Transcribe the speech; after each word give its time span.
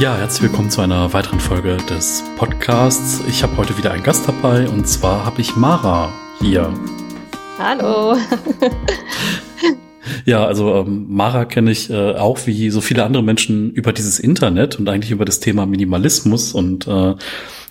Ja, 0.00 0.16
herzlich 0.16 0.50
willkommen 0.50 0.70
zu 0.70 0.80
einer 0.80 1.12
weiteren 1.12 1.38
Folge 1.38 1.76
des 1.88 2.24
Podcasts. 2.36 3.22
Ich 3.28 3.44
habe 3.44 3.56
heute 3.56 3.78
wieder 3.78 3.92
einen 3.92 4.02
Gast 4.02 4.26
dabei 4.26 4.68
und 4.68 4.88
zwar 4.88 5.24
habe 5.24 5.40
ich 5.40 5.54
Mara 5.54 6.12
hier. 6.40 6.74
Hallo. 7.60 8.16
ja, 10.24 10.44
also 10.44 10.74
ähm, 10.74 11.06
Mara 11.08 11.44
kenne 11.44 11.70
ich 11.70 11.90
äh, 11.90 12.14
auch 12.16 12.44
wie 12.46 12.70
so 12.70 12.80
viele 12.80 13.04
andere 13.04 13.22
Menschen 13.22 13.70
über 13.70 13.92
dieses 13.92 14.18
Internet 14.18 14.80
und 14.80 14.88
eigentlich 14.88 15.12
über 15.12 15.24
das 15.24 15.38
Thema 15.38 15.64
Minimalismus 15.64 16.54
und 16.54 16.88
äh, 16.88 17.14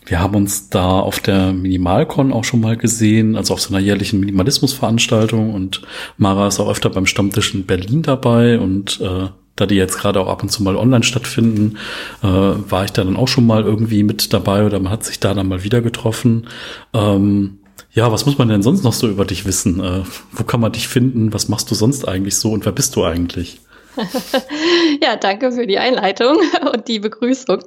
wir 0.05 0.20
haben 0.20 0.35
uns 0.35 0.70
da 0.70 0.99
auf 1.02 1.20
der 1.20 1.52
Minimalcon 1.52 2.31
auch 2.31 2.45
schon 2.45 2.62
mal 2.62 2.77
gesehen, 2.77 3.35
also 3.35 3.53
auf 3.53 3.59
so 3.59 3.73
einer 3.73 3.84
jährlichen 3.84 4.21
Minimalismusveranstaltung 4.21 5.53
und 5.53 5.81
Mara 6.17 6.48
ist 6.48 6.62
auch 6.62 6.70
öfter 6.70 6.90
beim 6.90 7.05
Stammtisch 7.05 7.53
in 7.53 7.66
Berlin 7.66 8.02
dabei 8.02 8.59
und 8.59 9.02
äh, 9.02 9.27
da 9.55 9.66
die 9.66 9.75
jetzt 9.75 9.98
gerade 9.98 10.20
auch 10.20 10.27
ab 10.27 10.43
und 10.43 10.49
zu 10.49 10.63
mal 10.63 10.75
online 10.75 11.03
stattfinden, 11.03 11.77
äh, 12.23 12.27
war 12.27 12.85
ich 12.85 12.91
da 12.91 13.03
dann 13.03 13.17
auch 13.17 13.27
schon 13.27 13.45
mal 13.45 13.63
irgendwie 13.63 14.03
mit 14.03 14.34
dabei 14.34 14.66
oder 14.66 14.80
man 14.80 14.91
hat 14.91 15.03
sich 15.03 15.20
da 15.20 15.34
dann 15.34 15.48
mal 15.48 15.63
wieder 15.63 15.81
getroffen. 15.81 16.48
Ähm, 16.94 17.59
ja, 17.91 18.11
was 18.11 18.25
muss 18.25 18.38
man 18.39 18.47
denn 18.47 18.63
sonst 18.63 18.84
noch 18.84 18.94
so 18.94 19.08
über 19.08 19.25
dich 19.25 19.45
wissen? 19.45 19.80
Äh, 19.80 20.02
wo 20.31 20.44
kann 20.44 20.59
man 20.59 20.71
dich 20.71 20.88
finden? 20.88 21.34
Was 21.34 21.49
machst 21.49 21.70
du 21.70 21.75
sonst 21.75 22.08
eigentlich 22.08 22.38
so 22.38 22.52
und 22.52 22.66
wer 22.66 22.71
bist 22.71 22.95
du 22.95 23.03
eigentlich? 23.03 23.59
ja, 25.03 25.16
danke 25.16 25.52
für 25.52 25.67
die 25.67 25.77
Einleitung 25.77 26.38
und 26.73 26.88
die 26.88 26.99
Begrüßung. 26.99 27.63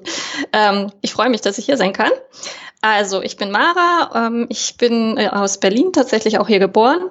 Ähm, 0.53 0.91
ich 1.01 1.13
freue 1.13 1.31
mich, 1.31 1.41
dass 1.41 1.59
ich 1.59 1.67
hier 1.67 1.77
sein 1.77 1.93
kann. 1.93 2.11
Also, 2.81 3.23
ich 3.23 3.37
bin 3.37 3.51
Mara, 3.51 4.27
ähm, 4.27 4.47
ich 4.49 4.77
bin 4.77 5.17
äh, 5.17 5.29
aus 5.29 5.59
Berlin 5.59 5.93
tatsächlich 5.93 6.39
auch 6.39 6.47
hier 6.47 6.59
geboren, 6.59 7.11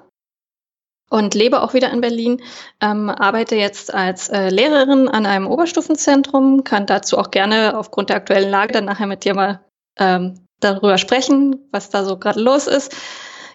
und 1.09 1.36
lebe 1.36 1.62
auch 1.62 1.73
wieder 1.73 1.91
in 1.91 2.02
Berlin, 2.02 2.41
ähm, 2.82 3.09
arbeite 3.09 3.55
jetzt 3.55 3.94
als 3.94 4.30
äh, 4.30 4.50
Lehrerin 4.50 5.08
an 5.08 5.26
einem 5.26 5.48
Oberstufenzentrum, 5.48 6.64
kann 6.64 6.86
dazu 6.86 7.17
auch 7.17 7.31
gerne 7.31 7.78
aufgrund 7.78 8.09
der 8.09 8.17
aktuellen 8.17 8.50
Lage 8.50 8.73
dann 8.73 8.86
nachher 8.86 9.08
mit 9.08 9.23
dir 9.23 9.36
mal 9.36 9.62
ähm, 9.97 10.47
darüber 10.59 10.97
sprechen, 10.97 11.67
was 11.72 11.89
da 11.89 12.03
so 12.03 12.17
gerade 12.17 12.39
los 12.39 12.67
ist. 12.67 12.95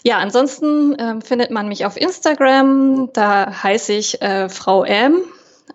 Ja, 0.03 0.19
ansonsten 0.19 0.97
ähm, 0.99 1.21
findet 1.21 1.51
man 1.51 1.69
mich 1.69 1.85
auf 1.85 1.97
Instagram, 1.97 3.11
da 3.13 3.63
heiße 3.63 3.93
ich 3.93 4.23
äh, 4.23 4.49
Frau 4.49 4.85
M 4.85 5.23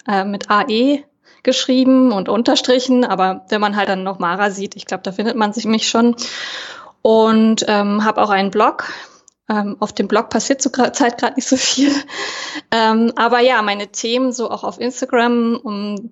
äh, 0.08 0.23
mit 0.23 0.50
AE 0.50 1.04
geschrieben 1.44 2.12
und 2.12 2.28
Unterstrichen, 2.28 3.06
aber 3.06 3.45
wenn 3.50 3.62
man 3.62 3.76
halt 3.76 3.89
dann 3.89 4.04
noch 4.04 4.17
Mara 4.17 4.50
sieht, 4.50 4.76
ich 4.76 4.88
glaube, 4.88 5.04
da 5.04 5.12
findet 5.12 5.36
man 5.36 5.54
sich 5.54 5.66
mich 5.66 5.88
schon. 5.88 6.16
Und 7.04 7.64
ähm, 7.67 8.04
habe 8.04 8.20
auch 8.23 8.32
einen 8.32 8.50
Blog, 8.50 8.92
ähm, 9.50 9.78
auf 9.80 9.94
dem 9.94 10.08
Blog 10.08 10.30
passiert 10.30 10.62
zurzeit 10.62 11.18
gerade 11.20 11.36
nicht 11.36 11.48
so 11.48 11.58
viel. 11.58 11.92
Ähm, 12.72 13.14
aber 13.16 13.40
ja, 13.40 13.62
meine 13.62 13.88
Themen 13.88 14.32
so 14.32 14.50
auch 14.50 14.64
auf 14.64 14.80
Instagram. 14.80 15.58
Um, 15.58 16.12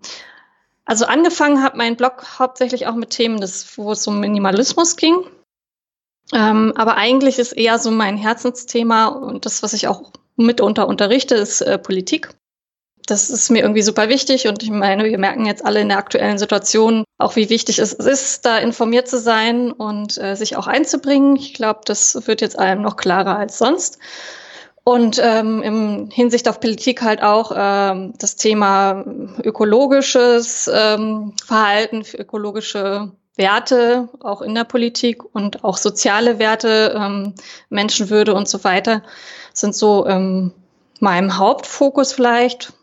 also 0.85 1.05
angefangen 1.05 1.63
hat 1.63 1.75
mein 1.75 1.95
Blog 1.95 2.39
hauptsächlich 2.39 2.87
auch 2.87 2.95
mit 2.95 3.11
Themen, 3.11 3.39
des, 3.39 3.77
wo 3.77 3.91
es 3.91 4.05
um 4.07 4.19
Minimalismus 4.19 4.97
ging. 4.97 5.15
Ähm, 6.33 6.73
aber 6.75 6.95
eigentlich 6.95 7.39
ist 7.39 7.53
eher 7.53 7.79
so 7.79 7.91
mein 7.91 8.17
Herzensthema 8.17 9.07
und 9.07 9.45
das, 9.45 9.63
was 9.63 9.73
ich 9.73 9.87
auch 9.87 10.11
mitunter 10.35 10.87
unterrichte, 10.87 11.35
ist 11.35 11.61
äh, 11.61 11.77
Politik 11.77 12.29
das 13.05 13.29
ist 13.29 13.49
mir 13.49 13.61
irgendwie 13.61 13.81
super 13.81 14.09
wichtig 14.09 14.47
und 14.47 14.63
ich 14.63 14.69
meine, 14.69 15.03
wir 15.05 15.17
merken 15.17 15.45
jetzt 15.45 15.65
alle 15.65 15.81
in 15.81 15.89
der 15.89 15.97
aktuellen 15.97 16.37
Situation 16.37 17.03
auch, 17.17 17.35
wie 17.35 17.49
wichtig 17.49 17.79
es 17.79 17.93
ist, 17.93 18.45
da 18.45 18.57
informiert 18.57 19.07
zu 19.07 19.19
sein 19.19 19.71
und 19.71 20.17
äh, 20.17 20.35
sich 20.35 20.55
auch 20.55 20.67
einzubringen. 20.67 21.35
Ich 21.35 21.53
glaube, 21.53 21.81
das 21.85 22.27
wird 22.27 22.41
jetzt 22.41 22.57
allem 22.57 22.81
noch 22.81 22.97
klarer 22.97 23.37
als 23.37 23.57
sonst. 23.57 23.99
Und 24.85 25.19
ähm, 25.23 25.61
im 25.61 26.09
Hinsicht 26.11 26.49
auf 26.49 26.59
Politik 26.59 27.01
halt 27.01 27.23
auch 27.23 27.53
ähm, 27.55 28.13
das 28.19 28.35
Thema 28.35 29.05
ökologisches 29.41 30.69
ähm, 30.73 31.33
Verhalten, 31.45 32.03
ökologische 32.17 33.11
Werte, 33.37 34.09
auch 34.19 34.41
in 34.41 34.53
der 34.53 34.65
Politik 34.65 35.23
und 35.33 35.63
auch 35.63 35.77
soziale 35.77 36.37
Werte, 36.37 36.93
ähm, 36.97 37.33
Menschenwürde 37.69 38.33
und 38.33 38.49
so 38.49 38.63
weiter, 38.65 39.03
sind 39.53 39.73
so 39.73 40.05
ähm, 40.05 40.51
meinem 40.99 41.37
Hauptfokus 41.37 42.11
vielleicht 42.11 42.73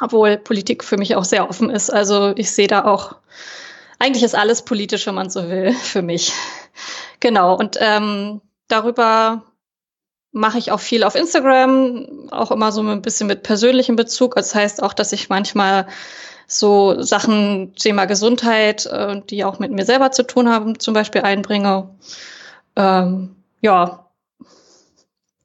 obwohl 0.00 0.36
Politik 0.38 0.84
für 0.84 0.96
mich 0.96 1.16
auch 1.16 1.24
sehr 1.24 1.48
offen 1.48 1.70
ist. 1.70 1.90
Also 1.90 2.32
ich 2.36 2.50
sehe 2.50 2.68
da 2.68 2.84
auch, 2.84 3.16
eigentlich 3.98 4.24
ist 4.24 4.34
alles 4.34 4.62
politisch, 4.62 5.06
wenn 5.06 5.14
man 5.14 5.30
so 5.30 5.48
will, 5.48 5.72
für 5.82 6.02
mich. 6.02 6.32
Genau, 7.20 7.54
und 7.54 7.76
ähm, 7.80 8.40
darüber 8.68 9.42
mache 10.32 10.58
ich 10.58 10.70
auch 10.70 10.80
viel 10.80 11.04
auf 11.04 11.16
Instagram, 11.16 12.28
auch 12.30 12.50
immer 12.50 12.72
so 12.72 12.82
ein 12.82 13.02
bisschen 13.02 13.26
mit 13.26 13.42
persönlichem 13.42 13.96
Bezug. 13.96 14.36
Das 14.36 14.54
heißt 14.54 14.82
auch, 14.82 14.92
dass 14.92 15.12
ich 15.12 15.28
manchmal 15.28 15.86
so 16.46 17.00
Sachen, 17.02 17.74
Thema 17.76 18.06
Gesundheit, 18.06 18.86
äh, 18.86 19.20
die 19.28 19.44
auch 19.44 19.58
mit 19.58 19.70
mir 19.70 19.84
selber 19.84 20.12
zu 20.12 20.24
tun 20.24 20.48
haben, 20.48 20.78
zum 20.78 20.94
Beispiel 20.94 21.22
einbringe. 21.22 21.90
Ähm, 22.76 23.36
ja, 23.60 24.09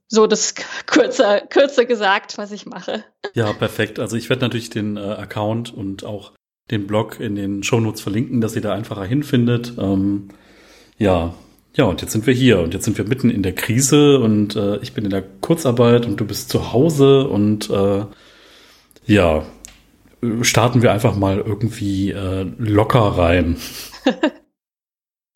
so 0.08 0.28
das 0.28 0.56
kürzer, 0.86 1.42
kürzer 1.42 1.86
gesagt, 1.86 2.38
was 2.38 2.52
ich 2.52 2.66
mache. 2.66 3.04
Ja, 3.34 3.54
perfekt. 3.54 4.00
Also 4.00 4.16
ich 4.18 4.30
werde 4.30 4.44
natürlich 4.44 4.70
den 4.70 4.98
äh, 4.98 5.02
Account 5.02 5.74
und 5.74 6.06
auch 6.06 6.34
den 6.72 6.88
Blog 6.88 7.20
in 7.20 7.36
den 7.36 7.64
Shownotes 7.64 8.02
verlinken, 8.02 8.42
dass 8.42 8.56
ihr 8.56 8.62
da 8.62 8.74
einfacher 8.74 9.06
hinfindet. 9.06 9.74
Ähm, 9.78 10.30
ja, 10.98 11.34
ja, 11.76 11.86
und 11.86 12.02
jetzt 12.02 12.14
sind 12.14 12.26
wir 12.26 12.34
hier 12.34 12.60
und 12.60 12.74
jetzt 12.74 12.86
sind 12.86 12.98
wir 12.98 13.06
mitten 13.06 13.30
in 13.30 13.44
der 13.44 13.54
Krise 13.54 14.20
und 14.20 14.56
äh, 14.56 14.78
ich 14.78 14.94
bin 14.94 15.04
in 15.04 15.10
der 15.10 15.24
Kurzarbeit 15.42 16.06
und 16.06 16.20
du 16.20 16.26
bist 16.26 16.50
zu 16.50 16.72
Hause 16.72 17.28
und 17.28 17.70
äh, 17.70 18.06
ja, 19.06 19.44
starten 20.42 20.82
wir 20.82 20.92
einfach 20.92 21.16
mal 21.16 21.38
irgendwie 21.38 22.12
äh, 22.12 22.46
locker 22.58 23.00
rein. 23.02 23.58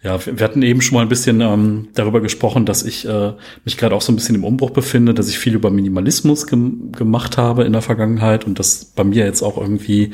Ja, 0.02 0.18
wir 0.26 0.46
hatten 0.46 0.62
eben 0.62 0.82
schon 0.82 0.96
mal 0.96 1.02
ein 1.02 1.10
bisschen 1.10 1.42
ähm, 1.42 1.90
darüber 1.94 2.22
gesprochen, 2.22 2.66
dass 2.66 2.84
ich 2.84 3.06
äh, 3.06 3.34
mich 3.66 3.76
gerade 3.76 3.94
auch 3.94 4.02
so 4.02 4.14
ein 4.14 4.16
bisschen 4.16 4.36
im 4.36 4.46
Umbruch 4.46 4.70
befinde, 4.70 5.14
dass 5.14 5.28
ich 5.28 5.38
viel 5.38 5.56
über 5.56 5.72
Minimalismus 5.72 6.48
gem 6.48 6.94
gemacht 6.94 7.38
habe 7.38 7.66
in 7.66 7.74
der 7.74 7.82
Vergangenheit 7.82 8.46
und 8.46 8.60
das 8.60 8.86
bei 8.86 9.04
mir 9.04 9.26
jetzt 9.26 9.42
auch 9.42 9.58
irgendwie 9.58 10.12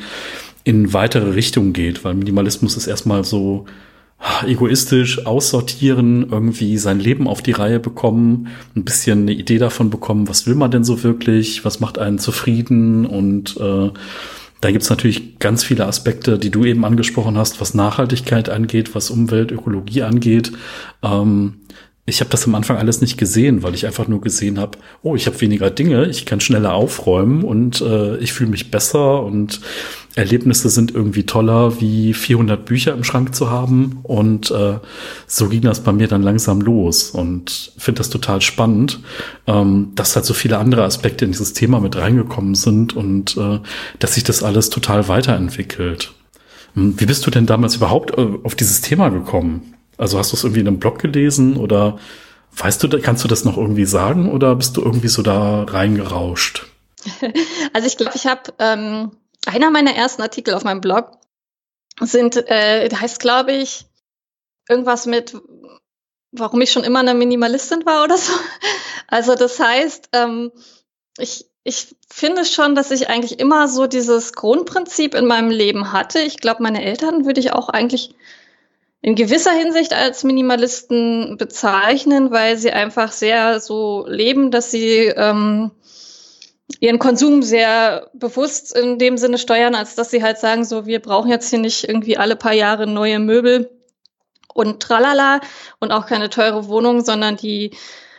in 0.64 0.92
weitere 0.92 1.30
Richtungen 1.30 1.72
geht, 1.72 2.02
weil 2.04 2.14
Minimalismus 2.14 2.76
ist 2.76 2.88
erstmal 2.88 3.22
so 3.22 3.66
ah, 4.18 4.44
egoistisch 4.44 5.24
aussortieren, 5.24 6.30
irgendwie 6.32 6.78
sein 6.78 6.98
Leben 6.98 7.28
auf 7.28 7.40
die 7.40 7.52
Reihe 7.52 7.78
bekommen, 7.78 8.48
ein 8.74 8.84
bisschen 8.84 9.20
eine 9.20 9.32
Idee 9.34 9.58
davon 9.58 9.90
bekommen, 9.90 10.28
was 10.28 10.48
will 10.48 10.56
man 10.56 10.72
denn 10.72 10.82
so 10.82 11.04
wirklich, 11.04 11.64
was 11.64 11.78
macht 11.78 12.00
einen 12.00 12.18
zufrieden 12.18 13.06
und 13.06 13.56
äh, 13.58 13.90
da 14.66 14.72
gibt's 14.72 14.90
natürlich 14.90 15.38
ganz 15.38 15.62
viele 15.62 15.86
Aspekte, 15.86 16.40
die 16.40 16.50
du 16.50 16.64
eben 16.64 16.84
angesprochen 16.84 17.38
hast, 17.38 17.60
was 17.60 17.74
Nachhaltigkeit 17.74 18.48
angeht, 18.48 18.96
was 18.96 19.10
Umwelt, 19.10 19.52
Ökologie 19.52 20.02
angeht. 20.02 20.50
Ähm, 21.04 21.60
ich 22.04 22.18
habe 22.18 22.30
das 22.30 22.46
am 22.46 22.54
Anfang 22.56 22.76
alles 22.76 23.00
nicht 23.00 23.16
gesehen, 23.16 23.62
weil 23.62 23.76
ich 23.76 23.86
einfach 23.86 24.08
nur 24.08 24.20
gesehen 24.20 24.58
habe, 24.58 24.78
oh, 25.04 25.14
ich 25.14 25.28
habe 25.28 25.40
weniger 25.40 25.70
Dinge, 25.70 26.06
ich 26.06 26.26
kann 26.26 26.40
schneller 26.40 26.74
aufräumen 26.74 27.44
und 27.44 27.80
äh, 27.80 28.16
ich 28.16 28.32
fühle 28.32 28.50
mich 28.50 28.72
besser 28.72 29.22
und 29.22 29.60
Erlebnisse 30.16 30.70
sind 30.70 30.94
irgendwie 30.94 31.26
toller, 31.26 31.78
wie 31.80 32.14
400 32.14 32.64
Bücher 32.64 32.94
im 32.94 33.04
Schrank 33.04 33.34
zu 33.34 33.50
haben. 33.50 34.00
Und 34.02 34.50
äh, 34.50 34.78
so 35.26 35.48
ging 35.48 35.60
das 35.60 35.80
bei 35.80 35.92
mir 35.92 36.08
dann 36.08 36.22
langsam 36.22 36.62
los 36.62 37.10
und 37.10 37.72
finde 37.76 37.98
das 37.98 38.08
total 38.08 38.40
spannend, 38.40 39.00
ähm, 39.46 39.92
dass 39.94 40.16
halt 40.16 40.24
so 40.24 40.32
viele 40.32 40.56
andere 40.56 40.84
Aspekte 40.84 41.26
in 41.26 41.32
dieses 41.32 41.52
Thema 41.52 41.80
mit 41.80 41.96
reingekommen 41.96 42.54
sind 42.54 42.96
und 42.96 43.36
äh, 43.36 43.60
dass 43.98 44.14
sich 44.14 44.24
das 44.24 44.42
alles 44.42 44.70
total 44.70 45.06
weiterentwickelt. 45.08 46.14
Hm, 46.72 46.98
wie 46.98 47.06
bist 47.06 47.26
du 47.26 47.30
denn 47.30 47.44
damals 47.44 47.76
überhaupt 47.76 48.16
äh, 48.16 48.26
auf 48.42 48.54
dieses 48.54 48.80
Thema 48.80 49.10
gekommen? 49.10 49.74
Also 49.98 50.18
hast 50.18 50.32
du 50.32 50.36
es 50.36 50.44
irgendwie 50.44 50.60
in 50.60 50.68
einem 50.68 50.78
Blog 50.78 50.98
gelesen 50.98 51.58
oder 51.58 51.98
weißt 52.56 52.82
du, 52.82 52.88
kannst 53.00 53.22
du 53.22 53.28
das 53.28 53.44
noch 53.44 53.58
irgendwie 53.58 53.84
sagen 53.84 54.30
oder 54.30 54.54
bist 54.56 54.78
du 54.78 54.82
irgendwie 54.82 55.08
so 55.08 55.20
da 55.20 55.64
reingerauscht? 55.64 56.66
Also 57.72 57.86
ich 57.88 57.98
glaube, 57.98 58.12
ich 58.14 58.26
habe 58.26 58.54
ähm, 58.58 59.10
einer 59.46 59.70
meiner 59.70 59.94
ersten 59.94 60.22
Artikel 60.22 60.54
auf 60.54 60.64
meinem 60.64 60.80
Blog 60.80 61.12
sind, 62.00 62.36
äh, 62.36 62.88
heißt 62.90 63.20
glaube 63.20 63.52
ich 63.52 63.86
irgendwas 64.68 65.06
mit, 65.06 65.36
warum 66.32 66.60
ich 66.60 66.72
schon 66.72 66.84
immer 66.84 67.00
eine 67.00 67.14
Minimalistin 67.14 67.86
war 67.86 68.04
oder 68.04 68.18
so. 68.18 68.32
Also 69.08 69.36
das 69.36 69.60
heißt, 69.60 70.08
ähm, 70.14 70.50
ich 71.16 71.46
ich 71.62 71.96
finde 72.08 72.44
schon, 72.44 72.76
dass 72.76 72.92
ich 72.92 73.08
eigentlich 73.08 73.40
immer 73.40 73.66
so 73.66 73.88
dieses 73.88 74.32
Grundprinzip 74.34 75.14
in 75.14 75.26
meinem 75.26 75.50
Leben 75.50 75.92
hatte. 75.92 76.20
Ich 76.20 76.38
glaube, 76.38 76.62
meine 76.62 76.84
Eltern 76.84 77.26
würde 77.26 77.40
ich 77.40 77.52
auch 77.52 77.68
eigentlich 77.68 78.14
in 79.00 79.16
gewisser 79.16 79.50
Hinsicht 79.50 79.92
als 79.92 80.22
Minimalisten 80.22 81.36
bezeichnen, 81.36 82.30
weil 82.30 82.56
sie 82.56 82.70
einfach 82.70 83.10
sehr 83.10 83.58
so 83.58 84.04
leben, 84.08 84.52
dass 84.52 84.70
sie 84.70 85.06
ähm, 85.06 85.72
ihren 86.80 86.98
Konsum 86.98 87.42
sehr 87.42 88.10
bewusst 88.12 88.76
in 88.76 88.98
dem 88.98 89.18
Sinne 89.18 89.38
steuern, 89.38 89.74
als 89.74 89.94
dass 89.94 90.10
sie 90.10 90.22
halt 90.22 90.38
sagen, 90.38 90.64
so 90.64 90.86
wir 90.86 91.00
brauchen 91.00 91.30
jetzt 91.30 91.50
hier 91.50 91.58
nicht 91.58 91.88
irgendwie 91.88 92.16
alle 92.16 92.36
paar 92.36 92.52
Jahre 92.52 92.86
neue 92.86 93.18
Möbel 93.18 93.70
und 94.52 94.80
tralala 94.80 95.40
und 95.78 95.92
auch 95.92 96.06
keine 96.06 96.30
teure 96.30 96.68
Wohnung, 96.68 97.04
sondern 97.04 97.36
die 97.36 97.72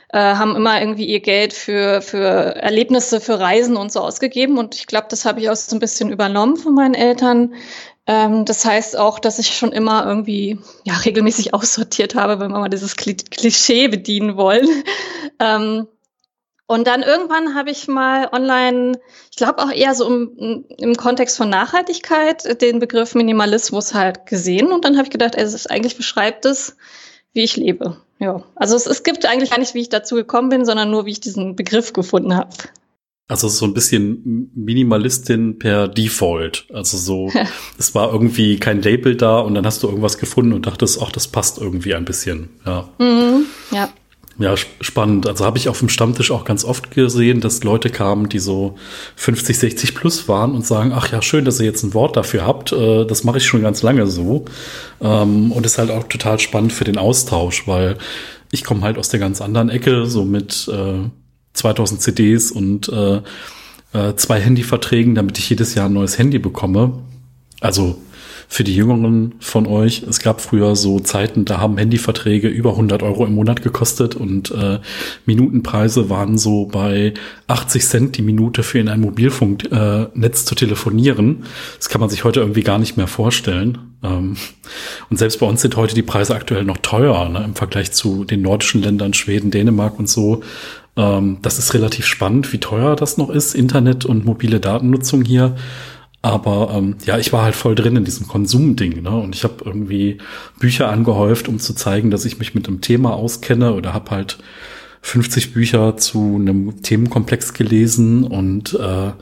äh, 0.10 0.20
haben 0.20 0.56
immer 0.56 0.80
irgendwie 0.80 1.06
ihr 1.06 1.20
Geld 1.20 1.52
für, 1.52 2.02
für 2.02 2.56
Erlebnisse, 2.56 3.20
für 3.20 3.40
Reisen 3.40 3.76
und 3.76 3.92
so 3.92 4.00
ausgegeben. 4.00 4.58
Und 4.58 4.76
ich 4.76 4.88
glaube, 4.88 5.08
das 5.10 5.26
habe 5.26 5.40
ich 5.42 5.50
auch 5.50 5.56
so 5.56 5.76
ein 5.76 5.80
bisschen 5.80 6.12
übernommen 6.12 6.56
von 6.56 6.74
meinen 6.74 6.94
Eltern. 6.94 7.56
Ähm, 8.06 8.46
das 8.46 8.64
heißt 8.64 8.98
auch, 8.98 9.20
dass 9.20 9.40
ich 9.40 9.58
schon 9.58 9.74
immer 9.74 10.06
irgendwie 10.06 10.60
ja, 10.86 10.96
regelmäßig 10.96 11.54
aussortiert 11.54 12.16
habe, 12.16 12.40
wenn 12.40 12.52
wir 12.52 12.60
mal 12.60 12.70
dieses 12.70 12.96
Klischee 12.96 13.90
bedienen 13.90 14.38
wollen. 14.38 14.68
ähm, 15.40 15.88
und 16.68 16.86
dann 16.86 17.02
irgendwann 17.02 17.56
habe 17.56 17.72
ich 17.72 17.88
mal 17.88 18.28
online, 18.34 19.00
ich 19.32 19.38
glaube 19.38 19.60
auch 19.60 19.72
eher 19.72 19.96
so 19.96 20.06
im, 20.06 20.66
im 20.78 20.96
Kontext 20.96 21.38
von 21.38 21.50
Nachhaltigkeit, 21.50 22.62
den 22.62 22.80
Begriff 22.80 23.16
Minimalismus 23.16 23.94
halt 23.94 24.26
gesehen. 24.26 24.74
Und 24.74 24.84
dann 24.84 24.98
habe 24.98 25.06
ich 25.06 25.10
gedacht, 25.10 25.36
es 25.36 25.54
ist 25.54 25.72
eigentlich 25.72 25.96
beschreibt 25.96 26.46
es, 26.46 26.76
wie 27.34 27.44
ich 27.44 27.56
lebe. 27.56 28.02
Ja, 28.20 28.44
also 28.56 28.76
es, 28.76 28.86
es 28.86 29.04
gibt 29.04 29.26
eigentlich 29.26 29.52
gar 29.52 29.60
nicht, 29.60 29.76
wie 29.76 29.82
ich 29.82 29.90
dazu 29.90 30.16
gekommen 30.16 30.50
bin, 30.50 30.66
sondern 30.66 30.92
nur, 30.92 31.06
wie 31.06 31.12
ich 31.12 31.22
diesen 31.22 31.56
Begriff 31.56 31.94
gefunden 31.94 32.36
habe. 32.36 32.50
Also 33.30 33.48
so 33.48 33.66
ein 33.66 33.74
bisschen 33.74 34.52
Minimalistin 34.54 35.60
per 35.60 35.88
Default. 35.88 36.66
Also 36.74 36.98
so, 36.98 37.32
es 37.78 37.96
war 37.96 38.12
irgendwie 38.12 38.58
kein 38.58 38.82
Label 38.82 39.16
da 39.16 39.40
und 39.40 39.56
dann 39.56 39.66
hast 39.66 39.84
du 39.84 39.88
irgendwas 39.88 40.18
gefunden 40.18 40.52
und 40.52 40.66
dachtest, 40.66 41.02
ach, 41.02 41.12
das 41.12 41.30
passt 41.30 41.60
irgendwie 41.60 41.96
ein 41.96 42.04
bisschen. 42.04 42.50
Ja. 42.66 42.90
Mhm, 43.00 43.46
ja. 43.72 43.90
Ja, 44.40 44.56
spannend. 44.56 45.26
Also 45.26 45.46
habe 45.46 45.58
ich 45.58 45.68
auf 45.68 45.80
dem 45.80 45.90
Stammtisch 45.90 46.30
auch 46.30 46.46
ganz 46.46 46.64
oft 46.64 46.92
gesehen, 46.92 47.42
dass 47.42 47.64
Leute 47.64 47.90
kamen, 47.90 48.30
die 48.30 48.38
so 48.38 48.76
50, 49.16 49.58
60 49.58 49.96
plus 49.96 50.28
waren 50.28 50.54
und 50.54 50.64
sagen, 50.64 50.92
ach 50.94 51.12
ja, 51.12 51.24
schön, 51.24 51.44
dass 51.44 51.60
ihr 51.60 51.66
jetzt 51.66 51.84
ein 51.84 51.96
Wort 51.96 52.16
dafür 52.18 52.46
habt. 52.46 52.72
Äh, 52.72 53.06
das 53.06 53.24
mache 53.24 53.40
ich 53.40 53.48
schon 53.48 53.64
ganz 53.64 53.82
lange 53.82 54.06
so. 54.06 54.46
Ähm, 55.02 55.52
und 55.52 55.66
ist 55.66 55.80
halt 55.80 55.90
auch 55.90 56.04
total 56.04 56.38
spannend 56.40 56.72
für 56.72 56.84
den 56.84 57.00
Austausch, 57.00 57.68
weil 57.68 57.98
ich 58.52 58.64
komme 58.64 58.82
halt 58.82 59.00
aus 59.00 59.10
der 59.10 59.20
ganz 59.20 59.42
anderen 59.42 59.70
Ecke, 59.70 60.06
so 60.06 60.24
mit 60.24 60.70
2000 61.54 62.00
äh, 62.00 62.04
CDs 62.04 62.52
und 62.52 62.90
äh, 62.90 63.22
zwei 64.16 64.40
Handyverträgen, 64.40 65.16
damit 65.16 65.40
ich 65.40 65.50
jedes 65.50 65.74
Jahr 65.74 65.90
ein 65.90 65.94
neues 65.94 66.20
Handy 66.20 66.38
bekomme. 66.38 67.00
Also 67.60 68.00
für 68.50 68.64
die 68.64 68.76
Jüngeren 68.76 69.36
von 69.40 69.68
euch, 69.68 70.04
es 70.04 70.20
gab 70.20 70.40
früher 70.40 70.76
so 70.76 71.00
Zeiten, 71.00 71.44
da 71.44 71.60
haben 71.60 71.78
Handyverträge 71.78 72.48
über 72.48 72.72
100 72.72 73.04
Euro 73.04 73.26
im 73.26 73.36
Monat 73.36 73.62
gekostet 73.62 74.16
und 74.16 74.52
äh, 74.52 74.80
Minutenpreise 75.26 76.10
waren 76.10 76.38
so 76.38 76.66
bei 76.66 77.14
80 77.48 77.86
Cent 77.86 78.18
die 78.18 78.22
Minute 78.22 78.64
für 78.64 78.80
in 78.80 78.88
ein 78.88 79.02
Mobilfunknetz 79.02 80.42
äh, 80.42 80.46
zu 80.46 80.56
telefonieren. 80.56 81.44
Das 81.78 81.90
kann 81.90 82.00
man 82.00 82.10
sich 82.10 82.24
heute 82.24 82.40
irgendwie 82.40 82.64
gar 82.64 82.80
nicht 82.80 82.96
mehr 82.96 83.08
vorstellen. 83.08 83.78
Ähm, 84.02 84.38
und 85.10 85.18
selbst 85.18 85.40
bei 85.40 85.46
uns 85.46 85.62
sind 85.62 85.76
heute 85.76 85.94
die 85.94 86.04
Preise 86.04 86.34
aktuell 86.34 86.64
noch 86.64 86.78
teuer 86.78 87.28
ne, 87.30 87.44
im 87.44 87.56
Vergleich 87.56 87.92
zu 87.92 88.24
den 88.24 88.42
nordischen 88.42 88.82
Ländern, 88.82 89.14
Schweden, 89.14 89.52
Dänemark 89.52 90.00
und 90.00 90.10
so. 90.10 90.42
Ähm, 90.96 91.38
das 91.42 91.60
ist 91.60 91.74
relativ 91.74 92.06
spannend, 92.06 92.52
wie 92.54 92.60
teuer 92.60 92.96
das 92.96 93.18
noch 93.18 93.30
ist, 93.30 93.56
Internet 93.56 94.06
und 94.06 94.26
mobile 94.26 94.60
Datennutzung 94.60 95.24
hier. 95.24 95.56
Aber 96.28 96.72
ähm, 96.74 96.98
ja, 97.06 97.18
ich 97.18 97.32
war 97.32 97.44
halt 97.44 97.56
voll 97.56 97.74
drin 97.74 97.96
in 97.96 98.04
diesem 98.04 98.28
Konsumding, 98.28 99.02
ne? 99.02 99.12
Und 99.12 99.34
ich 99.34 99.46
habe 99.46 99.64
irgendwie 99.64 100.18
Bücher 100.60 100.90
angehäuft, 100.90 101.48
um 101.48 101.58
zu 101.58 101.74
zeigen, 101.74 102.12
dass 102.12 102.26
ich 102.26 102.38
mich 102.38 102.54
mit 102.54 102.68
einem 102.68 102.82
Thema 102.82 103.14
auskenne 103.14 103.74
oder 103.74 103.94
habe 103.94 104.12
halt 104.12 104.38
50 105.04 105.54
Bücher 105.54 105.96
zu 105.96 106.36
einem 106.36 106.82
Themenkomplex 106.82 107.54
gelesen 107.54 108.26
und 108.26 108.74
äh, 108.74 109.14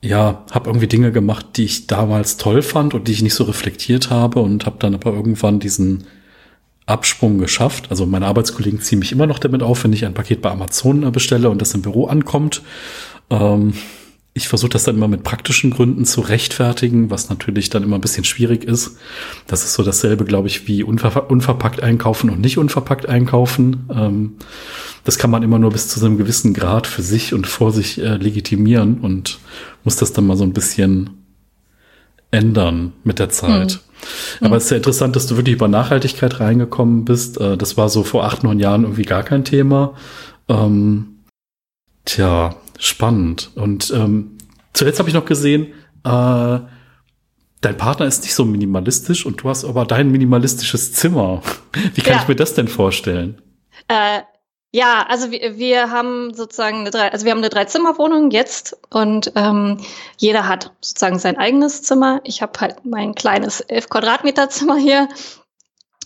ja, 0.00 0.44
habe 0.52 0.70
irgendwie 0.70 0.86
Dinge 0.86 1.10
gemacht, 1.10 1.44
die 1.56 1.64
ich 1.64 1.88
damals 1.88 2.36
toll 2.36 2.62
fand 2.62 2.94
und 2.94 3.08
die 3.08 3.12
ich 3.12 3.22
nicht 3.22 3.34
so 3.34 3.42
reflektiert 3.42 4.08
habe 4.08 4.38
und 4.38 4.64
habe 4.64 4.76
dann 4.78 4.94
aber 4.94 5.12
irgendwann 5.12 5.58
diesen 5.58 6.04
Absprung 6.86 7.38
geschafft. 7.38 7.86
Also 7.90 8.06
meine 8.06 8.26
Arbeitskollegen 8.26 8.80
ziehen 8.80 9.00
mich 9.00 9.10
immer 9.10 9.26
noch 9.26 9.40
damit 9.40 9.64
auf, 9.64 9.82
wenn 9.82 9.92
ich 9.92 10.04
ein 10.04 10.14
Paket 10.14 10.40
bei 10.40 10.52
Amazon 10.52 11.10
bestelle 11.10 11.50
und 11.50 11.60
das 11.60 11.74
im 11.74 11.82
Büro 11.82 12.06
ankommt. 12.06 12.62
Ähm, 13.28 13.72
ich 14.36 14.48
versuche 14.48 14.68
das 14.68 14.84
dann 14.84 14.96
immer 14.96 15.08
mit 15.08 15.22
praktischen 15.22 15.70
Gründen 15.70 16.04
zu 16.04 16.20
rechtfertigen, 16.20 17.08
was 17.10 17.30
natürlich 17.30 17.70
dann 17.70 17.82
immer 17.82 17.96
ein 17.96 18.02
bisschen 18.02 18.24
schwierig 18.24 18.64
ist. 18.64 18.98
Das 19.46 19.64
ist 19.64 19.72
so 19.72 19.82
dasselbe, 19.82 20.26
glaube 20.26 20.46
ich, 20.46 20.68
wie 20.68 20.82
unver 20.82 21.30
unverpackt 21.30 21.82
einkaufen 21.82 22.28
und 22.28 22.42
nicht 22.42 22.58
unverpackt 22.58 23.08
einkaufen. 23.08 23.88
Ähm, 23.90 24.36
das 25.04 25.16
kann 25.16 25.30
man 25.30 25.42
immer 25.42 25.58
nur 25.58 25.70
bis 25.70 25.88
zu 25.88 26.04
einem 26.04 26.18
gewissen 26.18 26.52
Grad 26.52 26.86
für 26.86 27.00
sich 27.00 27.32
und 27.32 27.46
vor 27.46 27.72
sich 27.72 27.98
äh, 27.98 28.16
legitimieren 28.16 29.00
und 29.00 29.38
muss 29.84 29.96
das 29.96 30.12
dann 30.12 30.26
mal 30.26 30.36
so 30.36 30.44
ein 30.44 30.52
bisschen 30.52 31.24
ändern 32.30 32.92
mit 33.04 33.18
der 33.18 33.30
Zeit. 33.30 33.80
Mhm. 34.40 34.46
Aber 34.48 34.58
es 34.58 34.64
ist 34.64 34.70
ja 34.70 34.76
interessant, 34.76 35.16
dass 35.16 35.26
du 35.28 35.38
wirklich 35.38 35.54
über 35.54 35.68
Nachhaltigkeit 35.68 36.40
reingekommen 36.40 37.06
bist. 37.06 37.40
Äh, 37.40 37.56
das 37.56 37.78
war 37.78 37.88
so 37.88 38.04
vor 38.04 38.24
acht, 38.24 38.44
neun 38.44 38.60
Jahren 38.60 38.82
irgendwie 38.82 39.04
gar 39.04 39.22
kein 39.22 39.46
Thema. 39.46 39.94
Ähm, 40.46 41.20
tja, 42.04 42.54
Spannend. 42.78 43.50
Und 43.54 43.90
ähm, 43.90 44.38
zuletzt 44.72 44.98
habe 44.98 45.08
ich 45.08 45.14
noch 45.14 45.24
gesehen, 45.24 45.72
äh, 46.04 46.60
dein 47.60 47.76
Partner 47.76 48.06
ist 48.06 48.22
nicht 48.22 48.34
so 48.34 48.44
minimalistisch 48.44 49.26
und 49.26 49.42
du 49.42 49.48
hast 49.48 49.64
aber 49.64 49.84
dein 49.84 50.10
minimalistisches 50.10 50.92
Zimmer. 50.92 51.42
Wie 51.94 52.00
kann 52.00 52.14
ja. 52.14 52.22
ich 52.22 52.28
mir 52.28 52.36
das 52.36 52.54
denn 52.54 52.68
vorstellen? 52.68 53.40
Äh, 53.88 54.20
ja, 54.72 55.06
also 55.08 55.30
wir, 55.30 55.56
wir 55.56 55.90
haben 55.90 56.34
sozusagen 56.34 56.80
eine 56.80 56.90
drei, 56.90 57.10
also 57.10 57.24
wir 57.24 57.32
haben 57.32 57.38
eine 57.38 57.48
Dreizimmerwohnung 57.48 58.30
jetzt 58.30 58.76
und 58.90 59.32
ähm, 59.34 59.78
jeder 60.18 60.48
hat 60.48 60.72
sozusagen 60.80 61.18
sein 61.18 61.38
eigenes 61.38 61.82
Zimmer. 61.82 62.20
Ich 62.24 62.42
habe 62.42 62.60
halt 62.60 62.84
mein 62.84 63.14
kleines 63.14 63.60
elf 63.60 63.88
Quadratmeter 63.88 64.50
Zimmer 64.50 64.76
hier 64.76 65.08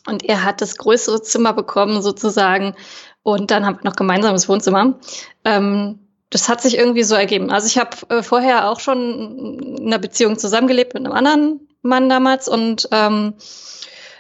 und 0.07 0.25
er 0.25 0.45
hat 0.45 0.61
das 0.61 0.77
größere 0.77 1.21
Zimmer 1.23 1.53
bekommen 1.53 2.01
sozusagen 2.01 2.75
und 3.23 3.51
dann 3.51 3.67
haben 3.67 3.79
wir 3.79 3.91
noch 3.91 3.97
gemeinsames 3.97 4.49
Wohnzimmer. 4.49 5.01
Ähm, 5.45 5.99
das 6.31 6.49
hat 6.49 6.63
sich 6.63 6.79
irgendwie 6.79 7.03
so 7.03 7.17
ergeben. 7.17 7.51
Also 7.51 7.67
ich 7.67 7.77
habe 7.77 7.97
äh, 8.09 8.23
vorher 8.23 8.71
auch 8.71 8.81
schon 8.81 9.79
in 9.79 9.87
einer 9.87 9.99
Beziehung 9.99 10.39
zusammengelebt 10.39 10.95
mit 10.95 11.05
einem 11.05 11.13
anderen 11.13 11.69
Mann 11.83 12.09
damals 12.09 12.49
und 12.49 12.89
ähm, 12.93 13.35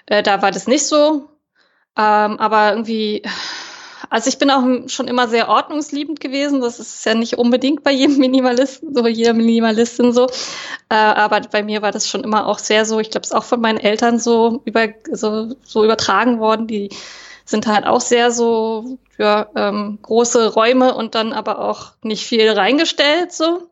äh, 0.06 0.22
da 0.22 0.42
war 0.42 0.50
das 0.50 0.66
nicht 0.66 0.86
so. 0.86 1.28
Ähm, 1.96 2.38
aber 2.38 2.70
irgendwie, 2.70 3.22
also 4.08 4.28
ich 4.28 4.38
bin 4.38 4.50
auch 4.50 4.64
schon 4.88 5.06
immer 5.06 5.28
sehr 5.28 5.48
ordnungsliebend 5.48 6.20
gewesen. 6.20 6.60
Das 6.60 6.80
ist 6.80 7.04
ja 7.06 7.14
nicht 7.14 7.38
unbedingt 7.38 7.84
bei 7.84 7.92
jedem 7.92 8.18
Minimalisten, 8.18 8.94
so 8.94 9.06
jeder 9.06 9.32
Minimalistin 9.32 10.12
so. 10.12 10.26
Äh, 10.88 10.94
aber 10.94 11.40
bei 11.42 11.62
mir 11.62 11.80
war 11.82 11.92
das 11.92 12.08
schon 12.08 12.24
immer 12.24 12.46
auch 12.46 12.58
sehr 12.58 12.84
so. 12.86 12.98
Ich 12.98 13.10
glaube, 13.10 13.24
es 13.24 13.30
ist 13.30 13.36
auch 13.36 13.44
von 13.44 13.60
meinen 13.60 13.78
Eltern 13.78 14.18
so 14.18 14.62
über 14.64 14.88
so, 15.12 15.54
so 15.62 15.84
übertragen 15.84 16.40
worden. 16.40 16.66
Die 16.66 16.90
sind 17.50 17.66
halt 17.66 17.84
auch 17.86 18.00
sehr 18.00 18.30
so 18.30 18.98
ja, 19.18 19.48
ähm, 19.56 19.98
große 20.02 20.54
Räume 20.54 20.94
und 20.94 21.14
dann 21.14 21.32
aber 21.32 21.58
auch 21.58 21.92
nicht 22.02 22.24
viel 22.24 22.48
reingestellt 22.48 23.32
so. 23.32 23.70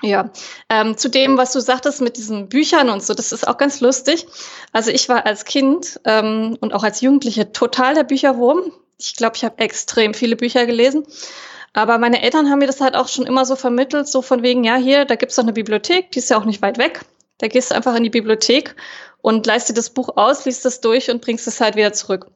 Ja, 0.00 0.30
ähm, 0.68 0.96
zu 0.96 1.08
dem, 1.10 1.36
was 1.36 1.52
du 1.52 1.60
sagtest 1.60 2.00
mit 2.00 2.16
diesen 2.16 2.48
Büchern 2.48 2.88
und 2.88 3.02
so, 3.02 3.14
das 3.14 3.32
ist 3.32 3.48
auch 3.48 3.58
ganz 3.58 3.80
lustig. 3.80 4.26
Also 4.72 4.92
ich 4.92 5.08
war 5.08 5.26
als 5.26 5.44
Kind 5.44 6.00
ähm, 6.04 6.56
und 6.60 6.72
auch 6.72 6.84
als 6.84 7.00
Jugendliche 7.00 7.50
total 7.52 7.94
der 7.94 8.04
Bücherwurm. 8.04 8.72
Ich 8.96 9.16
glaube, 9.16 9.36
ich 9.36 9.44
habe 9.44 9.58
extrem 9.58 10.14
viele 10.14 10.36
Bücher 10.36 10.66
gelesen. 10.66 11.04
Aber 11.72 11.98
meine 11.98 12.22
Eltern 12.22 12.48
haben 12.48 12.60
mir 12.60 12.68
das 12.68 12.80
halt 12.80 12.94
auch 12.96 13.08
schon 13.08 13.26
immer 13.26 13.44
so 13.44 13.56
vermittelt, 13.56 14.08
so 14.08 14.22
von 14.22 14.42
wegen, 14.42 14.64
ja, 14.64 14.76
hier, 14.76 15.04
da 15.04 15.16
gibt's 15.16 15.36
doch 15.36 15.42
eine 15.42 15.52
Bibliothek, 15.52 16.12
die 16.12 16.20
ist 16.20 16.30
ja 16.30 16.38
auch 16.38 16.44
nicht 16.44 16.62
weit 16.62 16.78
weg. 16.78 17.00
Da 17.38 17.48
gehst 17.48 17.70
du 17.70 17.74
einfach 17.74 17.94
in 17.96 18.04
die 18.04 18.10
Bibliothek 18.10 18.76
und 19.20 19.46
leist 19.46 19.68
dir 19.68 19.74
das 19.74 19.90
Buch 19.90 20.16
aus, 20.16 20.44
liest 20.44 20.64
es 20.64 20.80
durch 20.80 21.10
und 21.10 21.20
bringst 21.20 21.46
es 21.46 21.60
halt 21.60 21.76
wieder 21.76 21.92
zurück. 21.92 22.30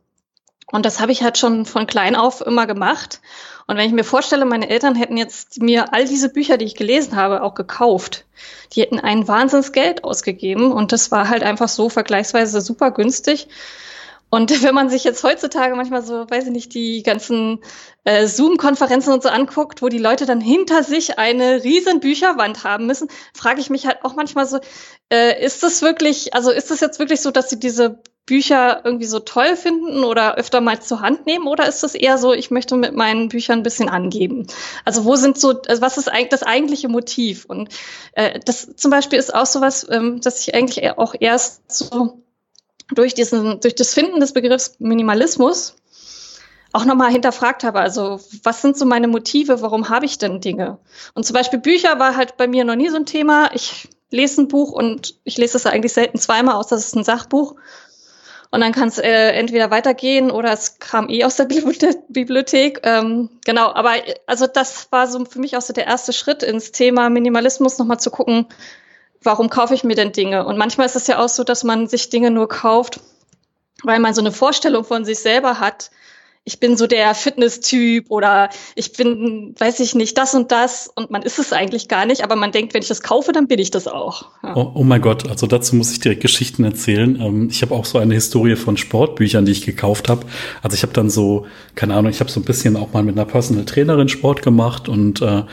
Und 0.72 0.86
das 0.86 1.00
habe 1.00 1.12
ich 1.12 1.22
halt 1.22 1.38
schon 1.38 1.66
von 1.66 1.86
klein 1.86 2.16
auf 2.16 2.40
immer 2.40 2.66
gemacht. 2.66 3.20
Und 3.66 3.76
wenn 3.76 3.86
ich 3.86 3.92
mir 3.92 4.04
vorstelle, 4.04 4.46
meine 4.46 4.70
Eltern 4.70 4.94
hätten 4.94 5.18
jetzt 5.18 5.60
mir 5.60 5.92
all 5.92 6.06
diese 6.06 6.30
Bücher, 6.30 6.56
die 6.56 6.64
ich 6.64 6.74
gelesen 6.74 7.14
habe, 7.14 7.42
auch 7.42 7.54
gekauft. 7.54 8.24
Die 8.72 8.80
hätten 8.80 8.98
ein 8.98 9.28
Wahnsinnsgeld 9.28 10.02
ausgegeben 10.02 10.72
und 10.72 10.90
das 10.92 11.10
war 11.10 11.28
halt 11.28 11.42
einfach 11.42 11.68
so 11.68 11.90
vergleichsweise 11.90 12.62
super 12.62 12.90
günstig. 12.90 13.48
Und 14.30 14.50
wenn 14.62 14.74
man 14.74 14.88
sich 14.88 15.04
jetzt 15.04 15.22
heutzutage 15.22 15.76
manchmal 15.76 16.02
so, 16.02 16.28
weiß 16.28 16.46
ich 16.46 16.52
nicht, 16.52 16.72
die 16.72 17.02
ganzen 17.02 17.60
äh, 18.04 18.26
Zoom-Konferenzen 18.26 19.12
und 19.12 19.22
so 19.22 19.28
anguckt, 19.28 19.82
wo 19.82 19.90
die 19.90 19.98
Leute 19.98 20.24
dann 20.24 20.40
hinter 20.40 20.84
sich 20.84 21.18
eine 21.18 21.62
riesen 21.62 22.00
Bücherwand 22.00 22.64
haben 22.64 22.86
müssen, 22.86 23.08
frage 23.34 23.60
ich 23.60 23.68
mich 23.68 23.86
halt 23.86 23.98
auch 24.04 24.16
manchmal 24.16 24.46
so, 24.46 24.58
äh, 25.12 25.44
ist 25.44 25.62
das 25.62 25.82
wirklich, 25.82 26.32
also 26.32 26.50
ist 26.50 26.70
das 26.70 26.80
jetzt 26.80 26.98
wirklich 26.98 27.20
so, 27.20 27.30
dass 27.30 27.50
sie 27.50 27.60
diese 27.60 28.00
Bücher 28.24 28.82
irgendwie 28.84 29.06
so 29.06 29.18
toll 29.18 29.56
finden 29.56 30.04
oder 30.04 30.36
öfter 30.36 30.60
mal 30.60 30.80
zur 30.80 31.00
Hand 31.00 31.26
nehmen? 31.26 31.48
Oder 31.48 31.66
ist 31.66 31.82
das 31.82 31.94
eher 31.94 32.18
so, 32.18 32.32
ich 32.32 32.50
möchte 32.50 32.76
mit 32.76 32.94
meinen 32.94 33.28
Büchern 33.28 33.60
ein 33.60 33.62
bisschen 33.64 33.88
angeben? 33.88 34.46
Also 34.84 35.04
wo 35.04 35.16
sind 35.16 35.38
so, 35.38 35.60
also 35.62 35.82
was 35.82 35.98
ist 35.98 36.08
eigentlich 36.08 36.28
das 36.28 36.44
eigentliche 36.44 36.88
Motiv? 36.88 37.44
Und 37.46 37.68
äh, 38.12 38.38
das 38.44 38.76
zum 38.76 38.90
Beispiel 38.90 39.18
ist 39.18 39.34
auch 39.34 39.46
sowas, 39.46 39.86
ähm, 39.90 40.20
dass 40.20 40.40
ich 40.40 40.54
eigentlich 40.54 40.88
auch 40.98 41.14
erst 41.18 41.72
so 41.72 42.22
durch 42.94 43.14
diesen, 43.14 43.60
durch 43.60 43.74
das 43.74 43.92
Finden 43.92 44.20
des 44.20 44.32
Begriffs 44.32 44.76
Minimalismus 44.78 45.74
auch 46.72 46.84
nochmal 46.84 47.10
hinterfragt 47.10 47.64
habe. 47.64 47.80
Also, 47.80 48.20
was 48.44 48.62
sind 48.62 48.78
so 48.78 48.86
meine 48.86 49.08
Motive? 49.08 49.60
Warum 49.60 49.88
habe 49.88 50.06
ich 50.06 50.18
denn 50.18 50.40
Dinge? 50.40 50.78
Und 51.14 51.24
zum 51.24 51.34
Beispiel 51.34 51.58
Bücher 51.58 51.98
war 51.98 52.16
halt 52.16 52.36
bei 52.36 52.46
mir 52.46 52.64
noch 52.64 52.76
nie 52.76 52.88
so 52.88 52.96
ein 52.96 53.06
Thema. 53.06 53.50
Ich 53.54 53.88
lese 54.10 54.42
ein 54.42 54.48
Buch 54.48 54.72
und 54.72 55.16
ich 55.24 55.38
lese 55.38 55.56
es 55.56 55.66
eigentlich 55.66 55.92
selten 55.92 56.18
zweimal, 56.18 56.54
außer 56.54 56.76
es 56.76 56.86
ist 56.86 56.96
ein 56.96 57.04
Sachbuch. 57.04 57.56
Und 58.52 58.60
dann 58.60 58.72
kann 58.72 58.88
es 58.88 58.98
äh, 58.98 59.30
entweder 59.30 59.70
weitergehen 59.70 60.30
oder 60.30 60.52
es 60.52 60.78
kam 60.78 61.08
eh 61.08 61.24
aus 61.24 61.36
der 61.36 61.44
Bibliothek. 62.08 62.80
Ähm, 62.82 63.30
genau, 63.46 63.72
aber 63.72 63.94
also 64.26 64.46
das 64.46 64.92
war 64.92 65.08
so 65.08 65.24
für 65.24 65.38
mich 65.38 65.56
auch 65.56 65.62
so 65.62 65.72
der 65.72 65.86
erste 65.86 66.12
Schritt 66.12 66.42
ins 66.42 66.70
Thema 66.70 67.08
Minimalismus, 67.08 67.78
nochmal 67.78 67.98
zu 67.98 68.10
gucken, 68.10 68.46
warum 69.22 69.48
kaufe 69.48 69.72
ich 69.72 69.84
mir 69.84 69.94
denn 69.94 70.12
Dinge? 70.12 70.44
Und 70.44 70.58
manchmal 70.58 70.84
ist 70.84 70.96
es 70.96 71.06
ja 71.06 71.18
auch 71.18 71.30
so, 71.30 71.44
dass 71.44 71.64
man 71.64 71.86
sich 71.88 72.10
Dinge 72.10 72.30
nur 72.30 72.46
kauft, 72.46 73.00
weil 73.84 74.00
man 74.00 74.12
so 74.12 74.20
eine 74.20 74.32
Vorstellung 74.32 74.84
von 74.84 75.06
sich 75.06 75.20
selber 75.20 75.58
hat, 75.58 75.90
ich 76.44 76.58
bin 76.58 76.76
so 76.76 76.88
der 76.88 77.14
Fitness-Typ 77.14 78.10
oder 78.10 78.50
ich 78.74 78.92
bin, 78.94 79.54
weiß 79.56 79.78
ich 79.78 79.94
nicht, 79.94 80.18
das 80.18 80.34
und 80.34 80.50
das 80.50 80.90
und 80.92 81.10
man 81.10 81.22
ist 81.22 81.38
es 81.38 81.52
eigentlich 81.52 81.86
gar 81.86 82.04
nicht, 82.04 82.24
aber 82.24 82.34
man 82.34 82.50
denkt, 82.50 82.74
wenn 82.74 82.82
ich 82.82 82.88
das 82.88 83.02
kaufe, 83.02 83.30
dann 83.30 83.46
bin 83.46 83.60
ich 83.60 83.70
das 83.70 83.86
auch. 83.86 84.26
Ja. 84.42 84.56
Oh, 84.56 84.72
oh, 84.74 84.82
mein 84.82 85.00
Gott, 85.00 85.28
also 85.28 85.46
dazu 85.46 85.76
muss 85.76 85.92
ich 85.92 86.00
direkt 86.00 86.20
Geschichten 86.20 86.64
erzählen. 86.64 87.20
Ähm, 87.20 87.48
ich 87.48 87.62
habe 87.62 87.74
auch 87.74 87.84
so 87.84 87.98
eine 87.98 88.14
Historie 88.14 88.56
von 88.56 88.76
Sportbüchern, 88.76 89.44
die 89.44 89.52
ich 89.52 89.64
gekauft 89.64 90.08
habe. 90.08 90.26
Also 90.62 90.74
ich 90.74 90.82
habe 90.82 90.92
dann 90.92 91.10
so, 91.10 91.46
keine 91.76 91.94
Ahnung, 91.94 92.10
ich 92.10 92.18
habe 92.18 92.30
so 92.30 92.40
ein 92.40 92.44
bisschen 92.44 92.76
auch 92.76 92.92
mal 92.92 93.04
mit 93.04 93.16
einer 93.16 93.26
Personal 93.26 93.64
Trainerin 93.64 94.08
Sport 94.08 94.42
gemacht 94.42 94.88
und 94.88 95.22
äh, 95.22 95.44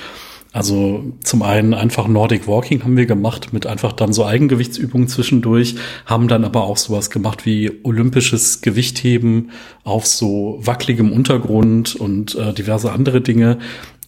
also 0.52 1.14
zum 1.24 1.44
einen 1.44 1.76
einfach 1.76 2.08
Nordic 2.08 2.48
Walking 2.48 2.84
haben 2.84 2.98
wir 2.98 3.06
gemacht 3.06 3.54
mit 3.54 3.68
einfach 3.68 3.92
dann 3.92 4.14
so 4.14 4.26
Eigengewichtsübungen 4.26 5.08
zwischendurch, 5.08 5.76
haben 6.06 6.28
dann 6.28 6.44
aber 6.44 6.64
auch 6.64 6.78
sowas 6.78 7.12
gemacht 7.12 7.46
wie 7.46 7.72
olympisches 7.84 8.62
Gewichtheben 8.62 9.52
auf 9.84 10.08
so 10.08 10.60
wackeligem 10.62 11.12
Untergrund 11.12 11.96
und 11.96 12.36
äh, 12.36 12.54
diverse 12.54 12.92
andere 12.92 13.22
Dinge 13.22 13.60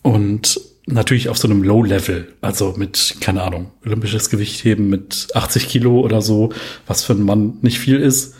und 0.01 0.59
natürlich 0.87 1.29
auf 1.29 1.37
so 1.37 1.47
einem 1.47 1.61
Low 1.61 1.83
Level, 1.83 2.33
also 2.41 2.73
mit 2.75 3.17
keine 3.21 3.43
Ahnung 3.43 3.71
olympisches 3.85 4.31
Gewichtheben 4.31 4.89
mit 4.89 5.27
80 5.35 5.67
Kilo 5.67 5.99
oder 5.99 6.21
so, 6.21 6.49
was 6.87 7.03
für 7.03 7.13
einen 7.13 7.23
Mann 7.23 7.59
nicht 7.61 7.77
viel 7.77 7.97
ist. 7.97 8.35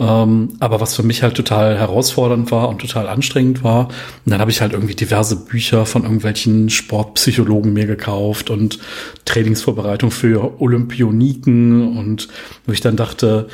Ähm, 0.00 0.54
aber 0.60 0.80
was 0.80 0.96
für 0.96 1.02
mich 1.02 1.22
halt 1.22 1.34
total 1.34 1.76
herausfordernd 1.78 2.50
war 2.50 2.70
und 2.70 2.80
total 2.80 3.06
anstrengend 3.06 3.62
war. 3.62 3.88
Und 4.24 4.32
dann 4.32 4.40
habe 4.40 4.50
ich 4.50 4.62
halt 4.62 4.72
irgendwie 4.72 4.94
diverse 4.94 5.36
Bücher 5.36 5.84
von 5.84 6.04
irgendwelchen 6.04 6.70
Sportpsychologen 6.70 7.74
mir 7.74 7.86
gekauft 7.86 8.48
und 8.48 8.78
Trainingsvorbereitung 9.26 10.10
für 10.10 10.60
Olympioniken 10.60 11.98
und 11.98 12.28
wo 12.66 12.72
ich 12.72 12.80
dann 12.80 12.96
dachte, 12.96 13.48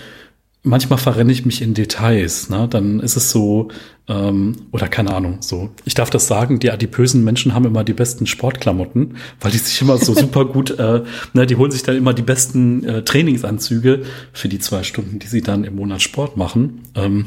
manchmal 0.66 0.98
verrenne 0.98 1.32
ich 1.32 1.46
mich 1.46 1.62
in 1.62 1.74
Details. 1.74 2.50
Ne? 2.50 2.66
Dann 2.68 3.00
ist 3.00 3.16
es 3.16 3.30
so, 3.30 3.68
ähm, 4.08 4.54
oder 4.72 4.88
keine 4.88 5.14
Ahnung, 5.14 5.38
so. 5.40 5.70
Ich 5.84 5.94
darf 5.94 6.10
das 6.10 6.26
sagen, 6.26 6.60
die 6.60 6.70
adipösen 6.70 7.24
Menschen 7.24 7.54
haben 7.54 7.64
immer 7.64 7.82
die 7.82 7.92
besten 7.92 8.26
Sportklamotten, 8.26 9.16
weil 9.40 9.50
die 9.50 9.58
sich 9.58 9.80
immer 9.80 9.98
so 9.98 10.14
super 10.18 10.44
gut, 10.44 10.78
äh, 10.78 11.02
ne, 11.32 11.46
die 11.46 11.56
holen 11.56 11.70
sich 11.70 11.82
dann 11.82 11.96
immer 11.96 12.14
die 12.14 12.22
besten 12.22 12.84
äh, 12.84 13.02
Trainingsanzüge 13.02 14.02
für 14.32 14.48
die 14.48 14.58
zwei 14.58 14.82
Stunden, 14.82 15.18
die 15.18 15.26
sie 15.26 15.40
dann 15.40 15.64
im 15.64 15.76
Monat 15.76 16.02
Sport 16.02 16.36
machen. 16.36 16.82
Ähm, 16.94 17.26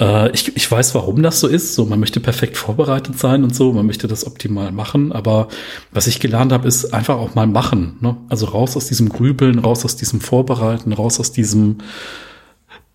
äh, 0.00 0.30
ich, 0.32 0.56
ich 0.56 0.70
weiß, 0.70 0.94
warum 0.94 1.22
das 1.22 1.40
so 1.40 1.48
ist. 1.48 1.74
So, 1.74 1.86
man 1.86 1.98
möchte 1.98 2.20
perfekt 2.20 2.56
vorbereitet 2.56 3.18
sein 3.18 3.42
und 3.42 3.54
so, 3.54 3.72
man 3.72 3.86
möchte 3.86 4.06
das 4.06 4.26
optimal 4.26 4.70
machen. 4.72 5.12
Aber 5.12 5.48
was 5.92 6.06
ich 6.06 6.20
gelernt 6.20 6.52
habe, 6.52 6.68
ist 6.68 6.94
einfach 6.94 7.16
auch 7.16 7.34
mal 7.34 7.46
machen. 7.46 7.96
Ne? 8.00 8.16
Also 8.28 8.46
raus 8.46 8.76
aus 8.76 8.86
diesem 8.86 9.08
Grübeln, 9.08 9.58
raus 9.58 9.84
aus 9.84 9.96
diesem 9.96 10.20
Vorbereiten, 10.20 10.92
raus 10.92 11.18
aus 11.18 11.32
diesem 11.32 11.78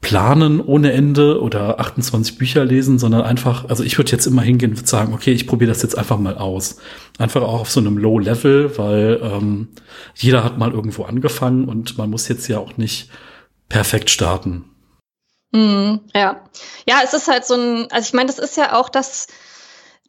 planen 0.02 0.60
ohne 0.60 0.92
Ende 0.92 1.42
oder 1.42 1.80
28 1.80 2.38
Bücher 2.38 2.66
lesen, 2.66 2.98
sondern 2.98 3.22
einfach, 3.22 3.70
also 3.70 3.84
ich 3.84 3.98
würde 3.98 4.12
jetzt 4.12 4.26
immer 4.26 4.42
hingehen 4.42 4.72
und 4.72 4.88
sagen, 4.88 5.14
okay, 5.14 5.32
ich 5.32 5.46
probiere 5.46 5.70
das 5.70 5.84
jetzt 5.84 5.98
einfach 5.98 6.18
mal 6.18 6.38
aus. 6.38 6.78
Einfach 7.20 7.44
auch 7.44 7.62
auf 7.62 7.70
so 7.70 7.80
einem 7.80 7.98
Low 7.98 8.18
Level, 8.18 8.78
weil 8.78 9.20
ähm, 9.24 9.70
jeder 10.16 10.44
hat 10.44 10.58
mal 10.58 10.72
irgendwo 10.72 11.04
angefangen 11.04 11.66
und 11.66 12.00
man 12.00 12.10
muss 12.10 12.28
jetzt 12.28 12.48
ja 12.48 12.58
auch 12.58 12.78
nicht 12.78 13.10
perfekt 13.70 14.10
starten. 14.10 14.66
Mm, 15.52 15.98
ja. 16.16 16.42
Ja, 16.88 17.02
es 17.04 17.14
ist 17.14 17.28
halt 17.28 17.46
so 17.46 17.54
ein, 17.54 17.88
also 17.92 18.08
ich 18.08 18.14
meine, 18.14 18.28
das 18.28 18.40
ist 18.40 18.58
ja 18.58 18.74
auch 18.74 18.90
das, 18.90 19.28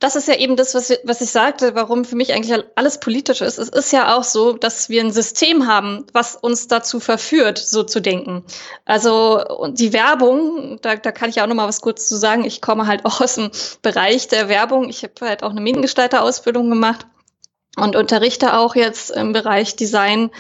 das 0.03 0.17
ist 0.17 0.27
ja 0.27 0.35
eben 0.35 0.57
das, 0.57 0.75
was, 0.75 0.93
was 1.05 1.21
ich 1.21 1.31
sagte, 1.31 1.77
warum 1.77 2.05
für 2.05 2.17
mich 2.17 2.33
eigentlich 2.35 2.61
alles 2.75 2.99
politisch 2.99 3.41
ist. 3.41 3.59
Es 3.59 3.69
ist 3.69 3.93
ja 3.93 4.17
auch 4.17 4.25
so, 4.25 4.53
dass 4.53 4.89
wir 4.89 5.01
ein 5.01 5.13
System 5.13 5.69
haben, 5.69 6.07
was 6.13 6.35
uns 6.35 6.67
dazu 6.67 6.99
verführt, 6.99 7.59
so 7.59 7.85
zu 7.85 8.01
denken. 8.01 8.45
Also 8.85 9.45
die 9.71 9.93
Werbung, 9.93 10.81
da, 10.83 10.97
da 10.97 11.13
kann 11.13 11.31
ich 11.31 11.41
auch 11.41 11.47
noch 11.47 11.55
mal 11.55 11.69
was 11.69 11.81
kurz 11.81 12.09
zu 12.09 12.17
sagen. 12.17 12.45
Ich 12.45 12.61
komme 12.61 12.89
halt 12.89 13.05
auch 13.05 13.21
aus 13.21 13.37
dem 13.37 13.53
Bereich 13.81 14.27
der 14.27 14.49
Werbung. 14.49 14.89
Ich 14.89 15.05
habe 15.05 15.15
halt 15.21 15.45
auch 15.45 15.51
eine 15.51 15.61
Mediengestalter-Ausbildung 15.61 16.69
gemacht 16.69 17.07
und 17.77 17.95
unterrichte 17.95 18.59
auch 18.59 18.75
jetzt 18.75 19.13
im 19.13 19.33
Bereich 19.33 19.77
Design 19.77 20.33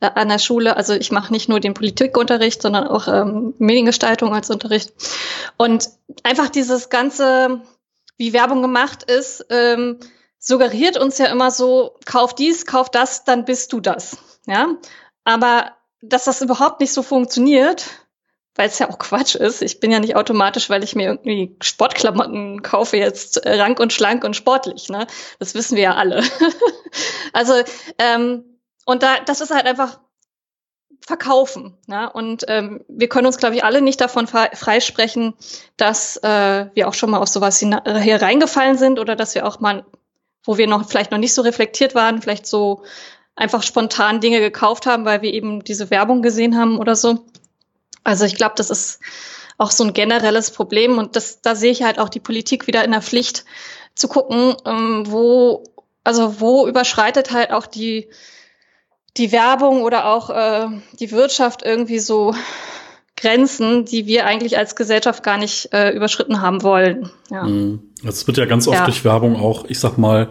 äh, 0.00 0.10
an 0.14 0.28
der 0.28 0.38
Schule. 0.38 0.76
Also 0.76 0.92
ich 0.92 1.10
mache 1.10 1.32
nicht 1.32 1.48
nur 1.48 1.58
den 1.58 1.72
Politikunterricht, 1.72 2.60
sondern 2.60 2.86
auch 2.86 3.08
ähm, 3.08 3.54
Mediengestaltung 3.56 4.34
als 4.34 4.50
Unterricht. 4.50 4.92
Und 5.56 5.88
einfach 6.22 6.50
dieses 6.50 6.90
ganze 6.90 7.62
wie 8.16 8.32
Werbung 8.32 8.62
gemacht 8.62 9.02
ist, 9.04 9.46
ähm, 9.50 9.98
suggeriert 10.38 10.96
uns 10.96 11.18
ja 11.18 11.26
immer 11.26 11.50
so, 11.50 11.96
kauf 12.04 12.34
dies, 12.34 12.66
kauf 12.66 12.90
das, 12.90 13.24
dann 13.24 13.44
bist 13.44 13.72
du 13.72 13.80
das. 13.80 14.18
Ja, 14.46 14.76
aber 15.24 15.72
dass 16.02 16.24
das 16.24 16.40
überhaupt 16.40 16.80
nicht 16.80 16.92
so 16.92 17.02
funktioniert, 17.02 17.86
weil 18.54 18.68
es 18.68 18.78
ja 18.78 18.88
auch 18.88 18.98
Quatsch 18.98 19.34
ist. 19.34 19.62
Ich 19.62 19.80
bin 19.80 19.90
ja 19.90 20.00
nicht 20.00 20.16
automatisch, 20.16 20.70
weil 20.70 20.82
ich 20.82 20.94
mir 20.94 21.08
irgendwie 21.08 21.56
Sportklamotten 21.60 22.62
kaufe, 22.62 22.96
jetzt 22.96 23.44
äh, 23.44 23.60
rank 23.60 23.80
und 23.80 23.92
schlank 23.92 24.24
und 24.24 24.34
sportlich. 24.34 24.88
Ne? 24.88 25.06
Das 25.38 25.54
wissen 25.54 25.76
wir 25.76 25.82
ja 25.82 25.94
alle. 25.94 26.22
also 27.32 27.54
ähm, 27.98 28.44
und 28.86 29.02
da, 29.02 29.20
das 29.20 29.40
ist 29.40 29.52
halt 29.52 29.66
einfach 29.66 29.98
verkaufen. 31.06 31.72
Ne? 31.86 32.10
Und 32.12 32.44
ähm, 32.48 32.84
wir 32.88 33.08
können 33.08 33.28
uns, 33.28 33.38
glaube 33.38 33.54
ich, 33.54 33.62
alle 33.62 33.80
nicht 33.80 34.00
davon 34.00 34.26
freisprechen, 34.26 35.34
dass 35.76 36.16
äh, 36.16 36.66
wir 36.74 36.88
auch 36.88 36.94
schon 36.94 37.10
mal 37.10 37.20
auf 37.20 37.28
sowas 37.28 37.60
hier 37.60 38.20
reingefallen 38.20 38.76
sind 38.76 38.98
oder 38.98 39.14
dass 39.14 39.36
wir 39.36 39.46
auch 39.46 39.60
mal, 39.60 39.86
wo 40.44 40.58
wir 40.58 40.66
noch 40.66 40.88
vielleicht 40.88 41.12
noch 41.12 41.18
nicht 41.18 41.32
so 41.32 41.42
reflektiert 41.42 41.94
waren, 41.94 42.20
vielleicht 42.20 42.46
so 42.46 42.82
einfach 43.36 43.62
spontan 43.62 44.20
Dinge 44.20 44.40
gekauft 44.40 44.86
haben, 44.86 45.04
weil 45.04 45.22
wir 45.22 45.32
eben 45.32 45.62
diese 45.62 45.90
Werbung 45.90 46.22
gesehen 46.22 46.58
haben 46.58 46.76
oder 46.76 46.96
so. 46.96 47.24
Also 48.02 48.24
ich 48.24 48.34
glaube, 48.34 48.54
das 48.56 48.70
ist 48.70 48.98
auch 49.58 49.70
so 49.70 49.84
ein 49.84 49.92
generelles 49.92 50.50
Problem 50.50 50.98
und 50.98 51.14
das, 51.14 51.40
da 51.40 51.54
sehe 51.54 51.70
ich 51.70 51.84
halt 51.84 52.00
auch 52.00 52.08
die 52.08 52.20
Politik 52.20 52.66
wieder 52.66 52.82
in 52.82 52.90
der 52.90 53.02
Pflicht 53.02 53.44
zu 53.94 54.08
gucken, 54.08 54.56
ähm, 54.64 55.04
wo, 55.06 55.62
also 56.02 56.40
wo 56.40 56.66
überschreitet 56.66 57.30
halt 57.30 57.52
auch 57.52 57.66
die 57.66 58.10
die 59.16 59.32
Werbung 59.32 59.82
oder 59.82 60.06
auch 60.06 60.30
äh, 60.30 60.66
die 60.98 61.10
Wirtschaft 61.10 61.62
irgendwie 61.64 61.98
so 61.98 62.34
Grenzen, 63.16 63.86
die 63.86 64.06
wir 64.06 64.26
eigentlich 64.26 64.58
als 64.58 64.76
Gesellschaft 64.76 65.22
gar 65.22 65.38
nicht 65.38 65.72
äh, 65.72 65.90
überschritten 65.90 66.42
haben 66.42 66.62
wollen. 66.62 67.10
Ja. 67.30 67.44
Mhm. 67.44 67.80
Es 68.06 68.26
wird 68.26 68.36
ja 68.36 68.44
ganz 68.44 68.68
oft 68.68 68.76
ja. 68.76 68.84
durch 68.84 69.04
Werbung 69.04 69.36
auch, 69.36 69.64
ich 69.68 69.78
sag 69.78 69.96
mal, 69.96 70.28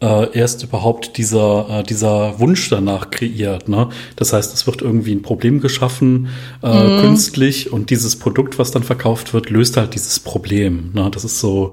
äh, 0.00 0.38
erst 0.38 0.62
überhaupt 0.62 1.16
dieser, 1.16 1.80
äh, 1.80 1.82
dieser 1.82 2.38
Wunsch 2.38 2.70
danach 2.70 3.10
kreiert. 3.10 3.68
Ne? 3.68 3.88
Das 4.14 4.32
heißt, 4.32 4.54
es 4.54 4.66
wird 4.68 4.82
irgendwie 4.82 5.12
ein 5.12 5.22
Problem 5.22 5.60
geschaffen, 5.60 6.28
äh, 6.62 6.68
mhm. 6.68 7.00
künstlich, 7.00 7.72
und 7.72 7.90
dieses 7.90 8.16
Produkt, 8.16 8.60
was 8.60 8.70
dann 8.70 8.84
verkauft 8.84 9.34
wird, 9.34 9.50
löst 9.50 9.76
halt 9.76 9.94
dieses 9.94 10.20
Problem. 10.20 10.92
Ne? 10.94 11.10
Das 11.12 11.24
ist 11.24 11.40
so, 11.40 11.72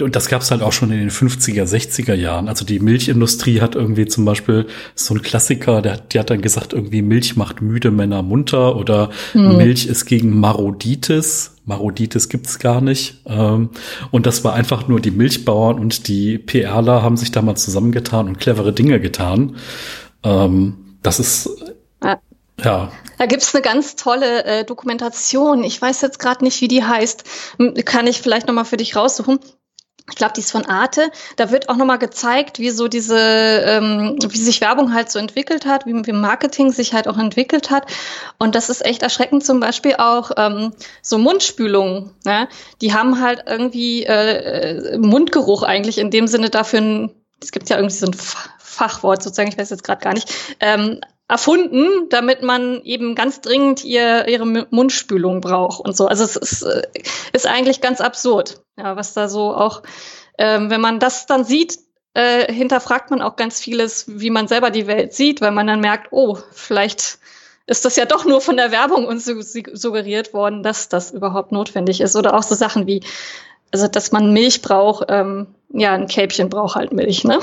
und 0.00 0.16
das 0.16 0.28
gab 0.28 0.42
es 0.42 0.50
halt 0.50 0.62
auch 0.62 0.72
schon 0.72 0.90
in 0.90 0.98
den 0.98 1.10
50er, 1.10 1.64
60er 1.64 2.14
Jahren. 2.14 2.48
Also 2.48 2.64
die 2.64 2.80
Milchindustrie 2.80 3.60
hat 3.60 3.74
irgendwie 3.76 4.06
zum 4.06 4.24
Beispiel 4.24 4.66
so 4.94 5.14
ein 5.14 5.22
Klassiker, 5.22 5.82
der, 5.82 5.98
die 5.98 6.18
hat 6.18 6.30
dann 6.30 6.42
gesagt, 6.42 6.72
irgendwie 6.72 7.02
Milch 7.02 7.36
macht 7.36 7.62
müde 7.62 7.90
Männer 7.90 8.22
munter 8.22 8.76
oder 8.76 9.10
mhm. 9.34 9.56
Milch 9.56 9.86
ist 9.86 10.06
gegen 10.06 10.38
Maroditis. 10.40 11.52
Maroditis 11.64 12.28
gibt's 12.28 12.58
gar 12.58 12.80
nicht. 12.80 13.22
Ähm, 13.26 13.70
und 14.10 14.26
das 14.26 14.42
war 14.42 14.54
einfach 14.54 14.88
nur 14.88 15.00
die 15.00 15.12
Milchbauern 15.12 15.78
und 15.78 16.08
die 16.08 16.38
PRler 16.38 17.02
haben 17.02 17.16
sich 17.16 17.30
da 17.30 17.40
mal 17.40 17.56
zusammengetan 17.56 18.26
und 18.26 18.40
clevere 18.40 18.72
Dinge 18.72 19.00
getan. 19.00 19.56
Ähm, 20.24 20.96
das 21.02 21.20
ist 21.20 21.50
ja. 22.62 22.92
Da 23.18 23.26
gibt's 23.26 23.54
eine 23.54 23.62
ganz 23.62 23.96
tolle 23.96 24.44
äh, 24.44 24.64
Dokumentation. 24.64 25.64
Ich 25.64 25.80
weiß 25.80 26.00
jetzt 26.02 26.18
gerade 26.18 26.44
nicht, 26.44 26.60
wie 26.60 26.68
die 26.68 26.84
heißt. 26.84 27.24
Kann 27.84 28.06
ich 28.06 28.20
vielleicht 28.20 28.46
noch 28.46 28.54
mal 28.54 28.64
für 28.64 28.76
dich 28.76 28.94
raussuchen 28.94 29.40
ich 30.10 30.16
glaube, 30.16 30.34
die 30.34 30.40
ist 30.40 30.52
von 30.52 30.66
Arte. 30.66 31.10
Da 31.36 31.50
wird 31.50 31.70
auch 31.70 31.76
nochmal 31.76 31.98
gezeigt, 31.98 32.58
wie 32.58 32.70
so 32.70 32.88
diese, 32.88 33.18
ähm, 33.18 34.18
wie 34.28 34.38
sich 34.38 34.60
Werbung 34.60 34.92
halt 34.92 35.10
so 35.10 35.18
entwickelt 35.18 35.64
hat, 35.64 35.86
wie, 35.86 35.94
wie 35.94 36.12
Marketing 36.12 36.72
sich 36.72 36.92
halt 36.92 37.08
auch 37.08 37.16
entwickelt 37.16 37.70
hat. 37.70 37.86
Und 38.38 38.54
das 38.54 38.68
ist 38.68 38.84
echt 38.84 39.02
erschreckend. 39.02 39.46
Zum 39.46 39.60
Beispiel 39.60 39.94
auch 39.96 40.32
ähm, 40.36 40.72
so 41.00 41.16
Mundspülungen. 41.16 42.10
Ne? 42.24 42.48
Die 42.82 42.92
haben 42.92 43.20
halt 43.20 43.44
irgendwie 43.46 44.04
äh, 44.04 44.98
Mundgeruch 44.98 45.62
eigentlich 45.62 45.96
in 45.96 46.10
dem 46.10 46.26
Sinne 46.26 46.50
dafür. 46.50 47.10
Es 47.42 47.50
gibt 47.50 47.70
ja 47.70 47.76
irgendwie 47.76 47.96
so 47.96 48.06
ein 48.06 48.14
Fachwort 48.58 49.22
sozusagen, 49.22 49.48
ich 49.48 49.58
weiß 49.58 49.70
jetzt 49.70 49.84
gerade 49.84 50.02
gar 50.02 50.12
nicht. 50.12 50.30
Ähm, 50.60 51.00
erfunden, 51.28 52.08
damit 52.10 52.42
man 52.42 52.82
eben 52.82 53.14
ganz 53.14 53.40
dringend 53.40 53.84
ihr, 53.84 54.28
ihre 54.28 54.44
Mundspülung 54.44 55.40
braucht 55.40 55.80
und 55.80 55.96
so. 55.96 56.06
Also 56.06 56.24
es 56.24 56.36
ist, 56.36 56.62
äh, 56.62 56.82
ist 57.32 57.46
eigentlich 57.46 57.80
ganz 57.80 58.00
absurd, 58.00 58.63
ja, 58.76 58.96
was 58.96 59.14
da 59.14 59.28
so 59.28 59.54
auch, 59.54 59.82
ähm, 60.38 60.70
wenn 60.70 60.80
man 60.80 60.98
das 60.98 61.26
dann 61.26 61.44
sieht, 61.44 61.78
äh, 62.14 62.52
hinterfragt 62.52 63.10
man 63.10 63.22
auch 63.22 63.36
ganz 63.36 63.60
vieles, 63.60 64.04
wie 64.08 64.30
man 64.30 64.48
selber 64.48 64.70
die 64.70 64.86
Welt 64.86 65.12
sieht, 65.12 65.40
weil 65.40 65.50
man 65.50 65.66
dann 65.66 65.80
merkt, 65.80 66.08
oh, 66.12 66.38
vielleicht 66.52 67.18
ist 67.66 67.84
das 67.84 67.96
ja 67.96 68.04
doch 68.04 68.24
nur 68.24 68.40
von 68.40 68.56
der 68.56 68.70
Werbung 68.70 69.06
uns 69.06 69.24
suggeriert 69.24 70.34
worden, 70.34 70.62
dass 70.62 70.88
das 70.88 71.10
überhaupt 71.10 71.50
notwendig 71.50 72.00
ist. 72.00 72.14
Oder 72.14 72.34
auch 72.34 72.42
so 72.42 72.54
Sachen 72.54 72.86
wie, 72.86 73.02
also 73.72 73.88
dass 73.88 74.12
man 74.12 74.32
Milch 74.32 74.62
braucht, 74.62 75.06
ähm, 75.08 75.46
ja, 75.70 75.92
ein 75.92 76.06
Kälbchen 76.06 76.50
braucht 76.50 76.76
halt 76.76 76.92
Milch, 76.92 77.24
ne? 77.24 77.40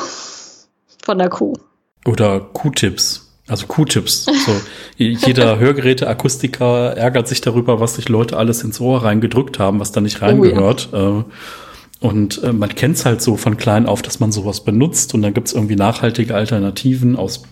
Von 1.04 1.18
der 1.18 1.30
Kuh. 1.30 1.54
Oder 2.06 2.40
Q-Tips. 2.40 3.31
Also 3.52 3.68
Q-Tips. 3.68 4.24
So, 4.24 4.62
jeder 4.96 5.60
Hörgeräte-Akustiker 5.60 6.96
ärgert 6.96 7.28
sich 7.28 7.42
darüber, 7.42 7.82
was 7.82 7.96
sich 7.96 8.08
Leute 8.08 8.38
alles 8.38 8.64
ins 8.64 8.80
Ohr 8.80 9.04
reingedrückt 9.04 9.60
haben, 9.60 9.82
was 9.82 9.92
da 9.92 10.00
nicht 10.00 10.22
reingehört. 10.22 10.88
Oh, 10.94 10.96
ja. 10.96 11.20
Äh, 11.20 11.24
und 12.00 12.42
äh, 12.44 12.54
man 12.54 12.74
kennt 12.74 12.96
es 12.96 13.06
halt 13.06 13.22
so 13.22 13.36
von 13.36 13.58
klein 13.58 13.88
auf, 13.88 14.02
dass 14.02 14.22
man 14.22 14.32
sowas 14.32 14.64
benutzt. 14.64 15.14
Und 15.14 15.22
dann 15.22 15.34
gibt's 15.34 15.52
irgendwie 15.52 15.76
nachhaltige 15.76 16.34
Alternativen 16.34 17.18
aus, 17.18 17.44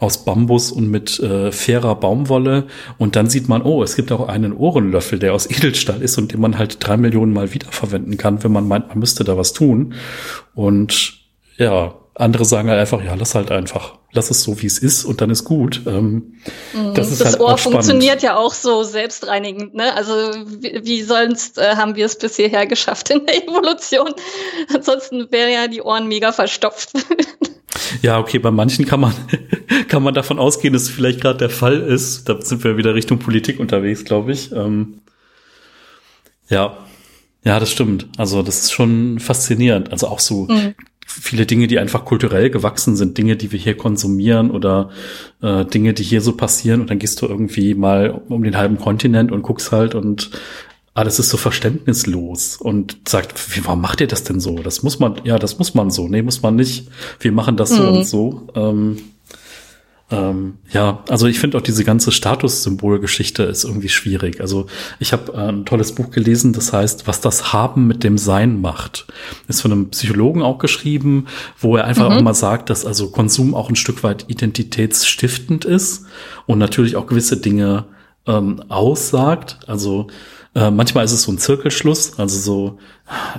aus 0.00 0.24
Bambus 0.24 0.72
und 0.72 0.90
mit 0.90 1.20
äh, 1.20 1.52
fairer 1.52 1.94
Baumwolle. 1.94 2.64
Und 2.98 3.14
dann 3.14 3.28
sieht 3.28 3.48
man, 3.48 3.62
oh, 3.62 3.84
es 3.84 3.94
gibt 3.94 4.10
auch 4.10 4.26
einen 4.26 4.52
Ohrenlöffel, 4.52 5.20
der 5.20 5.34
aus 5.34 5.48
Edelstahl 5.48 6.02
ist 6.02 6.18
und 6.18 6.32
den 6.32 6.40
man 6.40 6.58
halt 6.58 6.78
drei 6.80 6.96
Millionen 6.96 7.32
Mal 7.32 7.54
wiederverwenden 7.54 8.16
kann, 8.16 8.42
wenn 8.42 8.50
man 8.50 8.66
meint, 8.66 8.88
man 8.88 8.98
müsste 8.98 9.22
da 9.22 9.36
was 9.38 9.52
tun. 9.52 9.94
Und 10.52 11.20
ja, 11.58 11.94
andere 12.14 12.44
sagen 12.44 12.68
halt 12.68 12.78
einfach, 12.78 13.02
ja, 13.02 13.14
lass 13.14 13.34
halt 13.34 13.50
einfach. 13.50 13.98
Lass 14.12 14.30
es 14.30 14.42
so, 14.42 14.62
wie 14.62 14.66
es 14.66 14.78
ist 14.78 15.04
und 15.04 15.20
dann 15.20 15.30
ist 15.30 15.42
gut. 15.42 15.82
Ähm, 15.86 16.34
mhm. 16.72 16.94
das, 16.94 17.10
ist 17.10 17.20
das 17.20 17.32
halt 17.32 17.40
Ohr 17.40 17.58
funktioniert 17.58 18.22
ja 18.22 18.36
auch 18.36 18.54
so 18.54 18.84
selbstreinigend. 18.84 19.74
Ne? 19.74 19.92
Also 19.94 20.12
wie, 20.46 20.80
wie 20.84 21.02
sonst 21.02 21.58
äh, 21.58 21.74
haben 21.74 21.96
wir 21.96 22.06
es 22.06 22.16
bis 22.16 22.36
hierher 22.36 22.66
geschafft 22.66 23.10
in 23.10 23.26
der 23.26 23.36
Evolution? 23.44 24.14
Ansonsten 24.72 25.30
wären 25.32 25.52
ja 25.52 25.66
die 25.66 25.82
Ohren 25.82 26.06
mega 26.06 26.30
verstopft. 26.32 26.92
Ja, 28.02 28.20
okay, 28.20 28.38
bei 28.38 28.52
manchen 28.52 28.84
kann 28.84 29.00
man, 29.00 29.12
kann 29.88 30.04
man 30.04 30.14
davon 30.14 30.38
ausgehen, 30.38 30.72
dass 30.72 30.82
es 30.82 30.90
vielleicht 30.90 31.20
gerade 31.20 31.38
der 31.38 31.50
Fall 31.50 31.80
ist. 31.80 32.28
Da 32.28 32.40
sind 32.40 32.62
wir 32.62 32.76
wieder 32.76 32.94
Richtung 32.94 33.18
Politik 33.18 33.58
unterwegs, 33.58 34.04
glaube 34.04 34.30
ich. 34.30 34.52
Ähm, 34.52 35.00
ja, 36.48 36.76
ja, 37.42 37.58
das 37.58 37.70
stimmt. 37.70 38.06
Also 38.16 38.42
das 38.42 38.60
ist 38.60 38.72
schon 38.72 39.18
faszinierend. 39.18 39.90
Also 39.90 40.06
auch 40.06 40.20
so 40.20 40.44
mhm 40.44 40.74
viele 41.06 41.46
Dinge, 41.46 41.66
die 41.66 41.78
einfach 41.78 42.04
kulturell 42.04 42.50
gewachsen 42.50 42.96
sind, 42.96 43.16
Dinge, 43.18 43.36
die 43.36 43.52
wir 43.52 43.58
hier 43.58 43.76
konsumieren 43.76 44.50
oder 44.50 44.90
äh, 45.42 45.64
Dinge, 45.64 45.94
die 45.94 46.02
hier 46.02 46.20
so 46.20 46.36
passieren 46.36 46.80
und 46.80 46.90
dann 46.90 46.98
gehst 46.98 47.22
du 47.22 47.26
irgendwie 47.26 47.74
mal 47.74 48.22
um 48.28 48.42
den 48.42 48.56
halben 48.56 48.78
Kontinent 48.78 49.30
und 49.32 49.42
guckst 49.42 49.72
halt 49.72 49.94
und 49.94 50.30
alles 50.94 51.18
ist 51.18 51.30
so 51.30 51.36
verständnislos 51.36 52.56
und 52.56 53.08
sagt, 53.08 53.56
wie, 53.56 53.64
warum 53.64 53.80
macht 53.80 54.00
ihr 54.00 54.06
das 54.06 54.22
denn 54.22 54.38
so? 54.38 54.56
Das 54.58 54.84
muss 54.84 55.00
man, 55.00 55.20
ja, 55.24 55.38
das 55.40 55.58
muss 55.58 55.74
man 55.74 55.90
so. 55.90 56.06
Nee, 56.06 56.22
muss 56.22 56.42
man 56.42 56.54
nicht. 56.54 56.88
Wir 57.18 57.32
machen 57.32 57.56
das 57.56 57.72
mhm. 57.72 57.76
so 57.76 57.88
und 57.88 58.06
so. 58.06 58.46
Ähm, 58.54 58.96
ähm, 60.14 60.58
ja, 60.70 61.02
also 61.08 61.26
ich 61.26 61.40
finde 61.40 61.58
auch 61.58 61.62
diese 61.62 61.82
ganze 61.84 62.12
Statussymbolgeschichte 62.12 63.42
ist 63.42 63.64
irgendwie 63.64 63.88
schwierig. 63.88 64.40
Also 64.40 64.66
ich 65.00 65.12
habe 65.12 65.32
äh, 65.32 65.48
ein 65.48 65.64
tolles 65.64 65.92
Buch 65.92 66.10
gelesen, 66.10 66.52
das 66.52 66.72
heißt, 66.72 67.06
was 67.06 67.20
das 67.20 67.52
Haben 67.52 67.86
mit 67.86 68.04
dem 68.04 68.16
Sein 68.16 68.60
macht. 68.60 69.06
Ist 69.48 69.62
von 69.62 69.72
einem 69.72 69.90
Psychologen 69.90 70.42
auch 70.42 70.58
geschrieben, 70.58 71.26
wo 71.58 71.76
er 71.76 71.84
einfach 71.84 72.10
mhm. 72.10 72.16
auch 72.16 72.22
mal 72.22 72.34
sagt, 72.34 72.70
dass 72.70 72.86
also 72.86 73.10
Konsum 73.10 73.54
auch 73.54 73.68
ein 73.68 73.76
Stück 73.76 74.02
weit 74.04 74.26
identitätsstiftend 74.28 75.64
ist 75.64 76.06
und 76.46 76.58
natürlich 76.58 76.96
auch 76.96 77.06
gewisse 77.06 77.38
Dinge 77.38 77.86
ähm, 78.26 78.62
aussagt. 78.68 79.58
Also 79.66 80.06
äh, 80.54 80.70
manchmal 80.70 81.04
ist 81.04 81.12
es 81.12 81.22
so 81.22 81.32
ein 81.32 81.38
Zirkelschluss, 81.38 82.18
also 82.18 82.38
so, 82.38 82.78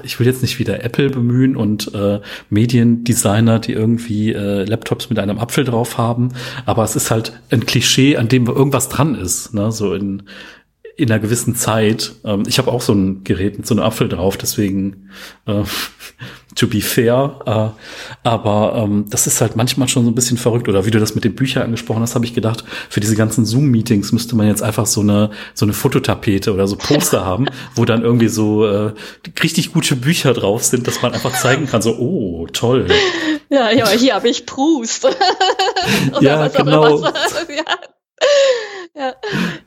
ich 0.04 0.20
will 0.20 0.28
jetzt 0.28 0.42
nicht 0.42 0.60
wieder 0.60 0.84
Apple 0.84 1.10
bemühen 1.10 1.56
und 1.56 1.94
äh, 1.94 2.20
Mediendesigner, 2.50 3.60
die 3.60 3.74
irgendwie 3.74 4.34
äh, 4.34 4.66
Laptops 4.66 5.10
mit 5.10 5.20
einem 5.20 5.40
Apfel 5.40 5.64
drauf 5.64 5.98
haben, 5.98 6.30
aber 6.66 6.84
es 6.84 6.96
ist 6.96 7.12
halt 7.12 7.34
ein 7.52 7.66
Klischee, 7.66 8.18
an 8.18 8.28
dem 8.28 8.48
irgendwas 8.48 8.90
dran 8.90 9.16
ist, 9.16 9.54
ne? 9.54 9.72
so 9.72 9.94
in 9.94 10.24
in 10.98 11.12
einer 11.12 11.20
gewissen 11.20 11.56
Zeit. 11.56 12.14
Ähm, 12.24 12.44
ich 12.48 12.58
habe 12.58 12.72
auch 12.72 12.82
so 12.82 12.94
ein 12.94 13.24
Gerät 13.24 13.58
mit 13.58 13.68
so 13.68 13.76
einem 13.76 13.84
Apfel 13.84 14.08
drauf, 14.08 14.38
deswegen 14.38 15.10
äh, 15.46 15.64
to 16.56 16.68
be 16.68 16.82
fair. 16.82 17.40
Äh, 17.46 18.28
aber 18.28 18.76
ähm, 18.78 19.06
das 19.10 19.28
ist 19.28 19.42
halt 19.42 19.56
manchmal 19.56 19.90
schon 19.90 20.06
so 20.06 20.12
ein 20.12 20.16
bisschen 20.16 20.38
verrückt. 20.38 20.70
Oder 20.70 20.86
wie 20.86 20.92
du 20.92 21.00
das 21.00 21.14
mit 21.14 21.24
den 21.24 21.36
Büchern 21.36 21.64
angesprochen 21.64 22.02
hast, 22.02 22.16
habe 22.16 22.26
ich 22.26 22.34
gedacht, 22.34 22.64
für 22.90 23.02
diese 23.02 23.16
ganzen 23.16 23.46
Zoom-Meetings 23.46 24.14
müsste 24.14 24.36
man 24.36 24.48
jetzt 24.48 24.64
einfach 24.64 24.86
so 24.86 25.02
eine 25.02 25.32
so 25.54 25.66
eine 25.66 25.74
Fototapete 25.74 26.54
oder 26.54 26.68
so 26.68 26.78
Poster 26.78 27.26
haben, 27.26 27.48
wo 27.76 27.84
dann 27.84 28.02
irgendwie 28.02 28.30
so 28.30 28.66
äh, 28.66 28.94
richtig 29.44 29.74
gute 29.74 29.96
Bücher 29.98 30.34
drauf 30.34 30.64
sind, 30.64 30.88
dass 30.88 31.02
man 31.02 31.14
einfach 31.14 31.34
zeigen 31.38 31.68
kann, 31.68 31.82
so, 31.82 31.98
oh, 31.98 32.48
toll. 32.54 32.88
Ja, 33.50 33.70
ja, 33.72 33.90
hier 33.90 34.16
habe 34.16 34.30
ich 34.30 34.46
Proust. 34.46 35.08
ja, 36.22 36.48
genau. 36.48 37.04
ja. 37.04 37.12
Ja, 38.98 39.14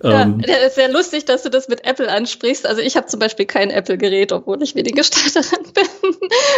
ähm, 0.03 0.43
ja 0.47 0.57
ist 0.57 0.77
sehr 0.77 0.91
lustig, 0.91 1.27
dass 1.27 1.43
du 1.43 1.51
das 1.51 1.69
mit 1.69 1.85
Apple 1.85 2.11
ansprichst. 2.11 2.67
Also 2.67 2.81
ich 2.81 2.97
habe 2.97 3.07
zum 3.09 3.21
Beispiel 3.21 3.45
kein 3.45 3.69
Apple-Gerät, 3.69 4.33
obwohl 4.33 4.63
ich 4.63 4.75
Mediengestalterin 4.75 5.65
bin. 5.75 6.15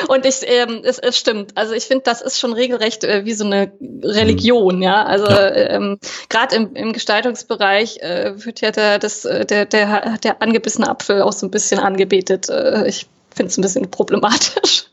Und 0.06 0.24
ich, 0.24 0.42
ähm, 0.44 0.82
es, 0.84 1.00
es 1.00 1.18
stimmt. 1.18 1.56
Also 1.56 1.74
ich 1.74 1.84
finde, 1.84 2.04
das 2.04 2.22
ist 2.22 2.38
schon 2.38 2.52
regelrecht 2.52 3.02
äh, 3.02 3.24
wie 3.24 3.32
so 3.32 3.44
eine 3.44 3.72
Religion, 4.04 4.76
mhm. 4.76 4.82
ja. 4.82 5.04
Also 5.04 5.26
ja. 5.26 5.52
ähm, 5.52 5.98
gerade 6.28 6.54
im, 6.54 6.74
im 6.74 6.92
Gestaltungsbereich 6.92 7.98
äh, 8.02 8.34
wird 8.44 8.60
ja 8.60 8.70
der, 8.70 9.00
das, 9.00 9.24
äh, 9.24 9.44
der, 9.44 9.66
der, 9.66 10.18
der 10.18 10.40
angebissene 10.40 10.88
Apfel 10.88 11.22
auch 11.22 11.32
so 11.32 11.46
ein 11.46 11.50
bisschen 11.50 11.80
angebetet. 11.80 12.48
Äh, 12.50 12.86
ich 12.86 13.08
finde 13.34 13.50
es 13.50 13.58
ein 13.58 13.62
bisschen 13.62 13.90
problematisch. 13.90 14.84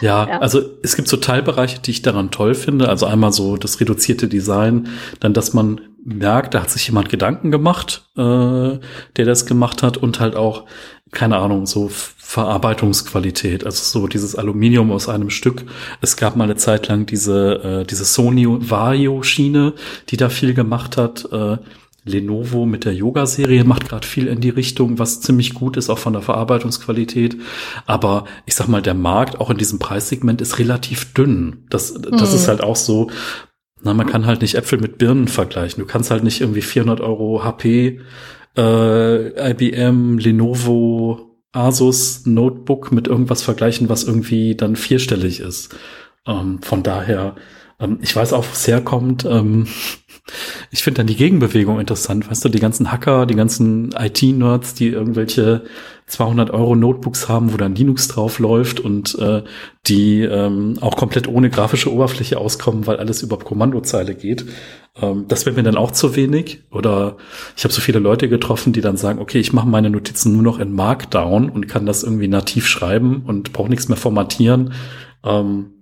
Ja, 0.00 0.28
ja, 0.28 0.38
also 0.40 0.62
es 0.82 0.96
gibt 0.96 1.08
so 1.08 1.16
Teilbereiche, 1.16 1.80
die 1.80 1.90
ich 1.90 2.02
daran 2.02 2.30
toll 2.30 2.54
finde. 2.54 2.88
Also 2.88 3.06
einmal 3.06 3.32
so 3.32 3.56
das 3.56 3.80
reduzierte 3.80 4.28
Design, 4.28 4.88
dann, 5.20 5.34
dass 5.34 5.52
man 5.52 5.80
merkt, 6.04 6.54
da 6.54 6.62
hat 6.62 6.70
sich 6.70 6.86
jemand 6.86 7.08
Gedanken 7.08 7.50
gemacht, 7.50 8.08
äh, 8.16 8.20
der 8.20 9.24
das 9.24 9.46
gemacht 9.46 9.82
hat 9.82 9.96
und 9.96 10.20
halt 10.20 10.36
auch, 10.36 10.64
keine 11.12 11.36
Ahnung, 11.36 11.66
so 11.66 11.88
Verarbeitungsqualität, 11.88 13.64
also 13.66 14.00
so 14.00 14.06
dieses 14.06 14.34
Aluminium 14.34 14.90
aus 14.90 15.08
einem 15.08 15.30
Stück. 15.30 15.64
Es 16.00 16.16
gab 16.16 16.34
mal 16.36 16.44
eine 16.44 16.56
Zeit 16.56 16.88
lang 16.88 17.06
diese, 17.06 17.82
äh, 17.82 17.84
diese 17.84 18.04
Sony 18.04 18.46
Vario-Schiene, 18.48 19.74
die 20.08 20.16
da 20.16 20.28
viel 20.28 20.54
gemacht 20.54 20.96
hat. 20.96 21.28
Äh, 21.30 21.58
Lenovo 22.04 22.66
mit 22.66 22.84
der 22.84 22.94
Yoga-Serie 22.94 23.62
macht 23.62 23.88
gerade 23.88 24.06
viel 24.06 24.26
in 24.26 24.40
die 24.40 24.48
Richtung, 24.48 24.98
was 24.98 25.20
ziemlich 25.20 25.54
gut 25.54 25.76
ist, 25.76 25.88
auch 25.88 25.98
von 25.98 26.14
der 26.14 26.22
Verarbeitungsqualität. 26.22 27.36
Aber 27.86 28.24
ich 28.44 28.56
sag 28.56 28.66
mal, 28.66 28.82
der 28.82 28.94
Markt 28.94 29.40
auch 29.40 29.50
in 29.50 29.58
diesem 29.58 29.78
Preissegment 29.78 30.40
ist 30.40 30.58
relativ 30.58 31.14
dünn. 31.14 31.64
Das, 31.70 31.94
das 31.94 32.30
mhm. 32.30 32.36
ist 32.36 32.48
halt 32.48 32.60
auch 32.60 32.74
so, 32.74 33.08
na, 33.82 33.94
man 33.94 34.06
kann 34.06 34.26
halt 34.26 34.42
nicht 34.42 34.54
Äpfel 34.54 34.80
mit 34.80 34.98
Birnen 34.98 35.28
vergleichen. 35.28 35.82
Du 35.82 35.86
kannst 35.86 36.10
halt 36.10 36.24
nicht 36.24 36.40
irgendwie 36.40 36.62
400 36.62 37.00
Euro 37.00 37.44
HP, 37.44 38.00
äh, 38.56 39.50
IBM, 39.50 40.18
Lenovo, 40.18 41.36
Asus 41.52 42.24
Notebook 42.24 42.92
mit 42.92 43.08
irgendwas 43.08 43.42
vergleichen, 43.42 43.88
was 43.88 44.04
irgendwie 44.04 44.54
dann 44.54 44.76
vierstellig 44.76 45.40
ist. 45.40 45.74
Ähm, 46.26 46.60
von 46.62 46.82
daher, 46.82 47.36
ähm, 47.80 47.98
ich 48.00 48.14
weiß 48.14 48.32
auch, 48.32 48.44
wo 48.44 48.52
es 48.52 48.66
herkommt. 48.66 49.24
Ähm, 49.24 49.66
ich 50.70 50.82
finde 50.82 50.98
dann 50.98 51.06
die 51.06 51.16
Gegenbewegung 51.16 51.80
interessant. 51.80 52.30
Weißt 52.30 52.44
du, 52.44 52.48
die 52.48 52.60
ganzen 52.60 52.92
Hacker, 52.92 53.26
die 53.26 53.34
ganzen 53.34 53.90
IT-Nerds, 53.92 54.74
die 54.74 54.88
irgendwelche 54.88 55.64
200 56.06 56.50
Euro 56.50 56.76
Notebooks 56.76 57.28
haben, 57.28 57.52
wo 57.52 57.56
dann 57.56 57.74
Linux 57.74 58.08
drauf 58.08 58.38
läuft 58.38 58.80
und 58.80 59.18
äh, 59.18 59.42
die 59.86 60.22
ähm, 60.22 60.78
auch 60.80 60.96
komplett 60.96 61.26
ohne 61.28 61.50
grafische 61.50 61.92
Oberfläche 61.92 62.38
auskommen, 62.38 62.86
weil 62.86 62.98
alles 62.98 63.22
über 63.22 63.38
Kommandozeile 63.38 64.14
geht. 64.14 64.46
Ähm, 65.00 65.26
das 65.28 65.44
wäre 65.44 65.56
mir 65.56 65.62
dann 65.62 65.76
auch 65.76 65.90
zu 65.90 66.14
wenig. 66.14 66.62
Oder 66.70 67.16
ich 67.56 67.64
habe 67.64 67.74
so 67.74 67.80
viele 67.80 67.98
Leute 67.98 68.28
getroffen, 68.28 68.72
die 68.72 68.80
dann 68.80 68.96
sagen, 68.96 69.18
okay, 69.18 69.40
ich 69.40 69.52
mache 69.52 69.68
meine 69.68 69.90
Notizen 69.90 70.32
nur 70.32 70.42
noch 70.42 70.58
in 70.58 70.72
Markdown 70.72 71.50
und 71.50 71.68
kann 71.68 71.86
das 71.86 72.04
irgendwie 72.04 72.28
nativ 72.28 72.66
schreiben 72.66 73.22
und 73.26 73.52
brauche 73.52 73.70
nichts 73.70 73.88
mehr 73.88 73.98
formatieren. 73.98 74.72
Ähm, 75.24 75.72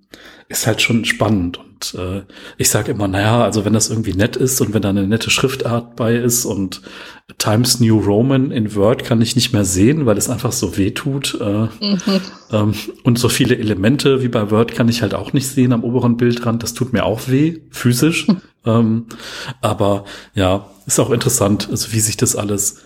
ist 0.48 0.66
halt 0.66 0.80
schon 0.82 1.04
spannend. 1.04 1.60
Und 1.80 1.94
äh, 1.98 2.22
ich 2.58 2.68
sage 2.68 2.92
immer, 2.92 3.08
naja, 3.08 3.42
also 3.42 3.64
wenn 3.64 3.72
das 3.72 3.90
irgendwie 3.90 4.12
nett 4.12 4.36
ist 4.36 4.60
und 4.60 4.74
wenn 4.74 4.82
da 4.82 4.90
eine 4.90 5.06
nette 5.06 5.30
Schriftart 5.30 5.96
bei 5.96 6.14
ist 6.16 6.44
und 6.44 6.82
Times 7.38 7.80
New 7.80 7.98
Roman 7.98 8.50
in 8.50 8.74
Word 8.74 9.04
kann 9.04 9.22
ich 9.22 9.36
nicht 9.36 9.52
mehr 9.52 9.64
sehen, 9.64 10.04
weil 10.04 10.18
es 10.18 10.28
einfach 10.28 10.52
so 10.52 10.76
weh 10.76 10.90
tut. 10.90 11.38
Äh, 11.40 11.68
mhm. 11.80 12.00
ähm, 12.52 12.74
und 13.04 13.18
so 13.18 13.28
viele 13.28 13.56
Elemente 13.56 14.22
wie 14.22 14.28
bei 14.28 14.50
Word 14.50 14.74
kann 14.74 14.88
ich 14.88 15.02
halt 15.02 15.14
auch 15.14 15.32
nicht 15.32 15.46
sehen 15.46 15.72
am 15.72 15.84
oberen 15.84 16.16
Bildrand. 16.16 16.62
Das 16.62 16.74
tut 16.74 16.92
mir 16.92 17.04
auch 17.04 17.28
weh, 17.28 17.60
physisch. 17.70 18.28
Mhm. 18.28 18.40
Ähm, 18.66 19.06
aber 19.62 20.04
ja, 20.34 20.68
ist 20.86 21.00
auch 21.00 21.10
interessant, 21.10 21.68
also 21.70 21.92
wie 21.92 22.00
sich 22.00 22.16
das 22.16 22.36
alles 22.36 22.82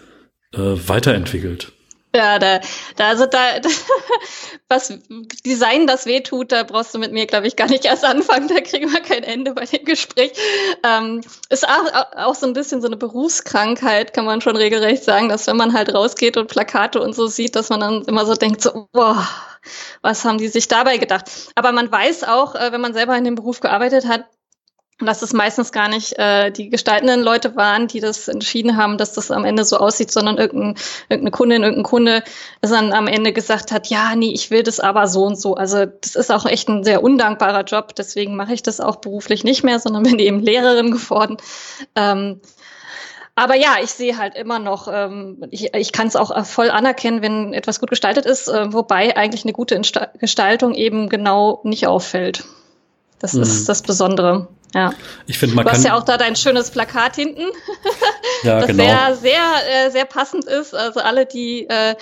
äh, 0.52 0.76
weiterentwickelt. 0.86 1.72
Ja, 2.16 2.38
da, 2.38 2.60
da, 2.94 3.08
also 3.08 3.26
da, 3.26 3.58
da 3.58 3.68
was 4.68 4.92
Design 5.44 5.88
das 5.88 6.06
wehtut, 6.06 6.52
da 6.52 6.62
brauchst 6.62 6.94
du 6.94 6.98
mit 7.00 7.10
mir, 7.10 7.26
glaube 7.26 7.48
ich, 7.48 7.56
gar 7.56 7.66
nicht 7.68 7.84
erst 7.86 8.04
anfangen, 8.04 8.46
da 8.46 8.60
kriegen 8.60 8.92
wir 8.92 9.00
kein 9.00 9.24
Ende 9.24 9.52
bei 9.52 9.64
dem 9.64 9.84
Gespräch. 9.84 10.32
Ähm, 10.84 11.22
ist 11.50 11.66
auch, 11.66 12.16
auch 12.16 12.34
so 12.36 12.46
ein 12.46 12.52
bisschen 12.52 12.80
so 12.80 12.86
eine 12.86 12.96
Berufskrankheit, 12.96 14.14
kann 14.14 14.26
man 14.26 14.40
schon 14.40 14.56
regelrecht 14.56 15.02
sagen, 15.02 15.28
dass 15.28 15.48
wenn 15.48 15.56
man 15.56 15.72
halt 15.72 15.92
rausgeht 15.92 16.36
und 16.36 16.46
Plakate 16.48 17.00
und 17.00 17.14
so 17.16 17.26
sieht, 17.26 17.56
dass 17.56 17.68
man 17.70 17.80
dann 17.80 18.02
immer 18.04 18.24
so 18.26 18.34
denkt, 18.34 18.62
so, 18.62 18.88
boah, 18.92 19.28
was 20.02 20.24
haben 20.24 20.38
die 20.38 20.48
sich 20.48 20.68
dabei 20.68 20.98
gedacht? 20.98 21.24
Aber 21.56 21.72
man 21.72 21.90
weiß 21.90 22.22
auch, 22.24 22.54
äh, 22.54 22.70
wenn 22.70 22.80
man 22.80 22.94
selber 22.94 23.16
in 23.16 23.24
dem 23.24 23.34
Beruf 23.34 23.58
gearbeitet 23.58 24.06
hat, 24.06 24.24
dass 25.00 25.22
es 25.22 25.32
meistens 25.32 25.72
gar 25.72 25.88
nicht 25.88 26.18
äh, 26.18 26.50
die 26.52 26.70
gestaltenden 26.70 27.22
Leute 27.22 27.56
waren, 27.56 27.88
die 27.88 27.98
das 28.00 28.28
entschieden 28.28 28.76
haben, 28.76 28.96
dass 28.96 29.12
das 29.12 29.30
am 29.32 29.44
Ende 29.44 29.64
so 29.64 29.78
aussieht, 29.78 30.12
sondern 30.12 30.38
irgendein, 30.38 30.76
irgendeine 31.08 31.30
Kundin, 31.32 31.62
irgendein 31.62 31.84
Kunde, 31.84 32.22
das 32.60 32.70
dann 32.70 32.92
am 32.92 33.08
Ende 33.08 33.32
gesagt 33.32 33.72
hat, 33.72 33.88
ja, 33.88 34.14
nee, 34.14 34.32
ich 34.32 34.50
will 34.50 34.62
das 34.62 34.78
aber 34.78 35.08
so 35.08 35.24
und 35.24 35.38
so. 35.38 35.54
Also 35.54 35.84
das 35.86 36.14
ist 36.14 36.30
auch 36.30 36.46
echt 36.46 36.68
ein 36.68 36.84
sehr 36.84 37.02
undankbarer 37.02 37.64
Job, 37.64 37.94
deswegen 37.96 38.36
mache 38.36 38.54
ich 38.54 38.62
das 38.62 38.80
auch 38.80 38.96
beruflich 38.96 39.42
nicht 39.42 39.64
mehr, 39.64 39.80
sondern 39.80 40.02
bin 40.04 40.18
eben 40.20 40.40
Lehrerin 40.40 40.92
geworden. 40.92 41.38
Ähm, 41.96 42.40
aber 43.36 43.56
ja, 43.56 43.78
ich 43.82 43.90
sehe 43.90 44.16
halt 44.16 44.36
immer 44.36 44.60
noch, 44.60 44.86
ähm, 44.88 45.44
ich, 45.50 45.74
ich 45.74 45.90
kann 45.90 46.06
es 46.06 46.14
auch 46.14 46.46
voll 46.46 46.70
anerkennen, 46.70 47.20
wenn 47.20 47.52
etwas 47.52 47.80
gut 47.80 47.90
gestaltet 47.90 48.26
ist, 48.26 48.46
äh, 48.46 48.72
wobei 48.72 49.16
eigentlich 49.16 49.44
eine 49.44 49.52
gute 49.52 49.74
Insta 49.74 50.08
Gestaltung 50.20 50.72
eben 50.74 51.08
genau 51.08 51.60
nicht 51.64 51.88
auffällt. 51.88 52.44
Das 53.18 53.32
mhm. 53.32 53.42
ist 53.42 53.68
das 53.68 53.82
Besondere. 53.82 54.46
Ja. 54.74 54.92
Ich 55.26 55.38
finde, 55.38 55.54
man 55.54 55.64
du 55.64 55.70
kann. 55.70 55.78
hast 55.78 55.86
ja 55.86 55.96
auch 55.96 56.04
da 56.04 56.18
dein 56.18 56.36
schönes 56.36 56.70
Plakat 56.70 57.16
hinten, 57.16 57.42
ja, 58.42 58.58
das 58.58 58.66
genau. 58.66 58.84
sehr, 58.84 59.16
sehr, 59.16 59.86
äh, 59.86 59.90
sehr 59.90 60.04
passend 60.04 60.44
ist. 60.44 60.74
Also 60.74 61.00
alle, 61.00 61.26
die, 61.26 61.68
äh, 61.68 61.94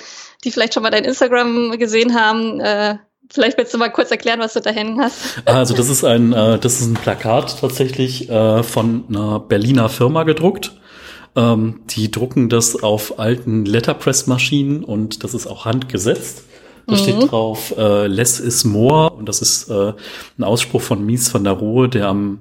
die 0.42 0.50
vielleicht 0.50 0.74
schon 0.74 0.82
mal 0.82 0.90
dein 0.90 1.04
Instagram 1.04 1.78
gesehen 1.78 2.14
haben, 2.14 2.60
äh, 2.60 2.96
Vielleicht 3.32 3.56
willst 3.56 3.72
du 3.72 3.78
mal 3.78 3.88
kurz 3.88 4.10
erklären, 4.10 4.40
was 4.40 4.52
du 4.52 4.60
da 4.60 4.68
hängen 4.68 5.00
hast. 5.00 5.40
Also 5.46 5.74
das 5.74 5.88
ist 5.88 6.04
ein, 6.04 6.34
äh, 6.34 6.58
das 6.58 6.80
ist 6.80 6.86
ein 6.86 6.94
Plakat 6.94 7.60
tatsächlich 7.60 8.28
äh, 8.28 8.62
von 8.62 9.04
einer 9.08 9.40
Berliner 9.40 9.88
Firma 9.88 10.24
gedruckt. 10.24 10.72
Ähm, 11.34 11.80
die 11.88 12.10
drucken 12.10 12.50
das 12.50 12.82
auf 12.82 13.18
alten 13.18 13.64
Letterpress-Maschinen 13.64 14.84
und 14.84 15.24
das 15.24 15.32
ist 15.32 15.46
auch 15.46 15.64
handgesetzt. 15.64 16.44
Da 16.86 16.94
mhm. 16.94 16.98
steht 16.98 17.30
drauf, 17.30 17.74
äh, 17.78 18.06
less 18.06 18.38
is 18.38 18.64
more 18.64 19.10
und 19.10 19.26
das 19.26 19.40
ist 19.40 19.70
äh, 19.70 19.94
ein 20.38 20.44
Ausspruch 20.44 20.82
von 20.82 21.04
Mies 21.06 21.32
van 21.32 21.44
der 21.44 21.54
Rohe, 21.54 21.88
der 21.88 22.08
am 22.08 22.40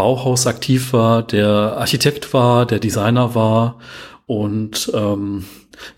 Bauhaus 0.00 0.46
aktiv 0.46 0.94
war, 0.94 1.22
der 1.22 1.76
Architekt 1.76 2.32
war, 2.32 2.64
der 2.64 2.78
Designer 2.78 3.34
war 3.34 3.80
und 4.24 4.90
ähm, 4.94 5.44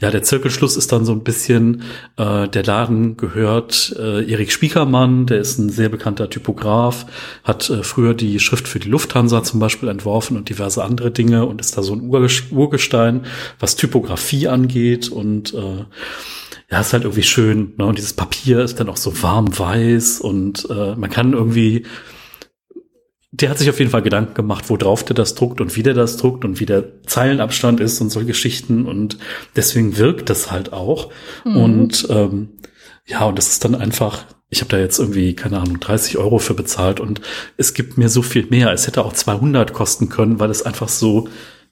ja, 0.00 0.10
der 0.10 0.24
Zirkelschluss 0.24 0.76
ist 0.76 0.90
dann 0.90 1.04
so 1.04 1.12
ein 1.12 1.22
bisschen, 1.22 1.84
äh, 2.16 2.48
der 2.48 2.64
Laden 2.64 3.16
gehört 3.16 3.94
äh, 3.96 4.28
Erik 4.28 4.50
Spiekermann, 4.50 5.26
der 5.26 5.38
ist 5.38 5.56
ein 5.58 5.70
sehr 5.70 5.88
bekannter 5.88 6.28
Typograf, 6.28 7.06
hat 7.44 7.70
äh, 7.70 7.84
früher 7.84 8.14
die 8.14 8.40
Schrift 8.40 8.66
für 8.66 8.80
die 8.80 8.88
Lufthansa 8.88 9.44
zum 9.44 9.60
Beispiel 9.60 9.88
entworfen 9.88 10.36
und 10.36 10.48
diverse 10.48 10.82
andere 10.82 11.12
Dinge 11.12 11.46
und 11.46 11.60
ist 11.60 11.78
da 11.78 11.84
so 11.84 11.94
ein 11.94 12.10
Urgestein, 12.50 13.24
was 13.60 13.76
Typografie 13.76 14.48
angeht 14.48 15.10
und 15.10 15.54
äh, 15.54 15.84
ja, 16.72 16.80
ist 16.80 16.92
halt 16.92 17.04
irgendwie 17.04 17.22
schön. 17.22 17.74
Ne? 17.76 17.86
Und 17.86 17.98
dieses 17.98 18.14
Papier 18.14 18.64
ist 18.64 18.80
dann 18.80 18.88
auch 18.88 18.96
so 18.96 19.22
warm 19.22 19.56
weiß 19.56 20.20
und 20.22 20.66
äh, 20.70 20.96
man 20.96 21.08
kann 21.08 21.34
irgendwie 21.34 21.84
der 23.34 23.48
hat 23.48 23.58
sich 23.58 23.70
auf 23.70 23.78
jeden 23.78 23.90
Fall 23.90 24.02
Gedanken 24.02 24.34
gemacht, 24.34 24.68
wo 24.68 24.76
drauf 24.76 25.04
der 25.04 25.16
das 25.16 25.34
druckt 25.34 25.62
und 25.62 25.74
wie 25.74 25.82
der 25.82 25.94
das 25.94 26.18
druckt 26.18 26.44
und 26.44 26.60
wie 26.60 26.66
der 26.66 27.02
Zeilenabstand 27.06 27.80
ist 27.80 27.98
und 28.02 28.10
solche 28.10 28.28
Geschichten 28.28 28.86
und 28.86 29.16
deswegen 29.56 29.96
wirkt 29.96 30.28
das 30.28 30.50
halt 30.50 30.74
auch. 30.74 31.10
Mhm. 31.46 31.56
Und 31.56 32.06
ähm, 32.10 32.48
ja, 33.06 33.24
und 33.24 33.38
das 33.38 33.48
ist 33.48 33.64
dann 33.64 33.74
einfach, 33.74 34.26
ich 34.50 34.60
habe 34.60 34.70
da 34.70 34.78
jetzt 34.78 34.98
irgendwie, 34.98 35.34
keine 35.34 35.58
Ahnung, 35.58 35.80
30 35.80 36.18
Euro 36.18 36.38
für 36.38 36.52
bezahlt 36.52 37.00
und 37.00 37.22
es 37.56 37.72
gibt 37.72 37.96
mir 37.96 38.10
so 38.10 38.20
viel 38.20 38.46
mehr. 38.50 38.70
Es 38.70 38.86
hätte 38.86 39.02
auch 39.02 39.14
200 39.14 39.72
kosten 39.72 40.10
können, 40.10 40.38
weil 40.38 40.50
es 40.50 40.62
einfach 40.62 40.90
so, 40.90 41.28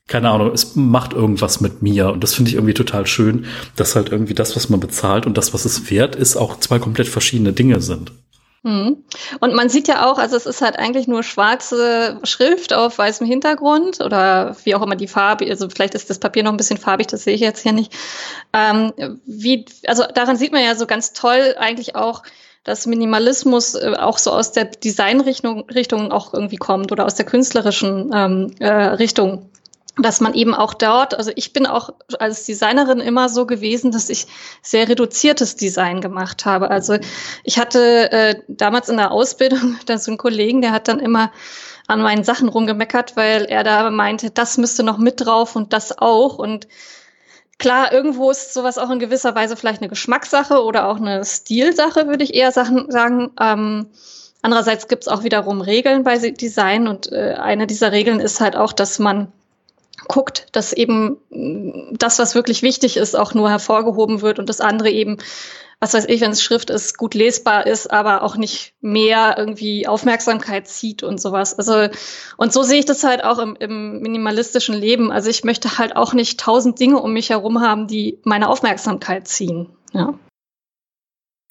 keine 0.07 0.31
Ahnung, 0.31 0.53
es 0.55 0.77
macht 0.77 1.13
irgendwas 1.13 1.61
mit 1.61 1.83
mir 1.83 2.11
und 2.11 2.25
das 2.25 2.33
finde 2.33 2.49
ich 2.49 2.55
irgendwie 2.55 2.75
total 2.75 3.07
schön, 3.07 3.45
dass 3.77 3.97
halt 3.97 4.11
irgendwie 4.11 4.35
das, 4.35 4.57
was 4.57 4.71
man 4.71 4.81
bezahlt 4.81 5.27
und 5.27 5.37
das, 5.37 5.53
was 5.53 5.67
es 5.67 5.91
wert 5.91 6.17
ist, 6.17 6.37
auch 6.37 6.59
zwei 6.59 6.79
komplett 6.79 7.07
verschiedene 7.07 7.53
Dinge 7.53 7.83
sind. 7.83 8.13
Mhm. 8.63 9.05
Und 9.41 9.55
man 9.55 9.71
sieht 9.71 9.89
ja 9.89 10.11
auch, 10.11 10.19
also 10.19 10.37
es 10.37 10.45
ist 10.45 10.61
halt 10.61 10.79
eigentlich 10.79 11.09
nur 11.09 11.23
schwarze 11.23 12.21
Schrift 12.25 12.75
auf 12.75 12.99
weißem 12.99 13.27
Hintergrund 13.27 14.01
oder 14.01 14.55
wie 14.65 14.75
auch 14.75 14.83
immer 14.83 14.97
die 14.97 15.09
Farbe, 15.09 15.49
also 15.49 15.71
vielleicht 15.71 15.95
ist 15.95 16.11
das 16.11 16.19
Papier 16.19 16.43
noch 16.43 16.53
ein 16.53 16.59
bisschen 16.59 16.77
farbig, 16.77 17.07
das 17.07 17.25
sehe 17.25 17.35
ich 17.35 17.41
jetzt 17.41 17.63
hier 17.63 17.73
nicht. 17.73 17.93
Ähm, 18.53 18.93
wie, 19.25 19.65
also 19.87 20.05
daran 20.15 20.37
sieht 20.37 20.53
man 20.53 20.63
ja 20.63 20.75
so 20.75 20.87
ganz 20.87 21.15
toll 21.15 21.55
eigentlich 21.59 21.97
auch, 21.97 22.23
dass 22.63 22.87
Minimalismus 22.87 23.75
äh, 23.75 23.95
auch 23.99 24.19
so 24.19 24.31
aus 24.31 24.53
der 24.53 24.67
Designrichtung 24.67 25.69
Richtung 25.71 26.13
auch 26.13 26.35
irgendwie 26.35 26.59
kommt 26.59 26.93
oder 26.93 27.07
aus 27.07 27.15
der 27.15 27.25
künstlerischen 27.25 28.11
ähm, 28.13 28.55
äh, 28.59 28.69
Richtung 28.71 29.51
dass 29.97 30.21
man 30.21 30.35
eben 30.35 30.55
auch 30.55 30.75
dort, 30.75 31.15
also 31.15 31.33
ich 31.35 31.53
bin 31.53 31.67
auch 31.67 31.91
als 32.19 32.45
Designerin 32.45 33.01
immer 33.01 33.29
so 33.29 33.47
gewesen, 33.47 33.91
dass 33.91 34.09
ich 34.09 34.27
sehr 34.63 34.89
reduziertes 34.89 35.57
Design 35.57 36.01
gemacht 36.01 36.47
habe. 36.47 36.71
Also 36.71 36.99
ich 37.45 37.59
hatte 37.59 38.11
äh, 38.13 38.43
damals 38.49 38.89
in 38.89 38.97
der 38.97 39.11
Ausbildung 39.11 39.79
da 39.87 39.99
so 39.99 40.11
einen 40.11 40.19
Kollegen, 40.19 40.63
der 40.63 40.73
hat 40.73 40.89
dann 40.89 41.01
immer 41.01 41.33
an 41.87 42.03
meinen 42.03 42.23
Sachen 42.23 42.49
rumgemeckert, 42.49 43.17
weil 43.17 43.45
er 43.45 43.65
da 43.65 43.91
meinte, 43.91 44.31
das 44.31 44.59
müsste 44.59 44.85
noch 44.85 44.99
mit 44.99 45.25
drauf 45.25 45.57
und 45.57 45.73
das 45.73 45.99
auch. 45.99 46.39
Und 46.39 46.69
klar, 47.59 47.93
irgendwo 47.93 48.31
ist 48.31 48.55
sowas 48.55 48.79
auch 48.79 48.91
in 48.91 49.01
gewisser 49.01 49.35
Weise 49.35 49.57
vielleicht 49.57 49.81
eine 49.81 49.89
Geschmackssache 49.89 50.63
oder 50.63 50.89
auch 50.89 50.97
eine 50.97 51.25
Stilsache, 51.25 52.07
würde 52.07 52.23
ich 52.23 52.35
eher 52.35 52.53
sagen. 52.53 53.33
Ähm, 53.41 53.87
andererseits 54.41 54.87
gibt 54.87 55.03
es 55.03 55.09
auch 55.09 55.25
wiederum 55.25 55.61
Regeln 55.61 56.05
bei 56.05 56.17
Design 56.17 56.87
und 56.87 57.11
äh, 57.11 57.35
eine 57.35 57.67
dieser 57.67 57.91
Regeln 57.91 58.21
ist 58.21 58.41
halt 58.41 58.55
auch, 58.55 58.73
dass 58.73 59.01
man 59.01 59.33
guckt, 60.11 60.49
dass 60.51 60.73
eben 60.73 61.19
das, 61.97 62.19
was 62.19 62.35
wirklich 62.35 62.63
wichtig 62.63 62.97
ist, 62.97 63.17
auch 63.17 63.33
nur 63.33 63.49
hervorgehoben 63.49 64.23
wird 64.23 64.41
und 64.41 64.49
das 64.49 64.61
andere 64.61 64.91
eben, 64.91 65.19
was 65.79 65.95
weiß 65.95 66.07
ich, 66.09 66.21
wenn 66.21 66.33
es 66.33 66.43
Schrift 66.43 66.69
ist, 66.69 66.99
gut 66.99 67.15
lesbar 67.15 67.65
ist, 67.69 67.93
aber 67.93 68.25
auch 68.25 68.37
nicht 68.37 68.75
mehr 68.81 69.37
irgendwie 69.39 69.87
Aufmerksamkeit 69.87 70.67
zieht 70.67 71.05
und 71.05 71.21
sowas. 71.21 71.57
Also, 71.57 71.89
und 72.37 72.53
so 72.53 72.65
sehe 72.65 72.81
ich 72.81 72.87
das 72.87 73.05
halt 73.05 73.23
auch 73.23 73.39
im, 73.39 73.55
im 73.61 74.01
minimalistischen 74.01 74.75
Leben. 74.75 75.13
Also 75.13 75.31
ich 75.31 75.45
möchte 75.45 75.79
halt 75.79 75.95
auch 75.95 76.13
nicht 76.13 76.41
tausend 76.41 76.81
Dinge 76.81 77.01
um 77.01 77.13
mich 77.13 77.31
herum 77.31 77.61
haben, 77.61 77.87
die 77.87 78.19
meine 78.25 78.49
Aufmerksamkeit 78.49 79.29
ziehen. 79.29 79.69
Ja. 79.93 80.19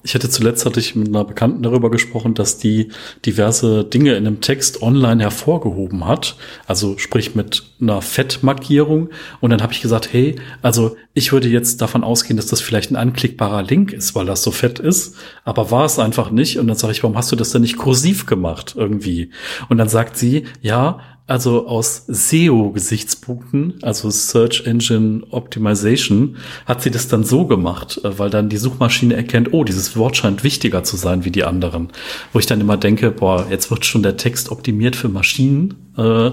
Ich 0.02 0.14
hatte 0.14 0.30
zuletzt 0.30 0.64
hatte 0.64 0.80
ich 0.80 0.96
mit 0.96 1.08
einer 1.08 1.24
Bekannten 1.24 1.62
darüber 1.62 1.90
gesprochen, 1.90 2.32
dass 2.32 2.56
die 2.56 2.88
diverse 3.26 3.84
Dinge 3.84 4.14
in 4.14 4.26
einem 4.26 4.40
Text 4.40 4.80
online 4.80 5.22
hervorgehoben 5.22 6.06
hat, 6.06 6.36
also 6.66 6.96
sprich 6.96 7.34
mit 7.34 7.64
einer 7.82 8.00
Fettmarkierung. 8.00 9.10
Und 9.40 9.50
dann 9.50 9.62
habe 9.62 9.74
ich 9.74 9.82
gesagt, 9.82 10.10
hey, 10.10 10.36
also 10.62 10.96
ich 11.12 11.32
würde 11.32 11.48
jetzt 11.48 11.82
davon 11.82 12.02
ausgehen, 12.02 12.38
dass 12.38 12.46
das 12.46 12.62
vielleicht 12.62 12.90
ein 12.90 12.96
anklickbarer 12.96 13.62
Link 13.62 13.92
ist, 13.92 14.14
weil 14.14 14.24
das 14.24 14.42
so 14.42 14.52
fett 14.52 14.78
ist, 14.78 15.16
aber 15.44 15.70
war 15.70 15.84
es 15.84 15.98
einfach 15.98 16.30
nicht. 16.30 16.58
Und 16.58 16.68
dann 16.68 16.76
sage 16.76 16.92
ich, 16.92 17.02
warum 17.02 17.18
hast 17.18 17.30
du 17.30 17.36
das 17.36 17.50
denn 17.50 17.60
nicht 17.60 17.76
kursiv 17.76 18.24
gemacht 18.24 18.74
irgendwie? 18.78 19.30
Und 19.68 19.76
dann 19.76 19.88
sagt 19.90 20.16
sie, 20.16 20.46
ja, 20.62 21.00
also 21.30 21.68
aus 21.68 22.06
SEO-Gesichtspunkten, 22.08 23.74
also 23.82 24.10
Search 24.10 24.66
Engine 24.66 25.22
Optimization, 25.30 26.36
hat 26.66 26.82
sie 26.82 26.90
das 26.90 27.06
dann 27.06 27.22
so 27.22 27.46
gemacht, 27.46 28.00
äh, 28.02 28.18
weil 28.18 28.30
dann 28.30 28.48
die 28.48 28.56
Suchmaschine 28.56 29.14
erkennt, 29.14 29.52
oh, 29.52 29.62
dieses 29.62 29.96
Wort 29.96 30.16
scheint 30.16 30.42
wichtiger 30.42 30.82
zu 30.82 30.96
sein 30.96 31.24
wie 31.24 31.30
die 31.30 31.44
anderen. 31.44 31.90
Wo 32.32 32.40
ich 32.40 32.46
dann 32.46 32.60
immer 32.60 32.76
denke, 32.76 33.12
boah, 33.12 33.46
jetzt 33.48 33.70
wird 33.70 33.86
schon 33.86 34.02
der 34.02 34.16
Text 34.16 34.50
optimiert 34.50 34.96
für 34.96 35.08
Maschinen 35.08 35.74
äh, 35.96 36.32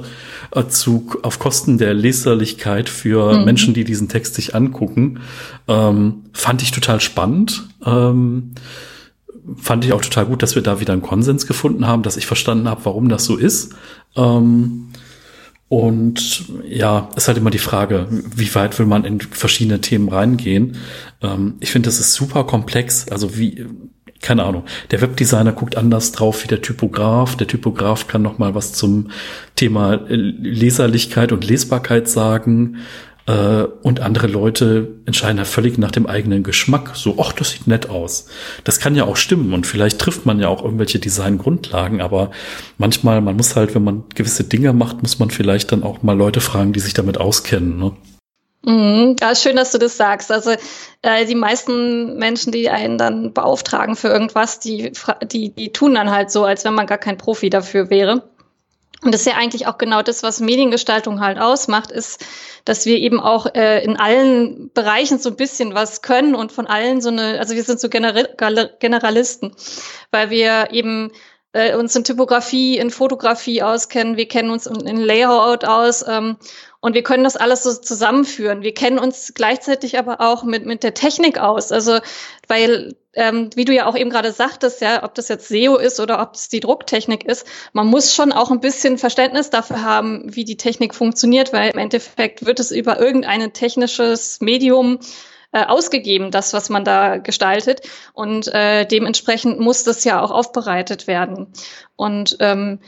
zu, 0.67 1.11
auf 1.21 1.37
Kosten 1.37 1.77
der 1.77 1.93
Leserlichkeit 1.93 2.89
für 2.89 3.37
mhm. 3.37 3.45
Menschen, 3.45 3.73
die 3.75 3.83
diesen 3.83 4.09
Text 4.09 4.33
sich 4.33 4.55
angucken. 4.55 5.19
Ähm, 5.67 6.23
fand 6.33 6.63
ich 6.63 6.71
total 6.71 7.01
spannend. 7.01 7.69
Ähm, 7.85 8.55
fand 9.55 9.85
ich 9.85 9.93
auch 9.93 10.01
total 10.01 10.25
gut, 10.25 10.43
dass 10.43 10.55
wir 10.55 10.61
da 10.61 10.79
wieder 10.79 10.93
einen 10.93 11.01
Konsens 11.01 11.47
gefunden 11.47 11.87
haben, 11.87 12.03
dass 12.03 12.17
ich 12.17 12.25
verstanden 12.25 12.67
habe, 12.67 12.85
warum 12.85 13.09
das 13.09 13.25
so 13.25 13.37
ist. 13.37 13.75
Ähm, 14.17 14.89
und 15.69 16.45
ja, 16.67 17.09
ist 17.15 17.27
halt 17.27 17.37
immer 17.37 17.49
die 17.49 17.57
Frage, 17.57 18.07
wie 18.09 18.53
weit 18.55 18.79
will 18.79 18.85
man 18.85 19.03
in 19.03 19.19
verschiedene 19.19 19.81
Themen 19.81 20.07
reingehen. 20.07 20.77
Ähm, 21.21 21.55
ich 21.59 21.71
finde, 21.71 21.87
das 21.87 21.99
ist 21.99 22.13
super 22.13 22.45
komplex. 22.45 23.09
Also 23.09 23.37
wie, 23.37 23.65
keine 24.21 24.45
Ahnung, 24.45 24.63
der 24.91 25.01
Webdesigner 25.01 25.51
guckt 25.51 25.75
anders 25.75 26.13
drauf 26.13 26.43
wie 26.43 26.47
der 26.47 26.61
Typograf. 26.61 27.35
Der 27.35 27.47
Typograf 27.47 28.07
kann 28.07 28.21
noch 28.21 28.37
mal 28.37 28.55
was 28.55 28.73
zum 28.73 29.11
Thema 29.55 29.99
Leserlichkeit 30.07 31.33
und 31.33 31.45
Lesbarkeit 31.45 32.07
sagen. 32.07 32.77
Äh, 33.27 33.63
und 33.83 33.99
andere 33.99 34.27
Leute 34.27 34.95
entscheiden 35.05 35.37
ja 35.37 35.45
völlig 35.45 35.77
nach 35.77 35.91
dem 35.91 36.07
eigenen 36.07 36.43
Geschmack. 36.43 36.91
So, 36.95 37.17
ach, 37.19 37.33
das 37.33 37.51
sieht 37.51 37.67
nett 37.67 37.89
aus. 37.89 38.27
Das 38.63 38.79
kann 38.79 38.95
ja 38.95 39.03
auch 39.03 39.17
stimmen 39.17 39.53
und 39.53 39.67
vielleicht 39.67 39.99
trifft 39.99 40.25
man 40.25 40.39
ja 40.39 40.47
auch 40.47 40.63
irgendwelche 40.63 40.99
Designgrundlagen, 40.99 42.01
aber 42.01 42.31
manchmal, 42.77 43.21
man 43.21 43.35
muss 43.35 43.55
halt, 43.55 43.75
wenn 43.75 43.83
man 43.83 44.05
gewisse 44.15 44.45
Dinge 44.45 44.71
macht, 44.73 45.01
muss 45.01 45.19
man 45.19 45.29
vielleicht 45.29 45.71
dann 45.71 45.83
auch 45.83 46.03
mal 46.03 46.17
Leute 46.17 46.39
fragen, 46.39 46.71
die 46.71 46.79
sich 46.79 46.93
damit 46.93 47.17
auskennen. 47.17 47.77
Ne? 47.77 47.91
Mhm, 48.65 49.17
ja, 49.21 49.35
schön, 49.35 49.57
dass 49.57 49.71
du 49.71 49.77
das 49.77 49.97
sagst. 49.97 50.31
Also 50.31 50.51
äh, 51.01 51.25
die 51.25 51.35
meisten 51.35 52.17
Menschen, 52.17 52.51
die 52.51 52.69
einen 52.69 52.97
dann 52.97 53.33
beauftragen 53.33 53.95
für 53.95 54.07
irgendwas, 54.07 54.59
die, 54.59 54.91
die, 55.31 55.49
die 55.49 55.71
tun 55.71 55.95
dann 55.95 56.11
halt 56.11 56.31
so, 56.31 56.45
als 56.45 56.63
wenn 56.63 56.73
man 56.73 56.87
gar 56.87 56.97
kein 56.97 57.17
Profi 57.17 57.49
dafür 57.49 57.89
wäre. 57.89 58.23
Und 59.03 59.13
das 59.13 59.21
ist 59.21 59.27
ja 59.27 59.33
eigentlich 59.37 59.67
auch 59.67 59.77
genau 59.77 60.01
das, 60.01 60.23
was 60.23 60.39
Mediengestaltung 60.39 61.21
halt 61.21 61.37
ausmacht, 61.37 61.91
ist, 61.91 62.25
dass 62.65 62.85
wir 62.85 62.97
eben 62.97 63.19
auch 63.19 63.45
äh, 63.53 63.83
in 63.83 63.97
allen 63.97 64.71
Bereichen 64.73 65.19
so 65.19 65.29
ein 65.29 65.35
bisschen 65.35 65.75
was 65.75 66.01
können 66.01 66.33
und 66.33 66.51
von 66.51 66.65
allen 66.65 67.01
so 67.01 67.09
eine, 67.09 67.39
also 67.39 67.53
wir 67.55 67.63
sind 67.63 67.79
so 67.79 67.89
Generalisten, 67.89 69.53
weil 70.11 70.29
wir 70.31 70.69
eben 70.71 71.11
äh, 71.53 71.75
uns 71.75 71.95
in 71.95 72.03
Typografie, 72.03 72.77
in 72.77 72.89
Fotografie 72.89 73.61
auskennen, 73.61 74.17
wir 74.17 74.27
kennen 74.27 74.49
uns 74.49 74.65
in 74.65 74.97
Layout 74.97 75.63
aus 75.63 76.03
ähm, 76.07 76.37
und 76.87 76.93
wir 76.93 77.03
können 77.03 77.25
das 77.25 77.35
alles 77.35 77.63
so 77.63 77.73
zusammenführen. 77.73 78.61
Wir 78.61 78.73
kennen 78.73 78.97
uns 78.97 79.33
gleichzeitig 79.35 79.99
aber 79.99 80.21
auch 80.21 80.45
mit, 80.45 80.65
mit 80.65 80.83
der 80.83 80.93
Technik 80.93 81.37
aus. 81.37 81.73
Also, 81.73 81.99
weil, 82.47 82.95
ähm, 83.13 83.49
wie 83.55 83.65
du 83.65 83.73
ja 83.73 83.87
auch 83.87 83.97
eben 83.97 84.09
gerade 84.09 84.31
sagtest, 84.31 84.79
ja, 84.79 85.03
ob 85.03 85.13
das 85.13 85.27
jetzt 85.27 85.49
SEO 85.49 85.75
ist 85.75 85.99
oder 85.99 86.21
ob 86.21 86.35
es 86.35 86.47
die 86.47 86.61
Drucktechnik 86.61 87.25
ist, 87.25 87.45
man 87.73 87.87
muss 87.87 88.15
schon 88.15 88.31
auch 88.31 88.51
ein 88.51 88.61
bisschen 88.61 88.97
Verständnis 88.97 89.49
dafür 89.49 89.83
haben, 89.83 90.33
wie 90.33 90.45
die 90.45 90.55
Technik 90.55 90.95
funktioniert, 90.95 91.51
weil 91.51 91.71
im 91.71 91.77
Endeffekt 91.77 92.45
wird 92.45 92.61
es 92.61 92.71
über 92.71 92.97
irgendein 93.01 93.51
technisches 93.51 94.39
Medium 94.39 94.99
äh, 95.51 95.65
ausgegeben, 95.65 96.31
das, 96.31 96.53
was 96.53 96.69
man 96.69 96.85
da 96.85 97.17
gestaltet. 97.17 97.81
Und 98.13 98.47
äh, 98.47 98.85
dementsprechend 98.85 99.59
muss 99.59 99.83
das 99.83 100.05
ja 100.05 100.21
auch 100.21 100.31
aufbereitet 100.31 101.05
werden. 101.05 101.51
Und 101.97 102.37
ähm, 102.39 102.79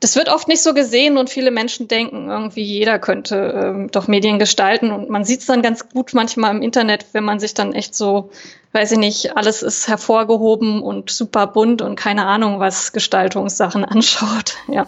das 0.00 0.14
wird 0.14 0.28
oft 0.28 0.46
nicht 0.46 0.62
so 0.62 0.74
gesehen 0.74 1.16
und 1.16 1.30
viele 1.30 1.50
Menschen 1.50 1.88
denken, 1.88 2.28
irgendwie 2.28 2.62
jeder 2.62 2.98
könnte 2.98 3.36
ähm, 3.36 3.90
doch 3.90 4.08
Medien 4.08 4.38
gestalten. 4.38 4.90
Und 4.90 5.08
man 5.08 5.24
sieht 5.24 5.40
es 5.40 5.46
dann 5.46 5.62
ganz 5.62 5.88
gut 5.88 6.12
manchmal 6.12 6.54
im 6.54 6.62
Internet, 6.62 7.06
wenn 7.12 7.24
man 7.24 7.40
sich 7.40 7.54
dann 7.54 7.72
echt 7.72 7.94
so, 7.94 8.30
weiß 8.72 8.92
ich 8.92 8.98
nicht, 8.98 9.36
alles 9.36 9.62
ist 9.62 9.88
hervorgehoben 9.88 10.82
und 10.82 11.10
super 11.10 11.46
bunt 11.46 11.80
und 11.80 11.96
keine 11.96 12.26
Ahnung, 12.26 12.60
was 12.60 12.92
Gestaltungssachen 12.92 13.84
anschaut. 13.86 14.56
Ja. 14.68 14.86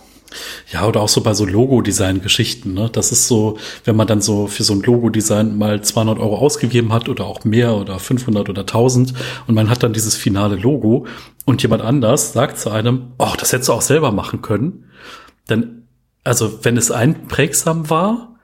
Ja, 0.70 0.86
oder 0.86 1.00
auch 1.00 1.08
so 1.08 1.22
bei 1.22 1.32
so 1.32 1.46
Logo-Design-Geschichten. 1.46 2.74
Ne? 2.74 2.90
Das 2.92 3.12
ist 3.12 3.28
so, 3.28 3.56
wenn 3.84 3.96
man 3.96 4.06
dann 4.06 4.20
so 4.20 4.46
für 4.46 4.62
so 4.62 4.74
ein 4.74 4.82
Logo-Design 4.82 5.56
mal 5.56 5.82
200 5.82 6.18
Euro 6.18 6.36
ausgegeben 6.36 6.92
hat 6.92 7.08
oder 7.08 7.24
auch 7.24 7.44
mehr 7.44 7.74
oder 7.74 7.98
500 7.98 8.50
oder 8.50 8.60
1000 8.60 9.14
und 9.46 9.54
man 9.54 9.70
hat 9.70 9.82
dann 9.82 9.94
dieses 9.94 10.16
finale 10.16 10.56
Logo 10.56 11.06
und 11.46 11.62
jemand 11.62 11.82
anders 11.82 12.34
sagt 12.34 12.58
zu 12.58 12.68
einem, 12.70 13.12
oh, 13.16 13.32
das 13.38 13.52
hättest 13.52 13.70
du 13.70 13.72
auch 13.72 13.80
selber 13.80 14.12
machen 14.12 14.42
können. 14.42 14.84
Dann, 15.48 15.82
also 16.22 16.64
wenn 16.64 16.76
es 16.76 16.92
einprägsam 16.92 17.90
war, 17.90 18.36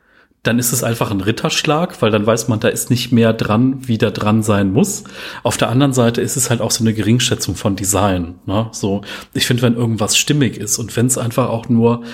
dann 0.45 0.59
ist 0.59 0.73
es 0.73 0.85
einfach 0.85 1.11
ein 1.11 1.23
Ritterschlag, 1.23 2.01
weil 2.03 2.11
dann 2.11 2.27
weiß 2.27 2.49
man, 2.49 2.61
da 2.61 2.69
ist 2.69 2.91
nicht 2.91 3.13
mehr 3.13 3.33
dran, 3.33 3.89
wie 3.89 3.99
da 3.99 4.11
dran 4.11 4.43
sein 4.43 4.73
muss. 4.73 5.05
Auf 5.43 5.57
der 5.57 5.71
anderen 5.71 5.95
Seite 5.95 6.21
ist 6.21 6.37
es 6.37 6.51
halt 6.51 6.61
auch 6.61 6.71
so 6.71 6.85
eine 6.85 6.93
Geringschätzung 6.93 7.57
von 7.57 7.77
Design. 7.77 8.35
Ne? 8.45 8.69
So, 8.73 9.01
ich 9.33 9.47
finde, 9.47 9.63
wenn 9.63 9.75
irgendwas 9.75 10.19
stimmig 10.19 10.59
ist 10.59 10.79
und 10.79 10.95
wenn 10.97 11.07
es 11.07 11.17
einfach 11.17 11.49
auch 11.49 11.69
nur 11.71 12.05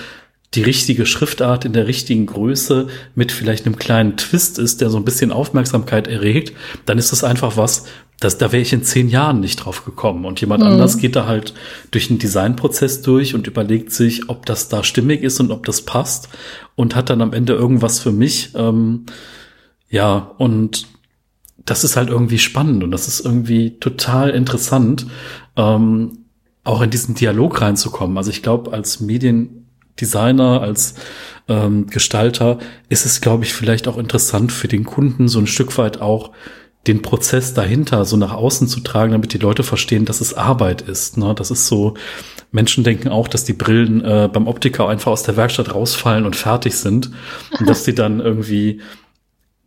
die 0.53 0.63
richtige 0.63 1.05
Schriftart 1.05 1.65
in 1.65 1.73
der 1.73 1.87
richtigen 1.87 2.25
Größe 2.25 2.87
mit 3.15 3.31
vielleicht 3.31 3.65
einem 3.65 3.77
kleinen 3.77 4.17
Twist 4.17 4.59
ist, 4.59 4.81
der 4.81 4.89
so 4.89 4.97
ein 4.97 5.05
bisschen 5.05 5.31
Aufmerksamkeit 5.31 6.07
erregt, 6.07 6.53
dann 6.85 6.97
ist 6.97 7.11
das 7.11 7.23
einfach 7.23 7.57
was, 7.57 7.85
das, 8.21 8.37
da 8.37 8.51
wäre 8.51 8.61
ich 8.61 8.71
in 8.71 8.83
zehn 8.83 9.09
Jahren 9.09 9.39
nicht 9.39 9.57
drauf 9.57 9.83
gekommen. 9.83 10.25
Und 10.25 10.39
jemand 10.39 10.63
mhm. 10.63 10.69
anders 10.69 10.99
geht 10.99 11.15
da 11.15 11.25
halt 11.25 11.55
durch 11.89 12.09
einen 12.09 12.19
Designprozess 12.19 13.01
durch 13.01 13.33
und 13.33 13.47
überlegt 13.47 13.91
sich, 13.91 14.29
ob 14.29 14.45
das 14.45 14.69
da 14.69 14.83
stimmig 14.83 15.23
ist 15.23 15.39
und 15.39 15.51
ob 15.51 15.65
das 15.65 15.81
passt 15.81 16.29
und 16.75 16.95
hat 16.95 17.09
dann 17.09 17.21
am 17.21 17.33
Ende 17.33 17.53
irgendwas 17.53 17.99
für 17.99 18.11
mich. 18.11 18.51
Ähm, 18.53 19.07
ja, 19.89 20.33
und 20.37 20.87
das 21.65 21.83
ist 21.83 21.97
halt 21.97 22.09
irgendwie 22.09 22.37
spannend 22.37 22.83
und 22.83 22.91
das 22.91 23.07
ist 23.07 23.25
irgendwie 23.25 23.79
total 23.79 24.29
interessant, 24.29 25.07
ähm, 25.55 26.25
auch 26.63 26.81
in 26.81 26.91
diesen 26.91 27.15
Dialog 27.15 27.59
reinzukommen. 27.59 28.17
Also 28.17 28.29
ich 28.29 28.43
glaube, 28.43 28.71
als 28.71 28.99
Medien 28.99 29.67
Designer, 29.99 30.61
als 30.61 30.93
ähm, 31.47 31.87
Gestalter 31.87 32.59
ist 32.87 33.07
es, 33.07 33.19
glaube 33.19 33.45
ich, 33.45 33.53
vielleicht 33.53 33.87
auch 33.87 33.97
interessant 33.97 34.51
für 34.51 34.67
den 34.67 34.83
Kunden 34.83 35.27
so 35.27 35.39
ein 35.39 35.47
Stück 35.47 35.75
weit 35.79 36.01
auch 36.01 36.31
den 36.87 37.01
Prozess 37.01 37.53
dahinter 37.53 38.05
so 38.05 38.17
nach 38.17 38.33
außen 38.33 38.67
zu 38.67 38.79
tragen, 38.79 39.11
damit 39.11 39.33
die 39.33 39.37
Leute 39.37 39.63
verstehen, 39.63 40.05
dass 40.05 40.19
es 40.19 40.33
Arbeit 40.33 40.81
ist. 40.81 41.17
Ne? 41.17 41.35
Das 41.35 41.51
ist 41.51 41.67
so, 41.67 41.93
Menschen 42.51 42.83
denken 42.83 43.09
auch, 43.09 43.27
dass 43.27 43.45
die 43.45 43.53
Brillen 43.53 44.03
äh, 44.03 44.29
beim 44.31 44.47
Optiker 44.47 44.89
einfach 44.89 45.11
aus 45.11 45.23
der 45.23 45.37
Werkstatt 45.37 45.73
rausfallen 45.73 46.25
und 46.25 46.35
fertig 46.35 46.75
sind 46.75 47.11
und 47.59 47.69
dass 47.69 47.83
die 47.83 47.93
dann 47.93 48.19
irgendwie 48.19 48.81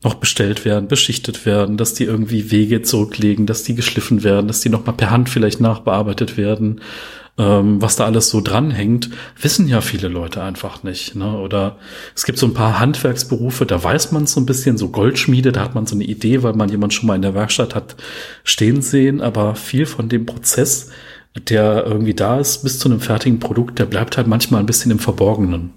noch 0.02 0.14
bestellt 0.14 0.64
werden, 0.64 0.88
beschichtet 0.88 1.46
werden, 1.46 1.76
dass 1.76 1.94
die 1.94 2.04
irgendwie 2.04 2.50
Wege 2.50 2.82
zurücklegen, 2.82 3.46
dass 3.46 3.62
die 3.62 3.74
geschliffen 3.74 4.22
werden, 4.22 4.48
dass 4.48 4.60
die 4.60 4.68
noch 4.68 4.84
mal 4.84 4.92
per 4.92 5.10
Hand 5.10 5.30
vielleicht 5.30 5.60
nachbearbeitet 5.60 6.36
werden 6.36 6.80
ähm, 7.36 7.82
was 7.82 7.96
da 7.96 8.04
alles 8.04 8.30
so 8.30 8.40
dranhängt, 8.40 9.10
wissen 9.40 9.66
ja 9.66 9.80
viele 9.80 10.08
Leute 10.08 10.42
einfach 10.42 10.82
nicht. 10.82 11.16
Ne? 11.16 11.36
Oder 11.36 11.78
es 12.14 12.24
gibt 12.24 12.38
so 12.38 12.46
ein 12.46 12.54
paar 12.54 12.78
Handwerksberufe, 12.78 13.66
da 13.66 13.82
weiß 13.82 14.12
man 14.12 14.26
so 14.26 14.40
ein 14.40 14.46
bisschen, 14.46 14.78
so 14.78 14.90
Goldschmiede, 14.90 15.50
da 15.50 15.62
hat 15.62 15.74
man 15.74 15.86
so 15.86 15.96
eine 15.96 16.04
Idee, 16.04 16.42
weil 16.42 16.54
man 16.54 16.68
jemand 16.68 16.94
schon 16.94 17.08
mal 17.08 17.16
in 17.16 17.22
der 17.22 17.34
Werkstatt 17.34 17.74
hat 17.74 17.96
stehen 18.44 18.82
sehen, 18.82 19.20
aber 19.20 19.56
viel 19.56 19.86
von 19.86 20.08
dem 20.08 20.26
Prozess, 20.26 20.90
der 21.48 21.84
irgendwie 21.84 22.14
da 22.14 22.38
ist, 22.38 22.62
bis 22.62 22.78
zu 22.78 22.88
einem 22.88 23.00
fertigen 23.00 23.40
Produkt, 23.40 23.80
der 23.80 23.86
bleibt 23.86 24.16
halt 24.16 24.28
manchmal 24.28 24.60
ein 24.60 24.66
bisschen 24.66 24.92
im 24.92 25.00
Verborgenen. 25.00 25.72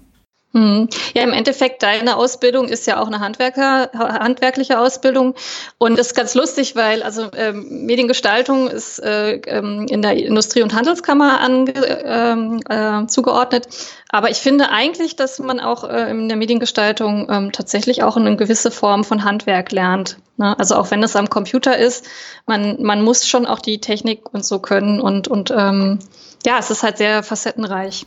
Hm. 0.54 0.88
Ja, 1.14 1.24
im 1.24 1.34
Endeffekt, 1.34 1.82
deine 1.82 2.16
Ausbildung 2.16 2.68
ist 2.68 2.86
ja 2.86 3.00
auch 3.00 3.06
eine 3.06 3.20
Handwerker, 3.20 3.90
handwerkliche 3.92 4.78
Ausbildung. 4.78 5.34
Und 5.76 5.98
das 5.98 6.08
ist 6.08 6.14
ganz 6.14 6.34
lustig, 6.34 6.74
weil 6.74 7.02
also 7.02 7.28
ähm, 7.36 7.84
Mediengestaltung 7.84 8.68
ist 8.68 8.98
äh, 8.98 9.34
ähm, 9.46 9.86
in 9.90 10.00
der 10.00 10.16
Industrie- 10.16 10.62
und 10.62 10.72
Handelskammer 10.72 11.40
ange, 11.40 11.74
ähm, 12.02 12.60
äh, 12.66 13.06
zugeordnet. 13.08 13.68
Aber 14.08 14.30
ich 14.30 14.38
finde 14.38 14.70
eigentlich, 14.70 15.16
dass 15.16 15.38
man 15.38 15.60
auch 15.60 15.84
äh, 15.84 16.10
in 16.10 16.28
der 16.28 16.38
Mediengestaltung 16.38 17.28
ähm, 17.30 17.52
tatsächlich 17.52 18.02
auch 18.02 18.16
eine 18.16 18.34
gewisse 18.36 18.70
Form 18.70 19.04
von 19.04 19.24
Handwerk 19.24 19.70
lernt. 19.70 20.16
Ne? 20.38 20.58
Also 20.58 20.76
auch 20.76 20.90
wenn 20.90 21.02
es 21.02 21.14
am 21.14 21.28
Computer 21.28 21.76
ist, 21.76 22.06
man, 22.46 22.82
man 22.82 23.02
muss 23.02 23.28
schon 23.28 23.44
auch 23.44 23.58
die 23.58 23.82
Technik 23.82 24.32
und 24.32 24.46
so 24.46 24.60
können. 24.60 24.98
Und, 24.98 25.28
und 25.28 25.50
ähm, 25.54 25.98
ja, 26.46 26.58
es 26.58 26.70
ist 26.70 26.82
halt 26.82 26.96
sehr 26.96 27.22
facettenreich. 27.22 28.06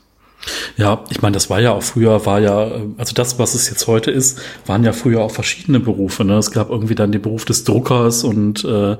Ja, 0.78 1.04
ich 1.10 1.22
meine, 1.22 1.34
das 1.34 1.50
war 1.50 1.60
ja 1.60 1.72
auch 1.72 1.84
früher, 1.84 2.26
war 2.26 2.40
ja, 2.40 2.72
also 2.98 3.14
das, 3.14 3.38
was 3.40 3.54
es 3.56 3.70
jetzt 3.70 3.88
heute 3.88 4.12
ist, 4.12 4.40
waren 4.66 4.84
ja 4.84 4.94
früher 4.94 5.22
auch 5.22 5.32
verschiedene 5.32 5.80
Berufe. 5.80 6.24
Ne? 6.24 6.38
Es 6.38 6.52
gab 6.52 6.70
irgendwie 6.70 6.96
dann 6.96 7.12
den 7.12 7.22
Beruf 7.22 7.46
des 7.46 7.64
Druckers 7.64 8.24
und 8.24 8.64
äh, 8.66 8.98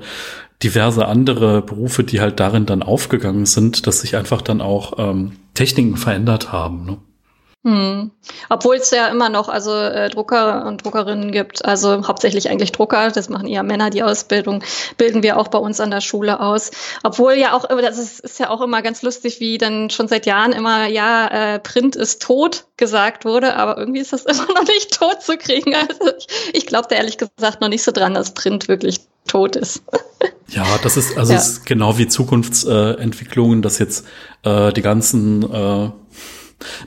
diverse 0.62 1.06
andere 1.06 1.62
Berufe, 1.62 2.04
die 2.04 2.20
halt 2.20 2.38
darin 2.38 2.66
dann 2.66 2.82
aufgegangen 2.82 3.46
sind, 3.46 3.86
dass 3.86 4.00
sich 4.00 4.16
einfach 4.16 4.42
dann 4.42 4.60
auch 4.60 4.94
ähm, 4.98 5.32
Techniken 5.54 5.96
verändert 5.96 6.52
haben. 6.52 6.86
Ne? 6.86 6.98
Hm. 7.64 8.10
Obwohl 8.48 8.76
es 8.76 8.90
ja 8.90 9.06
immer 9.06 9.28
noch 9.28 9.48
also 9.48 9.72
äh, 9.72 10.10
Drucker 10.10 10.66
und 10.66 10.84
Druckerinnen 10.84 11.30
gibt, 11.30 11.64
also 11.64 12.08
hauptsächlich 12.08 12.50
eigentlich 12.50 12.72
Drucker, 12.72 13.12
das 13.12 13.28
machen 13.28 13.46
eher 13.46 13.62
Männer 13.62 13.90
die 13.90 14.02
Ausbildung, 14.02 14.64
bilden 14.98 15.22
wir 15.22 15.38
auch 15.38 15.46
bei 15.46 15.58
uns 15.58 15.78
an 15.78 15.92
der 15.92 16.00
Schule 16.00 16.40
aus. 16.40 16.72
Obwohl 17.04 17.34
ja 17.34 17.52
auch, 17.52 17.68
das 17.68 17.98
ist, 17.98 18.18
ist 18.18 18.40
ja 18.40 18.50
auch 18.50 18.62
immer 18.62 18.82
ganz 18.82 19.02
lustig, 19.02 19.38
wie 19.38 19.58
dann 19.58 19.90
schon 19.90 20.08
seit 20.08 20.26
Jahren 20.26 20.52
immer, 20.52 20.88
ja, 20.88 21.28
äh, 21.28 21.58
Print 21.60 21.94
ist 21.94 22.20
tot 22.20 22.64
gesagt 22.76 23.24
wurde, 23.24 23.54
aber 23.54 23.78
irgendwie 23.78 24.00
ist 24.00 24.12
das 24.12 24.24
immer 24.26 24.54
noch 24.54 24.66
nicht 24.66 24.92
tot 24.92 25.22
zu 25.22 25.36
kriegen. 25.36 25.76
Also 25.76 26.12
ich, 26.18 26.26
ich 26.54 26.66
glaube 26.66 26.88
da 26.90 26.96
ehrlich 26.96 27.16
gesagt 27.16 27.60
noch 27.60 27.68
nicht 27.68 27.84
so 27.84 27.92
dran, 27.92 28.14
dass 28.14 28.34
Print 28.34 28.66
wirklich 28.66 29.00
tot 29.26 29.56
ist. 29.56 29.82
Ja, 30.48 30.66
das 30.82 30.98
ist 30.98 31.16
also 31.16 31.32
ja. 31.32 31.38
ist 31.38 31.64
genau 31.64 31.96
wie 31.96 32.06
Zukunftsentwicklungen, 32.06 33.60
äh, 33.60 33.62
dass 33.62 33.78
jetzt 33.78 34.06
äh, 34.42 34.70
die 34.74 34.82
ganzen 34.82 35.50
äh, 35.50 35.90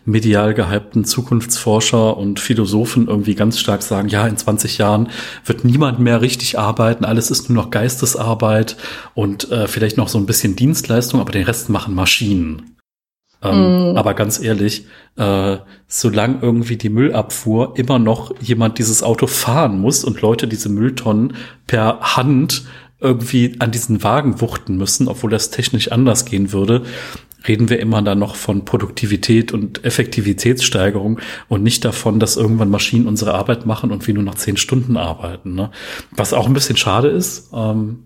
medial 0.05 0.53
gehypten 0.53 1.05
Zukunftsforscher 1.05 2.17
und 2.17 2.39
Philosophen 2.39 3.07
irgendwie 3.07 3.35
ganz 3.35 3.59
stark 3.59 3.81
sagen, 3.81 4.09
ja, 4.09 4.27
in 4.27 4.37
20 4.37 4.77
Jahren 4.77 5.09
wird 5.45 5.65
niemand 5.65 5.99
mehr 5.99 6.21
richtig 6.21 6.57
arbeiten, 6.59 7.05
alles 7.05 7.31
ist 7.31 7.49
nur 7.49 7.63
noch 7.63 7.71
Geistesarbeit 7.71 8.77
und 9.13 9.51
äh, 9.51 9.67
vielleicht 9.67 9.97
noch 9.97 10.09
so 10.09 10.17
ein 10.17 10.25
bisschen 10.25 10.55
Dienstleistung, 10.55 11.19
aber 11.19 11.31
den 11.31 11.45
Rest 11.45 11.69
machen 11.69 11.95
Maschinen. 11.95 12.75
Ähm, 13.43 13.93
mm. 13.93 13.97
Aber 13.97 14.13
ganz 14.13 14.39
ehrlich, 14.41 14.85
äh, 15.17 15.57
solange 15.87 16.39
irgendwie 16.41 16.77
die 16.77 16.89
Müllabfuhr 16.89 17.77
immer 17.77 17.99
noch 17.99 18.33
jemand 18.41 18.79
dieses 18.79 19.03
Auto 19.03 19.27
fahren 19.27 19.79
muss 19.79 20.03
und 20.03 20.21
Leute 20.21 20.47
diese 20.47 20.69
Mülltonnen 20.69 21.35
per 21.67 21.99
Hand 22.15 22.65
irgendwie 22.99 23.55
an 23.59 23.71
diesen 23.71 24.03
Wagen 24.03 24.41
wuchten 24.41 24.77
müssen, 24.77 25.07
obwohl 25.07 25.29
das 25.29 25.51
technisch 25.51 25.91
anders 25.91 26.25
gehen 26.25 26.51
würde, 26.51 26.83
reden 27.47 27.69
wir 27.69 27.79
immer 27.79 28.01
dann 28.01 28.19
noch 28.19 28.35
von 28.35 28.65
Produktivität 28.65 29.53
und 29.53 29.83
Effektivitätssteigerung 29.83 31.19
und 31.47 31.63
nicht 31.63 31.85
davon, 31.85 32.19
dass 32.19 32.37
irgendwann 32.37 32.69
Maschinen 32.69 33.07
unsere 33.07 33.33
Arbeit 33.33 33.65
machen 33.65 33.91
und 33.91 34.05
wir 34.07 34.13
nur 34.13 34.23
noch 34.23 34.35
zehn 34.35 34.57
Stunden 34.57 34.97
arbeiten. 34.97 35.55
Ne? 35.55 35.71
Was 36.11 36.33
auch 36.33 36.47
ein 36.47 36.53
bisschen 36.53 36.77
schade 36.77 37.09
ist, 37.09 37.49
ähm, 37.53 38.03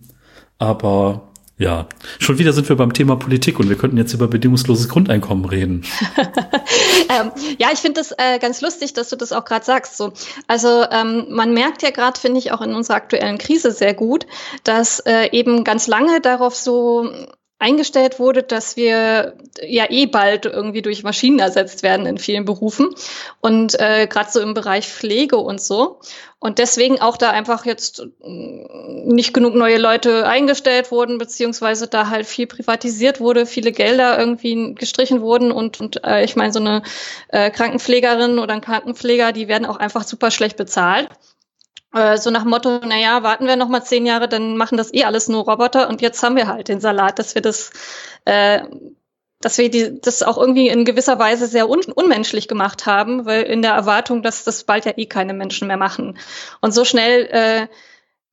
aber 0.58 1.30
ja, 1.60 1.88
schon 2.20 2.40
wieder 2.40 2.54
sind 2.54 2.70
wir 2.70 2.78
beim 2.78 2.94
Thema 2.94 3.18
Politik 3.18 3.60
und 3.60 3.68
wir 3.68 3.78
könnten 3.78 3.98
jetzt 3.98 4.14
über 4.14 4.30
bedingungsloses 4.30 4.88
Grundeinkommen 4.88 5.44
reden. 5.44 5.84
ähm, 7.10 7.32
ja, 7.58 7.68
ich 7.74 7.80
finde 7.80 8.00
das 8.00 8.14
äh, 8.18 8.40
ganz 8.40 8.62
lustig, 8.62 8.94
dass 8.94 9.10
du 9.10 9.18
das 9.18 9.34
auch 9.34 9.44
gerade 9.44 9.66
sagst. 9.66 9.98
So. 9.98 10.14
Also 10.48 10.86
ähm, 10.90 11.26
man 11.30 11.54
merkt 11.54 11.82
ja 11.82 11.90
gerade, 11.90 12.18
finde 12.18 12.40
ich, 12.40 12.54
auch 12.54 12.62
in 12.62 12.74
unserer 12.74 12.96
aktuellen 12.96 13.38
Krise 13.38 13.72
sehr 13.72 13.94
gut, 13.94 14.26
dass 14.64 15.02
äh, 15.02 15.32
eben 15.34 15.66
ganz 15.66 15.88
lange 15.88 16.22
darauf 16.22 16.56
so 16.56 17.12
eingestellt 17.60 18.20
wurde, 18.20 18.42
dass 18.42 18.78
wir 18.78 19.36
ja 19.62 19.86
eh 19.90 20.06
bald 20.06 20.46
irgendwie 20.46 20.82
durch 20.82 21.04
Maschinen 21.04 21.40
ersetzt 21.40 21.84
werden 21.84 22.06
in 22.06 22.18
vielen 22.18 22.46
Berufen 22.46 22.96
und 23.42 23.78
äh, 23.80 24.08
gerade 24.08 24.32
so 24.32 24.40
im 24.40 24.54
Bereich 24.54 24.88
Pflege 24.88 25.38
und 25.38 25.62
so. 25.62 26.00
Und 26.40 26.58
deswegen 26.58 27.02
auch 27.02 27.18
da 27.18 27.32
einfach 27.32 27.66
jetzt 27.66 28.02
mm, 28.24 29.08
nicht 29.14 29.34
genug 29.34 29.56
neue 29.56 29.78
Leute 29.78 30.26
eingestellt 30.26 30.90
wurden, 30.90 31.18
beziehungsweise 31.18 31.88
da 31.88 32.10
halt 32.10 32.26
viel 32.26 32.48
privatisiert 32.48 33.20
wurde, 33.20 33.46
viele 33.46 33.74
Gelder 33.74 34.18
irgendwie 34.18 34.74
gestrichen 34.74 35.22
wurden 35.22 35.52
und, 35.52 35.82
und 35.82 36.04
äh, 36.06 36.24
ich 36.24 36.38
meine, 36.38 36.54
so 36.54 36.60
eine 36.60 36.82
äh, 37.28 37.52
Krankenpflegerin 37.52 38.40
oder 38.40 38.54
ein 38.54 38.62
Krankenpfleger, 38.62 39.34
die 39.34 39.50
werden 39.50 39.66
auch 39.66 39.78
einfach 39.78 40.06
super 40.06 40.32
schlecht 40.32 40.56
bezahlt. 40.56 41.10
Äh, 41.94 42.18
so 42.18 42.30
nach 42.30 42.46
Motto, 42.46 42.80
naja, 42.80 43.24
warten 43.24 43.48
wir 43.48 43.56
noch 43.56 43.70
mal 43.70 43.84
zehn 43.84 44.06
Jahre, 44.06 44.28
dann 44.28 44.58
machen 44.58 44.78
das 44.78 44.94
eh 44.94 45.06
alles 45.06 45.28
nur 45.28 45.44
Roboter 45.46 45.90
und 45.90 46.02
jetzt 46.02 46.22
haben 46.22 46.36
wir 46.36 46.48
halt 46.48 46.68
den 46.68 46.80
Salat, 46.80 47.18
dass 47.18 47.36
wir 47.36 47.42
das, 47.42 47.72
äh, 48.26 48.62
dass 49.42 49.58
wir 49.58 49.72
die, 49.72 50.00
das 50.02 50.22
auch 50.22 50.38
irgendwie 50.38 50.68
in 50.68 50.86
gewisser 50.86 51.18
Weise 51.18 51.48
sehr 51.48 51.70
un 51.70 51.82
unmenschlich 51.96 52.48
gemacht 52.48 52.86
haben, 52.86 53.26
weil 53.26 53.44
in 53.44 53.62
der 53.62 53.74
Erwartung, 53.74 54.22
dass 54.22 54.44
das 54.44 54.66
bald 54.66 54.86
ja 54.86 54.94
eh 54.98 55.08
keine 55.08 55.34
Menschen 55.34 55.68
mehr 55.68 55.78
machen. 55.78 56.20
Und 56.62 56.74
so 56.74 56.86
schnell 56.86 57.26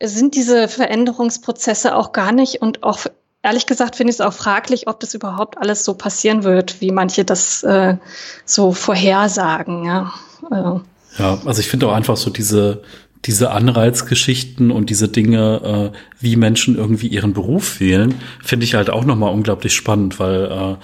äh, 0.00 0.06
sind 0.06 0.34
diese 0.34 0.68
Veränderungsprozesse 0.68 1.96
auch 1.96 2.12
gar 2.12 2.32
nicht 2.32 2.60
und 2.60 2.82
auch 2.82 2.98
ehrlich 3.42 3.66
gesagt 3.66 3.96
finde 3.96 4.10
ich 4.10 4.16
es 4.16 4.20
auch 4.20 4.32
fraglich, 4.32 4.88
ob 4.88 5.00
das 5.00 5.14
überhaupt 5.14 5.56
alles 5.56 5.84
so 5.84 5.94
passieren 5.94 6.42
wird, 6.44 6.80
wie 6.80 6.90
manche 6.90 7.24
das 7.24 7.62
äh, 7.62 7.96
so 8.44 8.72
vorhersagen. 8.72 9.84
Ja, 9.84 10.12
äh. 10.50 11.22
ja 11.22 11.38
also 11.44 11.60
ich 11.60 11.68
finde 11.68 11.88
auch 11.88 11.92
einfach 11.92 12.16
so 12.16 12.28
diese 12.28 12.82
diese 13.26 13.50
Anreizgeschichten 13.50 14.70
und 14.70 14.88
diese 14.90 15.08
Dinge, 15.08 15.92
äh, 15.92 15.98
wie 16.20 16.36
Menschen 16.36 16.76
irgendwie 16.76 17.08
ihren 17.08 17.32
Beruf 17.32 17.80
wählen, 17.80 18.14
finde 18.42 18.64
ich 18.64 18.74
halt 18.74 18.88
auch 18.90 19.04
nochmal 19.04 19.32
unglaublich 19.32 19.74
spannend, 19.74 20.20
weil, 20.20 20.44
äh, 20.44 20.76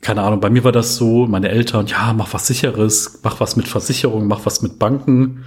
keine 0.00 0.22
Ahnung, 0.22 0.40
bei 0.40 0.50
mir 0.50 0.64
war 0.64 0.72
das 0.72 0.96
so, 0.96 1.26
meine 1.26 1.50
Eltern, 1.50 1.86
ja, 1.86 2.12
mach 2.12 2.32
was 2.32 2.46
sicheres, 2.46 3.20
mach 3.22 3.40
was 3.40 3.56
mit 3.56 3.68
Versicherungen, 3.68 4.28
mach 4.28 4.46
was 4.46 4.62
mit 4.62 4.78
Banken. 4.78 5.44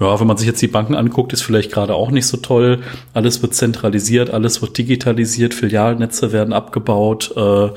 Ja, 0.00 0.18
wenn 0.18 0.26
man 0.26 0.36
sich 0.36 0.46
jetzt 0.48 0.62
die 0.62 0.68
Banken 0.68 0.96
anguckt, 0.96 1.32
ist 1.32 1.42
vielleicht 1.42 1.70
gerade 1.70 1.94
auch 1.94 2.10
nicht 2.10 2.26
so 2.26 2.38
toll. 2.38 2.80
Alles 3.14 3.40
wird 3.42 3.54
zentralisiert, 3.54 4.30
alles 4.30 4.60
wird 4.60 4.76
digitalisiert, 4.78 5.54
Filialnetze 5.54 6.32
werden 6.32 6.52
abgebaut. 6.52 7.32
Äh, 7.36 7.68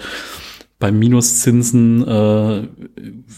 bei 0.78 0.92
Minuszinsen 0.92 2.06
äh, 2.06 2.68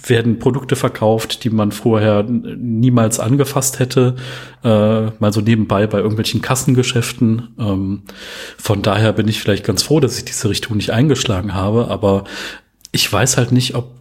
werden 0.07 0.39
Produkte 0.39 0.75
verkauft, 0.75 1.43
die 1.43 1.51
man 1.51 1.71
vorher 1.71 2.23
niemals 2.23 3.19
angefasst 3.19 3.79
hätte, 3.79 4.15
äh, 4.63 5.11
mal 5.19 5.31
so 5.31 5.41
nebenbei 5.41 5.85
bei 5.85 5.99
irgendwelchen 5.99 6.41
Kassengeschäften. 6.41 7.55
Ähm, 7.59 8.03
von 8.57 8.81
daher 8.81 9.13
bin 9.13 9.27
ich 9.27 9.39
vielleicht 9.39 9.65
ganz 9.65 9.83
froh, 9.83 9.99
dass 9.99 10.17
ich 10.17 10.25
diese 10.25 10.49
Richtung 10.49 10.77
nicht 10.77 10.89
eingeschlagen 10.89 11.53
habe, 11.53 11.89
aber 11.89 12.23
ich 12.91 13.11
weiß 13.11 13.37
halt 13.37 13.51
nicht, 13.51 13.75
ob 13.75 13.97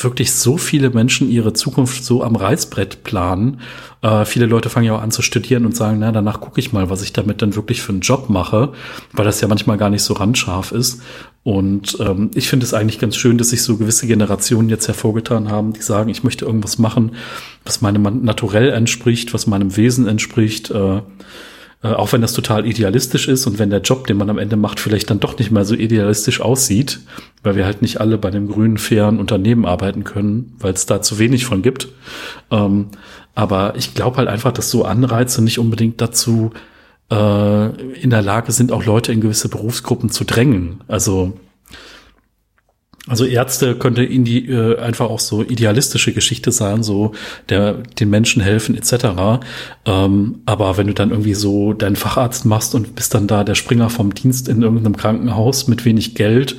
wirklich 0.00 0.32
so 0.32 0.56
viele 0.56 0.90
Menschen 0.90 1.30
ihre 1.30 1.52
Zukunft 1.52 2.04
so 2.04 2.22
am 2.22 2.36
Reißbrett 2.36 3.04
planen. 3.04 3.60
Äh, 4.00 4.24
viele 4.24 4.46
Leute 4.46 4.70
fangen 4.70 4.86
ja 4.86 4.96
auch 4.96 5.02
an 5.02 5.10
zu 5.10 5.22
studieren 5.22 5.66
und 5.66 5.76
sagen, 5.76 5.98
na, 5.98 6.12
danach 6.12 6.40
gucke 6.40 6.60
ich 6.60 6.72
mal, 6.72 6.90
was 6.90 7.02
ich 7.02 7.12
damit 7.12 7.42
dann 7.42 7.56
wirklich 7.56 7.82
für 7.82 7.92
einen 7.92 8.00
Job 8.00 8.28
mache, 8.30 8.72
weil 9.12 9.24
das 9.24 9.40
ja 9.40 9.48
manchmal 9.48 9.78
gar 9.78 9.90
nicht 9.90 10.02
so 10.02 10.14
randscharf 10.14 10.72
ist. 10.72 11.02
Und 11.44 11.96
ähm, 12.00 12.30
ich 12.34 12.48
finde 12.48 12.64
es 12.64 12.72
eigentlich 12.72 13.00
ganz 13.00 13.16
schön, 13.16 13.36
dass 13.36 13.50
sich 13.50 13.62
so 13.62 13.76
gewisse 13.76 14.06
Generationen 14.06 14.68
jetzt 14.68 14.86
hervorgetan 14.86 15.50
haben, 15.50 15.72
die 15.72 15.82
sagen, 15.82 16.08
ich 16.08 16.22
möchte 16.22 16.44
irgendwas 16.44 16.78
machen, 16.78 17.16
was 17.64 17.80
meinem 17.80 18.24
Naturell 18.24 18.70
entspricht, 18.70 19.34
was 19.34 19.48
meinem 19.48 19.76
Wesen 19.76 20.06
entspricht. 20.06 20.70
Äh, 20.70 21.00
äh, 21.82 21.88
auch 21.88 22.12
wenn 22.12 22.20
das 22.20 22.32
total 22.32 22.64
idealistisch 22.64 23.26
ist 23.26 23.46
und 23.46 23.58
wenn 23.58 23.70
der 23.70 23.80
Job, 23.80 24.06
den 24.06 24.16
man 24.16 24.30
am 24.30 24.38
Ende 24.38 24.56
macht, 24.56 24.78
vielleicht 24.78 25.10
dann 25.10 25.18
doch 25.18 25.36
nicht 25.38 25.50
mal 25.50 25.64
so 25.64 25.74
idealistisch 25.74 26.40
aussieht, 26.40 27.00
weil 27.42 27.56
wir 27.56 27.64
halt 27.64 27.82
nicht 27.82 28.00
alle 28.00 28.18
bei 28.18 28.30
dem 28.30 28.48
grünen, 28.48 28.78
fairen 28.78 29.18
Unternehmen 29.18 29.66
arbeiten 29.66 30.04
können, 30.04 30.54
weil 30.60 30.74
es 30.74 30.86
da 30.86 31.02
zu 31.02 31.18
wenig 31.18 31.44
von 31.44 31.62
gibt. 31.62 31.88
Ähm, 32.52 32.88
aber 33.34 33.74
ich 33.76 33.94
glaube 33.94 34.18
halt 34.18 34.28
einfach, 34.28 34.52
dass 34.52 34.70
so 34.70 34.84
Anreize 34.84 35.42
nicht 35.42 35.58
unbedingt 35.58 36.00
dazu 36.00 36.52
äh, 37.10 37.66
in 38.00 38.10
der 38.10 38.22
Lage 38.22 38.52
sind, 38.52 38.72
auch 38.72 38.84
Leute 38.84 39.12
in 39.12 39.20
gewisse 39.20 39.48
Berufsgruppen 39.48 40.10
zu 40.10 40.24
drängen. 40.24 40.82
Also 40.88 41.38
also 43.08 43.24
Ärzte 43.24 43.74
könnte 43.74 44.04
in 44.04 44.24
die 44.24 44.48
äh, 44.48 44.78
einfach 44.78 45.10
auch 45.10 45.18
so 45.18 45.42
idealistische 45.42 46.12
Geschichte 46.12 46.52
sein, 46.52 46.84
so 46.84 47.12
der 47.48 47.74
den 47.98 48.10
Menschen 48.10 48.40
helfen 48.40 48.76
etc. 48.76 49.42
Ähm, 49.84 50.42
aber 50.46 50.76
wenn 50.76 50.86
du 50.86 50.94
dann 50.94 51.10
irgendwie 51.10 51.34
so 51.34 51.72
deinen 51.72 51.96
Facharzt 51.96 52.44
machst 52.44 52.76
und 52.76 52.94
bist 52.94 53.14
dann 53.14 53.26
da 53.26 53.42
der 53.42 53.56
Springer 53.56 53.90
vom 53.90 54.14
Dienst 54.14 54.48
in 54.48 54.62
irgendeinem 54.62 54.96
Krankenhaus 54.96 55.66
mit 55.66 55.84
wenig 55.84 56.14
Geld, 56.14 56.52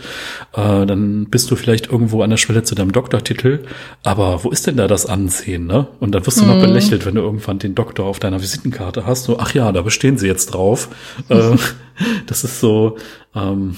äh, 0.53 0.85
dann 0.85 1.27
bist 1.29 1.49
du 1.49 1.55
vielleicht 1.55 1.89
irgendwo 1.89 2.23
an 2.23 2.29
der 2.29 2.37
Schwelle 2.37 2.63
zu 2.63 2.75
deinem 2.75 2.91
Doktortitel. 2.91 3.63
Aber 4.03 4.43
wo 4.43 4.49
ist 4.49 4.67
denn 4.67 4.75
da 4.75 4.89
das 4.89 5.05
Ansehen? 5.05 5.65
Ne? 5.65 5.87
Und 6.01 6.13
dann 6.13 6.25
wirst 6.25 6.41
du 6.41 6.43
mhm. 6.43 6.49
noch 6.49 6.59
belächelt, 6.59 7.05
wenn 7.05 7.15
du 7.15 7.21
irgendwann 7.21 7.59
den 7.59 7.73
Doktor 7.73 8.05
auf 8.05 8.19
deiner 8.19 8.41
Visitenkarte 8.41 9.05
hast. 9.05 9.23
So, 9.23 9.39
ach 9.39 9.53
ja, 9.53 9.71
da 9.71 9.81
bestehen 9.81 10.17
sie 10.17 10.27
jetzt 10.27 10.47
drauf. 10.47 10.89
äh, 11.29 11.51
das 12.25 12.43
ist 12.43 12.59
so. 12.59 12.97
Ähm, 13.33 13.77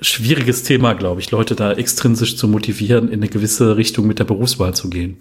schwieriges 0.00 0.62
Thema, 0.62 0.94
glaube 0.94 1.20
ich, 1.20 1.30
Leute 1.30 1.54
da 1.54 1.72
extrinsisch 1.72 2.36
zu 2.36 2.48
motivieren, 2.48 3.08
in 3.08 3.20
eine 3.20 3.28
gewisse 3.28 3.76
Richtung 3.76 4.06
mit 4.06 4.18
der 4.18 4.24
Berufswahl 4.24 4.74
zu 4.74 4.90
gehen. 4.90 5.20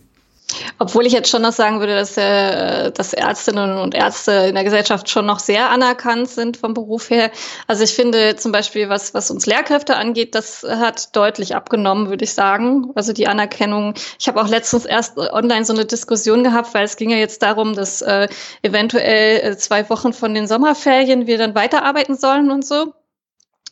Obwohl 0.77 1.07
ich 1.07 1.13
jetzt 1.13 1.29
schon 1.29 1.41
noch 1.41 1.53
sagen 1.53 1.79
würde, 1.79 1.95
dass, 1.95 2.17
äh, 2.17 2.91
dass 2.91 3.13
Ärztinnen 3.13 3.79
und 3.79 3.95
Ärzte 3.95 4.31
in 4.31 4.53
der 4.53 4.63
Gesellschaft 4.63 5.09
schon 5.09 5.25
noch 5.25 5.39
sehr 5.39 5.71
anerkannt 5.71 6.29
sind 6.29 6.57
vom 6.57 6.75
Beruf 6.75 7.09
her. 7.09 7.31
Also 7.65 7.83
ich 7.83 7.93
finde 7.93 8.35
zum 8.35 8.51
Beispiel, 8.51 8.87
was, 8.87 9.13
was 9.15 9.31
uns 9.31 9.47
Lehrkräfte 9.47 9.95
angeht, 9.95 10.35
das 10.35 10.63
hat 10.63 11.15
deutlich 11.15 11.55
abgenommen, 11.55 12.09
würde 12.09 12.25
ich 12.25 12.33
sagen. 12.33 12.91
Also 12.93 13.11
die 13.11 13.27
Anerkennung. 13.27 13.95
Ich 14.19 14.27
habe 14.27 14.39
auch 14.39 14.47
letztens 14.47 14.85
erst 14.85 15.17
online 15.17 15.65
so 15.65 15.73
eine 15.73 15.85
Diskussion 15.85 16.43
gehabt, 16.43 16.73
weil 16.75 16.85
es 16.85 16.95
ging 16.95 17.09
ja 17.09 17.17
jetzt 17.17 17.41
darum, 17.41 17.73
dass 17.73 18.03
äh, 18.03 18.27
eventuell 18.61 19.39
äh, 19.39 19.57
zwei 19.57 19.89
Wochen 19.89 20.13
von 20.13 20.35
den 20.35 20.47
Sommerferien 20.47 21.25
wir 21.25 21.39
dann 21.39 21.55
weiterarbeiten 21.55 22.15
sollen 22.15 22.51
und 22.51 22.65
so 22.65 22.93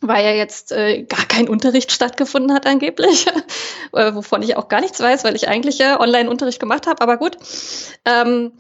weil 0.07 0.23
ja 0.23 0.31
jetzt 0.31 0.71
äh, 0.71 1.03
gar 1.03 1.25
kein 1.25 1.49
Unterricht 1.49 1.91
stattgefunden 1.91 2.53
hat 2.53 2.65
angeblich, 2.65 3.27
äh, 3.93 4.13
wovon 4.13 4.41
ich 4.41 4.57
auch 4.57 4.67
gar 4.67 4.81
nichts 4.81 4.99
weiß, 4.99 5.23
weil 5.23 5.35
ich 5.35 5.47
eigentlich 5.47 5.77
ja 5.77 5.99
Online-Unterricht 5.99 6.59
gemacht 6.59 6.87
habe, 6.87 7.01
aber 7.01 7.17
gut. 7.17 7.37
Ähm, 8.05 8.53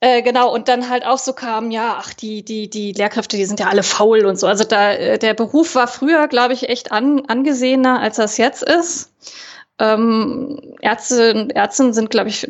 äh, 0.00 0.22
genau, 0.22 0.52
und 0.52 0.68
dann 0.68 0.90
halt 0.90 1.06
auch 1.06 1.18
so 1.18 1.32
kam, 1.32 1.70
ja, 1.70 1.96
ach, 1.98 2.12
die, 2.12 2.44
die, 2.44 2.68
die 2.68 2.92
Lehrkräfte, 2.92 3.36
die 3.36 3.46
sind 3.46 3.60
ja 3.60 3.68
alle 3.68 3.82
faul 3.82 4.26
und 4.26 4.38
so. 4.38 4.46
Also 4.46 4.64
da, 4.64 4.92
äh, 4.92 5.18
der 5.18 5.34
Beruf 5.34 5.74
war 5.74 5.88
früher, 5.88 6.28
glaube 6.28 6.52
ich, 6.52 6.68
echt 6.68 6.92
an, 6.92 7.24
angesehener, 7.26 8.00
als 8.00 8.16
das 8.16 8.36
jetzt 8.36 8.62
ist. 8.62 9.12
Ähm, 9.78 10.74
Ärzte 10.80 11.34
und 11.34 11.50
Ärztinnen 11.54 11.92
sind, 11.92 12.10
glaube 12.10 12.28
ich, 12.28 12.48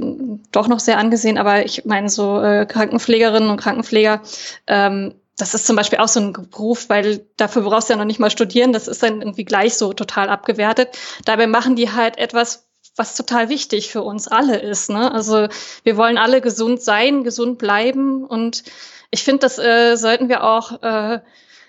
doch 0.53 0.69
noch 0.69 0.81
sehr 0.81 0.99
angesehen, 0.99 1.39
aber 1.39 1.65
ich 1.65 1.85
meine, 1.85 2.09
so 2.09 2.41
äh, 2.41 2.67
Krankenpflegerinnen 2.67 3.51
und 3.51 3.61
Krankenpfleger 3.61 4.23
ähm, 4.67 5.15
das 5.37 5.55
ist 5.55 5.67
zum 5.67 5.77
Beispiel 5.77 5.99
auch 5.99 6.09
so 6.09 6.21
ein 6.21 6.33
Beruf, 6.33 6.89
weil 6.89 7.27
dafür 7.37 7.63
brauchst 7.63 7.89
du 7.89 7.93
ja 7.93 7.99
noch 7.99 8.07
nicht 8.07 8.21
mal 8.21 8.31
studieren. 8.31 8.73
Das 8.73 8.89
ist 8.89 9.03
dann 9.03 9.21
irgendwie 9.21 9.45
gleich 9.45 9.77
so 9.77 9.93
total 9.93 10.31
abgewertet. 10.31 10.97
Dabei 11.25 11.47
machen 11.47 11.77
die 11.77 11.93
halt 11.93 12.17
etwas, 12.17 12.67
was 12.97 13.15
total 13.15 13.51
wichtig 13.51 13.91
für 13.91 14.03
uns 14.03 14.29
alle 14.29 14.59
ist. 14.59 14.89
Ne? 14.89 15.13
Also 15.13 15.49
wir 15.83 15.97
wollen 15.99 16.17
alle 16.17 16.41
gesund 16.41 16.83
sein, 16.83 17.23
gesund 17.23 17.59
bleiben. 17.59 18.25
Und 18.25 18.65
ich 19.11 19.25
finde, 19.25 19.41
das 19.41 19.59
äh, 19.59 19.97
sollten 19.97 20.31
wir 20.31 20.43
auch 20.43 20.83
äh, 20.83 21.21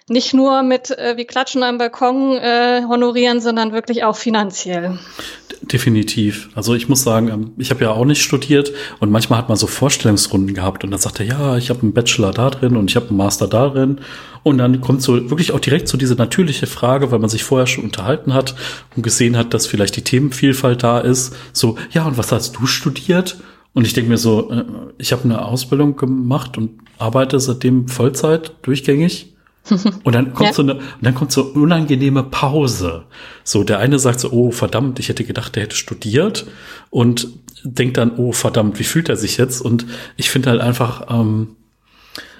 nicht 0.09 0.33
nur 0.33 0.63
mit 0.63 0.91
äh, 0.91 1.17
wie 1.17 1.25
Klatschen 1.25 1.63
am 1.63 1.77
Balkon 1.77 2.37
äh, 2.37 2.83
honorieren, 2.87 3.41
sondern 3.41 3.73
wirklich 3.73 4.03
auch 4.03 4.15
finanziell. 4.15 4.99
Definitiv. 5.61 6.49
Also 6.55 6.75
ich 6.75 6.87
muss 6.87 7.03
sagen, 7.03 7.27
ähm, 7.27 7.51
ich 7.57 7.71
habe 7.71 7.83
ja 7.83 7.91
auch 7.91 8.05
nicht 8.05 8.21
studiert 8.21 8.71
und 8.99 9.11
manchmal 9.11 9.39
hat 9.39 9.49
man 9.49 9.57
so 9.57 9.67
Vorstellungsrunden 9.67 10.53
gehabt 10.53 10.83
und 10.83 10.91
dann 10.91 10.99
sagt 10.99 11.19
er, 11.19 11.25
ja, 11.25 11.57
ich 11.57 11.69
habe 11.69 11.81
einen 11.81 11.93
Bachelor 11.93 12.31
da 12.31 12.49
drin 12.49 12.77
und 12.77 12.89
ich 12.89 12.95
habe 12.95 13.09
einen 13.09 13.17
Master 13.17 13.47
da 13.47 13.69
drin. 13.69 13.99
Und 14.43 14.59
dann 14.59 14.79
kommt 14.79 15.01
so 15.01 15.29
wirklich 15.29 15.51
auch 15.51 15.59
direkt 15.59 15.89
so 15.89 15.97
diese 15.97 16.15
natürliche 16.15 16.67
Frage, 16.67 17.11
weil 17.11 17.19
man 17.19 17.29
sich 17.29 17.43
vorher 17.43 17.67
schon 17.67 17.83
unterhalten 17.83 18.33
hat 18.33 18.55
und 18.95 19.03
gesehen 19.03 19.35
hat, 19.35 19.53
dass 19.53 19.67
vielleicht 19.67 19.97
die 19.97 20.03
Themenvielfalt 20.03 20.83
da 20.83 20.99
ist. 20.99 21.35
So, 21.51 21.77
ja, 21.91 22.05
und 22.05 22.17
was 22.17 22.31
hast 22.31 22.55
du 22.55 22.65
studiert? 22.65 23.41
Und 23.73 23.85
ich 23.85 23.93
denke 23.93 24.09
mir 24.09 24.17
so, 24.17 24.51
äh, 24.51 24.63
ich 24.97 25.11
habe 25.11 25.25
eine 25.25 25.43
Ausbildung 25.43 25.97
gemacht 25.97 26.57
und 26.57 26.79
arbeite 26.97 27.39
seitdem 27.41 27.89
Vollzeit 27.89 28.53
durchgängig. 28.61 29.36
Und 30.03 30.13
dann 30.13 30.33
kommt 30.33 30.49
ja. 30.49 30.53
so 30.53 30.61
eine, 30.61 30.75
und 30.75 30.83
dann 31.01 31.15
kommt 31.15 31.31
so 31.31 31.43
unangenehme 31.43 32.23
Pause. 32.23 33.03
So, 33.43 33.63
der 33.63 33.79
eine 33.79 33.99
sagt 33.99 34.19
so, 34.19 34.31
oh 34.31 34.51
verdammt, 34.51 34.99
ich 34.99 35.09
hätte 35.09 35.23
gedacht, 35.23 35.55
der 35.55 35.63
hätte 35.63 35.75
studiert 35.75 36.45
und 36.89 37.27
denkt 37.63 37.97
dann, 37.97 38.17
oh 38.17 38.31
verdammt, 38.31 38.79
wie 38.79 38.83
fühlt 38.83 39.09
er 39.09 39.17
sich 39.17 39.37
jetzt? 39.37 39.61
Und 39.61 39.85
ich 40.15 40.29
finde 40.29 40.49
halt 40.49 40.61
einfach, 40.61 41.07
ähm, 41.09 41.55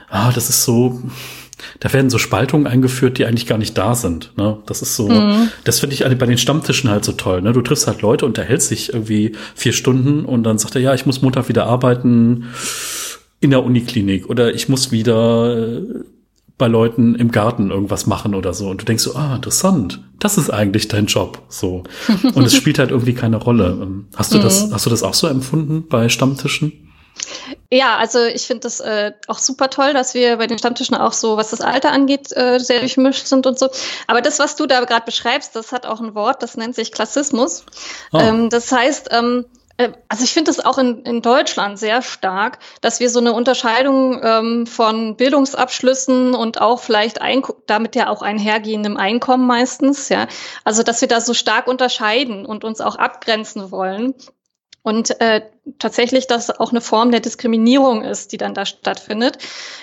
ah, 0.10 0.32
das 0.32 0.50
ist 0.50 0.64
so, 0.64 1.02
da 1.80 1.92
werden 1.94 2.10
so 2.10 2.18
Spaltungen 2.18 2.68
eingeführt, 2.68 3.18
die 3.18 3.26
eigentlich 3.26 3.48
gar 3.48 3.58
nicht 3.58 3.78
da 3.78 3.96
sind. 3.96 4.32
Ne? 4.38 4.58
Das 4.66 4.82
ist 4.82 4.96
so, 4.96 5.10
mhm. 5.10 5.50
das 5.64 5.80
finde 5.80 5.96
ich 5.96 6.04
bei 6.04 6.26
den 6.26 6.38
Stammtischen 6.38 6.90
halt 6.90 7.04
so 7.04 7.14
toll. 7.14 7.42
Ne? 7.42 7.54
Du 7.54 7.62
triffst 7.62 7.88
halt 7.88 8.02
Leute, 8.02 8.26
unterhältst 8.26 8.72
dich 8.72 8.94
irgendwie 8.94 9.34
vier 9.56 9.74
Stunden 9.74 10.26
und 10.26 10.44
dann 10.44 10.58
sagt 10.58 10.76
er, 10.76 10.82
ja, 10.82 10.94
ich 10.94 11.06
muss 11.06 11.22
Montag 11.22 11.50
wieder 11.50 11.66
arbeiten 11.66 12.46
in 13.40 13.52
der 13.52 13.64
Uniklinik 13.64 14.30
oder 14.30 14.54
ich 14.54 14.70
muss 14.70 14.92
wieder 14.92 15.78
bei 16.58 16.68
Leuten 16.68 17.16
im 17.16 17.32
Garten 17.32 17.70
irgendwas 17.70 18.08
machen 18.08 18.34
oder 18.34 18.54
so. 18.54 18.70
Und 18.70 18.82
du 18.82 18.86
denkst 18.86 19.04
so, 19.04 19.16
ah, 19.16 19.36
interessant, 19.36 20.04
das 20.20 20.38
ist 20.38 20.50
eigentlich 20.50 20.88
dein 20.88 21.06
Job. 21.06 21.44
So. 21.50 21.84
Und 22.08 22.46
es 22.46 22.56
spielt 22.56 22.80
halt 22.80 22.90
irgendwie 22.92 23.14
keine 23.14 23.38
Rolle. 23.38 23.78
Ähm, 23.82 24.08
hast 24.16 24.34
du 24.34 24.40
das, 24.44 24.68
mhm. 24.68 24.74
hast 24.74 24.86
du 24.86 24.90
das 24.90 25.04
auch 25.04 25.14
so 25.14 25.28
empfunden 25.28 25.88
bei 25.88 26.10
Stammtischen? 26.10 26.84
Ja, 27.70 27.98
also 27.98 28.24
ich 28.24 28.48
finde 28.48 28.62
das 28.62 28.80
äh, 28.80 29.12
auch 29.28 29.40
super 29.40 29.70
toll, 29.70 29.94
dass 29.94 30.14
wir 30.14 30.38
bei 30.38 30.48
den 30.48 30.58
Stammtischen 30.58 30.96
auch 30.96 31.14
so, 31.14 31.36
was 31.36 31.50
das 31.50 31.62
Alter 31.62 31.92
angeht, 31.92 32.32
äh, 32.36 32.60
sehr 32.60 32.80
durchmischt 32.80 33.28
sind 33.28 33.46
und 33.46 33.60
so. 33.60 33.70
Aber 34.08 34.22
das, 34.22 34.40
was 34.40 34.56
du 34.56 34.68
da 34.68 34.84
gerade 34.86 35.06
beschreibst, 35.06 35.56
das 35.56 35.72
hat 35.72 35.86
auch 35.86 36.00
ein 36.00 36.16
Wort, 36.16 36.42
das 36.42 36.58
nennt 36.58 36.76
sich 36.76 36.92
Klassismus. 36.92 37.66
Oh. 38.14 38.20
Ähm, 38.20 38.50
das 38.50 38.72
heißt, 38.72 39.10
ähm, 39.12 39.46
äh, 39.46 39.67
also 40.10 40.24
ich 40.24 40.34
finde 40.34 40.50
es 40.50 40.64
auch 40.64 40.78
in, 40.78 41.04
in 41.04 41.22
Deutschland 41.22 41.78
sehr 41.78 42.02
stark, 42.02 42.60
dass 42.82 43.00
wir 43.00 43.10
so 43.10 43.20
eine 43.20 43.34
Unterscheidung 43.34 44.20
ähm, 44.24 44.66
von 44.66 45.16
Bildungsabschlüssen 45.16 46.34
und 46.34 46.60
auch 46.60 46.80
vielleicht 46.80 47.22
ein, 47.22 47.44
damit 47.68 47.96
ja 47.96 48.10
auch 48.10 48.24
einhergehendem 48.24 48.98
Einkommen 48.98 49.46
meistens, 49.46 50.10
ja. 50.10 50.28
Also 50.64 50.82
dass 50.82 51.02
wir 51.02 51.08
da 51.08 51.22
so 51.22 51.34
stark 51.34 51.68
unterscheiden 51.68 52.46
und 52.46 52.64
uns 52.64 52.82
auch 52.82 52.96
abgrenzen 52.96 53.70
wollen. 53.72 54.16
Und 54.82 55.20
äh, 55.22 55.42
tatsächlich 55.80 56.28
das 56.28 56.50
auch 56.50 56.72
eine 56.72 56.82
Form 56.82 57.12
der 57.12 57.20
Diskriminierung 57.20 58.04
ist, 58.04 58.32
die 58.32 58.38
dann 58.38 58.54
da 58.54 58.66
stattfindet. 58.66 59.38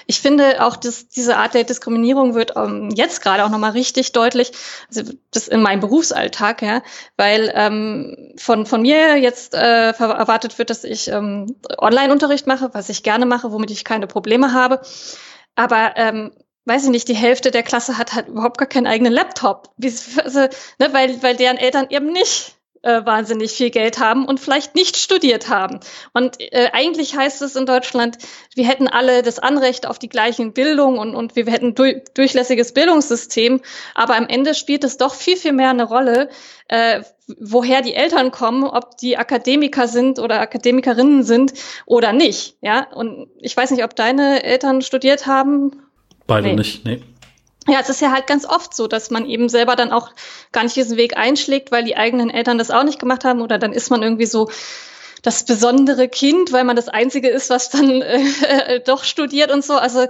Ich 0.06 0.20
finde 0.20 0.64
auch, 0.64 0.76
dass 0.76 1.08
diese 1.08 1.36
Art 1.36 1.54
der 1.54 1.64
Diskriminierung 1.64 2.34
wird 2.34 2.52
ähm, 2.56 2.90
jetzt 2.94 3.22
gerade 3.22 3.44
auch 3.44 3.48
nochmal 3.48 3.72
richtig 3.72 4.12
deutlich, 4.12 4.52
also 4.88 5.12
das 5.30 5.48
in 5.48 5.62
meinem 5.62 5.80
Berufsalltag, 5.80 6.62
ja, 6.62 6.82
weil 7.16 7.52
ähm, 7.54 8.32
von, 8.36 8.66
von 8.66 8.82
mir 8.82 9.16
jetzt 9.18 9.54
äh, 9.54 9.90
erwartet 9.90 10.58
wird, 10.58 10.70
dass 10.70 10.84
ich 10.84 11.08
ähm, 11.08 11.56
Online-Unterricht 11.78 12.46
mache, 12.46 12.70
was 12.72 12.88
ich 12.88 13.02
gerne 13.02 13.26
mache, 13.26 13.52
womit 13.52 13.70
ich 13.70 13.84
keine 13.84 14.06
Probleme 14.06 14.52
habe. 14.52 14.80
Aber 15.56 15.92
ähm, 15.96 16.32
weiß 16.64 16.84
ich 16.84 16.90
nicht, 16.90 17.08
die 17.08 17.14
Hälfte 17.14 17.50
der 17.50 17.62
Klasse 17.62 17.98
hat 17.98 18.14
halt 18.14 18.28
überhaupt 18.28 18.58
gar 18.58 18.68
keinen 18.68 18.86
eigenen 18.86 19.12
Laptop, 19.12 19.70
also, 20.22 20.40
ne, 20.40 20.88
weil, 20.92 21.22
weil 21.22 21.36
deren 21.36 21.58
Eltern 21.58 21.86
eben 21.90 22.12
nicht 22.12 22.53
äh, 22.84 23.04
wahnsinnig 23.04 23.52
viel 23.52 23.70
Geld 23.70 23.98
haben 23.98 24.26
und 24.26 24.40
vielleicht 24.40 24.74
nicht 24.74 24.96
studiert 24.96 25.48
haben. 25.48 25.80
Und 26.12 26.40
äh, 26.40 26.70
eigentlich 26.72 27.16
heißt 27.16 27.42
es 27.42 27.56
in 27.56 27.66
Deutschland, 27.66 28.18
wir 28.54 28.66
hätten 28.66 28.88
alle 28.88 29.22
das 29.22 29.38
Anrecht 29.38 29.86
auf 29.86 29.98
die 29.98 30.08
gleichen 30.08 30.52
Bildung 30.52 30.98
und, 30.98 31.14
und 31.14 31.34
wir 31.34 31.46
hätten 31.46 31.74
du 31.74 32.02
durchlässiges 32.14 32.72
Bildungssystem. 32.72 33.60
Aber 33.94 34.16
am 34.16 34.28
Ende 34.28 34.54
spielt 34.54 34.84
es 34.84 34.96
doch 34.96 35.14
viel, 35.14 35.36
viel 35.36 35.52
mehr 35.52 35.70
eine 35.70 35.84
Rolle, 35.84 36.28
äh, 36.68 37.02
woher 37.38 37.80
die 37.80 37.94
Eltern 37.94 38.30
kommen, 38.30 38.64
ob 38.64 38.98
die 38.98 39.16
Akademiker 39.16 39.88
sind 39.88 40.18
oder 40.18 40.40
Akademikerinnen 40.40 41.22
sind 41.22 41.54
oder 41.86 42.12
nicht. 42.12 42.56
Ja, 42.60 42.86
und 42.92 43.28
ich 43.40 43.56
weiß 43.56 43.70
nicht, 43.70 43.84
ob 43.84 43.96
deine 43.96 44.44
Eltern 44.44 44.82
studiert 44.82 45.26
haben. 45.26 45.82
Beide 46.26 46.48
nee. 46.48 46.54
nicht, 46.54 46.84
nee. 46.84 47.02
Ja, 47.66 47.80
es 47.80 47.88
ist 47.88 48.00
ja 48.00 48.12
halt 48.12 48.26
ganz 48.26 48.44
oft 48.44 48.74
so, 48.74 48.86
dass 48.86 49.10
man 49.10 49.26
eben 49.26 49.48
selber 49.48 49.74
dann 49.74 49.90
auch 49.92 50.10
gar 50.52 50.64
nicht 50.64 50.76
diesen 50.76 50.98
Weg 50.98 51.16
einschlägt, 51.16 51.72
weil 51.72 51.84
die 51.84 51.96
eigenen 51.96 52.28
Eltern 52.30 52.58
das 52.58 52.70
auch 52.70 52.84
nicht 52.84 52.98
gemacht 52.98 53.24
haben 53.24 53.40
oder 53.40 53.58
dann 53.58 53.72
ist 53.72 53.90
man 53.90 54.02
irgendwie 54.02 54.26
so 54.26 54.50
das 55.22 55.44
besondere 55.44 56.08
Kind, 56.08 56.52
weil 56.52 56.64
man 56.64 56.76
das 56.76 56.88
Einzige 56.88 57.30
ist, 57.30 57.48
was 57.48 57.70
dann 57.70 58.02
äh, 58.02 58.80
doch 58.80 59.04
studiert 59.04 59.50
und 59.50 59.64
so. 59.64 59.74
Also 59.74 60.06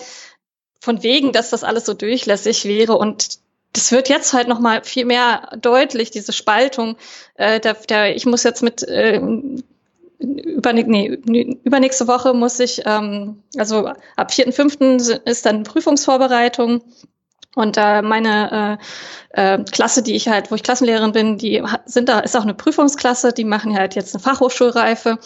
von 0.81 1.03
wegen, 1.03 1.33
dass 1.33 1.51
das 1.51 1.65
alles 1.65 1.87
so 1.87 1.95
durchlässig 1.95 2.65
wäre 2.65 2.99
und 2.99 3.39
das 3.73 3.91
wird 3.91 4.09
jetzt 4.09 4.33
halt 4.33 4.49
noch 4.49 4.61
mal 4.61 4.85
viel 4.85 5.05
mehr 5.05 5.49
deutlich, 5.61 6.11
diese 6.11 6.33
Spaltung. 6.33 6.97
Äh, 7.35 7.61
der, 7.61 7.75
der, 7.75 8.15
ich 8.15 8.25
muss 8.27 8.45
jetzt 8.45 8.63
mit 8.63 8.83
äh, 8.83 9.21
übernächste 10.19 12.07
Woche 12.07 12.35
muss 12.35 12.61
ich, 12.61 12.83
ähm, 12.87 13.43
also 13.57 13.89
ab 14.17 14.31
4.5. 14.31 15.25
ist 15.25 15.45
dann 15.47 15.65
Prüfungsvorbereitung 15.65 16.83
und 17.55 17.77
äh, 17.77 18.03
meine 18.03 18.79
äh, 19.33 19.55
äh, 19.55 19.65
Klasse, 19.65 20.03
die 20.03 20.15
ich 20.15 20.29
halt, 20.29 20.51
wo 20.51 20.55
ich 20.55 20.63
Klassenlehrerin 20.63 21.13
bin, 21.13 21.39
die 21.39 21.63
sind 21.87 22.09
da, 22.09 22.21
ist 22.21 22.37
auch 22.37 22.43
eine 22.43 22.55
Prüfungsklasse, 22.55 23.33
die 23.33 23.45
machen 23.45 23.77
halt 23.77 23.95
jetzt 23.95 24.15
eine 24.15 24.23
Fachhochschulreife. 24.23 25.19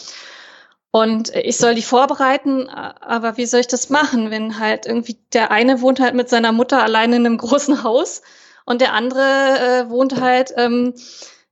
Und 0.90 1.34
ich 1.34 1.58
soll 1.58 1.74
die 1.74 1.82
vorbereiten, 1.82 2.68
aber 2.70 3.36
wie 3.36 3.44
soll 3.44 3.60
ich 3.60 3.66
das 3.66 3.90
machen, 3.90 4.30
wenn 4.30 4.58
halt 4.58 4.86
irgendwie 4.86 5.18
der 5.34 5.50
eine 5.50 5.82
wohnt 5.82 6.00
halt 6.00 6.14
mit 6.14 6.30
seiner 6.30 6.52
Mutter 6.52 6.82
allein 6.82 7.12
in 7.12 7.26
einem 7.26 7.36
großen 7.36 7.82
Haus 7.82 8.22
und 8.64 8.80
der 8.80 8.94
andere 8.94 9.20
äh, 9.20 9.90
wohnt 9.90 10.18
halt 10.20 10.52
ähm, 10.56 10.94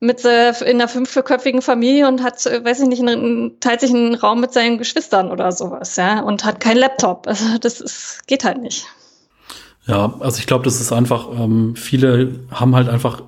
mit 0.00 0.24
äh, 0.24 0.50
in 0.64 0.80
einer 0.80 0.88
fünfköpfigen 0.88 1.62
Familie 1.62 2.08
und 2.08 2.22
hat, 2.22 2.44
äh, 2.46 2.64
weiß 2.64 2.80
ich 2.80 2.88
nicht, 2.88 3.00
einen, 3.00 3.60
teilt 3.60 3.80
sich 3.80 3.90
einen 3.90 4.14
Raum 4.14 4.40
mit 4.40 4.52
seinen 4.52 4.78
Geschwistern 4.78 5.30
oder 5.30 5.52
sowas, 5.52 5.96
ja, 5.96 6.20
und 6.20 6.44
hat 6.44 6.60
keinen 6.60 6.78
Laptop. 6.78 7.26
Also 7.26 7.58
das 7.58 7.80
ist, 7.80 8.26
geht 8.26 8.44
halt 8.44 8.58
nicht. 8.58 8.86
Ja, 9.86 10.14
also 10.20 10.38
ich 10.38 10.46
glaube, 10.46 10.64
das 10.64 10.80
ist 10.80 10.92
einfach, 10.92 11.28
ähm, 11.32 11.76
viele 11.76 12.40
haben 12.50 12.74
halt 12.74 12.88
einfach 12.88 13.22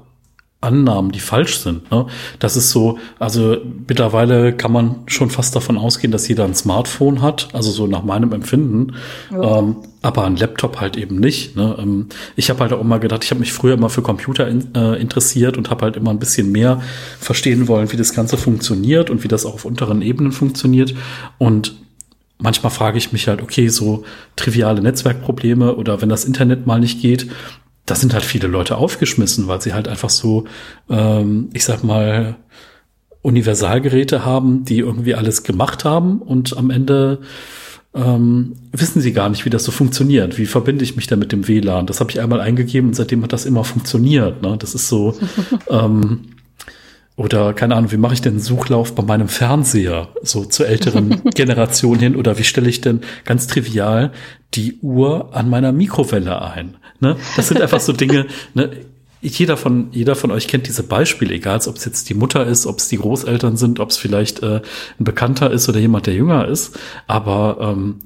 Annahmen, 0.61 1.13
die 1.13 1.21
falsch 1.21 1.59
sind. 1.59 1.89
Ne? 1.93 2.07
Das 2.41 2.57
ist 2.57 2.71
so, 2.71 2.99
also 3.21 3.59
mittlerweile 3.87 4.53
kann 4.53 4.73
man 4.73 4.97
schon 5.07 5.31
fast 5.31 5.55
davon 5.55 5.79
ausgehen, 5.79 6.11
dass 6.11 6.27
jeder 6.27 6.45
ein 6.45 6.55
Smartphone 6.55 7.23
hat, 7.23 7.49
also 7.53 7.71
so 7.71 7.87
nach 7.87 8.03
meinem 8.03 8.33
Empfinden, 8.33 8.95
ja. 9.31 9.59
ähm, 9.59 9.77
aber 10.03 10.25
ein 10.25 10.37
Laptop 10.37 10.81
halt 10.81 10.97
eben 10.97 11.21
nicht. 11.21 11.55
Ne? 11.55 11.77
Ähm, 11.79 12.07
ich 12.35 12.51
habe 12.51 12.59
halt 12.59 12.73
auch 12.73 12.81
immer 12.81 12.99
gedacht, 12.99 13.23
ich 13.23 13.31
habe 13.31 13.39
mich 13.39 13.53
früher 13.53 13.75
immer 13.75 13.89
für 13.89 14.03
Computer 14.03 14.49
in, 14.49 14.75
äh, 14.75 14.97
interessiert 14.97 15.57
und 15.57 15.71
habe 15.71 15.85
halt 15.85 15.97
immer 15.97 16.11
ein 16.11 16.19
bisschen 16.19 16.51
mehr 16.51 16.83
verstehen 17.21 17.69
wollen, 17.69 17.93
wie 17.93 17.97
das 17.97 18.13
Ganze 18.13 18.37
funktioniert 18.37 19.11
und 19.11 19.23
wie 19.23 19.29
das 19.29 19.47
auch 19.47 19.55
auf 19.55 19.65
unteren 19.65 20.03
Ebenen 20.03 20.33
funktioniert. 20.33 20.93
Und 21.39 21.77
manchmal 22.39 22.71
frage 22.71 22.99
ich 22.99 23.13
mich 23.13 23.29
halt, 23.29 23.43
okay, 23.43 23.69
so 23.69 24.05
triviale 24.37 24.81
Netzwerkprobleme 24.81 25.77
oder 25.77 26.01
wenn 26.01 26.09
das 26.09 26.25
Internet 26.25 26.67
mal 26.67 26.81
nicht 26.81 27.01
geht, 27.01 27.31
da 27.87 27.95
sind 27.95 28.13
halt 28.13 28.25
viele 28.25 28.49
Leute 28.49 28.77
aufgeschmissen, 28.77 29.49
weil 29.49 29.61
sie 29.61 29.73
halt 29.73 29.89
einfach 29.89 30.11
so, 30.11 30.45
ähm, 30.89 31.51
ich 31.53 31.65
sag 31.65 31.83
mal, 31.83 32.37
Universalgeräte 33.23 34.25
haben, 34.25 34.65
die 34.65 34.79
irgendwie 34.79 35.15
alles 35.15 35.43
gemacht 35.43 35.85
haben 35.85 36.21
und 36.21 36.57
am 36.57 36.71
Ende 36.71 37.21
ähm, 37.95 38.55
wissen 38.73 39.01
sie 39.01 39.13
gar 39.13 39.29
nicht, 39.29 39.45
wie 39.45 39.51
das 39.51 39.65
so 39.65 39.73
funktioniert. 39.73 40.39
Wie 40.39 40.47
verbinde 40.47 40.85
ich 40.85 40.97
mich 40.97 41.07
da 41.07 41.17
mit 41.17 41.33
dem 41.33 41.49
WLAN? 41.49 41.87
Das 41.87 42.01
habe 42.01 42.11
ich 42.11 42.21
einmal 42.21 42.41
eingegeben 42.41 42.91
und 42.91 42.95
seitdem 42.95 43.23
hat 43.23 43.33
das 43.33 43.47
immer 43.47 43.65
funktioniert. 43.65 44.43
Ne? 44.43 44.57
Das 44.59 44.75
ist 44.75 44.89
so, 44.89 45.19
ähm, 45.69 46.21
oder 47.19 47.53
keine 47.53 47.75
Ahnung, 47.75 47.91
wie 47.91 47.97
mache 47.97 48.15
ich 48.15 48.23
denn 48.23 48.35
einen 48.35 48.41
Suchlauf 48.41 48.95
bei 48.95 49.03
meinem 49.03 49.27
Fernseher, 49.27 50.09
so 50.23 50.45
zur 50.45 50.69
älteren 50.69 51.21
Generation 51.35 51.99
hin? 51.99 52.15
Oder 52.15 52.39
wie 52.39 52.45
stelle 52.45 52.69
ich 52.69 52.81
denn 52.81 53.01
ganz 53.25 53.49
trivial 53.49 54.13
die 54.55 54.79
Uhr 54.83 55.35
an 55.35 55.51
meiner 55.51 55.73
Mikrowelle 55.73 56.41
ein? 56.41 56.77
Ne? 57.01 57.17
Das 57.35 57.49
sind 57.49 57.61
einfach 57.61 57.81
so 57.81 57.93
Dinge, 57.93 58.27
ne? 58.55 58.71
Jeder 59.21 59.57
von, 59.57 59.89
jeder 59.91 60.15
von 60.15 60.31
euch 60.31 60.47
kennt 60.47 60.69
diese 60.69 60.85
Beispiele, 60.85 61.35
egal 61.35 61.59
ob 61.67 61.75
es 61.75 61.85
jetzt 61.85 62.09
die 62.09 62.15
Mutter 62.15 62.47
ist, 62.47 62.67
ob 62.67 62.79
es 62.79 62.87
die 62.87 62.99
Großeltern 62.99 63.57
sind, 63.57 63.81
ob 63.81 63.91
es 63.91 63.97
vielleicht 63.97 64.45
äh, 64.45 64.61
ein 65.01 65.05
Bekannter 65.05 65.51
ist 65.51 65.69
oder 65.69 65.81
jemand, 65.81 66.07
der 66.07 66.15
jünger 66.15 66.47
ist. 66.47 66.79
Aber 67.09 67.59
ähm, 67.61 67.99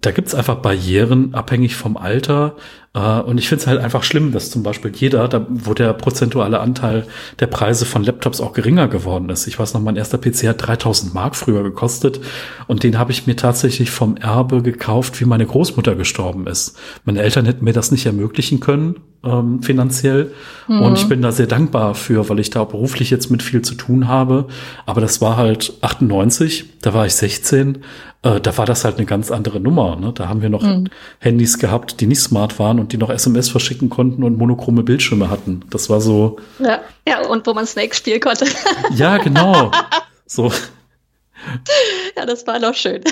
da 0.00 0.12
gibt's 0.12 0.36
einfach 0.36 0.58
Barrieren 0.58 1.34
abhängig 1.34 1.74
vom 1.74 1.96
Alter. 1.96 2.54
Äh, 2.96 3.20
und 3.20 3.38
ich 3.38 3.48
finde 3.48 3.60
es 3.60 3.66
halt 3.66 3.80
einfach 3.80 4.02
schlimm, 4.02 4.32
dass 4.32 4.50
zum 4.50 4.62
Beispiel 4.62 4.90
jeder, 4.94 5.28
da, 5.28 5.46
wo 5.48 5.74
der 5.74 5.92
prozentuale 5.92 6.60
Anteil 6.60 7.04
der 7.38 7.46
Preise 7.46 7.84
von 7.84 8.02
Laptops 8.02 8.40
auch 8.40 8.54
geringer 8.54 8.88
geworden 8.88 9.28
ist. 9.28 9.46
Ich 9.46 9.58
weiß 9.58 9.74
noch, 9.74 9.82
mein 9.82 9.96
erster 9.96 10.18
PC 10.18 10.48
hat 10.48 10.66
3000 10.66 11.14
Mark 11.14 11.36
früher 11.36 11.62
gekostet 11.62 12.20
und 12.66 12.82
den 12.82 12.98
habe 12.98 13.12
ich 13.12 13.26
mir 13.26 13.36
tatsächlich 13.36 13.90
vom 13.90 14.16
Erbe 14.16 14.62
gekauft, 14.62 15.20
wie 15.20 15.26
meine 15.26 15.46
Großmutter 15.46 15.94
gestorben 15.94 16.46
ist. 16.46 16.78
Meine 17.04 17.20
Eltern 17.20 17.44
hätten 17.44 17.64
mir 17.64 17.74
das 17.74 17.92
nicht 17.92 18.06
ermöglichen 18.06 18.60
können 18.60 18.96
ähm, 19.22 19.62
finanziell 19.62 20.32
mhm. 20.66 20.80
und 20.80 20.98
ich 20.98 21.08
bin 21.08 21.20
da 21.20 21.32
sehr 21.32 21.46
dankbar 21.46 21.94
für, 21.94 22.28
weil 22.28 22.38
ich 22.38 22.50
da 22.50 22.64
beruflich 22.64 23.10
jetzt 23.10 23.30
mit 23.30 23.42
viel 23.42 23.60
zu 23.62 23.74
tun 23.74 24.08
habe. 24.08 24.46
Aber 24.86 25.00
das 25.02 25.20
war 25.20 25.36
halt 25.36 25.74
98, 25.82 26.80
da 26.80 26.94
war 26.94 27.04
ich 27.04 27.14
16 27.14 27.78
äh, 28.26 28.40
da 28.40 28.56
war 28.58 28.66
das 28.66 28.84
halt 28.84 28.96
eine 28.96 29.06
ganz 29.06 29.30
andere 29.30 29.60
Nummer. 29.60 29.96
Ne? 29.96 30.12
Da 30.12 30.28
haben 30.28 30.42
wir 30.42 30.48
noch 30.48 30.62
mhm. 30.62 30.88
Handys 31.20 31.58
gehabt, 31.58 32.00
die 32.00 32.06
nicht 32.06 32.20
smart 32.20 32.58
waren 32.58 32.78
und 32.86 32.92
die 32.92 32.98
noch 32.98 33.10
SMS 33.10 33.48
verschicken 33.48 33.90
konnten 33.90 34.22
und 34.22 34.38
monochrome 34.38 34.84
Bildschirme 34.84 35.28
hatten. 35.28 35.62
Das 35.70 35.90
war 35.90 36.00
so. 36.00 36.36
Ja, 36.60 36.82
ja 37.06 37.26
und 37.26 37.44
wo 37.44 37.52
man 37.52 37.66
Snake 37.66 37.96
spielen 37.96 38.20
konnte. 38.20 38.46
ja, 38.94 39.18
genau. 39.18 39.72
So. 40.28 40.50
Ja, 42.16 42.26
das 42.26 42.44
war 42.48 42.58
doch 42.58 42.74
schön. 42.74 43.04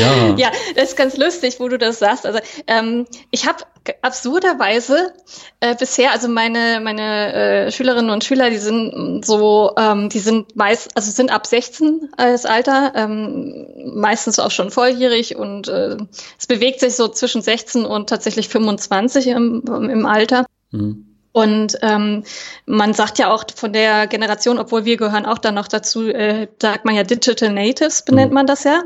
Ja. 0.00 0.34
ja, 0.36 0.50
das 0.74 0.90
ist 0.90 0.96
ganz 0.96 1.16
lustig, 1.16 1.56
wo 1.58 1.68
du 1.68 1.78
das 1.78 1.98
sagst. 1.98 2.26
Also 2.26 2.40
ähm, 2.66 3.06
ich 3.30 3.46
habe 3.46 3.58
absurderweise 4.02 5.12
äh, 5.60 5.74
bisher, 5.74 6.12
also 6.12 6.28
meine 6.28 6.80
meine 6.80 7.32
äh, 7.32 7.70
Schülerinnen 7.70 8.10
und 8.10 8.24
Schüler, 8.24 8.50
die 8.50 8.58
sind 8.58 9.24
so, 9.24 9.72
ähm, 9.76 10.08
die 10.08 10.20
sind 10.20 10.56
meist, 10.56 10.96
also 10.96 11.10
sind 11.10 11.30
ab 11.30 11.46
16 11.46 12.10
als 12.16 12.46
Alter, 12.46 12.92
ähm, 12.94 13.66
meistens 13.94 14.38
auch 14.38 14.50
schon 14.50 14.70
volljährig 14.70 15.36
und 15.36 15.68
äh, 15.68 15.96
es 16.38 16.46
bewegt 16.46 16.80
sich 16.80 16.96
so 16.96 17.08
zwischen 17.08 17.42
16 17.42 17.84
und 17.84 18.08
tatsächlich 18.08 18.48
25 18.48 19.28
im, 19.28 19.62
im 19.66 20.06
Alter. 20.06 20.46
Mhm. 20.70 21.13
Und 21.34 21.76
ähm, 21.82 22.22
man 22.64 22.94
sagt 22.94 23.18
ja 23.18 23.28
auch 23.28 23.42
von 23.56 23.72
der 23.72 24.06
Generation, 24.06 24.56
obwohl 24.56 24.84
wir 24.84 24.96
gehören 24.96 25.26
auch 25.26 25.38
dann 25.38 25.56
noch 25.56 25.66
dazu, 25.66 26.06
äh, 26.06 26.46
sagt 26.62 26.84
man 26.84 26.94
ja 26.94 27.02
Digital 27.02 27.50
Natives, 27.50 28.02
benennt 28.02 28.30
mhm. 28.30 28.34
man 28.34 28.46
das 28.46 28.62
ja. 28.62 28.84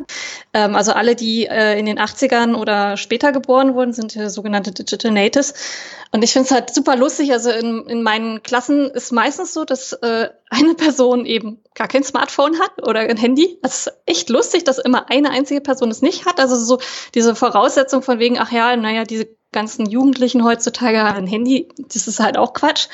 Ähm, 0.55 0.75
also 0.75 0.93
alle, 0.93 1.15
die 1.15 1.45
äh, 1.47 1.79
in 1.79 1.85
den 1.85 1.99
80ern 1.99 2.55
oder 2.55 2.97
später 2.97 3.33
geboren 3.33 3.75
wurden, 3.75 3.93
sind 3.93 4.15
ja 4.15 4.31
sogenannte 4.31 4.73
Digital 4.73 5.13
Natives. 5.13 5.53
Und 6.11 6.25
ich 6.25 6.33
finde 6.33 6.47
es 6.47 6.51
halt 6.53 6.75
super 6.75 6.97
lustig. 6.97 7.33
Also 7.33 7.51
in, 7.51 7.87
in 7.87 8.03
meinen 8.03 8.43
Klassen 8.43 8.91
ist 8.91 9.13
meistens 9.13 9.53
so, 9.53 9.65
dass 9.65 9.93
äh, 9.93 10.29
eine 10.49 10.75
Person 10.75 11.27
eben 11.27 11.61
gar 11.75 11.89
kein 11.89 12.03
Smartphone 12.03 12.59
hat 12.59 12.83
oder 12.83 13.01
ein 13.01 13.17
Handy. 13.17 13.59
Das 13.63 13.87
ist 13.87 13.93
echt 14.07 14.31
lustig, 14.31 14.65
dass 14.65 14.79
immer 14.79 15.11
eine 15.11 15.31
einzige 15.31 15.61
Person 15.61 15.91
es 15.91 16.03
nicht 16.03 16.25
hat. 16.25 16.41
Also 16.41 16.57
so 16.57 16.81
diese 17.15 17.35
Voraussetzung 17.35 18.03
von 18.03 18.19
wegen, 18.19 18.39
ach 18.39 18.51
ja, 18.53 18.75
naja, 18.77 19.05
diese 19.05 19.29
ganzen 19.53 19.87
Jugendlichen 19.87 20.45
heutzutage 20.45 21.03
haben 21.03 21.19
ein 21.19 21.27
Handy, 21.27 21.69
das 21.79 22.07
ist 22.07 22.21
halt 22.21 22.37
auch 22.37 22.53
Quatsch. 22.53 22.89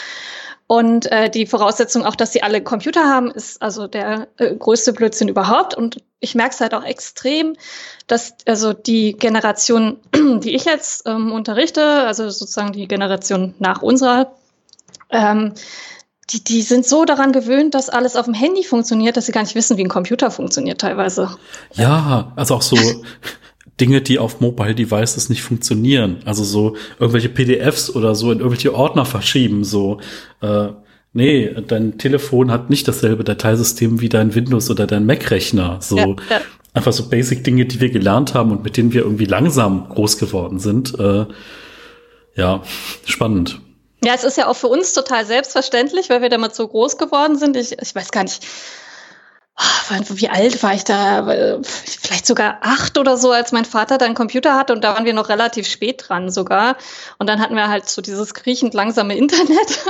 Und 0.67 1.13
äh, 1.13 1.29
die 1.29 1.47
Voraussetzung 1.47 2.05
auch, 2.05 2.17
dass 2.17 2.33
sie 2.33 2.43
alle 2.43 2.63
Computer 2.63 3.05
haben, 3.05 3.31
ist 3.31 3.61
also 3.61 3.87
der 3.87 4.29
äh, 4.39 4.55
größte 4.55 4.95
Blödsinn 4.95 5.29
überhaupt. 5.29 5.75
Und 5.75 5.99
ich 6.21 6.35
merke 6.35 6.55
es 6.55 6.61
halt 6.61 6.73
auch 6.73 6.85
extrem, 6.85 7.55
dass 8.07 8.35
also 8.47 8.73
die 8.73 9.15
Generation, 9.15 9.99
die 10.15 10.55
ich 10.55 10.65
jetzt 10.65 11.07
ähm, 11.07 11.33
unterrichte, 11.33 11.83
also 11.83 12.29
sozusagen 12.29 12.73
die 12.73 12.89
Generation 12.89 13.55
nach 13.59 13.83
unserer, 13.83 14.33
ähm, 15.11 15.55
die, 16.31 16.43
die 16.43 16.63
sind 16.63 16.87
so 16.87 17.05
daran 17.05 17.33
gewöhnt, 17.33 17.75
dass 17.75 17.91
alles 17.91 18.17
auf 18.17 18.25
dem 18.25 18.35
Handy 18.35 18.65
funktioniert, 18.65 19.17
dass 19.17 19.27
sie 19.27 19.33
gar 19.33 19.43
nicht 19.43 19.55
wissen, 19.55 19.77
wie 19.77 19.85
ein 19.85 19.89
Computer 19.89 20.31
funktioniert 20.31 20.81
teilweise. 20.81 21.37
Ja, 21.75 22.33
also 22.37 22.55
auch 22.57 22.63
so 22.63 22.77
Dinge, 23.81 24.01
die 24.01 24.19
auf 24.19 24.41
Mobile 24.41 24.75
Devices 24.75 25.29
nicht 25.29 25.43
funktionieren. 25.43 26.19
Also 26.25 26.45
so 26.45 26.77
irgendwelche 26.99 27.29
PDFs 27.29 27.91
oder 27.95 28.15
so 28.15 28.31
in 28.31 28.39
irgendwelche 28.39 28.75
Ordner 28.75 29.05
verschieben. 29.05 29.65
So, 29.65 30.01
äh, 30.41 30.69
nee, 31.13 31.55
dein 31.67 31.99
Telefon 31.99 32.51
hat 32.51 32.71
nicht 32.71 32.87
dasselbe 32.87 33.25
Dateisystem 33.25 34.01
wie 34.01 34.09
dein 34.09 34.35
Windows 34.35 34.71
oder 34.71 34.87
dein 34.87 35.07
Mac-Rechner. 35.07 35.79
So 35.81 35.97
ja, 35.97 36.07
ja. 36.31 36.41
Einfach 36.75 36.93
so 36.93 37.09
Basic-Dinge, 37.09 37.67
die 37.67 37.81
wir 37.81 37.91
gelernt 37.91 38.35
haben 38.35 38.51
und 38.51 38.65
mit 38.65 38.77
denen 38.77 38.93
wir 38.93 39.03
irgendwie 39.03 39.25
langsam 39.25 39.89
groß 39.89 40.19
geworden 40.19 40.59
sind. 40.59 40.99
Äh, 40.99 41.27
ja, 42.35 42.63
spannend. 43.07 43.61
Ja, 44.05 44.13
es 44.15 44.25
ist 44.25 44.37
ja 44.37 44.49
auch 44.49 44.57
für 44.57 44.67
uns 44.67 44.93
total 44.93 45.25
selbstverständlich, 45.25 46.11
weil 46.11 46.21
wir 46.21 46.29
damit 46.29 46.55
so 46.55 46.69
groß 46.69 46.99
geworden 46.99 47.39
sind. 47.39 47.57
Ich, 47.57 47.81
ich 47.81 47.95
weiß 47.95 48.11
gar 48.11 48.25
nicht, 48.25 48.45
wie 50.09 50.29
alt 50.29 50.63
war 50.65 50.75
ich 50.75 50.83
da? 50.83 51.63
Vielleicht 51.63 52.27
sogar 52.27 52.59
acht 52.63 52.99
oder 52.99 53.17
so, 53.17 53.31
als 53.31 53.53
mein 53.53 53.65
Vater 53.65 53.99
da 53.99 54.05
einen 54.05 54.17
Computer 54.17 54.57
hatte 54.57 54.73
und 54.73 54.83
da 54.83 54.95
waren 54.95 55.05
wir 55.05 55.15
noch 55.15 55.29
relativ 55.29 55.69
spät 55.69 56.05
dran 56.09 56.31
sogar. 56.31 56.77
Und 57.19 57.29
dann 57.29 57.41
hatten 57.41 57.55
wir 57.55 57.69
halt 57.69 57.89
so 57.89 58.03
dieses 58.03 58.35
kriechend 58.35 58.75
langsame 58.75 59.17
Internet. 59.17 59.85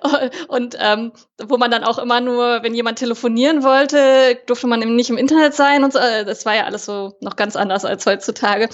und 0.48 0.76
ähm, 0.80 1.12
wo 1.46 1.56
man 1.56 1.70
dann 1.70 1.84
auch 1.84 1.98
immer 1.98 2.20
nur, 2.20 2.62
wenn 2.62 2.74
jemand 2.74 2.98
telefonieren 2.98 3.62
wollte, 3.62 4.38
durfte 4.46 4.66
man 4.66 4.82
eben 4.82 4.96
nicht 4.96 5.10
im 5.10 5.16
Internet 5.16 5.54
sein 5.54 5.84
und 5.84 5.92
so. 5.92 5.98
Das 5.98 6.44
war 6.46 6.54
ja 6.54 6.64
alles 6.64 6.84
so 6.84 7.14
noch 7.20 7.36
ganz 7.36 7.56
anders 7.56 7.84
als 7.84 8.06
heutzutage. 8.06 8.68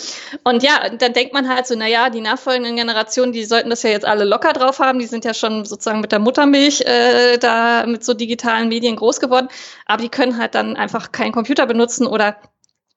Und 0.45 0.63
ja, 0.63 0.89
dann 0.89 1.13
denkt 1.13 1.33
man 1.33 1.49
halt 1.49 1.67
so, 1.67 1.75
na 1.77 1.87
ja, 1.87 2.11
die 2.11 2.21
nachfolgenden 2.21 2.77
Generationen, 2.77 3.33
die 3.33 3.45
sollten 3.45 3.71
das 3.71 3.83
ja 3.83 3.91
jetzt 3.91 4.07
alle 4.07 4.25
locker 4.25 4.53
drauf 4.53 4.79
haben. 4.79 4.99
Die 4.99 5.07
sind 5.07 5.25
ja 5.25 5.35
schon 5.35 5.65
sozusagen 5.65 6.01
mit 6.01 6.13
der 6.13 6.19
Muttermilch 6.19 6.83
äh, 6.83 7.39
da 7.39 7.87
mit 7.87 8.05
so 8.05 8.15
digitalen 8.15 8.69
Medien 8.69 8.97
groß 8.97 9.21
geworden. 9.21 9.49
Aber 9.87 10.03
die 10.03 10.09
können 10.09 10.39
halt 10.39 10.55
dann 10.55 10.77
einfach 10.77 11.13
keinen 11.13 11.33
Computer 11.33 11.67
benutzen 11.67 12.07
oder 12.07 12.37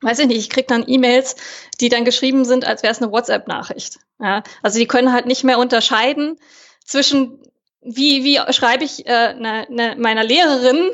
weiß 0.02 0.20
ich 0.20 0.28
nicht, 0.28 0.40
ich 0.40 0.50
krieg 0.50 0.68
dann 0.68 0.86
E-Mails, 0.88 1.36
die 1.82 1.90
dann 1.90 2.06
geschrieben 2.06 2.46
sind, 2.46 2.66
als 2.66 2.84
wäre 2.84 2.94
es 2.94 3.02
eine 3.02 3.12
WhatsApp-Nachricht. 3.12 4.00
Ja, 4.20 4.44
also 4.62 4.80
die 4.80 4.88
können 4.88 5.12
halt 5.12 5.26
nicht 5.26 5.44
mehr 5.44 5.60
unterscheiden 5.60 6.38
zwischen 6.86 7.40
wie, 7.82 8.24
wie 8.24 8.40
schreibe 8.54 8.84
ich 8.84 9.06
äh, 9.06 9.34
ne, 9.34 9.68
ne, 9.70 9.96
meiner 9.98 10.24
Lehrerin 10.24 10.92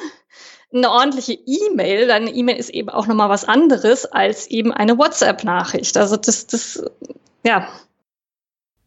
eine 0.74 0.92
ordentliche 0.92 1.34
E-Mail, 1.34 2.08
dann 2.08 2.28
E-Mail 2.28 2.58
ist 2.58 2.70
eben 2.70 2.90
auch 2.90 3.08
nochmal 3.08 3.30
was 3.30 3.46
anderes 3.46 4.06
als 4.06 4.48
eben 4.48 4.74
eine 4.74 4.98
WhatsApp-Nachricht. 4.98 5.96
Also 5.98 6.18
das, 6.18 6.48
das, 6.48 6.84
ja. 7.44 7.68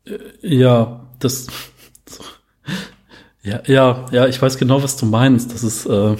Äh, 0.06 0.18
ja, 0.42 1.06
das, 1.18 1.46
ja, 3.42 3.62
ja, 3.66 4.06
ja, 4.12 4.26
ich 4.26 4.40
weiß 4.40 4.58
genau, 4.58 4.82
was 4.82 4.96
du 4.96 5.06
meinst. 5.06 5.52
Das 5.52 5.62
ist, 5.62 5.86
äh, 5.86 6.16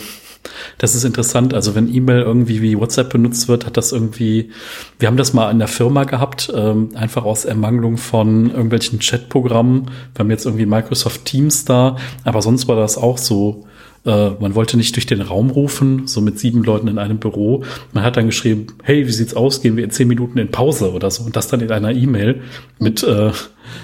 das 0.78 0.94
ist 0.94 1.04
interessant. 1.04 1.54
Also 1.54 1.74
wenn 1.74 1.92
E-Mail 1.92 2.22
irgendwie 2.22 2.62
wie 2.62 2.78
WhatsApp 2.78 3.10
benutzt 3.10 3.48
wird, 3.48 3.66
hat 3.66 3.76
das 3.76 3.92
irgendwie, 3.92 4.50
wir 4.98 5.08
haben 5.08 5.16
das 5.16 5.32
mal 5.32 5.50
in 5.50 5.58
der 5.58 5.68
Firma 5.68 6.04
gehabt, 6.04 6.52
ähm, 6.54 6.90
einfach 6.94 7.24
aus 7.24 7.44
Ermangelung 7.44 7.96
von 7.96 8.50
irgendwelchen 8.50 8.98
Chatprogrammen. 8.98 9.90
Wir 10.14 10.18
haben 10.18 10.30
jetzt 10.30 10.46
irgendwie 10.46 10.66
Microsoft 10.66 11.24
Teams 11.24 11.64
da, 11.64 11.96
aber 12.24 12.42
sonst 12.42 12.68
war 12.68 12.76
das 12.76 12.96
auch 12.96 13.18
so 13.18 13.67
äh, 14.08 14.30
man 14.40 14.54
wollte 14.54 14.78
nicht 14.78 14.96
durch 14.96 15.04
den 15.04 15.20
Raum 15.20 15.50
rufen, 15.50 16.06
so 16.06 16.22
mit 16.22 16.38
sieben 16.38 16.64
Leuten 16.64 16.88
in 16.88 16.98
einem 16.98 17.18
Büro. 17.18 17.64
Man 17.92 18.02
hat 18.02 18.16
dann 18.16 18.26
geschrieben, 18.26 18.68
hey, 18.82 19.06
wie 19.06 19.12
sieht's 19.12 19.34
aus? 19.34 19.60
Gehen 19.60 19.76
wir 19.76 19.84
in 19.84 19.90
zehn 19.90 20.08
Minuten 20.08 20.38
in 20.38 20.50
Pause 20.50 20.92
oder 20.92 21.10
so. 21.10 21.24
Und 21.24 21.36
das 21.36 21.48
dann 21.48 21.60
in 21.60 21.70
einer 21.70 21.92
E-Mail 21.92 22.40
mit, 22.78 23.02
äh, 23.02 23.32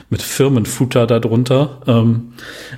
mit 0.08 0.22
Firmenfutter 0.22 1.06
darunter. 1.06 1.82
Ähm, 1.86 2.32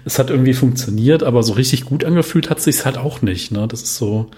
es 0.04 0.18
hat 0.18 0.30
irgendwie 0.30 0.54
funktioniert, 0.54 1.22
aber 1.22 1.44
so 1.44 1.52
richtig 1.52 1.84
gut 1.84 2.04
angefühlt 2.04 2.50
hat 2.50 2.60
sich's 2.60 2.84
halt 2.84 2.98
auch 2.98 3.22
nicht. 3.22 3.52
Ne? 3.52 3.68
Das 3.68 3.82
ist 3.82 3.96
so, 3.96 4.28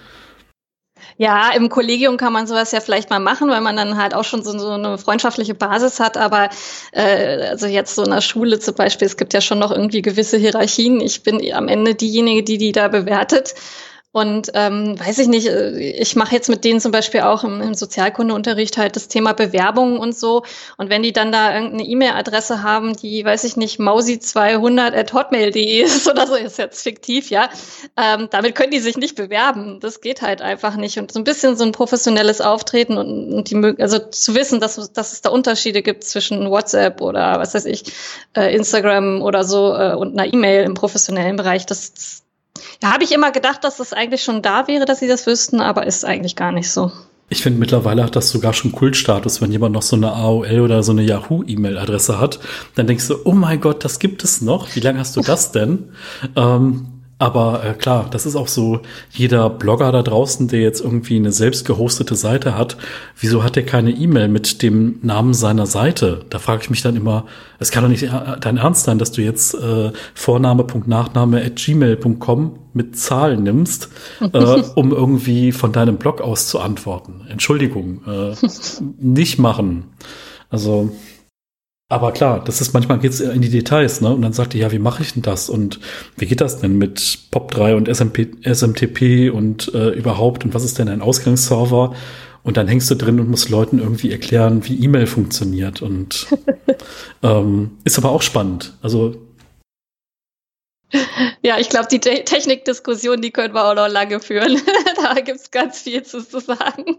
ja, 1.18 1.50
im 1.50 1.68
Kollegium 1.68 2.16
kann 2.16 2.32
man 2.32 2.46
sowas 2.46 2.70
ja 2.70 2.80
vielleicht 2.80 3.10
mal 3.10 3.18
machen, 3.18 3.50
weil 3.50 3.60
man 3.60 3.76
dann 3.76 3.98
halt 3.98 4.14
auch 4.14 4.22
schon 4.22 4.44
so, 4.44 4.56
so 4.56 4.70
eine 4.70 4.98
freundschaftliche 4.98 5.54
Basis 5.54 5.98
hat. 5.98 6.16
Aber 6.16 6.48
äh, 6.92 7.48
also 7.48 7.66
jetzt 7.66 7.96
so 7.96 8.04
in 8.04 8.12
der 8.12 8.20
Schule 8.20 8.60
zum 8.60 8.74
Beispiel, 8.74 9.06
es 9.06 9.16
gibt 9.16 9.34
ja 9.34 9.40
schon 9.40 9.58
noch 9.58 9.72
irgendwie 9.72 10.00
gewisse 10.00 10.36
Hierarchien. 10.38 11.00
Ich 11.00 11.24
bin 11.24 11.40
am 11.52 11.66
Ende 11.66 11.96
diejenige, 11.96 12.44
die 12.44 12.56
die 12.56 12.70
da 12.70 12.86
bewertet. 12.86 13.56
Und 14.10 14.50
ähm, 14.54 14.98
weiß 14.98 15.18
ich 15.18 15.28
nicht, 15.28 15.48
äh, 15.48 15.78
ich 15.78 16.16
mache 16.16 16.34
jetzt 16.34 16.48
mit 16.48 16.64
denen 16.64 16.80
zum 16.80 16.92
Beispiel 16.92 17.20
auch 17.20 17.44
im, 17.44 17.60
im 17.60 17.74
Sozialkundeunterricht 17.74 18.78
halt 18.78 18.96
das 18.96 19.08
Thema 19.08 19.34
Bewerbungen 19.34 19.98
und 19.98 20.16
so. 20.16 20.44
Und 20.78 20.88
wenn 20.88 21.02
die 21.02 21.12
dann 21.12 21.30
da 21.30 21.54
irgendeine 21.54 21.84
E-Mail-Adresse 21.84 22.62
haben, 22.62 22.96
die, 22.96 23.22
weiß 23.22 23.44
ich 23.44 23.58
nicht, 23.58 23.78
mausi200 23.78 24.98
at 24.98 25.12
hotmail.de 25.12 25.82
ist 25.82 26.08
oder 26.08 26.26
so, 26.26 26.36
ist 26.36 26.56
jetzt 26.56 26.82
fiktiv, 26.82 27.28
ja, 27.28 27.50
ähm, 27.98 28.28
damit 28.30 28.54
können 28.54 28.70
die 28.70 28.80
sich 28.80 28.96
nicht 28.96 29.14
bewerben. 29.14 29.78
Das 29.80 30.00
geht 30.00 30.22
halt 30.22 30.40
einfach 30.40 30.76
nicht. 30.76 30.98
Und 30.98 31.12
so 31.12 31.20
ein 31.20 31.24
bisschen 31.24 31.56
so 31.56 31.64
ein 31.64 31.72
professionelles 31.72 32.40
Auftreten 32.40 32.96
und, 32.96 33.34
und 33.34 33.50
die 33.50 33.82
also 33.82 33.98
zu 33.98 34.34
wissen, 34.34 34.58
dass, 34.58 34.90
dass 34.94 35.12
es 35.12 35.20
da 35.20 35.28
Unterschiede 35.28 35.82
gibt 35.82 36.02
zwischen 36.04 36.48
WhatsApp 36.50 37.02
oder 37.02 37.38
was 37.38 37.52
weiß 37.54 37.66
ich, 37.66 37.92
äh, 38.34 38.54
Instagram 38.54 39.20
oder 39.20 39.44
so 39.44 39.74
äh, 39.74 39.94
und 39.94 40.18
einer 40.18 40.32
E-Mail 40.32 40.64
im 40.64 40.72
professionellen 40.72 41.36
Bereich, 41.36 41.66
das 41.66 42.22
ja, 42.82 42.92
habe 42.92 43.04
ich 43.04 43.12
immer 43.12 43.30
gedacht, 43.30 43.64
dass 43.64 43.76
das 43.76 43.92
eigentlich 43.92 44.22
schon 44.22 44.42
da 44.42 44.68
wäre, 44.68 44.84
dass 44.84 45.00
sie 45.00 45.08
das 45.08 45.26
wüssten, 45.26 45.60
aber 45.60 45.86
ist 45.86 46.04
eigentlich 46.04 46.36
gar 46.36 46.52
nicht 46.52 46.70
so. 46.70 46.92
Ich 47.30 47.42
finde, 47.42 47.58
mittlerweile 47.58 48.02
hat 48.04 48.16
das 48.16 48.30
sogar 48.30 48.54
schon 48.54 48.72
Kultstatus, 48.72 49.42
wenn 49.42 49.52
jemand 49.52 49.74
noch 49.74 49.82
so 49.82 49.96
eine 49.96 50.12
AOL 50.12 50.60
oder 50.60 50.82
so 50.82 50.92
eine 50.92 51.02
Yahoo-E-Mail-Adresse 51.02 52.18
hat. 52.18 52.40
Dann 52.74 52.86
denkst 52.86 53.08
du, 53.08 53.16
oh 53.24 53.32
mein 53.32 53.60
Gott, 53.60 53.84
das 53.84 53.98
gibt 53.98 54.24
es 54.24 54.40
noch. 54.40 54.74
Wie 54.74 54.80
lange 54.80 54.98
hast 54.98 55.14
du 55.16 55.20
das 55.20 55.52
denn? 55.52 55.90
ähm, 56.36 56.97
aber 57.18 57.64
äh, 57.64 57.74
klar, 57.74 58.06
das 58.10 58.26
ist 58.26 58.36
auch 58.36 58.46
so, 58.46 58.80
jeder 59.10 59.50
Blogger 59.50 59.90
da 59.90 60.02
draußen, 60.02 60.46
der 60.46 60.60
jetzt 60.60 60.80
irgendwie 60.80 61.16
eine 61.16 61.32
selbst 61.32 61.64
gehostete 61.64 62.14
Seite 62.14 62.56
hat, 62.56 62.76
wieso 63.18 63.42
hat 63.42 63.56
der 63.56 63.66
keine 63.66 63.90
E-Mail 63.90 64.28
mit 64.28 64.62
dem 64.62 65.00
Namen 65.02 65.34
seiner 65.34 65.66
Seite? 65.66 66.24
Da 66.30 66.38
frage 66.38 66.62
ich 66.62 66.70
mich 66.70 66.82
dann 66.82 66.94
immer, 66.94 67.26
es 67.58 67.72
kann 67.72 67.82
doch 67.82 67.90
nicht 67.90 68.08
dein 68.40 68.56
Ernst 68.56 68.84
sein, 68.84 68.98
dass 68.98 69.10
du 69.10 69.22
jetzt 69.22 69.54
äh, 69.54 69.90
Vorname.nachname 70.14 71.44
at 71.44 71.56
gmail.com 71.56 72.58
mit 72.72 72.96
Zahlen 72.96 73.42
nimmst, 73.42 73.88
äh, 74.20 74.28
um 74.76 74.92
irgendwie 74.92 75.50
von 75.50 75.72
deinem 75.72 75.96
Blog 75.96 76.20
aus 76.20 76.46
zu 76.46 76.60
antworten. 76.60 77.26
Entschuldigung, 77.28 78.02
äh, 78.06 78.34
nicht 79.00 79.40
machen. 79.40 79.86
Also 80.50 80.92
aber 81.90 82.12
klar, 82.12 82.44
das 82.44 82.60
ist 82.60 82.74
manchmal 82.74 82.98
geht's 82.98 83.20
in 83.20 83.40
die 83.40 83.48
Details, 83.48 84.02
ne? 84.02 84.12
Und 84.12 84.20
dann 84.20 84.34
sagt 84.34 84.54
ihr, 84.54 84.60
ja, 84.60 84.72
wie 84.72 84.78
mache 84.78 85.02
ich 85.02 85.14
denn 85.14 85.22
das? 85.22 85.48
Und 85.48 85.80
wie 86.16 86.26
geht 86.26 86.42
das 86.42 86.60
denn 86.60 86.76
mit 86.76 87.00
POP3 87.32 87.74
und 87.74 87.88
SMP, 87.88 88.28
SMTP 88.42 89.30
und 89.30 89.72
äh, 89.74 89.90
überhaupt? 89.90 90.44
Und 90.44 90.52
was 90.52 90.64
ist 90.64 90.78
denn 90.78 90.88
ein 90.88 91.00
Ausgangsserver? 91.00 91.94
Und 92.42 92.56
dann 92.58 92.68
hängst 92.68 92.90
du 92.90 92.94
drin 92.94 93.20
und 93.20 93.30
musst 93.30 93.48
Leuten 93.48 93.78
irgendwie 93.78 94.12
erklären, 94.12 94.66
wie 94.68 94.82
E-Mail 94.84 95.06
funktioniert. 95.06 95.80
Und 95.80 96.26
ähm, 97.22 97.78
ist 97.84 97.98
aber 97.98 98.10
auch 98.10 98.22
spannend. 98.22 98.74
Also 98.82 99.16
ja, 101.42 101.58
ich 101.58 101.68
glaube, 101.68 101.88
die 101.90 102.00
Te 102.00 102.24
Technikdiskussion, 102.24 103.20
die 103.20 103.30
können 103.30 103.54
wir 103.54 103.64
auch 103.64 103.74
noch 103.74 103.88
lange 103.88 104.20
führen. 104.20 104.60
da 105.02 105.14
gibt's 105.20 105.50
ganz 105.50 105.82
viel 105.82 106.02
zu, 106.02 106.26
zu 106.26 106.40
sagen. 106.40 106.98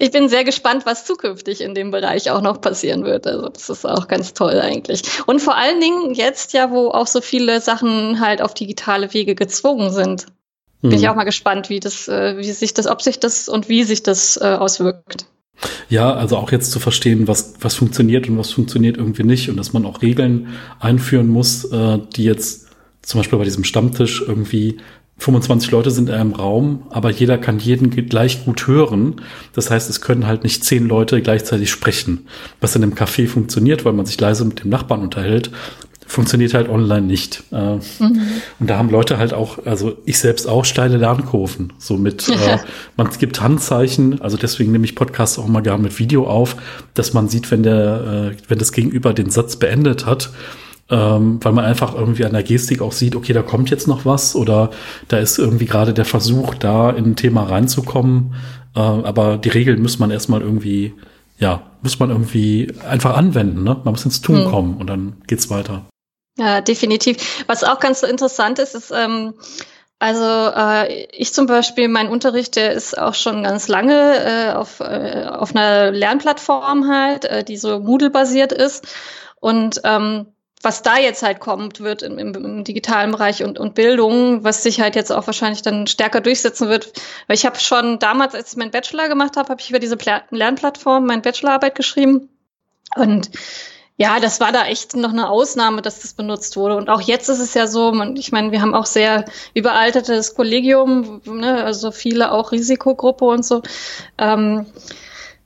Ich 0.00 0.10
bin 0.10 0.28
sehr 0.28 0.44
gespannt, 0.44 0.84
was 0.84 1.04
zukünftig 1.04 1.60
in 1.60 1.74
dem 1.74 1.90
Bereich 1.90 2.30
auch 2.30 2.40
noch 2.40 2.60
passieren 2.60 3.04
wird. 3.04 3.26
Also 3.26 3.48
das 3.48 3.70
ist 3.70 3.86
auch 3.86 4.08
ganz 4.08 4.34
toll 4.34 4.60
eigentlich. 4.60 5.02
Und 5.26 5.40
vor 5.40 5.56
allen 5.56 5.80
Dingen 5.80 6.14
jetzt 6.14 6.52
ja, 6.52 6.70
wo 6.70 6.88
auch 6.88 7.06
so 7.06 7.20
viele 7.20 7.60
Sachen 7.60 8.20
halt 8.20 8.42
auf 8.42 8.54
digitale 8.54 9.12
Wege 9.14 9.34
gezwungen 9.34 9.92
sind. 9.92 10.26
Bin 10.80 10.92
ich 10.92 11.02
mhm. 11.02 11.08
auch 11.08 11.14
mal 11.16 11.24
gespannt, 11.24 11.70
wie 11.70 11.80
das, 11.80 12.06
äh, 12.08 12.36
wie 12.36 12.52
sich 12.52 12.74
das, 12.74 12.86
ob 12.86 13.02
sich 13.02 13.18
das 13.18 13.48
und 13.48 13.68
wie 13.68 13.82
sich 13.82 14.02
das 14.02 14.36
äh, 14.36 14.44
auswirkt. 14.44 15.26
Ja, 15.88 16.14
also 16.14 16.36
auch 16.36 16.52
jetzt 16.52 16.70
zu 16.70 16.78
verstehen, 16.78 17.26
was, 17.26 17.54
was 17.60 17.74
funktioniert 17.74 18.28
und 18.28 18.38
was 18.38 18.52
funktioniert 18.52 18.96
irgendwie 18.96 19.24
nicht 19.24 19.50
und 19.50 19.56
dass 19.56 19.72
man 19.72 19.84
auch 19.84 20.02
Regeln 20.02 20.54
einführen 20.78 21.26
muss, 21.26 21.64
äh, 21.64 21.98
die 22.14 22.22
jetzt 22.22 22.68
zum 23.02 23.20
Beispiel 23.20 23.38
bei 23.38 23.44
diesem 23.44 23.64
Stammtisch 23.64 24.22
irgendwie 24.24 24.78
25 25.18 25.72
Leute 25.72 25.90
sind 25.90 26.08
in 26.08 26.14
einem 26.14 26.32
Raum, 26.32 26.84
aber 26.90 27.10
jeder 27.10 27.38
kann 27.38 27.58
jeden 27.58 27.90
gleich 27.90 28.44
gut 28.44 28.66
hören. 28.68 29.16
Das 29.52 29.70
heißt, 29.70 29.90
es 29.90 30.00
können 30.00 30.26
halt 30.26 30.44
nicht 30.44 30.64
zehn 30.64 30.86
Leute 30.86 31.20
gleichzeitig 31.20 31.70
sprechen. 31.70 32.26
Was 32.60 32.76
in 32.76 32.84
einem 32.84 32.94
Café 32.94 33.26
funktioniert, 33.26 33.84
weil 33.84 33.94
man 33.94 34.06
sich 34.06 34.20
leise 34.20 34.44
mit 34.44 34.62
dem 34.62 34.70
Nachbarn 34.70 35.02
unterhält, 35.02 35.50
funktioniert 36.08 36.54
halt 36.54 36.68
online 36.68 37.06
nicht. 37.06 37.42
Äh, 37.52 37.74
mhm. 37.74 38.20
Und 38.58 38.70
da 38.70 38.78
haben 38.78 38.90
Leute 38.90 39.18
halt 39.18 39.34
auch, 39.34 39.64
also 39.66 39.98
ich 40.06 40.18
selbst 40.18 40.48
auch 40.48 40.64
steile 40.64 40.96
Lernkurven. 40.96 41.74
So 41.78 41.98
mit, 41.98 42.28
äh, 42.28 42.58
man 42.96 43.10
gibt 43.18 43.40
Handzeichen, 43.40 44.20
also 44.22 44.36
deswegen 44.36 44.72
nehme 44.72 44.86
ich 44.86 44.94
Podcasts 44.94 45.38
auch 45.38 45.46
mal 45.46 45.60
gerne 45.60 45.82
mit 45.82 45.98
Video 45.98 46.26
auf, 46.26 46.56
dass 46.94 47.12
man 47.12 47.28
sieht, 47.28 47.50
wenn 47.50 47.62
der, 47.62 48.32
äh, 48.32 48.42
wenn 48.48 48.58
das 48.58 48.72
Gegenüber 48.72 49.12
den 49.12 49.30
Satz 49.30 49.56
beendet 49.56 50.06
hat. 50.06 50.30
Ähm, 50.90 51.38
weil 51.42 51.52
man 51.52 51.66
einfach 51.66 51.94
irgendwie 51.94 52.24
an 52.24 52.32
der 52.32 52.42
Gestik 52.42 52.80
auch 52.80 52.92
sieht, 52.92 53.14
okay, 53.14 53.34
da 53.34 53.42
kommt 53.42 53.68
jetzt 53.68 53.86
noch 53.86 54.06
was 54.06 54.34
oder 54.34 54.70
da 55.08 55.18
ist 55.18 55.38
irgendwie 55.38 55.66
gerade 55.66 55.92
der 55.92 56.06
Versuch, 56.06 56.54
da 56.54 56.88
in 56.90 57.04
ein 57.04 57.16
Thema 57.16 57.42
reinzukommen. 57.42 58.34
Äh, 58.74 58.80
aber 58.80 59.36
die 59.36 59.50
Regeln 59.50 59.82
muss 59.82 59.98
man 59.98 60.10
erstmal 60.10 60.40
irgendwie, 60.40 60.94
ja, 61.38 61.62
muss 61.82 61.98
man 61.98 62.10
irgendwie 62.10 62.72
einfach 62.88 63.16
anwenden, 63.16 63.64
ne? 63.64 63.76
Man 63.84 63.92
muss 63.92 64.04
ins 64.06 64.22
Tun 64.22 64.44
mhm. 64.44 64.50
kommen 64.50 64.76
und 64.78 64.86
dann 64.86 65.20
geht's 65.26 65.50
weiter. 65.50 65.84
Ja, 66.38 66.60
definitiv. 66.62 67.44
Was 67.46 67.64
auch 67.64 67.80
ganz 67.80 68.02
interessant 68.02 68.58
ist, 68.58 68.74
ist, 68.74 68.90
ähm, 68.90 69.34
also 69.98 70.24
äh, 70.24 71.06
ich 71.12 71.34
zum 71.34 71.46
Beispiel, 71.46 71.88
mein 71.88 72.08
Unterricht, 72.08 72.54
der 72.54 72.72
ist 72.72 72.96
auch 72.96 73.14
schon 73.14 73.42
ganz 73.42 73.66
lange 73.66 73.94
äh, 73.94 74.52
auf, 74.52 74.78
äh, 74.80 75.26
auf 75.28 75.54
einer 75.54 75.90
Lernplattform 75.90 76.88
halt, 76.88 77.24
äh, 77.24 77.42
die 77.42 77.56
so 77.56 77.80
Moodle-basiert 77.80 78.52
ist. 78.52 78.86
Und 79.40 79.80
ähm, 79.84 80.26
was 80.62 80.82
da 80.82 80.98
jetzt 80.98 81.22
halt 81.22 81.40
kommt, 81.40 81.80
wird 81.80 82.02
im, 82.02 82.18
im, 82.18 82.34
im, 82.34 82.64
digitalen 82.64 83.12
Bereich 83.12 83.44
und, 83.44 83.58
und 83.58 83.74
Bildung, 83.74 84.42
was 84.42 84.62
sich 84.62 84.80
halt 84.80 84.96
jetzt 84.96 85.12
auch 85.12 85.26
wahrscheinlich 85.26 85.62
dann 85.62 85.86
stärker 85.86 86.20
durchsetzen 86.20 86.68
wird. 86.68 86.92
Weil 87.26 87.36
ich 87.36 87.46
habe 87.46 87.58
schon 87.60 87.98
damals, 87.98 88.34
als 88.34 88.52
ich 88.52 88.58
meinen 88.58 88.72
Bachelor 88.72 89.08
gemacht 89.08 89.36
habe, 89.36 89.48
habe 89.50 89.60
ich 89.60 89.70
über 89.70 89.78
diese 89.78 89.96
Pla 89.96 90.22
Lernplattform 90.30 91.06
meine 91.06 91.22
Bachelorarbeit 91.22 91.74
geschrieben. 91.74 92.28
Und 92.96 93.30
ja, 93.96 94.20
das 94.20 94.40
war 94.40 94.52
da 94.52 94.64
echt 94.66 94.94
noch 94.96 95.10
eine 95.10 95.28
Ausnahme, 95.28 95.82
dass 95.82 96.00
das 96.00 96.14
benutzt 96.14 96.56
wurde. 96.56 96.76
Und 96.76 96.88
auch 96.88 97.00
jetzt 97.00 97.28
ist 97.28 97.40
es 97.40 97.54
ja 97.54 97.66
so, 97.66 97.92
man, 97.92 98.16
ich 98.16 98.30
meine, 98.30 98.52
wir 98.52 98.60
haben 98.60 98.74
auch 98.74 98.86
sehr 98.86 99.24
überaltertes 99.54 100.34
Kollegium, 100.34 101.20
ne, 101.24 101.64
also 101.64 101.90
viele 101.90 102.32
auch 102.32 102.52
Risikogruppe 102.52 103.24
und 103.24 103.44
so. 103.44 103.62
Ähm, 104.16 104.66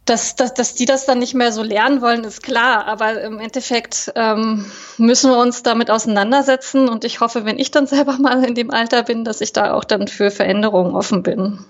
dass, 0.04 0.34
dass, 0.34 0.54
dass 0.54 0.74
die 0.74 0.84
das 0.84 1.06
dann 1.06 1.20
nicht 1.20 1.34
mehr 1.34 1.52
so 1.52 1.62
lernen 1.62 2.00
wollen, 2.00 2.24
ist 2.24 2.42
klar. 2.42 2.86
Aber 2.86 3.22
im 3.22 3.38
Endeffekt 3.38 4.12
ähm, 4.16 4.64
müssen 4.98 5.30
wir 5.30 5.38
uns 5.38 5.62
damit 5.62 5.90
auseinandersetzen. 5.90 6.88
Und 6.88 7.04
ich 7.04 7.20
hoffe, 7.20 7.44
wenn 7.44 7.58
ich 7.58 7.70
dann 7.70 7.86
selber 7.88 8.18
mal 8.18 8.44
in 8.44 8.54
dem 8.54 8.70
Alter 8.70 9.04
bin, 9.04 9.24
dass 9.24 9.40
ich 9.40 9.52
da 9.52 9.74
auch 9.74 9.84
dann 9.84 10.08
für 10.08 10.30
Veränderungen 10.30 10.94
offen 10.94 11.22
bin. 11.22 11.60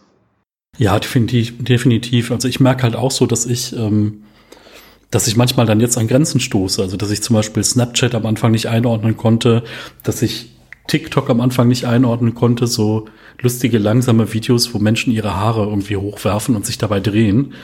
Ja, 0.78 0.98
definitiv. 0.98 2.30
Also 2.30 2.48
ich 2.48 2.58
merke 2.58 2.84
halt 2.84 2.96
auch 2.96 3.10
so, 3.10 3.26
dass 3.26 3.44
ich 3.44 3.76
ähm, 3.76 4.24
dass 5.12 5.26
ich 5.26 5.36
manchmal 5.36 5.66
dann 5.66 5.78
jetzt 5.78 5.98
an 5.98 6.08
Grenzen 6.08 6.40
stoße. 6.40 6.82
Also 6.82 6.96
dass 6.96 7.10
ich 7.10 7.22
zum 7.22 7.36
Beispiel 7.36 7.62
Snapchat 7.62 8.14
am 8.14 8.24
Anfang 8.24 8.50
nicht 8.50 8.66
einordnen 8.66 9.16
konnte, 9.16 9.62
dass 10.02 10.22
ich 10.22 10.52
TikTok 10.88 11.28
am 11.30 11.40
Anfang 11.40 11.68
nicht 11.68 11.84
einordnen 11.84 12.34
konnte, 12.34 12.66
so 12.66 13.04
lustige, 13.40 13.78
langsame 13.78 14.32
Videos, 14.32 14.72
wo 14.74 14.78
Menschen 14.78 15.12
ihre 15.12 15.36
Haare 15.36 15.64
irgendwie 15.64 15.96
hochwerfen 15.96 16.56
und 16.56 16.66
sich 16.66 16.78
dabei 16.78 17.00
drehen. 17.00 17.54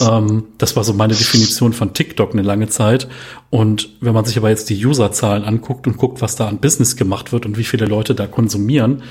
Ähm, 0.00 0.44
das 0.58 0.76
war 0.76 0.84
so 0.84 0.92
meine 0.92 1.14
Definition 1.14 1.72
von 1.72 1.94
TikTok 1.94 2.32
eine 2.32 2.42
lange 2.42 2.68
Zeit. 2.68 3.08
Und 3.50 3.90
wenn 4.00 4.14
man 4.14 4.24
sich 4.24 4.36
aber 4.36 4.50
jetzt 4.50 4.70
die 4.70 4.84
Userzahlen 4.84 5.44
anguckt 5.44 5.86
und 5.86 5.96
guckt, 5.96 6.20
was 6.20 6.36
da 6.36 6.48
an 6.48 6.58
Business 6.58 6.96
gemacht 6.96 7.32
wird 7.32 7.46
und 7.46 7.58
wie 7.58 7.64
viele 7.64 7.86
Leute 7.86 8.14
da 8.14 8.26
konsumieren, 8.26 9.02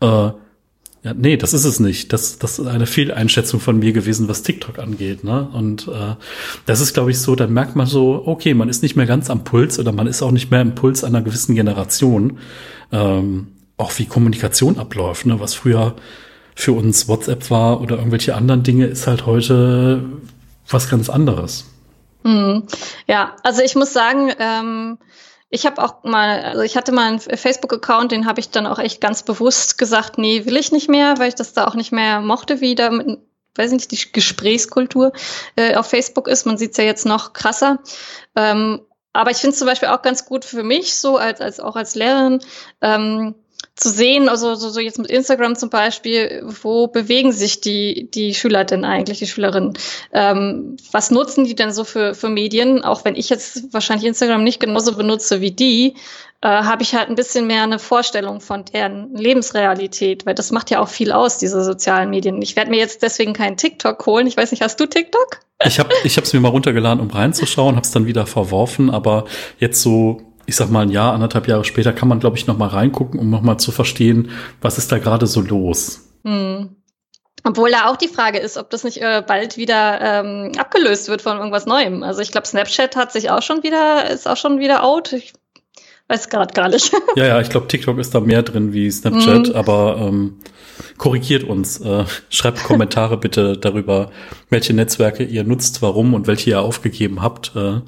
äh, 0.00 0.30
ja, 1.06 1.14
nee, 1.14 1.36
das 1.36 1.54
ist 1.54 1.64
es 1.64 1.78
nicht. 1.78 2.12
Das, 2.12 2.38
das 2.40 2.58
ist 2.58 2.66
eine 2.66 2.86
Fehleinschätzung 2.86 3.60
von 3.60 3.78
mir 3.78 3.92
gewesen, 3.92 4.26
was 4.26 4.42
TikTok 4.42 4.80
angeht. 4.80 5.22
Ne? 5.22 5.48
Und 5.52 5.86
äh, 5.86 6.16
das 6.64 6.80
ist, 6.80 6.94
glaube 6.94 7.12
ich, 7.12 7.20
so, 7.20 7.36
dann 7.36 7.52
merkt 7.52 7.76
man 7.76 7.86
so, 7.86 8.24
okay, 8.26 8.54
man 8.54 8.68
ist 8.68 8.82
nicht 8.82 8.96
mehr 8.96 9.06
ganz 9.06 9.30
am 9.30 9.44
Puls 9.44 9.78
oder 9.78 9.92
man 9.92 10.08
ist 10.08 10.20
auch 10.20 10.32
nicht 10.32 10.50
mehr 10.50 10.60
im 10.62 10.74
Puls 10.74 11.04
einer 11.04 11.22
gewissen 11.22 11.54
Generation. 11.54 12.38
Ähm, 12.90 13.46
auch 13.76 13.92
wie 13.98 14.06
Kommunikation 14.06 14.78
abläuft, 14.78 15.26
ne? 15.26 15.40
was 15.40 15.54
früher 15.54 15.96
für 16.54 16.72
uns 16.72 17.06
WhatsApp 17.08 17.50
war 17.50 17.80
oder 17.80 17.96
irgendwelche 17.96 18.34
anderen 18.34 18.62
Dinge, 18.62 18.86
ist 18.86 19.06
halt 19.06 19.26
heute 19.26 20.04
was 20.68 20.88
ganz 20.88 21.10
anderes. 21.10 21.66
Hm. 22.24 22.66
Ja, 23.06 23.36
also 23.42 23.62
ich 23.62 23.74
muss 23.76 23.92
sagen, 23.92 24.32
ähm, 24.38 24.98
ich 25.48 25.64
habe 25.66 25.82
auch 25.82 26.02
mal, 26.02 26.42
also 26.42 26.62
ich 26.62 26.76
hatte 26.76 26.92
mal 26.92 27.06
einen 27.06 27.20
Facebook-Account, 27.20 28.10
den 28.10 28.26
habe 28.26 28.40
ich 28.40 28.50
dann 28.50 28.66
auch 28.66 28.78
echt 28.78 29.00
ganz 29.00 29.22
bewusst 29.22 29.78
gesagt, 29.78 30.18
nee, 30.18 30.44
will 30.44 30.56
ich 30.56 30.72
nicht 30.72 30.88
mehr, 30.88 31.18
weil 31.18 31.28
ich 31.28 31.34
das 31.34 31.52
da 31.52 31.66
auch 31.66 31.74
nicht 31.74 31.92
mehr 31.92 32.20
mochte, 32.20 32.60
wie 32.60 32.74
da 32.74 32.90
mit, 32.90 33.20
weiß 33.54 33.72
nicht, 33.72 33.90
die 33.90 34.12
Gesprächskultur 34.12 35.12
äh, 35.54 35.76
auf 35.76 35.86
Facebook 35.86 36.26
ist. 36.26 36.46
Man 36.46 36.58
sieht 36.58 36.72
es 36.72 36.76
ja 36.78 36.84
jetzt 36.84 37.06
noch 37.06 37.32
krasser. 37.32 37.78
Ähm, 38.34 38.82
aber 39.12 39.30
ich 39.30 39.38
finde 39.38 39.56
zum 39.56 39.66
Beispiel 39.66 39.88
auch 39.88 40.02
ganz 40.02 40.26
gut 40.26 40.44
für 40.44 40.62
mich, 40.62 40.94
so 40.96 41.16
als, 41.16 41.40
als 41.40 41.60
auch 41.60 41.76
als 41.76 41.94
Lehrerin, 41.94 42.40
ähm, 42.82 43.34
zu 43.76 43.90
sehen, 43.90 44.30
also 44.30 44.54
so, 44.54 44.70
so 44.70 44.80
jetzt 44.80 44.98
mit 44.98 45.10
Instagram 45.10 45.54
zum 45.54 45.68
Beispiel, 45.68 46.42
wo 46.62 46.86
bewegen 46.86 47.30
sich 47.30 47.60
die, 47.60 48.08
die 48.10 48.32
Schüler 48.32 48.64
denn 48.64 48.86
eigentlich, 48.86 49.18
die 49.18 49.26
Schülerinnen? 49.26 49.74
Ähm, 50.12 50.78
was 50.92 51.10
nutzen 51.10 51.44
die 51.44 51.54
denn 51.54 51.72
so 51.72 51.84
für, 51.84 52.14
für 52.14 52.30
Medien? 52.30 52.82
Auch 52.82 53.04
wenn 53.04 53.16
ich 53.16 53.28
jetzt 53.28 53.74
wahrscheinlich 53.74 54.06
Instagram 54.06 54.42
nicht 54.42 54.60
genauso 54.60 54.96
benutze 54.96 55.42
wie 55.42 55.50
die, 55.50 55.94
äh, 56.40 56.48
habe 56.48 56.82
ich 56.82 56.94
halt 56.94 57.10
ein 57.10 57.16
bisschen 57.16 57.46
mehr 57.46 57.64
eine 57.64 57.78
Vorstellung 57.78 58.40
von 58.40 58.64
deren 58.64 59.14
Lebensrealität, 59.14 60.24
weil 60.24 60.34
das 60.34 60.52
macht 60.52 60.70
ja 60.70 60.80
auch 60.80 60.88
viel 60.88 61.12
aus, 61.12 61.36
diese 61.36 61.62
sozialen 61.62 62.08
Medien. 62.08 62.40
Ich 62.40 62.56
werde 62.56 62.70
mir 62.70 62.78
jetzt 62.78 63.02
deswegen 63.02 63.34
keinen 63.34 63.58
TikTok 63.58 64.06
holen. 64.06 64.26
Ich 64.26 64.38
weiß 64.38 64.52
nicht, 64.52 64.62
hast 64.62 64.80
du 64.80 64.86
TikTok? 64.86 65.40
Ich 65.64 65.78
habe 65.78 65.90
ich 66.02 66.16
es 66.16 66.32
mir 66.32 66.40
mal 66.40 66.48
runtergeladen, 66.48 67.00
um 67.00 67.10
reinzuschauen, 67.10 67.76
habe 67.76 67.84
es 67.84 67.90
dann 67.90 68.06
wieder 68.06 68.26
verworfen, 68.26 68.88
aber 68.90 69.26
jetzt 69.58 69.82
so 69.82 70.22
ich 70.46 70.56
sag 70.56 70.70
mal, 70.70 70.82
ein 70.82 70.90
Jahr, 70.90 71.12
anderthalb 71.12 71.48
Jahre 71.48 71.64
später 71.64 71.92
kann 71.92 72.08
man, 72.08 72.20
glaube 72.20 72.36
ich, 72.36 72.46
noch 72.46 72.56
mal 72.56 72.68
reingucken, 72.68 73.18
um 73.20 73.30
noch 73.30 73.42
mal 73.42 73.58
zu 73.58 73.72
verstehen, 73.72 74.30
was 74.60 74.78
ist 74.78 74.90
da 74.92 74.98
gerade 74.98 75.26
so 75.26 75.40
los. 75.40 76.08
Hm. 76.24 76.76
Obwohl 77.44 77.70
da 77.70 77.88
auch 77.88 77.96
die 77.96 78.08
Frage 78.08 78.38
ist, 78.38 78.56
ob 78.56 78.70
das 78.70 78.82
nicht 78.82 79.00
äh, 79.00 79.22
bald 79.24 79.56
wieder 79.56 80.00
ähm, 80.00 80.52
abgelöst 80.58 81.08
wird 81.08 81.22
von 81.22 81.36
irgendwas 81.36 81.66
Neuem. 81.66 82.02
Also 82.02 82.20
ich 82.20 82.32
glaube, 82.32 82.46
Snapchat 82.46 82.96
hat 82.96 83.12
sich 83.12 83.30
auch 83.30 83.42
schon 83.42 83.62
wieder, 83.62 84.10
ist 84.10 84.28
auch 84.28 84.36
schon 84.36 84.58
wieder 84.58 84.82
out. 84.82 85.12
Ich 85.12 85.32
weiß 86.08 86.28
gerade 86.28 86.52
gar 86.54 86.68
nicht. 86.68 86.92
Ja, 87.16 87.26
ja, 87.26 87.40
ich 87.40 87.48
glaube, 87.48 87.66
TikTok 87.66 87.98
ist 87.98 88.14
da 88.14 88.20
mehr 88.20 88.42
drin 88.42 88.74
wie 88.74 88.90
Snapchat, 88.90 89.48
mhm. 89.48 89.54
aber 89.54 89.96
ähm, 89.98 90.38
korrigiert 90.98 91.44
uns. 91.44 91.80
Äh, 91.80 92.04
schreibt 92.28 92.62
Kommentare 92.62 93.16
bitte 93.16 93.56
darüber, 93.56 94.10
welche 94.50 94.74
Netzwerke 94.74 95.24
ihr 95.24 95.44
nutzt, 95.44 95.80
warum 95.80 96.12
und 96.12 96.26
welche 96.26 96.50
ihr 96.50 96.60
aufgegeben 96.60 97.22
habt. 97.22 97.56
Äh, 97.56 97.80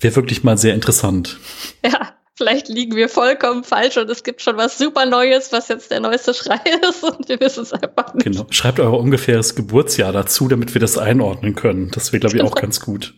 Wäre 0.00 0.16
wirklich 0.16 0.44
mal 0.44 0.56
sehr 0.56 0.74
interessant. 0.74 1.38
Ja, 1.84 2.12
vielleicht 2.36 2.68
liegen 2.68 2.94
wir 2.94 3.08
vollkommen 3.08 3.64
falsch 3.64 3.96
und 3.96 4.08
es 4.08 4.22
gibt 4.22 4.40
schon 4.40 4.56
was 4.56 4.78
super 4.78 5.06
Neues, 5.06 5.50
was 5.50 5.68
jetzt 5.68 5.90
der 5.90 6.00
neueste 6.00 6.32
Schrei 6.32 6.60
ist 6.88 7.02
und 7.02 7.28
wir 7.28 7.40
wissen 7.40 7.64
es 7.64 7.72
einfach 7.72 8.14
nicht. 8.14 8.24
Genau. 8.24 8.46
Schreibt 8.50 8.78
euer 8.78 8.98
ungefähres 8.98 9.56
Geburtsjahr 9.56 10.12
dazu, 10.12 10.46
damit 10.46 10.74
wir 10.74 10.80
das 10.80 10.96
einordnen 10.96 11.56
können. 11.56 11.90
Das 11.92 12.12
wäre, 12.12 12.20
glaube 12.20 12.36
ich, 12.36 12.42
auch 12.42 12.54
ganz 12.54 12.80
gut. 12.80 13.14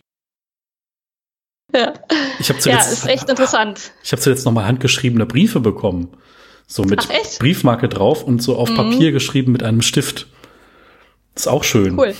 Ja. 1.75 1.93
Ich 2.39 2.49
habe 2.49 2.59
zuletzt, 2.59 2.87
ja, 2.87 2.93
ist 2.93 3.07
echt 3.07 3.29
interessant. 3.29 3.91
Ich 4.03 4.11
habe 4.11 4.21
zuletzt 4.21 4.45
nochmal 4.45 4.65
handgeschriebene 4.65 5.25
Briefe 5.25 5.59
bekommen. 5.59 6.09
So 6.67 6.83
mit 6.83 7.07
Ach, 7.11 7.39
Briefmarke 7.39 7.89
drauf 7.89 8.23
und 8.23 8.41
so 8.41 8.55
auf 8.55 8.69
mhm. 8.69 8.75
Papier 8.75 9.11
geschrieben 9.11 9.51
mit 9.51 9.63
einem 9.63 9.81
Stift. 9.81 10.27
ist 11.35 11.47
auch 11.47 11.63
schön. 11.63 11.97
Cool. 11.97 12.15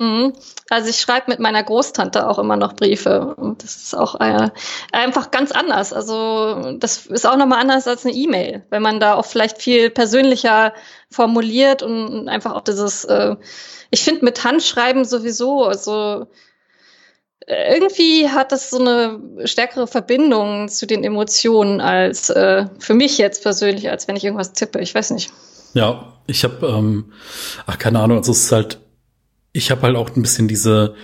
Mhm. 0.00 0.32
Also 0.70 0.90
ich 0.90 1.00
schreibe 1.00 1.30
mit 1.30 1.38
meiner 1.38 1.62
Großtante 1.62 2.28
auch 2.28 2.38
immer 2.38 2.56
noch 2.56 2.74
Briefe. 2.74 3.34
Und 3.36 3.62
das 3.62 3.76
ist 3.76 3.96
auch 3.96 4.20
äh, 4.20 4.50
einfach 4.90 5.30
ganz 5.30 5.52
anders. 5.52 5.92
Also 5.92 6.76
das 6.78 7.06
ist 7.06 7.26
auch 7.26 7.36
nochmal 7.36 7.60
anders 7.60 7.86
als 7.86 8.04
eine 8.04 8.14
E-Mail, 8.14 8.64
wenn 8.70 8.82
man 8.82 8.98
da 8.98 9.14
auch 9.14 9.26
vielleicht 9.26 9.62
viel 9.62 9.90
persönlicher 9.90 10.74
formuliert 11.10 11.82
und 11.82 12.28
einfach 12.28 12.54
auch 12.54 12.62
dieses, 12.62 13.04
äh, 13.04 13.36
ich 13.90 14.02
finde 14.02 14.24
mit 14.24 14.42
Handschreiben 14.42 15.04
sowieso, 15.04 15.64
also 15.64 16.26
irgendwie 17.46 18.28
hat 18.28 18.52
das 18.52 18.70
so 18.70 18.78
eine 18.78 19.20
stärkere 19.44 19.86
Verbindung 19.86 20.68
zu 20.68 20.86
den 20.86 21.04
Emotionen 21.04 21.80
als 21.80 22.30
äh, 22.30 22.66
für 22.78 22.94
mich 22.94 23.18
jetzt 23.18 23.42
persönlich, 23.42 23.90
als 23.90 24.08
wenn 24.08 24.16
ich 24.16 24.24
irgendwas 24.24 24.52
tippe. 24.52 24.80
Ich 24.80 24.94
weiß 24.94 25.10
nicht. 25.10 25.30
Ja, 25.74 26.14
ich 26.26 26.44
habe, 26.44 26.66
ähm, 26.66 27.12
ach 27.66 27.78
keine 27.78 28.00
Ahnung, 28.00 28.18
also 28.18 28.32
es 28.32 28.44
ist 28.44 28.52
halt, 28.52 28.80
ich 29.52 29.70
habe 29.70 29.82
halt 29.82 29.96
auch 29.96 30.14
ein 30.16 30.22
bisschen 30.22 30.48
diese 30.48 30.94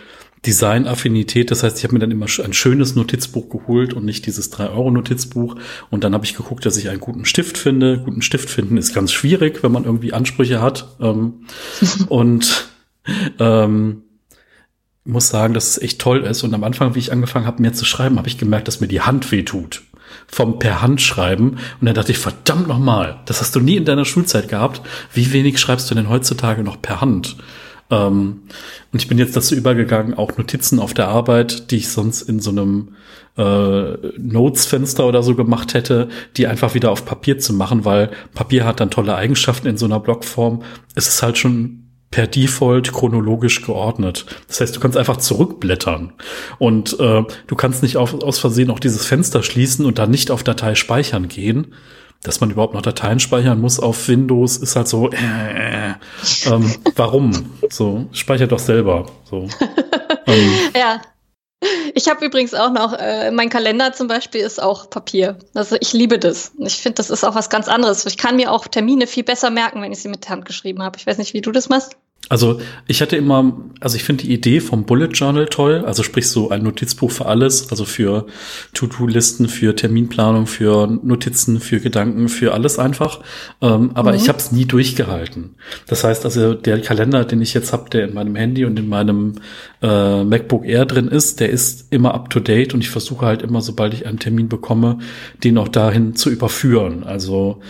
Design-Affinität. 0.47 1.51
Das 1.51 1.63
heißt, 1.63 1.77
ich 1.77 1.85
habe 1.85 1.95
mir 1.95 2.01
dann 2.01 2.11
immer 2.11 2.27
ein 2.27 2.53
schönes 2.53 2.95
Notizbuch 2.95 3.51
geholt 3.51 3.93
und 3.93 4.07
nicht 4.07 4.25
dieses 4.25 4.51
3-Euro-Notizbuch. 4.53 5.57
Und 5.91 6.05
dann 6.05 6.15
habe 6.15 6.25
ich 6.25 6.35
geguckt, 6.35 6.65
dass 6.65 6.79
ich 6.79 6.89
einen 6.89 7.01
guten 7.01 7.27
Stift 7.27 7.59
finde. 7.59 8.01
Guten 8.03 8.23
Stift 8.23 8.49
finden 8.49 8.79
ist 8.79 8.95
ganz 8.95 9.13
schwierig, 9.13 9.63
wenn 9.63 9.73
man 9.73 9.85
irgendwie 9.85 10.15
Ansprüche 10.15 10.63
hat. 10.63 10.97
Ähm, 11.01 11.47
und 12.09 12.71
ähm, 13.39 14.05
muss 15.11 15.29
sagen, 15.29 15.55
dass 15.55 15.69
es 15.69 15.79
echt 15.83 16.01
toll 16.01 16.21
ist. 16.21 16.43
Und 16.43 16.55
am 16.55 16.65
Anfang, 16.65 16.95
wie 16.95 16.99
ich 16.99 17.13
angefangen 17.13 17.47
habe, 17.47 17.63
mir 17.63 17.73
zu 17.73 17.85
schreiben, 17.85 18.19
habe 18.19 18.29
ich 18.29 18.39
gemerkt, 18.39 18.69
dass 18.69 18.81
mir 18.81 18.89
die 18.89 19.01
Hand 19.01 19.31
weh 19.33 19.43
tut. 19.43 19.83
Vom 20.27 20.59
per 20.59 20.83
Hand 20.83 21.01
schreiben. 21.01 21.59
Und 21.81 21.87
dann 21.87 21.95
dachte 21.95 22.13
ich, 22.13 22.19
verdammt 22.19 22.69
nochmal, 22.69 23.21
das 23.27 23.41
hast 23.41 23.55
du 23.55 23.61
nie 23.61 23.77
in 23.77 23.85
deiner 23.85 24.05
Schulzeit 24.05 24.49
gehabt. 24.49 24.81
Wie 25.13 25.33
wenig 25.33 25.59
schreibst 25.59 25.91
du 25.91 25.95
denn 25.95 26.09
heutzutage 26.09 26.63
noch 26.63 26.81
per 26.81 27.01
Hand? 27.01 27.37
Ähm, 27.91 28.43
und 28.93 29.03
ich 29.03 29.09
bin 29.09 29.19
jetzt 29.19 29.37
dazu 29.37 29.55
übergegangen, 29.55 30.15
auch 30.15 30.37
Notizen 30.37 30.79
auf 30.79 30.95
der 30.95 31.09
Arbeit, 31.09 31.71
die 31.71 31.77
ich 31.77 31.89
sonst 31.89 32.23
in 32.23 32.41
so 32.41 32.51
einem 32.51 32.95
äh, 33.37 33.97
Notes-Fenster 34.19 35.07
oder 35.07 35.23
so 35.23 35.35
gemacht 35.35 35.75
hätte, 35.75 36.09
die 36.37 36.47
einfach 36.47 36.75
wieder 36.75 36.91
auf 36.91 37.05
Papier 37.05 37.39
zu 37.39 37.53
machen, 37.53 37.85
weil 37.85 38.11
Papier 38.35 38.65
hat 38.65 38.81
dann 38.81 38.91
tolle 38.91 39.15
Eigenschaften 39.15 39.67
in 39.67 39.77
so 39.77 39.87
einer 39.87 40.01
Blockform. 40.01 40.63
Es 40.95 41.09
ist 41.09 41.23
halt 41.23 41.39
schon 41.39 41.80
per 42.11 42.27
Default 42.27 42.93
chronologisch 42.93 43.63
geordnet. 43.63 44.27
Das 44.49 44.61
heißt, 44.61 44.75
du 44.75 44.81
kannst 44.81 44.99
einfach 44.99 45.19
zurückblättern 45.19 46.13
und 46.59 46.99
äh, 46.99 47.23
du 47.47 47.57
kannst 47.57 47.83
nicht 47.83 47.97
auf, 47.97 48.15
aus 48.23 48.39
Versehen 48.39 48.71
auch 48.71 48.81
dieses 48.81 49.07
Fenster 49.07 49.43
schließen 49.43 49.87
und 49.87 49.99
dann 49.99 50.11
nicht 50.11 50.31
auf 50.31 50.43
Datei 50.43 50.75
speichern 50.75 51.29
gehen. 51.29 51.75
Dass 52.23 52.41
man 52.41 52.51
überhaupt 52.51 52.75
noch 52.75 52.83
Dateien 52.83 53.19
speichern 53.19 53.63
muss 53.63 53.81
auf 53.81 54.07
Windows, 54.07 54.59
ist 54.59 54.77
halt 54.77 54.89
so, 54.89 55.11
äh, 55.11 55.17
äh, 55.17 55.95
ähm, 56.45 56.71
warum? 56.95 57.33
So, 57.71 58.09
speichert 58.13 58.53
doch 58.53 58.59
selber. 58.59 59.07
So. 59.25 59.49
ähm, 60.27 60.51
ja, 60.77 61.01
ich 61.95 62.09
habe 62.09 62.25
übrigens 62.25 62.55
auch 62.55 62.71
noch, 62.71 62.95
äh, 62.95 63.31
mein 63.31 63.51
Kalender 63.51 63.93
zum 63.93 64.09
Beispiel 64.09 64.41
ist 64.41 64.63
auch 64.63 64.89
Papier. 64.89 65.39
Also 65.55 65.77
ich 65.81 65.93
liebe 65.93 66.19
das. 66.19 66.53
Ich 66.59 66.77
finde, 66.77 66.97
das 66.97 67.11
ist 67.11 67.25
auch 67.25 67.35
was 67.35 67.51
ganz 67.51 67.69
anderes. 67.69 68.07
Ich 68.07 68.17
kann 68.17 68.37
mir 68.37 68.51
auch 68.53 68.67
Termine 68.67 69.07
viel 69.07 69.25
besser 69.25 69.51
merken, 69.51 69.83
wenn 69.83 69.93
ich 69.93 70.01
sie 70.01 70.09
mit 70.09 70.29
Hand 70.29 70.45
geschrieben 70.45 70.83
habe. 70.83 70.99
Ich 70.99 71.07
weiß 71.07 71.19
nicht, 71.19 71.35
wie 71.35 71.41
du 71.41 71.53
das 71.53 71.69
machst. 71.69 71.97
Also 72.31 72.61
ich 72.87 73.03
hatte 73.03 73.17
immer, 73.17 73.61
also 73.81 73.97
ich 73.97 74.05
finde 74.05 74.23
die 74.23 74.33
Idee 74.33 74.61
vom 74.61 74.85
Bullet 74.85 75.09
Journal 75.09 75.47
toll, 75.47 75.83
also 75.85 76.05
sprich 76.05 76.29
so 76.29 76.49
ein 76.51 76.63
Notizbuch 76.63 77.11
für 77.11 77.27
alles, 77.27 77.73
also 77.73 77.85
für 77.85 78.27
To-Do-Listen, 78.73 79.49
für 79.49 79.75
Terminplanung, 79.75 80.47
für 80.47 80.87
Notizen, 80.87 81.59
für 81.59 81.81
Gedanken, 81.81 82.29
für 82.29 82.55
alles 82.55 82.79
einfach. 82.79 83.19
Ähm, 83.61 83.91
aber 83.95 84.13
mhm. 84.13 84.17
ich 84.19 84.29
habe 84.29 84.39
es 84.39 84.53
nie 84.53 84.65
durchgehalten. 84.65 85.57
Das 85.89 86.05
heißt 86.05 86.25
also, 86.25 86.55
der 86.55 86.81
Kalender, 86.81 87.25
den 87.25 87.43
ich 87.43 87.53
jetzt 87.53 87.73
habe, 87.73 87.91
der 87.91 88.07
in 88.07 88.15
meinem 88.15 88.37
Handy 88.37 88.65
und 88.65 88.79
in 88.79 88.89
meinem 88.89 89.35
äh, 89.83 90.23
MacBook 90.23 90.65
Air 90.65 90.87
drin 90.87 91.09
ist, 91.09 91.41
der 91.41 91.51
ist 91.51 91.93
immer 91.93 92.15
up 92.15 92.31
to 92.31 92.39
date 92.39 92.75
und 92.75 92.81
ich 92.81 92.91
versuche 92.91 93.27
halt 93.27 93.43
immer, 93.43 93.61
sobald 93.61 93.93
ich 93.93 94.07
einen 94.07 94.21
Termin 94.21 94.49
bekomme, 94.49 95.01
den 95.43 95.59
auch 95.59 95.69
dahin 95.69 96.15
zu 96.15 96.31
überführen. 96.31 97.03
Also 97.03 97.61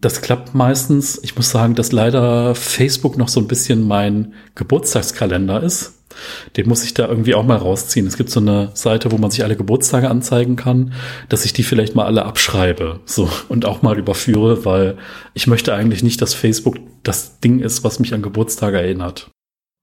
das 0.00 0.20
klappt 0.20 0.54
meistens. 0.54 1.20
Ich 1.22 1.36
muss 1.36 1.50
sagen, 1.50 1.74
dass 1.74 1.92
leider 1.92 2.54
Facebook 2.54 3.16
noch 3.16 3.28
so 3.28 3.40
ein 3.40 3.48
bisschen 3.48 3.86
mein 3.86 4.34
Geburtstagskalender 4.54 5.62
ist. 5.62 5.94
Den 6.56 6.68
muss 6.68 6.84
ich 6.84 6.92
da 6.92 7.08
irgendwie 7.08 7.34
auch 7.34 7.44
mal 7.44 7.56
rausziehen. 7.56 8.06
Es 8.06 8.16
gibt 8.16 8.30
so 8.30 8.40
eine 8.40 8.70
Seite, 8.74 9.12
wo 9.12 9.18
man 9.18 9.30
sich 9.30 9.44
alle 9.44 9.56
Geburtstage 9.56 10.10
anzeigen 10.10 10.56
kann, 10.56 10.92
dass 11.28 11.44
ich 11.44 11.52
die 11.52 11.62
vielleicht 11.62 11.94
mal 11.94 12.04
alle 12.04 12.24
abschreibe, 12.24 13.00
so 13.04 13.28
und 13.48 13.64
auch 13.64 13.82
mal 13.82 13.98
überführe, 13.98 14.64
weil 14.64 14.98
ich 15.34 15.46
möchte 15.46 15.72
eigentlich 15.72 16.02
nicht, 16.02 16.20
dass 16.20 16.34
Facebook 16.34 16.76
das 17.02 17.40
Ding 17.40 17.60
ist, 17.60 17.84
was 17.84 18.00
mich 18.00 18.12
an 18.12 18.22
Geburtstage 18.22 18.78
erinnert. 18.78 19.30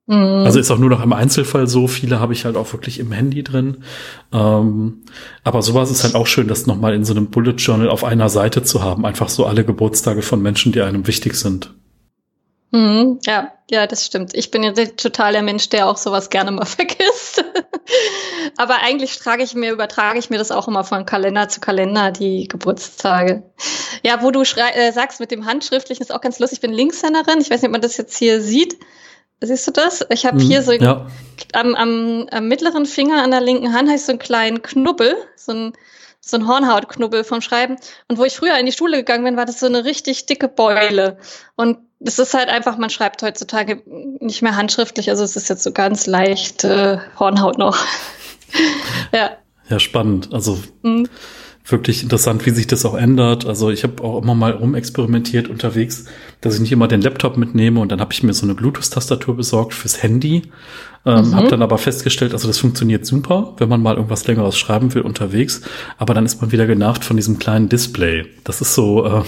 Mhm. 0.08 0.46
Also 0.46 0.60
ist 0.60 0.72
auch 0.72 0.78
nur 0.78 0.90
noch 0.90 1.04
im 1.04 1.14
Einzelfall 1.14 1.68
so. 1.68 1.88
Viele 1.88 2.20
habe 2.20 2.34
ich 2.34 2.46
halt 2.46 2.56
auch 2.56 2.72
wirklich 2.72 3.00
im 3.00 3.12
Handy 3.12 3.44
drin. 3.44 3.84
Ähm, 4.34 5.04
aber 5.44 5.62
sowas 5.62 5.92
ist 5.92 6.04
halt 6.04 6.16
auch 6.16 6.28
schön, 6.28 6.48
das 6.48 6.66
nochmal 6.66 6.96
in 6.96 7.04
so 7.04 7.14
einem 7.14 7.28
Bullet 7.28 7.56
Journal 7.58 7.90
auf 7.90 8.06
einer 8.06 8.30
Seite 8.30 8.64
zu 8.64 8.82
haben. 8.82 9.06
Einfach 9.06 9.28
so 9.28 9.46
alle 9.46 9.66
Geburtstage 9.66 10.22
von 10.22 10.42
Menschen, 10.42 10.72
die 10.72 10.82
einem 10.82 11.08
wichtig 11.08 11.36
sind. 11.36 11.74
Mhm, 12.72 13.20
ja, 13.26 13.52
ja, 13.70 13.88
das 13.88 14.06
stimmt. 14.06 14.34
Ich 14.34 14.52
bin 14.52 14.64
ja 14.64 14.72
total 14.72 15.34
der 15.34 15.42
Mensch, 15.42 15.70
der 15.70 15.88
auch 15.88 15.98
sowas 15.98 16.30
gerne 16.30 16.52
mal 16.52 16.66
vergisst. 16.66 17.44
Aber 18.56 18.82
eigentlich 18.84 19.18
trage 19.18 19.44
ich 19.44 19.56
mir, 19.56 19.72
übertrage 19.72 20.20
ich 20.20 20.30
mir 20.30 20.38
das 20.38 20.52
auch 20.52 20.70
immer 20.70 20.86
von 20.86 21.06
Kalender 21.06 21.50
zu 21.50 21.60
Kalender, 21.60 22.12
die 22.12 22.48
Geburtstage. 22.48 23.44
Ja, 24.04 24.22
wo 24.22 24.32
du 24.32 24.42
äh, 24.42 24.92
sagst 24.94 25.20
mit 25.20 25.32
dem 25.32 25.46
Handschriftlichen 25.46 26.02
ist 26.02 26.14
auch 26.14 26.22
ganz 26.22 26.40
lustig. 26.40 26.58
Ich 26.58 26.62
bin 26.62 26.72
Linkshänderin. 26.72 27.40
Ich 27.42 27.50
weiß 27.50 27.62
nicht, 27.62 27.70
ob 27.70 27.74
man 27.74 27.82
das 27.82 27.98
jetzt 27.98 28.18
hier 28.18 28.42
sieht. 28.42 28.78
Siehst 29.42 29.68
du 29.68 29.72
das? 29.72 30.06
Ich 30.10 30.26
habe 30.26 30.40
hier 30.40 30.64
so 30.64 30.72
ja. 30.72 31.06
am, 31.54 31.76
am, 31.76 32.28
am, 32.32 32.48
mittleren 32.48 32.86
Finger 32.86 33.22
an 33.22 33.32
der 33.32 33.42
linken 33.42 33.74
Hand 33.74 33.88
habe 33.88 33.98
ich 33.98 34.04
so 34.04 34.12
einen 34.12 34.20
kleinen 34.20 34.62
Knubbel, 34.64 35.16
so 35.36 35.52
ein, 35.52 35.74
so 36.20 36.38
ein 36.38 36.48
Hornhautknubbel 36.48 37.24
vom 37.24 37.42
Schreiben. 37.42 37.78
Und 38.08 38.18
wo 38.18 38.26
ich 38.26 38.36
früher 38.36 38.58
in 38.58 38.66
die 38.66 38.72
Schule 38.72 38.98
gegangen 38.98 39.24
bin, 39.24 39.38
war 39.38 39.46
das 39.46 39.60
so 39.60 39.68
eine 39.68 39.86
richtig 39.86 40.26
dicke 40.26 40.48
Beule. 40.48 41.18
Und 41.56 41.78
es 42.00 42.18
ist 42.18 42.34
halt 42.34 42.50
einfach, 42.50 42.78
man 42.78 42.90
schreibt 42.90 43.22
heutzutage 43.22 43.84
nicht 44.20 44.42
mehr 44.42 44.56
handschriftlich, 44.56 45.10
also 45.10 45.24
es 45.24 45.36
ist 45.36 45.50
jetzt 45.50 45.64
so 45.64 45.72
ganz 45.72 46.08
leicht 46.08 46.64
äh, 46.64 46.98
Hornhaut 47.20 47.60
noch. 47.60 47.78
ja. 49.14 49.32
Ja, 49.70 49.80
spannend. 49.80 50.34
Also 50.34 50.58
mhm 50.82 51.08
wirklich 51.72 52.04
interessant, 52.04 52.46
wie 52.46 52.52
sich 52.52 52.68
das 52.68 52.86
auch 52.86 52.96
ändert. 52.96 53.46
Also 53.46 53.70
ich 53.70 53.84
habe 53.84 54.04
auch 54.04 54.22
immer 54.22 54.36
mal 54.36 54.52
rumexperimentiert 54.52 55.48
unterwegs, 55.48 56.06
dass 56.42 56.56
ich 56.56 56.62
nicht 56.62 56.72
immer 56.72 56.88
den 56.88 57.02
Laptop 57.02 57.38
mitnehme 57.38 57.80
und 57.80 57.92
dann 57.92 58.00
habe 58.00 58.14
ich 58.14 58.24
mir 58.24 58.34
so 58.34 58.46
eine 58.46 58.54
Bluetooth-Tastatur 58.54 59.36
besorgt 59.36 59.74
fürs 59.74 60.04
Handy. 60.04 60.44
Ähm, 61.06 61.30
mhm. 61.30 61.36
Habe 61.36 61.48
dann 61.48 61.62
aber 61.62 61.78
festgestellt, 61.78 62.34
also 62.34 62.48
das 62.48 62.60
funktioniert 62.60 63.06
super, 63.06 63.56
wenn 63.58 63.70
man 63.70 63.82
mal 63.82 63.96
irgendwas 63.96 64.28
längeres 64.28 64.58
schreiben 64.58 64.94
will 64.94 65.02
unterwegs. 65.02 65.62
Aber 65.98 66.14
dann 66.14 66.26
ist 66.26 66.42
man 66.42 66.52
wieder 66.52 66.68
genervt 66.68 67.04
von 67.06 67.16
diesem 67.16 67.40
kleinen 67.40 67.70
Display. 67.70 68.26
Das 68.44 68.62
ist 68.62 68.76
so 68.76 69.06
äh, 69.06 69.24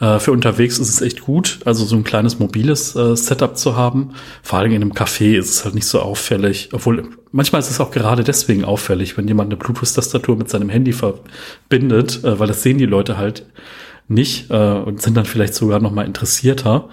äh, 0.00 0.18
für 0.18 0.32
unterwegs 0.32 0.78
ist 0.78 0.88
es 0.88 1.02
echt 1.02 1.20
gut, 1.20 1.60
also 1.64 1.84
so 1.84 1.94
ein 1.94 2.04
kleines 2.04 2.38
mobiles 2.38 2.96
äh, 2.96 3.14
Setup 3.14 3.56
zu 3.56 3.76
haben. 3.76 4.14
Vor 4.42 4.58
allem 4.58 4.72
in 4.72 4.82
einem 4.82 4.92
Café 4.92 5.38
ist 5.38 5.50
es 5.50 5.64
halt 5.64 5.74
nicht 5.74 5.86
so 5.86 6.00
auffällig, 6.00 6.70
obwohl 6.72 7.08
manchmal 7.32 7.60
ist 7.60 7.70
es 7.70 7.80
auch 7.80 7.90
gerade 7.90 8.24
deswegen 8.24 8.64
auffällig, 8.64 9.16
wenn 9.16 9.28
jemand 9.28 9.48
eine 9.48 9.56
Bluetooth-Tastatur 9.56 10.36
mit 10.36 10.48
seinem 10.48 10.70
Handy 10.70 10.92
verbindet, 10.92 12.24
äh, 12.24 12.38
weil 12.38 12.48
das 12.48 12.62
sehen 12.62 12.78
die 12.78 12.86
Leute 12.86 13.18
halt 13.18 13.44
nicht 14.10 14.50
äh, 14.50 14.72
und 14.72 15.00
sind 15.00 15.16
dann 15.16 15.24
vielleicht 15.24 15.54
sogar 15.54 15.80
noch 15.80 15.92
mal 15.92 16.06
interessierter. 16.06 16.88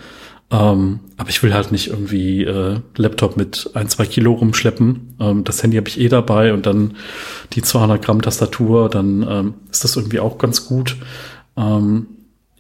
Ähm, 0.50 1.02
aber 1.18 1.30
ich 1.30 1.44
will 1.44 1.54
halt 1.54 1.72
nicht 1.74 1.88
irgendwie 1.88 2.44
äh, 2.44 2.80
Laptop 2.96 3.36
mit 3.36 3.70
ein, 3.74 3.90
zwei 3.90 4.06
Kilo 4.06 4.34
rumschleppen. 4.34 5.18
Ähm, 5.20 5.44
das 5.44 5.62
Handy 5.62 5.76
habe 5.76 5.90
ich 5.90 6.00
eh 6.00 6.08
dabei 6.08 6.54
und 6.54 6.66
dann 6.66 6.96
die 7.54 7.62
200 7.62 8.02
Gramm 8.02 8.22
Tastatur, 8.22 8.88
dann 8.90 9.26
ähm, 9.30 9.54
ist 9.70 9.84
das 9.84 9.98
irgendwie 9.98 10.20
auch 10.20 10.38
ganz 10.38 10.66
gut. 10.66 10.96
Ähm, 11.58 12.08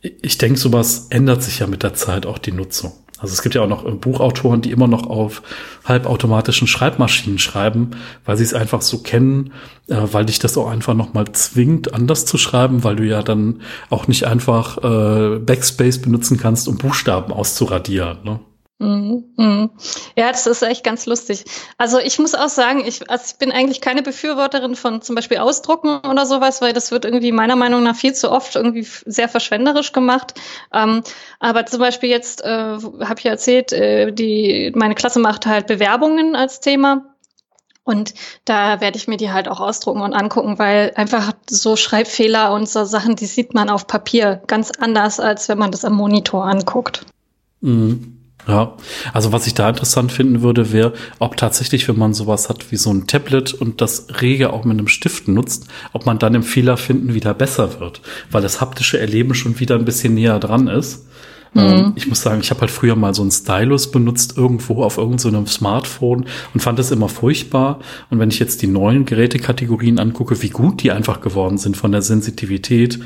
ich 0.01 0.37
denke, 0.37 0.59
sowas 0.59 1.07
ändert 1.11 1.43
sich 1.43 1.59
ja 1.59 1.67
mit 1.67 1.83
der 1.83 1.93
Zeit 1.93 2.25
auch 2.25 2.37
die 2.37 2.51
Nutzung. 2.51 2.91
Also 3.19 3.33
es 3.33 3.41
gibt 3.41 3.55
ja 3.55 3.61
auch 3.63 3.67
noch 3.67 3.83
Buchautoren, 3.95 4.61
die 4.61 4.71
immer 4.71 4.87
noch 4.87 5.07
auf 5.07 5.41
halbautomatischen 5.85 6.67
Schreibmaschinen 6.67 7.39
schreiben, 7.39 7.91
weil 8.25 8.37
sie 8.37 8.43
es 8.43 8.53
einfach 8.53 8.81
so 8.81 8.99
kennen, 8.99 9.53
äh, 9.87 9.95
weil 10.11 10.25
dich 10.25 10.39
das 10.39 10.57
auch 10.57 10.69
einfach 10.69 10.93
noch 10.93 11.13
mal 11.13 11.25
zwingt, 11.31 11.93
anders 11.93 12.25
zu 12.25 12.37
schreiben, 12.37 12.83
weil 12.83 12.95
du 12.95 13.03
ja 13.03 13.23
dann 13.23 13.61
auch 13.89 14.07
nicht 14.07 14.25
einfach 14.25 14.77
äh, 14.83 15.39
Backspace 15.39 16.01
benutzen 16.01 16.37
kannst, 16.37 16.67
um 16.67 16.77
Buchstaben 16.77 17.33
auszuradieren. 17.33 18.19
Ne? 18.23 18.39
Mhm, 18.79 19.33
mhm. 19.37 19.71
Ja, 20.15 20.31
das 20.31 20.45
ist 20.45 20.61
echt 20.61 20.83
ganz 20.83 21.07
lustig. 21.07 21.45
Also 21.79 21.97
ich 21.97 22.19
muss 22.19 22.35
auch 22.35 22.49
sagen, 22.49 22.83
ich, 22.85 23.09
also 23.09 23.25
ich 23.27 23.37
bin 23.39 23.51
eigentlich 23.51 23.81
keine 23.81 24.03
Befürworterin 24.03 24.75
von 24.75 25.01
zum 25.01 25.15
Beispiel 25.15 25.39
Ausdrucken 25.39 25.97
oder 26.07 26.27
sowas, 26.27 26.61
weil 26.61 26.73
das 26.73 26.91
wird 26.91 27.03
irgendwie 27.03 27.31
meiner 27.31 27.55
Meinung 27.55 27.81
nach 27.81 27.95
viel 27.95 28.13
zu 28.13 28.31
oft 28.31 28.55
irgendwie 28.55 28.87
sehr 29.05 29.29
verschwenderisch 29.29 29.93
gemacht. 29.93 30.35
Ähm, 30.71 31.01
aber 31.39 31.65
zum 31.65 31.79
Beispiel 31.79 32.09
jetzt 32.09 32.43
äh, 32.43 32.47
habe 32.47 33.15
ich 33.17 33.25
erzählt, 33.25 33.73
äh, 33.73 34.11
die 34.11 34.71
meine 34.75 34.93
Klasse 34.93 35.19
macht 35.19 35.47
halt 35.47 35.65
Bewerbungen 35.65 36.35
als 36.35 36.59
Thema. 36.59 37.15
Und 37.83 38.13
da 38.45 38.79
werde 38.81 38.97
ich 38.97 39.07
mir 39.07 39.17
die 39.17 39.31
halt 39.31 39.47
auch 39.47 39.61
ausdrucken 39.61 40.01
und 40.01 40.13
angucken, 40.13 40.59
weil 40.59 40.91
einfach 40.95 41.31
so 41.49 41.77
Schreibfehler 41.77 42.53
und 42.53 42.69
so 42.69 42.83
Sachen, 42.83 43.15
die 43.15 43.25
sieht 43.25 43.53
man 43.53 43.69
auf 43.69 43.87
Papier 43.87 44.41
ganz 44.45 44.71
anders, 44.77 45.19
als 45.19 45.49
wenn 45.49 45.57
man 45.57 45.71
das 45.71 45.85
am 45.85 45.93
Monitor 45.93 46.45
anguckt. 46.45 47.05
Mhm. 47.61 48.16
Ja, 48.47 48.73
also 49.11 49.33
was 49.33 49.45
ich 49.45 49.55
da 49.55 49.67
interessant 49.67 50.11
finden 50.11 50.41
würde, 50.41 50.71
wäre, 50.71 50.93
ob 51.19 51.35
tatsächlich, 51.35 51.87
wenn 51.89 51.97
man 51.97 52.13
sowas 52.13 52.47
hat 52.47 52.71
wie 52.71 52.77
so 52.77 52.91
ein 52.91 53.05
Tablet 53.05 53.53
und 53.53 53.81
das 53.81 54.07
rege 54.21 54.53
auch 54.53 54.63
mit 54.63 54.77
einem 54.77 54.87
Stift 54.87 55.27
nutzt, 55.27 55.67
ob 55.91 56.05
man 56.05 56.17
dann 56.17 56.33
im 56.33 56.43
Fehler 56.43 56.77
finden 56.77 57.13
wieder 57.13 57.33
besser 57.33 57.81
wird, 57.81 58.01
weil 58.31 58.41
das 58.41 58.61
haptische 58.61 58.99
Erleben 58.99 59.33
schon 59.33 59.59
wieder 59.59 59.75
ein 59.75 59.83
bisschen 59.83 60.13
näher 60.13 60.39
dran 60.39 60.67
ist. 60.67 61.05
Mhm. 61.53 61.61
Ähm, 61.61 61.93
ich 61.95 62.07
muss 62.07 62.21
sagen, 62.21 62.39
ich 62.41 62.49
habe 62.49 62.61
halt 62.61 62.71
früher 62.71 62.95
mal 62.95 63.13
so 63.13 63.21
einen 63.21 63.31
Stylus 63.31 63.91
benutzt 63.91 64.37
irgendwo 64.37 64.83
auf 64.83 64.97
irgendeinem 64.97 65.45
so 65.45 65.51
Smartphone 65.51 66.25
und 66.53 66.59
fand 66.61 66.79
das 66.79 66.91
immer 66.91 67.09
furchtbar. 67.09 67.79
Und 68.09 68.19
wenn 68.19 68.29
ich 68.29 68.39
jetzt 68.39 68.61
die 68.61 68.67
neuen 68.67 69.05
Gerätekategorien 69.05 69.99
angucke, 69.99 70.41
wie 70.41 70.49
gut 70.49 70.83
die 70.83 70.91
einfach 70.91 71.19
geworden 71.19 71.57
sind 71.57 71.75
von 71.75 71.91
der 71.91 72.01
Sensitivität, 72.01 72.99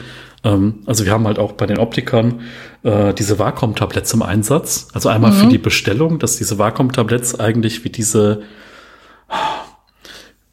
also 0.44 1.06
wir 1.06 1.12
haben 1.12 1.28
halt 1.28 1.38
auch 1.38 1.52
bei 1.52 1.68
den 1.68 1.78
Optikern 1.78 2.42
äh, 2.84 3.14
diese 3.14 3.38
Wacom-Tabletts 3.38 4.14
im 4.14 4.24
Einsatz. 4.24 4.88
Also 4.94 5.10
einmal 5.10 5.32
mhm. 5.32 5.36
für 5.36 5.48
die 5.48 5.58
Bestellung, 5.60 6.18
dass 6.20 6.38
diese 6.38 6.58
Wacom-Tabletts 6.58 7.40
eigentlich 7.40 7.84
wie 7.84 7.90
diese 7.90 8.42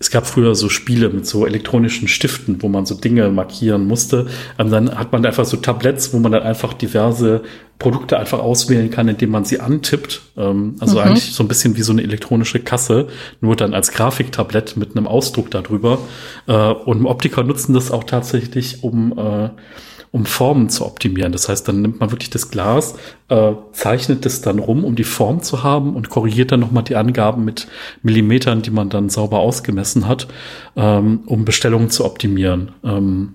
es 0.00 0.10
gab 0.10 0.26
früher 0.26 0.54
so 0.54 0.68
Spiele 0.68 1.08
mit 1.08 1.26
so 1.26 1.44
elektronischen 1.44 2.06
Stiften, 2.06 2.62
wo 2.62 2.68
man 2.68 2.86
so 2.86 2.94
Dinge 2.94 3.28
markieren 3.30 3.86
musste. 3.86 4.28
Und 4.56 4.70
dann 4.70 4.96
hat 4.96 5.10
man 5.10 5.26
einfach 5.26 5.44
so 5.44 5.56
Tabletts, 5.56 6.12
wo 6.12 6.18
man 6.18 6.30
dann 6.30 6.44
einfach 6.44 6.72
diverse 6.72 7.42
Produkte 7.80 8.16
einfach 8.16 8.38
auswählen 8.38 8.90
kann, 8.90 9.08
indem 9.08 9.30
man 9.30 9.44
sie 9.44 9.58
antippt. 9.58 10.22
Ähm, 10.36 10.76
also 10.78 10.96
mhm. 10.96 11.02
eigentlich 11.02 11.32
so 11.32 11.42
ein 11.42 11.48
bisschen 11.48 11.76
wie 11.76 11.82
so 11.82 11.92
eine 11.92 12.02
elektronische 12.02 12.60
Kasse, 12.60 13.08
nur 13.40 13.56
dann 13.56 13.74
als 13.74 13.90
Grafiktablett 13.90 14.76
mit 14.76 14.96
einem 14.96 15.08
Ausdruck 15.08 15.50
darüber. 15.50 15.98
Äh, 16.46 16.52
und 16.52 17.04
Optiker 17.04 17.42
nutzen 17.42 17.74
das 17.74 17.90
auch 17.90 18.04
tatsächlich, 18.04 18.84
um 18.84 19.18
äh, 19.18 19.50
um 20.10 20.26
Formen 20.26 20.68
zu 20.68 20.86
optimieren. 20.86 21.32
Das 21.32 21.48
heißt, 21.48 21.68
dann 21.68 21.82
nimmt 21.82 22.00
man 22.00 22.10
wirklich 22.10 22.30
das 22.30 22.50
Glas, 22.50 22.94
äh, 23.28 23.52
zeichnet 23.72 24.24
es 24.26 24.40
dann 24.40 24.58
rum, 24.58 24.84
um 24.84 24.96
die 24.96 25.04
Form 25.04 25.42
zu 25.42 25.62
haben 25.62 25.94
und 25.94 26.08
korrigiert 26.08 26.52
dann 26.52 26.60
nochmal 26.60 26.84
die 26.84 26.96
Angaben 26.96 27.44
mit 27.44 27.68
Millimetern, 28.02 28.62
die 28.62 28.70
man 28.70 28.88
dann 28.88 29.08
sauber 29.08 29.38
ausgemessen 29.38 30.08
hat, 30.08 30.28
ähm, 30.76 31.20
um 31.26 31.44
Bestellungen 31.44 31.90
zu 31.90 32.04
optimieren. 32.04 32.72
Ähm, 32.84 33.34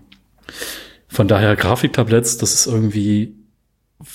von 1.08 1.28
daher 1.28 1.56
Grafiktabletts, 1.56 2.38
das 2.38 2.54
ist 2.54 2.68
irgendwie 2.68 3.36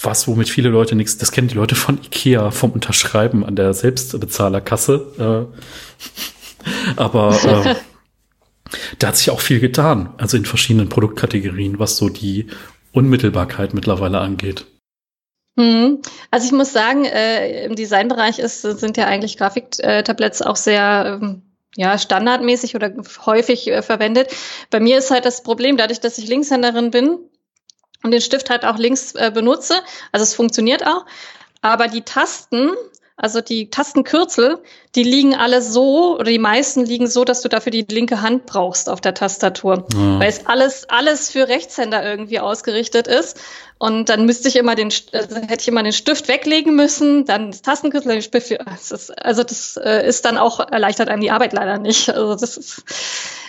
was, 0.02 0.28
womit 0.28 0.48
viele 0.48 0.68
Leute 0.68 0.94
nichts, 0.94 1.16
das 1.16 1.32
kennen 1.32 1.48
die 1.48 1.54
Leute 1.54 1.74
von 1.74 1.98
Ikea 1.98 2.50
vom 2.50 2.72
Unterschreiben 2.72 3.44
an 3.44 3.56
der 3.56 3.72
Selbstbezahlerkasse. 3.72 5.48
Äh, 5.56 6.96
aber 6.96 7.38
äh, 7.44 7.74
da 8.98 9.08
hat 9.08 9.16
sich 9.16 9.30
auch 9.30 9.40
viel 9.40 9.60
getan, 9.60 10.14
also 10.18 10.36
in 10.36 10.44
verschiedenen 10.44 10.88
Produktkategorien, 10.88 11.78
was 11.78 11.96
so 11.96 12.08
die 12.08 12.46
Unmittelbarkeit 12.92 13.74
mittlerweile 13.74 14.18
angeht. 14.18 14.66
Hm. 15.58 16.00
Also 16.30 16.46
ich 16.46 16.52
muss 16.52 16.72
sagen, 16.72 17.04
äh, 17.04 17.64
im 17.64 17.74
Designbereich 17.74 18.38
ist, 18.38 18.62
sind 18.62 18.96
ja 18.96 19.06
eigentlich 19.06 19.36
Grafiktabletts 19.36 20.42
auch 20.42 20.56
sehr 20.56 21.18
ähm, 21.20 21.42
ja, 21.76 21.98
standardmäßig 21.98 22.76
oder 22.76 22.92
häufig 23.26 23.68
äh, 23.68 23.82
verwendet. 23.82 24.34
Bei 24.70 24.80
mir 24.80 24.98
ist 24.98 25.10
halt 25.10 25.24
das 25.24 25.42
Problem, 25.42 25.76
dadurch, 25.76 26.00
dass 26.00 26.18
ich 26.18 26.28
Linkshänderin 26.28 26.90
bin 26.90 27.18
und 28.02 28.10
den 28.12 28.20
Stift 28.20 28.50
halt 28.50 28.64
auch 28.64 28.78
links 28.78 29.14
äh, 29.14 29.32
benutze, 29.34 29.74
also 30.12 30.22
es 30.22 30.34
funktioniert 30.34 30.86
auch, 30.86 31.04
aber 31.60 31.88
die 31.88 32.02
Tasten 32.02 32.70
also 33.20 33.40
die 33.40 33.68
Tastenkürzel, 33.68 34.62
die 34.94 35.02
liegen 35.02 35.34
alle 35.34 35.60
so, 35.60 36.14
oder 36.14 36.30
die 36.30 36.38
meisten 36.38 36.84
liegen 36.86 37.08
so, 37.08 37.24
dass 37.24 37.42
du 37.42 37.48
dafür 37.48 37.72
die 37.72 37.84
linke 37.90 38.22
Hand 38.22 38.46
brauchst 38.46 38.88
auf 38.88 39.00
der 39.00 39.12
Tastatur. 39.12 39.88
Ja. 39.92 40.20
Weil 40.20 40.28
es 40.28 40.46
alles, 40.46 40.88
alles 40.88 41.28
für 41.28 41.48
Rechtshänder 41.48 42.08
irgendwie 42.08 42.38
ausgerichtet 42.38 43.08
ist. 43.08 43.40
Und 43.78 44.08
dann 44.08 44.24
müsste 44.24 44.46
ich 44.46 44.54
immer 44.54 44.76
den, 44.76 44.92
also 45.12 45.34
hätte 45.34 45.62
ich 45.62 45.68
immer 45.68 45.82
den 45.82 45.92
Stift 45.92 46.28
weglegen 46.28 46.76
müssen, 46.76 47.24
dann 47.24 47.50
das 47.50 47.62
Tastenkürzel, 47.62 48.12
den 48.12 48.22
Stift 48.22 48.46
für, 48.46 48.64
also 48.64 49.42
das 49.42 49.76
äh, 49.76 50.06
ist 50.06 50.24
dann 50.24 50.38
auch 50.38 50.60
erleichtert 50.60 51.08
einem 51.08 51.20
die 51.20 51.32
Arbeit 51.32 51.52
leider 51.52 51.78
nicht. 51.78 52.08
Also 52.10 52.36
das 52.36 52.56
ist, 52.56 52.84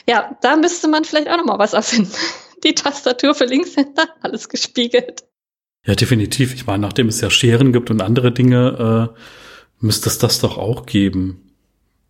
ja, 0.07 0.35
da 0.41 0.55
müsste 0.55 0.87
man 0.87 1.05
vielleicht 1.05 1.29
auch 1.29 1.37
nochmal 1.37 1.59
was 1.59 1.73
erfinden. 1.73 2.11
Die 2.63 2.75
Tastatur 2.75 3.35
für 3.35 3.45
Linkshänder, 3.45 4.09
alles 4.21 4.49
gespiegelt. 4.49 5.23
Ja, 5.85 5.95
definitiv. 5.95 6.53
Ich 6.53 6.65
meine, 6.65 6.79
nachdem 6.79 7.07
es 7.07 7.21
ja 7.21 7.29
Scheren 7.29 7.71
gibt 7.71 7.89
und 7.89 8.01
andere 8.01 8.33
Dinge, 8.33 9.13
äh, 9.15 9.19
müsste 9.79 10.09
es 10.09 10.17
das 10.17 10.39
doch 10.39 10.57
auch 10.57 10.85
geben. 10.85 11.53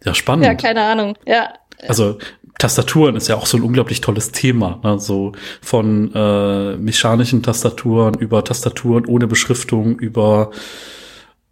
Ja, 0.03 0.13
spannend. 0.13 0.45
Ja, 0.45 0.55
keine 0.55 0.83
Ahnung. 0.83 1.17
Ja. 1.25 1.53
Also 1.87 2.17
Tastaturen 2.57 3.15
ist 3.15 3.29
ja 3.29 3.37
auch 3.37 3.45
so 3.45 3.57
ein 3.57 3.63
unglaublich 3.63 4.01
tolles 4.01 4.31
Thema. 4.31 4.79
Ne? 4.83 4.99
So 4.99 5.31
von 5.61 6.13
äh, 6.13 6.75
mechanischen 6.75 7.41
Tastaturen 7.41 8.15
über 8.15 8.43
Tastaturen 8.43 9.05
ohne 9.05 9.27
Beschriftung, 9.27 9.97
über 9.97 10.51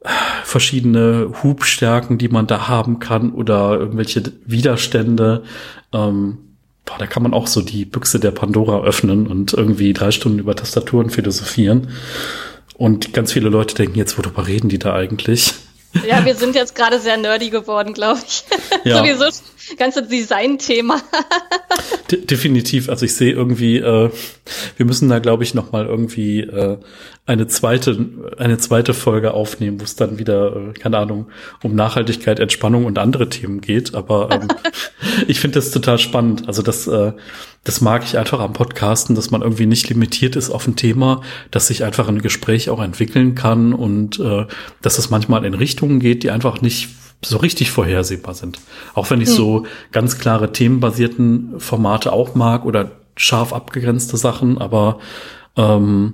äh, 0.01 0.09
verschiedene 0.43 1.31
Hubstärken, 1.43 2.17
die 2.17 2.27
man 2.27 2.45
da 2.45 2.67
haben 2.67 2.99
kann 2.99 3.31
oder 3.31 3.79
irgendwelche 3.79 4.23
Widerstände. 4.45 5.43
Ähm, 5.93 6.39
boah, 6.85 6.97
da 6.99 7.07
kann 7.07 7.23
man 7.23 7.33
auch 7.33 7.47
so 7.47 7.61
die 7.61 7.85
Büchse 7.85 8.19
der 8.19 8.31
Pandora 8.31 8.83
öffnen 8.83 9.27
und 9.27 9.53
irgendwie 9.53 9.93
drei 9.93 10.11
Stunden 10.11 10.39
über 10.39 10.55
Tastaturen 10.55 11.09
philosophieren. 11.09 11.87
Und 12.75 13.13
ganz 13.13 13.31
viele 13.31 13.49
Leute 13.49 13.75
denken 13.75 13.97
jetzt, 13.97 14.17
worüber 14.17 14.45
reden 14.45 14.67
die 14.69 14.77
da 14.77 14.93
eigentlich? 14.93 15.53
Ja, 16.05 16.25
wir 16.25 16.35
sind 16.35 16.55
jetzt 16.55 16.75
gerade 16.75 16.99
sehr 16.99 17.17
nerdy 17.17 17.49
geworden, 17.49 17.93
glaube 17.93 18.21
ich. 18.25 18.43
Ja. 18.83 18.97
Sowieso 19.17 19.29
ganze 19.75 20.03
Design-Thema. 20.03 21.01
De 22.11 22.25
definitiv. 22.25 22.89
Also 22.89 23.05
ich 23.05 23.15
sehe 23.15 23.33
irgendwie, 23.33 23.77
äh, 23.77 24.09
wir 24.77 24.85
müssen 24.85 25.09
da, 25.09 25.19
glaube 25.19 25.43
ich, 25.43 25.53
noch 25.53 25.71
mal 25.71 25.85
irgendwie 25.85 26.41
äh, 26.41 26.77
eine 27.25 27.47
zweite, 27.47 28.07
eine 28.37 28.57
zweite 28.57 28.93
Folge 28.93 29.33
aufnehmen, 29.33 29.81
wo 29.81 29.83
es 29.83 29.95
dann 29.95 30.17
wieder, 30.17 30.55
äh, 30.55 30.73
keine 30.73 30.97
Ahnung, 30.97 31.27
um 31.61 31.75
Nachhaltigkeit, 31.75 32.39
Entspannung 32.39 32.85
und 32.85 32.97
andere 32.97 33.29
Themen 33.29 33.59
geht. 33.59 33.93
Aber 33.95 34.29
ähm, 34.31 34.47
ich 35.27 35.39
finde 35.39 35.55
das 35.55 35.71
total 35.71 35.99
spannend. 35.99 36.47
Also 36.47 36.61
das, 36.61 36.87
äh, 36.87 37.11
das 37.65 37.81
mag 37.81 38.03
ich 38.05 38.17
einfach 38.17 38.39
am 38.39 38.53
Podcasten, 38.53 39.15
dass 39.15 39.29
man 39.29 39.41
irgendwie 39.41 39.65
nicht 39.65 39.89
limitiert 39.89 40.37
ist 40.37 40.49
auf 40.49 40.67
ein 40.67 40.77
Thema, 40.77 41.21
dass 41.51 41.67
sich 41.67 41.83
einfach 41.83 42.07
ein 42.07 42.21
Gespräch 42.21 42.69
auch 42.69 42.81
entwickeln 42.81 43.35
kann 43.35 43.73
und 43.73 44.19
äh, 44.19 44.45
dass 44.81 44.97
es 44.97 45.09
manchmal 45.09 45.43
in 45.43 45.53
Richtungen 45.53 45.99
geht, 45.99 46.23
die 46.23 46.31
einfach 46.31 46.61
nicht 46.61 46.87
so 47.23 47.37
richtig 47.37 47.71
vorhersehbar 47.71 48.33
sind. 48.33 48.59
Auch 48.93 49.09
wenn 49.09 49.21
ich 49.21 49.29
hm. 49.29 49.35
so 49.35 49.65
ganz 49.91 50.17
klare 50.19 50.51
themenbasierten 50.51 51.59
Formate 51.59 52.11
auch 52.11 52.35
mag 52.35 52.65
oder 52.65 52.91
scharf 53.15 53.53
abgegrenzte 53.53 54.17
Sachen, 54.17 54.57
aber 54.59 54.99
ähm, 55.55 56.13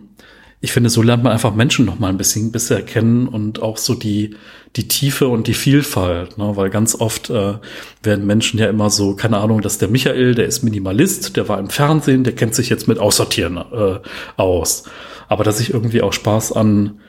ich 0.62 0.72
finde, 0.72 0.90
so 0.90 1.02
lernt 1.02 1.24
man 1.24 1.34
einfach 1.34 1.54
Menschen 1.54 1.86
noch 1.86 2.00
mal 2.00 2.08
ein 2.08 2.18
bisschen 2.18 2.54
besser 2.54 2.82
kennen 2.82 3.28
und 3.28 3.62
auch 3.62 3.78
so 3.78 3.96
die 3.96 4.38
die 4.76 4.88
Tiefe 4.88 5.28
und 5.28 5.48
die 5.48 5.54
Vielfalt, 5.54 6.38
ne? 6.38 6.56
weil 6.56 6.70
ganz 6.70 6.96
oft 7.00 7.30
äh, 7.30 7.56
werden 8.02 8.26
Menschen 8.26 8.60
ja 8.60 8.68
immer 8.68 8.90
so, 8.90 9.16
keine 9.16 9.38
Ahnung, 9.38 9.62
dass 9.62 9.78
der 9.78 9.88
Michael, 9.88 10.34
der 10.34 10.48
ist 10.48 10.64
Minimalist, 10.64 11.38
der 11.38 11.48
war 11.48 11.60
im 11.60 11.70
Fernsehen, 11.70 12.24
der 12.24 12.34
kennt 12.34 12.56
sich 12.56 12.70
jetzt 12.70 12.88
mit 12.88 12.98
Aussortieren 12.98 13.58
äh, 13.58 14.00
aus, 14.36 14.86
aber 15.28 15.44
dass 15.44 15.60
ich 15.60 15.74
irgendwie 15.74 16.02
auch 16.02 16.14
Spaß 16.14 16.54
an 16.54 17.00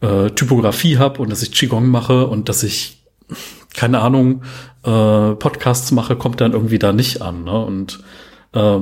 äh, 0.00 0.30
Typografie 0.30 0.98
habe 0.98 1.22
und 1.22 1.30
dass 1.30 1.42
ich 1.42 1.52
Qigong 1.52 1.88
mache 1.88 2.26
und 2.26 2.48
dass 2.48 2.64
ich 2.64 3.01
keine 3.74 4.00
Ahnung, 4.00 4.42
äh, 4.84 5.34
Podcasts 5.34 5.90
mache, 5.92 6.16
kommt 6.16 6.40
dann 6.40 6.52
irgendwie 6.52 6.78
da 6.78 6.92
nicht 6.92 7.22
an. 7.22 7.44
Ne? 7.44 7.64
Und 7.64 8.00
äh, 8.54 8.78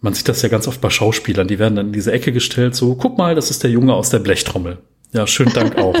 man 0.00 0.14
sieht 0.14 0.28
das 0.28 0.42
ja 0.42 0.48
ganz 0.48 0.68
oft 0.68 0.80
bei 0.80 0.90
Schauspielern, 0.90 1.48
die 1.48 1.58
werden 1.58 1.76
dann 1.76 1.86
in 1.88 1.92
diese 1.92 2.12
Ecke 2.12 2.32
gestellt, 2.32 2.74
so, 2.74 2.94
guck 2.94 3.18
mal, 3.18 3.34
das 3.34 3.50
ist 3.50 3.62
der 3.64 3.70
Junge 3.70 3.94
aus 3.94 4.10
der 4.10 4.20
Blechtrommel. 4.20 4.78
Ja, 5.12 5.26
schönen 5.26 5.52
Dank 5.52 5.76
auch. 5.78 5.96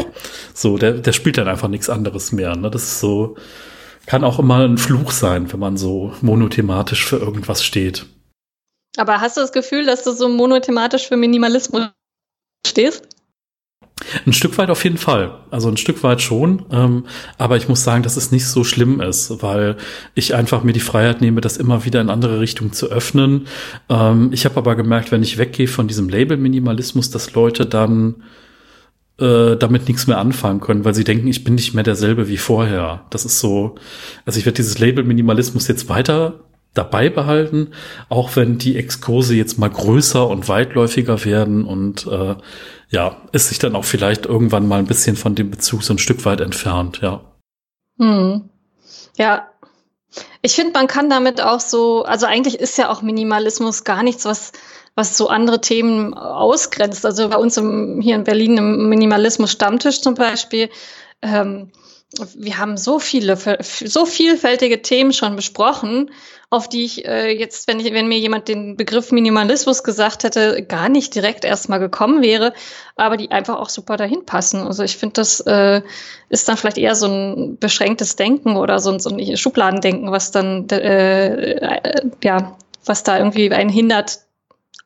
so, 0.54 0.78
der, 0.78 0.92
der 0.92 1.12
spielt 1.12 1.38
dann 1.38 1.48
einfach 1.48 1.68
nichts 1.68 1.90
anderes 1.90 2.32
mehr. 2.32 2.54
Ne? 2.56 2.70
Das 2.70 2.82
ist 2.84 3.00
so, 3.00 3.36
kann 4.06 4.24
auch 4.24 4.38
immer 4.38 4.64
ein 4.64 4.78
Fluch 4.78 5.10
sein, 5.10 5.52
wenn 5.52 5.60
man 5.60 5.76
so 5.76 6.12
monothematisch 6.20 7.04
für 7.04 7.16
irgendwas 7.16 7.64
steht. 7.64 8.06
Aber 8.96 9.20
hast 9.20 9.36
du 9.36 9.40
das 9.40 9.52
Gefühl, 9.52 9.84
dass 9.84 10.02
du 10.02 10.12
so 10.12 10.28
monothematisch 10.28 11.08
für 11.08 11.16
Minimalismus 11.16 11.88
stehst? 12.66 13.06
Ein 14.26 14.32
Stück 14.32 14.56
weit 14.58 14.70
auf 14.70 14.84
jeden 14.84 14.96
Fall. 14.96 15.38
Also 15.50 15.68
ein 15.68 15.76
Stück 15.76 16.02
weit 16.02 16.22
schon. 16.22 16.64
Ähm, 16.70 17.04
aber 17.36 17.56
ich 17.56 17.68
muss 17.68 17.84
sagen, 17.84 18.02
dass 18.02 18.16
es 18.16 18.30
nicht 18.30 18.46
so 18.46 18.64
schlimm 18.64 19.00
ist, 19.00 19.42
weil 19.42 19.76
ich 20.14 20.34
einfach 20.34 20.62
mir 20.62 20.72
die 20.72 20.80
Freiheit 20.80 21.20
nehme, 21.20 21.40
das 21.40 21.56
immer 21.56 21.84
wieder 21.84 22.00
in 22.00 22.10
andere 22.10 22.40
Richtungen 22.40 22.72
zu 22.72 22.90
öffnen. 22.90 23.46
Ähm, 23.88 24.30
ich 24.32 24.44
habe 24.44 24.56
aber 24.56 24.76
gemerkt, 24.76 25.12
wenn 25.12 25.22
ich 25.22 25.38
weggehe 25.38 25.68
von 25.68 25.88
diesem 25.88 26.08
Label 26.08 26.36
Minimalismus, 26.36 27.10
dass 27.10 27.34
Leute 27.34 27.66
dann 27.66 28.22
äh, 29.18 29.56
damit 29.56 29.88
nichts 29.88 30.06
mehr 30.06 30.18
anfangen 30.18 30.60
können, 30.60 30.84
weil 30.84 30.94
sie 30.94 31.04
denken, 31.04 31.28
ich 31.28 31.44
bin 31.44 31.54
nicht 31.54 31.74
mehr 31.74 31.84
derselbe 31.84 32.28
wie 32.28 32.36
vorher. 32.38 33.04
Das 33.10 33.24
ist 33.24 33.40
so, 33.40 33.74
also 34.24 34.38
ich 34.38 34.46
werde 34.46 34.56
dieses 34.56 34.78
Label 34.78 35.04
Minimalismus 35.04 35.68
jetzt 35.68 35.88
weiter 35.88 36.40
dabei 36.74 37.10
behalten, 37.10 37.68
auch 38.08 38.36
wenn 38.36 38.58
die 38.58 38.76
Exkurse 38.76 39.34
jetzt 39.34 39.58
mal 39.58 39.70
größer 39.70 40.28
und 40.28 40.48
weitläufiger 40.48 41.24
werden 41.24 41.64
und 41.64 42.06
äh, 42.06 42.36
ja, 42.90 43.16
ist 43.32 43.48
sich 43.48 43.58
dann 43.58 43.76
auch 43.76 43.84
vielleicht 43.84 44.26
irgendwann 44.26 44.66
mal 44.66 44.78
ein 44.78 44.86
bisschen 44.86 45.16
von 45.16 45.34
dem 45.34 45.50
Bezug 45.50 45.82
so 45.82 45.94
ein 45.94 45.98
Stück 45.98 46.24
weit 46.24 46.40
entfernt, 46.40 47.00
ja. 47.02 47.20
Hm. 47.98 48.48
Ja. 49.16 49.48
Ich 50.40 50.54
finde, 50.54 50.72
man 50.72 50.86
kann 50.86 51.10
damit 51.10 51.42
auch 51.42 51.60
so, 51.60 52.04
also 52.04 52.24
eigentlich 52.24 52.58
ist 52.58 52.78
ja 52.78 52.88
auch 52.88 53.02
Minimalismus 53.02 53.84
gar 53.84 54.02
nichts, 54.02 54.24
was, 54.24 54.52
was 54.94 55.16
so 55.18 55.28
andere 55.28 55.60
Themen 55.60 56.14
ausgrenzt. 56.14 57.04
Also 57.04 57.28
bei 57.28 57.36
uns 57.36 57.56
im, 57.58 58.00
hier 58.00 58.14
in 58.14 58.24
Berlin 58.24 58.56
im 58.56 58.88
Minimalismus 58.88 59.52
Stammtisch 59.52 60.00
zum 60.00 60.14
Beispiel, 60.14 60.70
ähm, 61.20 61.70
wir 62.36 62.58
haben 62.58 62.76
so 62.76 62.98
viele, 62.98 63.36
so 63.60 64.06
vielfältige 64.06 64.82
Themen 64.82 65.12
schon 65.12 65.36
besprochen 65.36 66.10
auf 66.50 66.68
die 66.68 66.84
ich 66.84 67.04
äh, 67.04 67.30
jetzt, 67.30 67.68
wenn 67.68 67.78
ich, 67.78 67.92
wenn 67.92 68.08
mir 68.08 68.18
jemand 68.18 68.48
den 68.48 68.76
Begriff 68.76 69.12
Minimalismus 69.12 69.82
gesagt 69.82 70.24
hätte, 70.24 70.62
gar 70.62 70.88
nicht 70.88 71.14
direkt 71.14 71.44
erstmal 71.44 71.78
gekommen 71.78 72.22
wäre, 72.22 72.54
aber 72.96 73.18
die 73.18 73.30
einfach 73.30 73.56
auch 73.56 73.68
super 73.68 73.98
dahin 73.98 74.24
passen. 74.24 74.62
Also 74.62 74.82
ich 74.82 74.96
finde, 74.96 75.14
das 75.14 75.40
äh, 75.40 75.82
ist 76.30 76.48
dann 76.48 76.56
vielleicht 76.56 76.78
eher 76.78 76.94
so 76.94 77.06
ein 77.06 77.58
beschränktes 77.58 78.16
Denken 78.16 78.56
oder 78.56 78.78
so 78.78 78.92
ein, 78.92 78.98
so 78.98 79.10
ein 79.10 79.36
Schubladendenken, 79.36 80.10
was 80.10 80.30
dann 80.30 80.66
äh, 80.70 81.52
äh, 81.52 82.10
ja, 82.24 82.56
was 82.84 83.02
da 83.02 83.18
irgendwie 83.18 83.52
einen 83.52 83.70
hindert, 83.70 84.20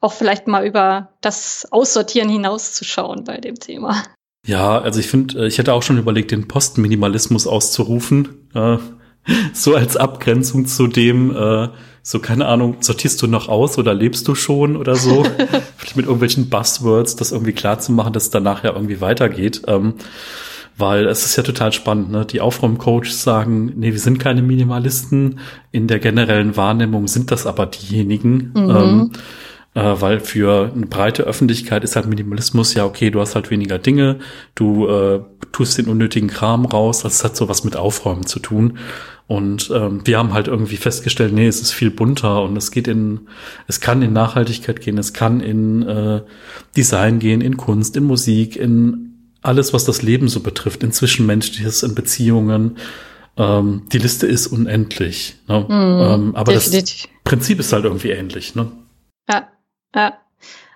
auch 0.00 0.12
vielleicht 0.12 0.48
mal 0.48 0.66
über 0.66 1.12
das 1.20 1.68
Aussortieren 1.70 2.28
hinauszuschauen 2.28 3.22
bei 3.22 3.36
dem 3.36 3.54
Thema. 3.54 4.02
Ja, 4.46 4.80
also 4.80 4.98
ich 4.98 5.06
finde, 5.06 5.44
äh, 5.44 5.46
ich 5.46 5.58
hätte 5.58 5.72
auch 5.72 5.82
schon 5.82 5.98
überlegt, 5.98 6.30
den 6.30 6.48
Postminimalismus 6.48 7.46
auszurufen. 7.46 8.28
Äh, 8.54 8.78
so 9.52 9.74
als 9.74 9.96
Abgrenzung 9.96 10.66
zu 10.66 10.88
dem, 10.88 11.34
äh, 11.34 11.68
so 12.02 12.18
keine 12.18 12.46
Ahnung, 12.46 12.78
sortierst 12.80 13.22
du 13.22 13.28
noch 13.28 13.48
aus 13.48 13.78
oder 13.78 13.94
lebst 13.94 14.26
du 14.26 14.34
schon 14.34 14.76
oder 14.76 14.96
so? 14.96 15.22
Vielleicht 15.76 15.96
mit 15.96 16.06
irgendwelchen 16.06 16.48
Buzzwords, 16.50 17.14
das 17.14 17.30
irgendwie 17.30 17.52
klar 17.52 17.78
zu 17.78 17.92
machen, 17.92 18.12
dass 18.12 18.24
es 18.24 18.30
danach 18.30 18.64
ja 18.64 18.72
irgendwie 18.72 19.00
weitergeht. 19.00 19.62
Ähm, 19.68 19.94
weil 20.78 21.06
es 21.06 21.24
ist 21.24 21.36
ja 21.36 21.42
total 21.42 21.72
spannend, 21.72 22.10
ne? 22.10 22.24
Die 22.24 22.40
Aufräumcoaches 22.40 23.22
sagen, 23.22 23.74
nee, 23.76 23.92
wir 23.92 23.98
sind 23.98 24.18
keine 24.18 24.40
Minimalisten. 24.40 25.38
In 25.70 25.86
der 25.86 25.98
generellen 25.98 26.56
Wahrnehmung 26.56 27.08
sind 27.08 27.30
das 27.30 27.46
aber 27.46 27.66
diejenigen. 27.66 28.52
Mhm. 28.54 28.70
Ähm, 28.70 29.10
äh, 29.12 29.18
weil 29.80 30.20
für 30.20 30.70
eine 30.74 30.86
breite 30.86 31.22
Öffentlichkeit 31.22 31.82
ist 31.82 31.96
halt 31.96 32.06
Minimalismus 32.06 32.74
ja 32.74 32.84
okay, 32.84 33.10
du 33.10 33.20
hast 33.20 33.34
halt 33.34 33.50
weniger 33.50 33.78
Dinge, 33.78 34.18
du 34.54 34.86
äh, 34.86 35.20
tust 35.50 35.78
den 35.78 35.88
unnötigen 35.88 36.28
Kram 36.28 36.66
raus, 36.66 37.02
das 37.02 37.24
hat 37.24 37.36
so 37.36 37.48
was 37.48 37.64
mit 37.64 37.76
Aufräumen 37.76 38.26
zu 38.26 38.38
tun. 38.38 38.78
Und 39.28 39.70
ähm, 39.74 40.02
wir 40.04 40.18
haben 40.18 40.34
halt 40.34 40.48
irgendwie 40.48 40.76
festgestellt, 40.76 41.32
nee, 41.32 41.46
es 41.46 41.62
ist 41.62 41.72
viel 41.72 41.90
bunter 41.90 42.42
und 42.42 42.54
es 42.56 42.70
geht 42.70 42.86
in, 42.86 43.28
es 43.66 43.80
kann 43.80 44.02
in 44.02 44.12
Nachhaltigkeit 44.12 44.82
gehen, 44.82 44.98
es 44.98 45.14
kann 45.14 45.40
in 45.40 45.82
äh, 45.82 46.20
Design 46.76 47.18
gehen, 47.18 47.40
in 47.40 47.56
Kunst, 47.56 47.96
in 47.96 48.04
Musik, 48.04 48.56
in 48.56 49.12
alles, 49.40 49.72
was 49.72 49.84
das 49.84 50.02
Leben 50.02 50.28
so 50.28 50.40
betrifft, 50.40 50.82
in 50.82 50.92
Zwischenmenschliches, 50.92 51.82
in 51.82 51.94
Beziehungen. 51.94 52.76
Ähm, 53.38 53.84
die 53.92 53.98
Liste 53.98 54.26
ist 54.26 54.48
unendlich. 54.48 55.36
Ne? 55.48 55.60
Mm, 55.60 55.70
ähm, 55.72 56.36
aber 56.36 56.52
definitiv. 56.52 57.02
das 57.02 57.10
Prinzip 57.24 57.58
ist 57.58 57.72
halt 57.72 57.84
irgendwie 57.84 58.10
ähnlich. 58.10 58.54
Ne? 58.54 58.70
Ja, 59.30 59.48
ja. 59.94 60.18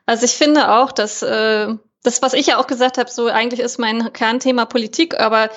Also 0.07 0.25
ich 0.25 0.33
finde 0.33 0.71
auch, 0.71 0.93
dass 0.93 1.23
äh, 1.23 1.75
das, 2.03 2.23
was 2.23 2.33
ich 2.33 2.47
ja 2.47 2.59
auch 2.59 2.69
gesagt 2.69 2.99
habe, 2.99 3.11
so 3.11 3.27
eigentlich 3.27 3.61
ist 3.61 3.79
mein 3.79 4.13
Kernthema 4.13 4.65
Politik, 4.65 5.19
aber 5.19 5.51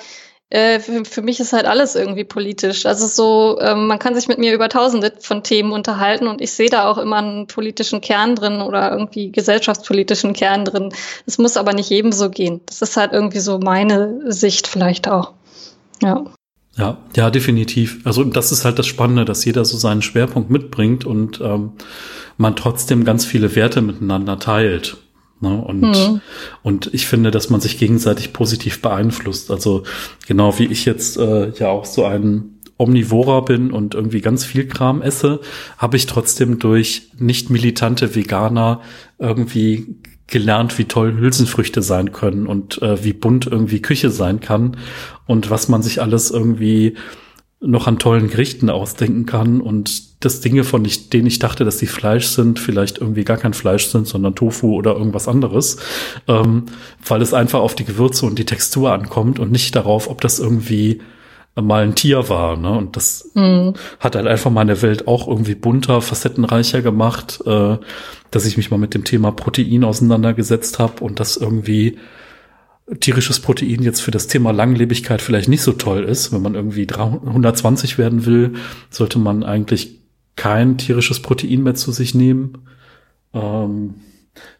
äh, 0.50 0.80
für, 0.80 1.04
für, 1.04 1.22
mich 1.22 1.38
ist 1.38 1.52
halt 1.52 1.64
alles 1.64 1.94
irgendwie 1.94 2.24
politisch. 2.24 2.84
Also 2.84 3.06
so, 3.06 3.60
ähm, 3.60 3.86
man 3.86 4.00
kann 4.00 4.16
sich 4.16 4.26
mit 4.26 4.38
mir 4.38 4.52
über 4.52 4.68
tausende 4.68 5.12
von 5.20 5.44
Themen 5.44 5.70
unterhalten 5.70 6.26
und 6.26 6.40
ich 6.40 6.50
sehe 6.50 6.68
da 6.68 6.90
auch 6.90 6.98
immer 6.98 7.18
einen 7.18 7.46
politischen 7.46 8.00
Kern 8.00 8.34
drin 8.34 8.60
oder 8.60 8.90
irgendwie 8.90 9.30
gesellschaftspolitischen 9.30 10.32
Kern 10.32 10.64
drin. 10.64 10.92
Es 11.24 11.38
muss 11.38 11.56
aber 11.56 11.72
nicht 11.72 11.88
jedem 11.88 12.10
so 12.10 12.30
gehen. 12.30 12.60
Das 12.66 12.82
ist 12.82 12.96
halt 12.96 13.12
irgendwie 13.12 13.38
so 13.38 13.60
meine 13.60 14.32
Sicht 14.32 14.66
vielleicht 14.66 15.08
auch. 15.08 15.34
Ja. 16.02 16.24
Ja, 16.80 16.98
ja, 17.14 17.30
definitiv. 17.30 18.00
Also 18.04 18.24
das 18.24 18.52
ist 18.52 18.64
halt 18.64 18.78
das 18.78 18.86
Spannende, 18.86 19.24
dass 19.24 19.44
jeder 19.44 19.64
so 19.64 19.76
seinen 19.76 20.02
Schwerpunkt 20.02 20.50
mitbringt 20.50 21.04
und 21.04 21.40
ähm, 21.42 21.72
man 22.38 22.56
trotzdem 22.56 23.04
ganz 23.04 23.24
viele 23.26 23.54
Werte 23.54 23.82
miteinander 23.82 24.38
teilt. 24.38 24.96
Ne? 25.40 25.60
Und, 25.60 25.82
mhm. 25.82 26.20
und 26.62 26.92
ich 26.94 27.06
finde, 27.06 27.30
dass 27.30 27.50
man 27.50 27.60
sich 27.60 27.78
gegenseitig 27.78 28.32
positiv 28.32 28.80
beeinflusst. 28.80 29.50
Also 29.50 29.84
genau 30.26 30.58
wie 30.58 30.66
ich 30.66 30.84
jetzt 30.86 31.18
äh, 31.18 31.50
ja 31.50 31.68
auch 31.68 31.84
so 31.84 32.04
ein 32.04 32.60
Omnivorer 32.78 33.44
bin 33.44 33.72
und 33.72 33.94
irgendwie 33.94 34.22
ganz 34.22 34.44
viel 34.44 34.66
Kram 34.66 35.02
esse, 35.02 35.40
habe 35.76 35.98
ich 35.98 36.06
trotzdem 36.06 36.58
durch 36.58 37.10
nicht 37.18 37.50
militante 37.50 38.14
Veganer 38.14 38.80
irgendwie 39.18 39.96
gelernt, 40.30 40.78
wie 40.78 40.84
toll 40.84 41.16
Hülsenfrüchte 41.18 41.82
sein 41.82 42.12
können 42.12 42.46
und 42.46 42.80
äh, 42.82 43.04
wie 43.04 43.12
bunt 43.12 43.46
irgendwie 43.46 43.82
Küche 43.82 44.10
sein 44.10 44.40
kann 44.40 44.76
und 45.26 45.50
was 45.50 45.68
man 45.68 45.82
sich 45.82 46.00
alles 46.00 46.30
irgendwie 46.30 46.96
noch 47.60 47.86
an 47.86 47.98
tollen 47.98 48.30
Gerichten 48.30 48.70
ausdenken 48.70 49.26
kann 49.26 49.60
und 49.60 50.24
das 50.24 50.40
Dinge, 50.40 50.64
von 50.64 50.86
denen 51.12 51.26
ich 51.26 51.38
dachte, 51.38 51.64
dass 51.64 51.78
sie 51.78 51.86
Fleisch 51.86 52.26
sind, 52.26 52.58
vielleicht 52.58 52.98
irgendwie 52.98 53.24
gar 53.24 53.36
kein 53.36 53.54
Fleisch 53.54 53.86
sind, 53.86 54.06
sondern 54.06 54.34
Tofu 54.34 54.74
oder 54.74 54.94
irgendwas 54.94 55.28
anderes, 55.28 55.78
ähm, 56.26 56.66
weil 57.06 57.20
es 57.20 57.34
einfach 57.34 57.60
auf 57.60 57.74
die 57.74 57.84
Gewürze 57.84 58.24
und 58.24 58.38
die 58.38 58.46
Textur 58.46 58.92
ankommt 58.92 59.38
und 59.38 59.50
nicht 59.50 59.76
darauf, 59.76 60.08
ob 60.08 60.20
das 60.22 60.38
irgendwie 60.38 61.00
mal 61.56 61.82
ein 61.82 61.94
Tier 61.94 62.28
war. 62.28 62.56
Ne? 62.56 62.70
Und 62.70 62.96
das 62.96 63.30
mhm. 63.34 63.74
hat 63.98 64.16
halt 64.16 64.26
einfach 64.26 64.50
meine 64.50 64.82
Welt 64.82 65.08
auch 65.08 65.26
irgendwie 65.28 65.54
bunter, 65.54 66.00
facettenreicher 66.00 66.82
gemacht, 66.82 67.40
äh, 67.46 67.76
dass 68.30 68.46
ich 68.46 68.56
mich 68.56 68.70
mal 68.70 68.78
mit 68.78 68.94
dem 68.94 69.04
Thema 69.04 69.32
Protein 69.32 69.84
auseinandergesetzt 69.84 70.78
habe 70.78 71.02
und 71.02 71.20
das 71.20 71.36
irgendwie 71.36 71.98
tierisches 73.00 73.40
Protein 73.40 73.82
jetzt 73.82 74.00
für 74.00 74.10
das 74.10 74.26
Thema 74.26 74.52
Langlebigkeit 74.52 75.22
vielleicht 75.22 75.48
nicht 75.48 75.62
so 75.62 75.72
toll 75.72 76.04
ist. 76.04 76.32
Wenn 76.32 76.42
man 76.42 76.54
irgendwie 76.54 76.86
120 76.88 77.98
werden 77.98 78.26
will, 78.26 78.54
sollte 78.88 79.18
man 79.18 79.44
eigentlich 79.44 80.00
kein 80.36 80.78
tierisches 80.78 81.20
Protein 81.20 81.62
mehr 81.62 81.74
zu 81.74 81.92
sich 81.92 82.14
nehmen. 82.14 82.64
Ähm, 83.32 83.94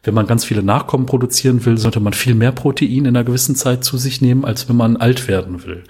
wenn 0.03 0.13
man 0.13 0.27
ganz 0.27 0.45
viele 0.45 0.63
Nachkommen 0.63 1.05
produzieren 1.05 1.65
will, 1.65 1.77
sollte 1.77 1.99
man 1.99 2.13
viel 2.13 2.35
mehr 2.35 2.51
Protein 2.51 2.99
in 2.99 3.07
einer 3.07 3.23
gewissen 3.23 3.55
Zeit 3.55 3.83
zu 3.83 3.97
sich 3.97 4.21
nehmen, 4.21 4.45
als 4.45 4.69
wenn 4.69 4.75
man 4.77 4.97
alt 4.97 5.27
werden 5.27 5.65
will 5.65 5.83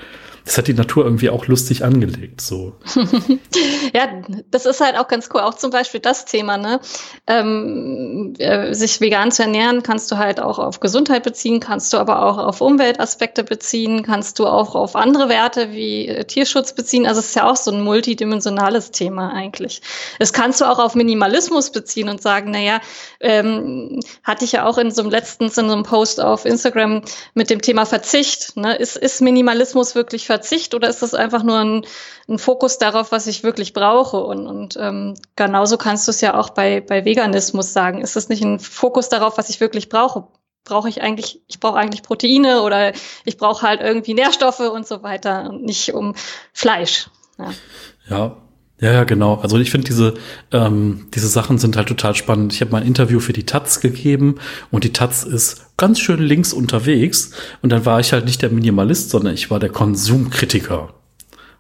das 0.46 0.58
hat 0.58 0.68
die 0.68 0.74
Natur 0.74 1.06
irgendwie 1.06 1.30
auch 1.30 1.48
lustig 1.48 1.84
angelegt, 1.84 2.42
so. 2.42 2.74
ja, 3.94 4.08
das 4.50 4.66
ist 4.66 4.82
halt 4.82 4.98
auch 4.98 5.08
ganz 5.08 5.30
cool. 5.34 5.42
Auch 5.42 5.54
zum 5.54 5.72
Beispiel 5.72 6.00
das 6.00 6.26
Thema, 6.26 6.58
ne? 6.58 6.80
Ähm, 7.28 8.34
äh, 8.40 8.74
sich 8.74 9.02
vegan 9.02 9.32
zu 9.32 9.44
ernähren, 9.44 9.84
kannst 9.84 10.12
du 10.12 10.18
halt 10.18 10.40
auch 10.40 10.60
auf 10.60 10.80
Gesundheit 10.80 11.24
beziehen, 11.24 11.60
kannst 11.60 11.94
du 11.94 11.98
aber 11.98 12.24
auch 12.24 12.38
auf 12.38 12.62
Umweltaspekte 12.62 13.44
beziehen, 13.44 14.04
kannst 14.04 14.40
du 14.40 14.48
auch 14.48 14.76
auf 14.76 14.96
andere 14.96 15.30
Werte 15.30 15.72
wie 15.72 16.08
äh, 16.08 16.26
Tierschutz 16.26 16.74
beziehen. 16.74 17.06
Also 17.06 17.20
es 17.20 17.28
ist 17.28 17.36
ja 17.36 17.50
auch 17.50 17.56
so 17.56 17.72
ein 17.72 17.82
multidimensionales 17.82 18.92
Thema 18.92 19.34
eigentlich. 19.34 19.82
Das 20.20 20.34
kannst 20.34 20.62
du 20.62 20.66
auch 20.66 20.80
auf 20.80 20.96
Minimalismus 20.96 21.72
beziehen 21.72 22.10
und 22.10 22.22
sagen, 22.22 22.52
naja, 22.52 22.82
ähm, 23.20 24.00
hatte 24.24 24.46
ich 24.46 24.54
ja 24.54 24.66
auch 24.66 24.78
in 24.78 24.92
so 24.92 25.02
einem 25.02 25.12
letztens 25.12 25.58
in 25.58 25.68
so 25.68 25.74
einem 25.74 25.84
Post 25.84 26.20
auf 26.20 26.46
Instagram 26.46 27.04
mit 27.34 27.50
dem 27.50 27.62
Thema 27.62 27.86
Verzicht. 27.86 28.58
Ne? 28.58 28.76
Ist, 28.76 28.98
ist 28.98 29.22
Minimalismus 29.22 29.96
wirklich 29.96 30.26
Verzicht 30.32 30.74
oder 30.74 30.88
ist 30.88 31.02
das 31.02 31.14
einfach 31.14 31.44
nur 31.44 31.58
ein, 31.58 31.86
ein 32.30 32.40
Fokus 32.40 32.78
darauf, 32.78 33.12
was 33.12 33.28
ich 33.28 33.44
wirklich 33.44 33.74
brauche? 33.74 34.24
Und, 34.24 34.48
und 34.48 34.78
ähm, 34.80 35.16
genauso 35.36 35.78
kannst 35.78 36.08
du 36.08 36.12
es 36.12 36.22
ja 36.22 36.40
auch 36.40 36.52
bei, 36.52 36.80
bei 36.80 37.04
Veganismus 37.04 37.74
sagen. 37.74 38.00
Ist 38.00 38.16
das 38.16 38.30
nicht 38.30 38.42
ein 38.42 38.58
Fokus 38.60 39.10
darauf, 39.10 39.38
was 39.38 39.50
ich 39.50 39.60
wirklich 39.60 39.90
brauche? 39.90 40.30
Brauche 40.64 40.88
ich 40.88 41.02
eigentlich, 41.02 41.42
ich 41.48 41.60
brauche 41.60 41.78
eigentlich 41.78 42.02
Proteine 42.02 42.62
oder 42.62 42.94
ich 43.26 43.36
brauche 43.36 43.68
halt 43.68 43.82
irgendwie 43.82 44.14
Nährstoffe 44.14 44.62
und 44.62 44.88
so 44.88 45.04
weiter 45.04 45.50
und 45.50 45.64
nicht 45.64 45.94
um 45.94 46.16
Fleisch. 46.54 47.10
Ja. 47.38 47.52
ja. 48.10 48.38
Ja, 48.82 48.92
ja, 48.92 49.04
genau. 49.04 49.36
Also 49.36 49.60
ich 49.60 49.70
finde 49.70 49.88
diese 49.88 50.16
ähm, 50.52 51.06
diese 51.14 51.28
Sachen 51.28 51.60
sind 51.60 51.78
halt 51.78 51.88
total 51.88 52.16
spannend. 52.16 52.52
Ich 52.52 52.62
habe 52.62 52.72
mal 52.72 52.82
ein 52.82 52.88
Interview 52.88 53.20
für 53.20 53.32
die 53.32 53.46
Taz 53.46 53.80
gegeben 53.80 54.36
und 54.72 54.84
die 54.84 54.92
Taz 54.92 55.24
ist 55.24 55.78
ganz 55.78 56.00
schön 56.00 56.20
links 56.20 56.52
unterwegs 56.52 57.32
und 57.62 57.72
dann 57.72 57.86
war 57.86 58.00
ich 58.00 58.12
halt 58.12 58.26
nicht 58.26 58.42
der 58.42 58.50
Minimalist, 58.50 59.12
sondern 59.12 59.36
ich 59.36 59.52
war 59.52 59.60
der 59.60 59.70
Konsumkritiker 59.70 60.96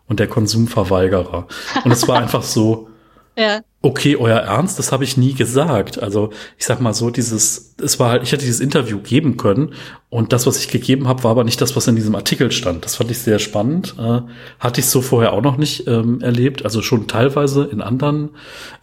und 0.08 0.20
der 0.20 0.28
Konsumverweigerer. 0.28 1.48
Und 1.86 1.92
es 1.92 2.08
war 2.08 2.20
einfach 2.22 2.44
so, 2.44 2.90
ja. 3.38 3.62
Okay, 3.84 4.16
euer 4.16 4.38
Ernst, 4.38 4.78
das 4.78 4.92
habe 4.92 5.04
ich 5.04 5.18
nie 5.18 5.34
gesagt. 5.34 6.02
Also 6.02 6.30
ich 6.58 6.66
sag 6.66 6.82
mal 6.82 6.94
so, 6.94 7.10
dieses, 7.10 7.76
es 7.82 8.00
war 8.00 8.12
halt, 8.12 8.24
ich 8.24 8.32
hätte 8.32 8.46
dieses 8.46 8.60
Interview 8.60 9.00
geben 9.00 9.38
können 9.38 9.74
und 10.10 10.34
das, 10.34 10.46
was 10.46 10.60
ich 10.60 10.68
gegeben 10.68 11.08
habe, 11.08 11.24
war 11.24 11.32
aber 11.32 11.44
nicht 11.44 11.60
das, 11.62 11.76
was 11.76 11.88
in 11.88 11.96
diesem 11.96 12.14
Artikel 12.14 12.52
stand. 12.52 12.86
Das 12.86 12.98
fand 12.98 13.10
ich 13.10 13.18
sehr 13.18 13.40
spannend. 13.40 13.96
Äh, 13.98 14.22
hatte 14.60 14.82
ich 14.82 14.86
so 14.86 15.02
vorher 15.02 15.34
auch 15.34 15.42
noch 15.42 15.58
nicht 15.58 15.88
ähm, 15.88 16.22
erlebt. 16.22 16.64
Also 16.64 16.84
schon 16.84 17.08
teilweise 17.08 17.64
in 17.64 17.82
anderen 17.82 18.32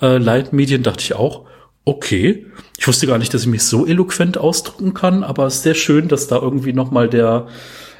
äh, 0.02 0.18
Leitmedien 0.18 0.82
dachte 0.82 1.04
ich 1.04 1.14
auch, 1.14 1.44
okay, 1.84 2.46
ich 2.76 2.88
wusste 2.88 3.06
gar 3.06 3.18
nicht, 3.18 3.32
dass 3.32 3.42
ich 3.42 3.48
mich 3.48 3.62
so 3.62 3.86
eloquent 3.86 4.36
ausdrücken 4.36 4.94
kann, 4.94 5.22
aber 5.22 5.46
es 5.46 5.56
ist 5.56 5.62
sehr 5.62 5.74
schön, 5.74 6.08
dass 6.08 6.26
da 6.26 6.36
irgendwie 6.36 6.72
noch 6.72 6.90
mal 6.90 7.08
der 7.08 7.46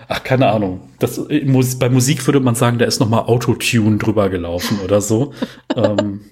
ach, 0.09 0.25
keine 0.25 0.49
Ahnung. 0.49 0.89
Das, 0.99 1.21
bei 1.79 1.89
Musik 1.91 2.27
würde 2.27 2.41
man 2.41 2.55
sagen, 2.55 2.79
da 2.79 2.87
ist 2.87 2.99
noch 2.99 3.09
mal 3.09 3.21
Autotune 3.21 3.99
drüber 3.99 4.31
gelaufen 4.31 4.81
oder 4.85 5.01
so. 5.01 5.33
ähm, 5.77 6.23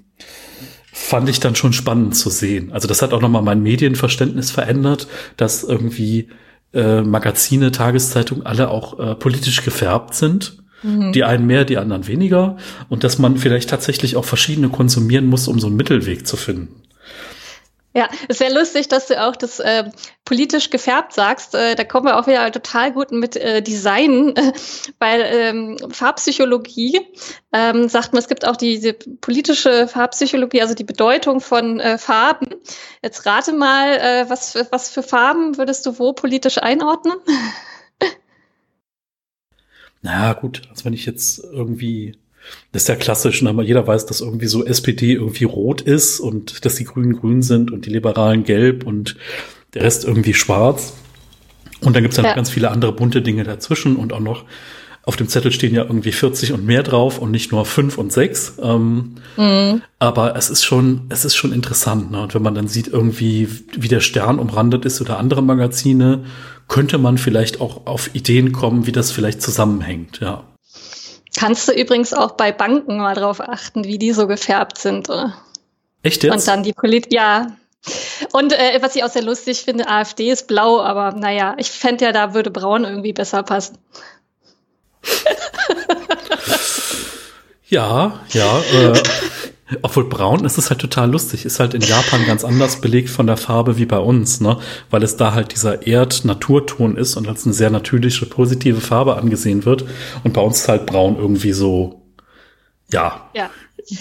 fand 1.06 1.28
ich 1.28 1.38
dann 1.38 1.54
schon 1.54 1.72
spannend 1.72 2.16
zu 2.16 2.30
sehen. 2.30 2.72
Also 2.72 2.88
das 2.88 3.00
hat 3.00 3.12
auch 3.12 3.20
nochmal 3.20 3.42
mein 3.42 3.62
Medienverständnis 3.62 4.50
verändert, 4.50 5.06
dass 5.36 5.62
irgendwie 5.62 6.28
äh, 6.74 7.02
Magazine, 7.02 7.70
Tageszeitungen 7.70 8.44
alle 8.44 8.70
auch 8.70 8.98
äh, 8.98 9.14
politisch 9.14 9.62
gefärbt 9.62 10.14
sind. 10.14 10.58
Mhm. 10.82 11.12
Die 11.12 11.22
einen 11.22 11.46
mehr, 11.46 11.64
die 11.64 11.78
anderen 11.78 12.08
weniger. 12.08 12.56
Und 12.88 13.04
dass 13.04 13.18
man 13.18 13.36
vielleicht 13.36 13.70
tatsächlich 13.70 14.16
auch 14.16 14.24
verschiedene 14.24 14.68
konsumieren 14.68 15.26
muss, 15.26 15.46
um 15.46 15.60
so 15.60 15.68
einen 15.68 15.76
Mittelweg 15.76 16.26
zu 16.26 16.36
finden. 16.36 16.82
Ja, 17.96 18.10
ist 18.28 18.40
sehr 18.40 18.52
lustig, 18.52 18.88
dass 18.88 19.06
du 19.06 19.18
auch 19.18 19.36
das 19.36 19.58
äh, 19.58 19.90
politisch 20.26 20.68
gefärbt 20.68 21.14
sagst. 21.14 21.54
Äh, 21.54 21.76
da 21.76 21.84
kommen 21.84 22.04
wir 22.04 22.18
auch 22.18 22.26
wieder 22.26 22.52
total 22.52 22.92
gut 22.92 23.10
mit 23.10 23.36
äh, 23.36 23.62
Design, 23.62 24.34
weil 24.98 25.22
ähm, 25.24 25.78
Farbpsychologie 25.90 27.00
ähm, 27.54 27.88
sagt 27.88 28.12
man, 28.12 28.20
es 28.20 28.28
gibt 28.28 28.46
auch 28.46 28.56
diese 28.56 28.92
politische 28.92 29.88
Farbpsychologie, 29.88 30.60
also 30.60 30.74
die 30.74 30.84
Bedeutung 30.84 31.40
von 31.40 31.80
äh, 31.80 31.96
Farben. 31.96 32.48
Jetzt 33.02 33.24
rate 33.24 33.54
mal, 33.54 33.92
äh, 33.92 34.28
was, 34.28 34.56
was 34.70 34.90
für 34.90 35.02
Farben 35.02 35.56
würdest 35.56 35.86
du 35.86 35.98
wo 35.98 36.12
politisch 36.12 36.58
einordnen? 36.58 37.16
Na 40.02 40.34
gut, 40.34 40.64
also 40.68 40.84
wenn 40.84 40.92
ich 40.92 41.06
jetzt 41.06 41.42
irgendwie 41.42 42.18
das 42.72 42.82
ist 42.82 42.88
ja 42.88 42.96
klassisch, 42.96 43.42
ne? 43.42 43.54
jeder 43.62 43.86
weiß, 43.86 44.06
dass 44.06 44.20
irgendwie 44.20 44.46
so 44.46 44.64
SPD 44.64 45.14
irgendwie 45.14 45.44
rot 45.44 45.80
ist 45.80 46.20
und 46.20 46.64
dass 46.64 46.74
die 46.74 46.84
Grünen 46.84 47.14
grün 47.14 47.42
sind 47.42 47.70
und 47.70 47.86
die 47.86 47.90
Liberalen 47.90 48.44
gelb 48.44 48.86
und 48.86 49.16
der 49.74 49.82
Rest 49.82 50.04
irgendwie 50.04 50.34
schwarz. 50.34 50.94
Und 51.80 51.94
dann 51.94 52.02
gibt's 52.02 52.16
dann 52.16 52.24
ja. 52.24 52.34
ganz 52.34 52.50
viele 52.50 52.70
andere 52.70 52.92
bunte 52.92 53.22
Dinge 53.22 53.44
dazwischen 53.44 53.96
und 53.96 54.12
auch 54.12 54.20
noch 54.20 54.44
auf 55.06 55.14
dem 55.14 55.28
Zettel 55.28 55.52
stehen 55.52 55.72
ja 55.72 55.84
irgendwie 55.84 56.10
40 56.10 56.52
und 56.52 56.66
mehr 56.66 56.82
drauf 56.82 57.18
und 57.18 57.30
nicht 57.30 57.52
nur 57.52 57.64
5 57.64 57.96
und 57.96 58.12
6. 58.12 58.58
Ähm, 58.60 59.14
mhm. 59.36 59.82
Aber 60.00 60.34
es 60.34 60.50
ist 60.50 60.64
schon, 60.64 61.02
es 61.10 61.24
ist 61.24 61.36
schon 61.36 61.52
interessant. 61.52 62.10
Ne? 62.10 62.22
Und 62.22 62.34
wenn 62.34 62.42
man 62.42 62.56
dann 62.56 62.66
sieht 62.66 62.88
irgendwie, 62.88 63.48
wie 63.78 63.86
der 63.86 64.00
Stern 64.00 64.40
umrandet 64.40 64.84
ist 64.84 65.00
oder 65.00 65.18
andere 65.18 65.42
Magazine, 65.42 66.24
könnte 66.66 66.98
man 66.98 67.18
vielleicht 67.18 67.60
auch 67.60 67.86
auf 67.86 68.16
Ideen 68.16 68.50
kommen, 68.50 68.88
wie 68.88 68.92
das 68.92 69.12
vielleicht 69.12 69.40
zusammenhängt, 69.40 70.18
ja. 70.20 70.42
Kannst 71.36 71.68
du 71.68 71.72
übrigens 71.72 72.14
auch 72.14 72.32
bei 72.32 72.50
Banken 72.50 72.96
mal 72.96 73.14
drauf 73.14 73.40
achten, 73.40 73.84
wie 73.84 73.98
die 73.98 74.12
so 74.12 74.26
gefärbt 74.26 74.78
sind, 74.78 75.10
oder? 75.10 75.34
Echt 76.02 76.22
jetzt? 76.22 76.32
Und 76.32 76.48
dann 76.48 76.62
die 76.62 76.72
Politik, 76.72 77.12
ja. 77.12 77.48
Und 78.32 78.52
äh, 78.54 78.78
was 78.80 78.96
ich 78.96 79.04
auch 79.04 79.10
sehr 79.10 79.22
lustig 79.22 79.60
finde, 79.60 79.86
AfD 79.86 80.30
ist 80.30 80.48
blau, 80.48 80.80
aber 80.80 81.12
naja, 81.12 81.54
ich 81.58 81.70
fände 81.70 82.06
ja, 82.06 82.12
da 82.12 82.32
würde 82.32 82.50
braun 82.50 82.84
irgendwie 82.84 83.12
besser 83.12 83.42
passen. 83.42 83.76
ja, 87.68 88.18
ja. 88.30 88.58
Äh, 88.72 89.02
obwohl 89.82 90.04
braun 90.08 90.44
ist 90.44 90.58
es 90.58 90.70
halt 90.70 90.80
total 90.80 91.10
lustig. 91.10 91.44
Ist 91.44 91.58
halt 91.58 91.74
in 91.74 91.80
Japan 91.80 92.24
ganz 92.26 92.44
anders 92.44 92.80
belegt 92.80 93.10
von 93.10 93.26
der 93.26 93.36
Farbe 93.36 93.78
wie 93.78 93.86
bei 93.86 93.98
uns, 93.98 94.40
ne? 94.40 94.58
Weil 94.90 95.02
es 95.02 95.16
da 95.16 95.34
halt 95.34 95.52
dieser 95.52 95.86
Erd-Naturton 95.86 96.96
ist 96.96 97.16
und 97.16 97.28
als 97.28 97.44
eine 97.44 97.54
sehr 97.54 97.70
natürliche, 97.70 98.26
positive 98.26 98.80
Farbe 98.80 99.16
angesehen 99.16 99.64
wird. 99.64 99.84
Und 100.22 100.32
bei 100.32 100.40
uns 100.40 100.60
ist 100.60 100.68
halt 100.68 100.86
braun 100.86 101.16
irgendwie 101.16 101.52
so, 101.52 102.02
ja. 102.92 103.28
Ja. 103.34 103.50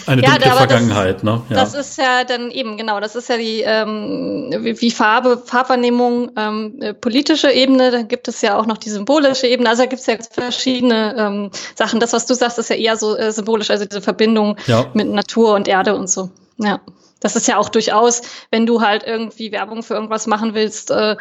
Eine 0.06 0.22
ja, 0.22 0.30
dunkle 0.30 0.52
Vergangenheit, 0.52 1.16
das, 1.16 1.22
ne? 1.22 1.42
Ja. 1.48 1.56
Das 1.56 1.74
ist 1.74 1.96
ja 1.98 2.24
dann 2.24 2.50
eben, 2.50 2.76
genau, 2.76 2.98
das 2.98 3.14
ist 3.14 3.28
ja 3.28 3.36
die 3.36 3.60
ähm, 3.60 4.52
wie, 4.60 4.80
wie 4.80 4.90
Farbe, 4.90 5.42
Farbwahrnehmung, 5.44 6.32
ähm, 6.36 6.78
äh, 6.80 6.94
politische 6.94 7.50
Ebene, 7.50 7.90
da 7.90 8.02
gibt 8.02 8.26
es 8.28 8.42
ja 8.42 8.58
auch 8.58 8.66
noch 8.66 8.78
die 8.78 8.90
symbolische 8.90 9.46
Ebene, 9.46 9.68
also 9.68 9.82
da 9.82 9.86
gibt 9.88 10.00
es 10.00 10.06
ja 10.06 10.16
verschiedene 10.30 11.14
ähm, 11.16 11.50
Sachen. 11.74 12.00
Das, 12.00 12.12
was 12.12 12.26
du 12.26 12.34
sagst, 12.34 12.58
ist 12.58 12.70
ja 12.70 12.76
eher 12.76 12.96
so 12.96 13.16
äh, 13.16 13.30
symbolisch, 13.30 13.70
also 13.70 13.84
diese 13.84 14.02
Verbindung 14.02 14.56
ja. 14.66 14.86
mit 14.94 15.08
Natur 15.08 15.54
und 15.54 15.68
Erde 15.68 15.94
und 15.94 16.10
so. 16.10 16.30
Ja. 16.58 16.80
Das 17.20 17.34
ist 17.34 17.48
ja 17.48 17.56
auch 17.56 17.70
durchaus, 17.70 18.22
wenn 18.50 18.66
du 18.66 18.82
halt 18.82 19.02
irgendwie 19.04 19.50
Werbung 19.50 19.82
für 19.82 19.94
irgendwas 19.94 20.26
machen 20.26 20.54
willst, 20.54 20.90
äh, 20.90 21.16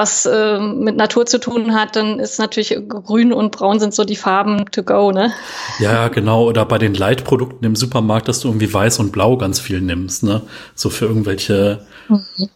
was 0.00 0.24
äh, 0.24 0.58
mit 0.58 0.96
Natur 0.96 1.26
zu 1.26 1.38
tun 1.38 1.74
hat, 1.74 1.94
dann 1.94 2.18
ist 2.20 2.38
natürlich 2.38 2.74
grün 2.88 3.34
und 3.34 3.52
braun 3.52 3.78
sind 3.78 3.92
so 3.92 4.04
die 4.04 4.16
Farben 4.16 4.64
to 4.70 4.82
go, 4.82 5.12
ne? 5.12 5.30
Ja, 5.78 6.08
genau. 6.08 6.44
Oder 6.44 6.64
bei 6.64 6.78
den 6.78 6.94
Leitprodukten 6.94 7.66
im 7.66 7.76
Supermarkt, 7.76 8.26
dass 8.26 8.40
du 8.40 8.48
irgendwie 8.48 8.72
weiß 8.72 8.98
und 8.98 9.12
blau 9.12 9.36
ganz 9.36 9.60
viel 9.60 9.82
nimmst, 9.82 10.22
ne? 10.22 10.40
So 10.74 10.88
für 10.88 11.04
irgendwelche 11.04 11.84
mhm. 12.08 12.48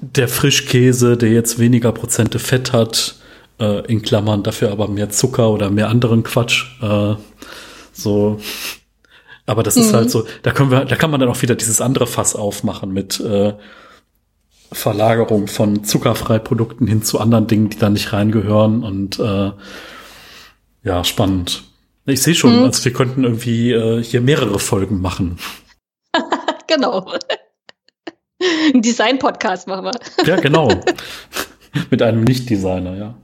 der 0.00 0.26
Frischkäse, 0.26 1.16
der 1.16 1.30
jetzt 1.30 1.60
weniger 1.60 1.92
Prozente 1.92 2.40
Fett 2.40 2.72
hat, 2.72 3.14
äh, 3.60 3.86
in 3.86 4.02
Klammern, 4.02 4.42
dafür 4.42 4.72
aber 4.72 4.88
mehr 4.88 5.08
Zucker 5.08 5.50
oder 5.50 5.70
mehr 5.70 5.88
anderen 5.88 6.24
Quatsch. 6.24 6.64
Äh, 6.82 7.14
so. 7.92 8.40
Aber 9.46 9.62
das 9.62 9.76
mhm. 9.76 9.82
ist 9.82 9.94
halt 9.94 10.10
so, 10.10 10.26
da 10.42 10.50
können 10.50 10.72
wir, 10.72 10.84
da 10.84 10.96
kann 10.96 11.12
man 11.12 11.20
dann 11.20 11.28
auch 11.28 11.42
wieder 11.42 11.54
dieses 11.54 11.80
andere 11.80 12.08
Fass 12.08 12.34
aufmachen 12.34 12.92
mit 12.92 13.20
äh, 13.20 13.52
Verlagerung 14.72 15.46
von 15.46 15.84
Zuckerfreiprodukten 15.84 16.86
hin 16.86 17.02
zu 17.02 17.20
anderen 17.20 17.46
Dingen, 17.46 17.70
die 17.70 17.78
da 17.78 17.90
nicht 17.90 18.12
reingehören 18.12 18.82
und 18.84 19.18
äh, 19.18 19.52
ja, 20.82 21.04
spannend. 21.04 21.64
Ich 22.04 22.22
sehe 22.22 22.34
schon, 22.34 22.58
mhm. 22.58 22.64
also 22.64 22.84
wir 22.84 22.92
könnten 22.92 23.24
irgendwie 23.24 23.72
äh, 23.72 24.02
hier 24.02 24.20
mehrere 24.20 24.58
Folgen 24.58 25.00
machen. 25.00 25.38
genau. 26.66 27.12
Ein 28.74 28.82
Design-Podcast 28.82 29.68
machen 29.68 29.84
wir. 29.84 30.26
ja, 30.26 30.36
genau. 30.36 30.68
Mit 31.90 32.02
einem 32.02 32.24
Nicht-Designer, 32.24 32.96
ja. 32.96 33.14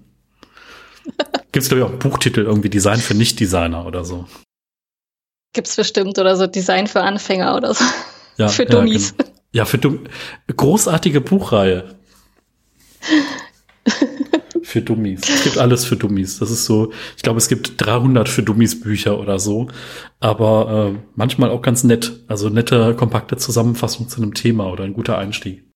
Gibt 1.52 1.64
es, 1.64 1.68
glaube 1.68 1.82
ich, 1.82 1.88
auch 1.88 1.98
Buchtitel, 1.98 2.42
irgendwie 2.42 2.70
Design 2.70 2.98
für 2.98 3.14
Nicht-Designer 3.14 3.84
oder 3.84 4.04
so. 4.04 4.26
Gibt's 5.52 5.76
bestimmt 5.76 6.18
oder 6.18 6.36
so 6.36 6.46
Design 6.46 6.86
für 6.86 7.02
Anfänger 7.02 7.56
oder 7.56 7.74
so. 7.74 7.84
Ja, 8.36 8.48
für 8.48 8.66
Dummies. 8.66 9.14
Ja, 9.18 9.24
genau. 9.24 9.37
Ja, 9.52 9.64
für 9.64 9.78
Dumm 9.78 10.04
großartige 10.54 11.20
Buchreihe. 11.20 11.96
für 14.62 14.82
Dummies. 14.82 15.20
Es 15.28 15.44
gibt 15.44 15.58
alles 15.58 15.84
für 15.86 15.96
Dummies. 15.96 16.38
Das 16.38 16.50
ist 16.50 16.66
so, 16.66 16.92
ich 17.16 17.22
glaube, 17.22 17.38
es 17.38 17.48
gibt 17.48 17.80
300 17.80 18.28
für 18.28 18.42
Dummies 18.42 18.80
Bücher 18.80 19.18
oder 19.18 19.38
so, 19.38 19.68
aber 20.20 20.92
äh, 20.94 20.98
manchmal 21.14 21.50
auch 21.50 21.62
ganz 21.62 21.84
nett. 21.84 22.24
Also 22.28 22.50
nette, 22.50 22.94
kompakte 22.94 23.36
Zusammenfassung 23.36 24.08
zu 24.08 24.20
einem 24.20 24.34
Thema 24.34 24.70
oder 24.70 24.84
ein 24.84 24.92
guter 24.92 25.16
Einstieg. 25.16 25.67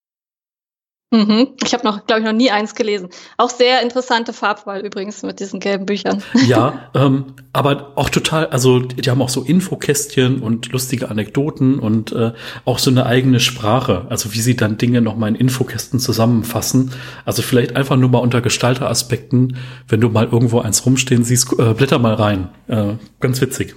Mhm. 1.13 1.49
Ich 1.63 1.75
habe 1.75 1.85
noch, 1.85 2.07
glaube 2.07 2.21
ich, 2.21 2.27
noch 2.27 2.33
nie 2.33 2.51
eins 2.51 2.75
gelesen. 2.75 3.11
Auch 3.37 3.51
sehr 3.51 3.83
interessante 3.83 4.33
Farbwahl 4.33 4.81
übrigens 4.81 5.23
mit 5.23 5.41
diesen 5.41 5.61
gelben 5.61 5.87
Büchern. 5.87 6.23
Ja, 6.47 6.91
ähm, 6.95 7.35
aber 7.53 7.93
auch 7.95 8.11
total, 8.11 8.47
also 8.47 8.81
die 8.81 9.09
haben 9.09 9.23
auch 9.23 9.29
so 9.29 9.43
Infokästchen 9.43 10.41
und 10.41 10.73
lustige 10.73 11.09
Anekdoten 11.09 11.79
und 11.79 12.13
äh, 12.13 12.33
auch 12.65 12.79
so 12.79 12.91
eine 12.91 13.07
eigene 13.07 13.39
Sprache. 13.41 14.07
Also 14.09 14.35
wie 14.35 14.41
sie 14.41 14.57
dann 14.57 14.77
Dinge 14.77 15.01
nochmal 15.03 15.29
in 15.31 15.37
Infokästen 15.37 16.01
zusammenfassen. 16.01 16.93
Also 17.25 17.43
vielleicht 17.43 17.77
einfach 17.77 17.97
nur 17.97 18.11
mal 18.11 18.19
unter 18.19 18.41
Gestalteraspekten, 18.41 19.57
wenn 19.89 20.01
du 20.01 20.09
mal 20.09 20.27
irgendwo 20.27 20.61
eins 20.61 20.85
rumstehen 20.85 21.25
siehst, 21.25 21.53
äh, 21.59 21.75
blätter 21.75 21.99
mal 21.99 22.15
rein. 22.15 22.49
Äh, 22.67 22.95
ganz 23.21 23.41
witzig. 23.41 23.77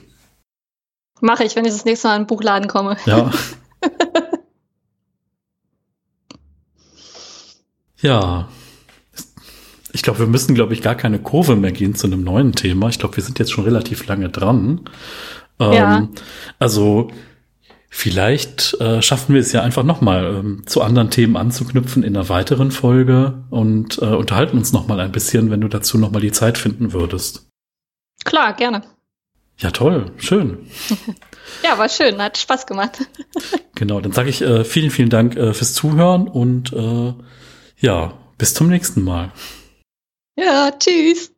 Mache 1.21 1.43
ich, 1.43 1.55
wenn 1.55 1.65
ich 1.65 1.73
das 1.73 1.85
nächste 1.85 2.07
Mal 2.07 2.15
in 2.15 2.21
den 2.23 2.27
Buchladen 2.27 2.67
komme. 2.67 2.97
Ja. 3.05 3.29
Ja. 8.05 8.47
Ich 9.91 10.03
glaube, 10.03 10.19
wir 10.19 10.27
müssen, 10.27 10.53
glaube 10.53 10.73
ich, 10.73 10.83
gar 10.83 10.93
keine 10.93 11.17
Kurve 11.17 11.55
mehr 11.55 11.71
gehen 11.71 11.95
zu 11.95 12.05
einem 12.05 12.23
neuen 12.23 12.51
Thema. 12.51 12.89
Ich 12.89 12.99
glaube, 12.99 13.15
wir 13.15 13.23
sind 13.23 13.39
jetzt 13.39 13.51
schon 13.51 13.63
relativ 13.63 14.05
lange 14.05 14.29
dran. 14.29 14.81
Ähm, 15.59 15.73
ja. 15.73 16.07
Also 16.59 17.09
vielleicht 17.89 18.79
äh, 18.79 19.01
schaffen 19.01 19.33
wir 19.33 19.41
es 19.41 19.53
ja 19.53 19.63
einfach 19.63 19.83
nochmal 19.83 20.35
ähm, 20.35 20.67
zu 20.67 20.83
anderen 20.83 21.09
Themen 21.09 21.35
anzuknüpfen 21.35 22.03
in 22.03 22.15
einer 22.15 22.29
weiteren 22.29 22.69
Folge 22.69 23.43
und 23.49 23.97
äh, 23.97 24.05
unterhalten 24.05 24.57
uns 24.57 24.71
nochmal 24.71 24.99
ein 24.99 25.11
bisschen, 25.11 25.49
wenn 25.49 25.61
du 25.61 25.67
dazu 25.67 25.97
nochmal 25.97 26.21
die 26.21 26.33
Zeit 26.33 26.59
finden 26.59 26.93
würdest. 26.93 27.47
Klar, 28.23 28.53
gerne. 28.53 28.83
Ja, 29.57 29.71
toll, 29.71 30.11
schön. 30.17 30.59
ja, 31.63 31.77
war 31.79 31.89
schön, 31.89 32.21
hat 32.21 32.37
Spaß 32.37 32.67
gemacht. 32.67 32.99
genau, 33.73 33.99
dann 33.99 34.11
sage 34.11 34.29
ich 34.29 34.41
äh, 34.41 34.63
vielen, 34.63 34.91
vielen 34.91 35.09
Dank 35.09 35.35
äh, 35.37 35.53
fürs 35.53 35.73
Zuhören 35.73 36.27
und 36.27 36.71
äh, 36.73 37.13
ja, 37.77 38.17
bis 38.37 38.53
zum 38.53 38.69
nächsten 38.69 39.03
Mal. 39.03 39.31
Ja, 40.37 40.71
tschüss. 40.71 41.34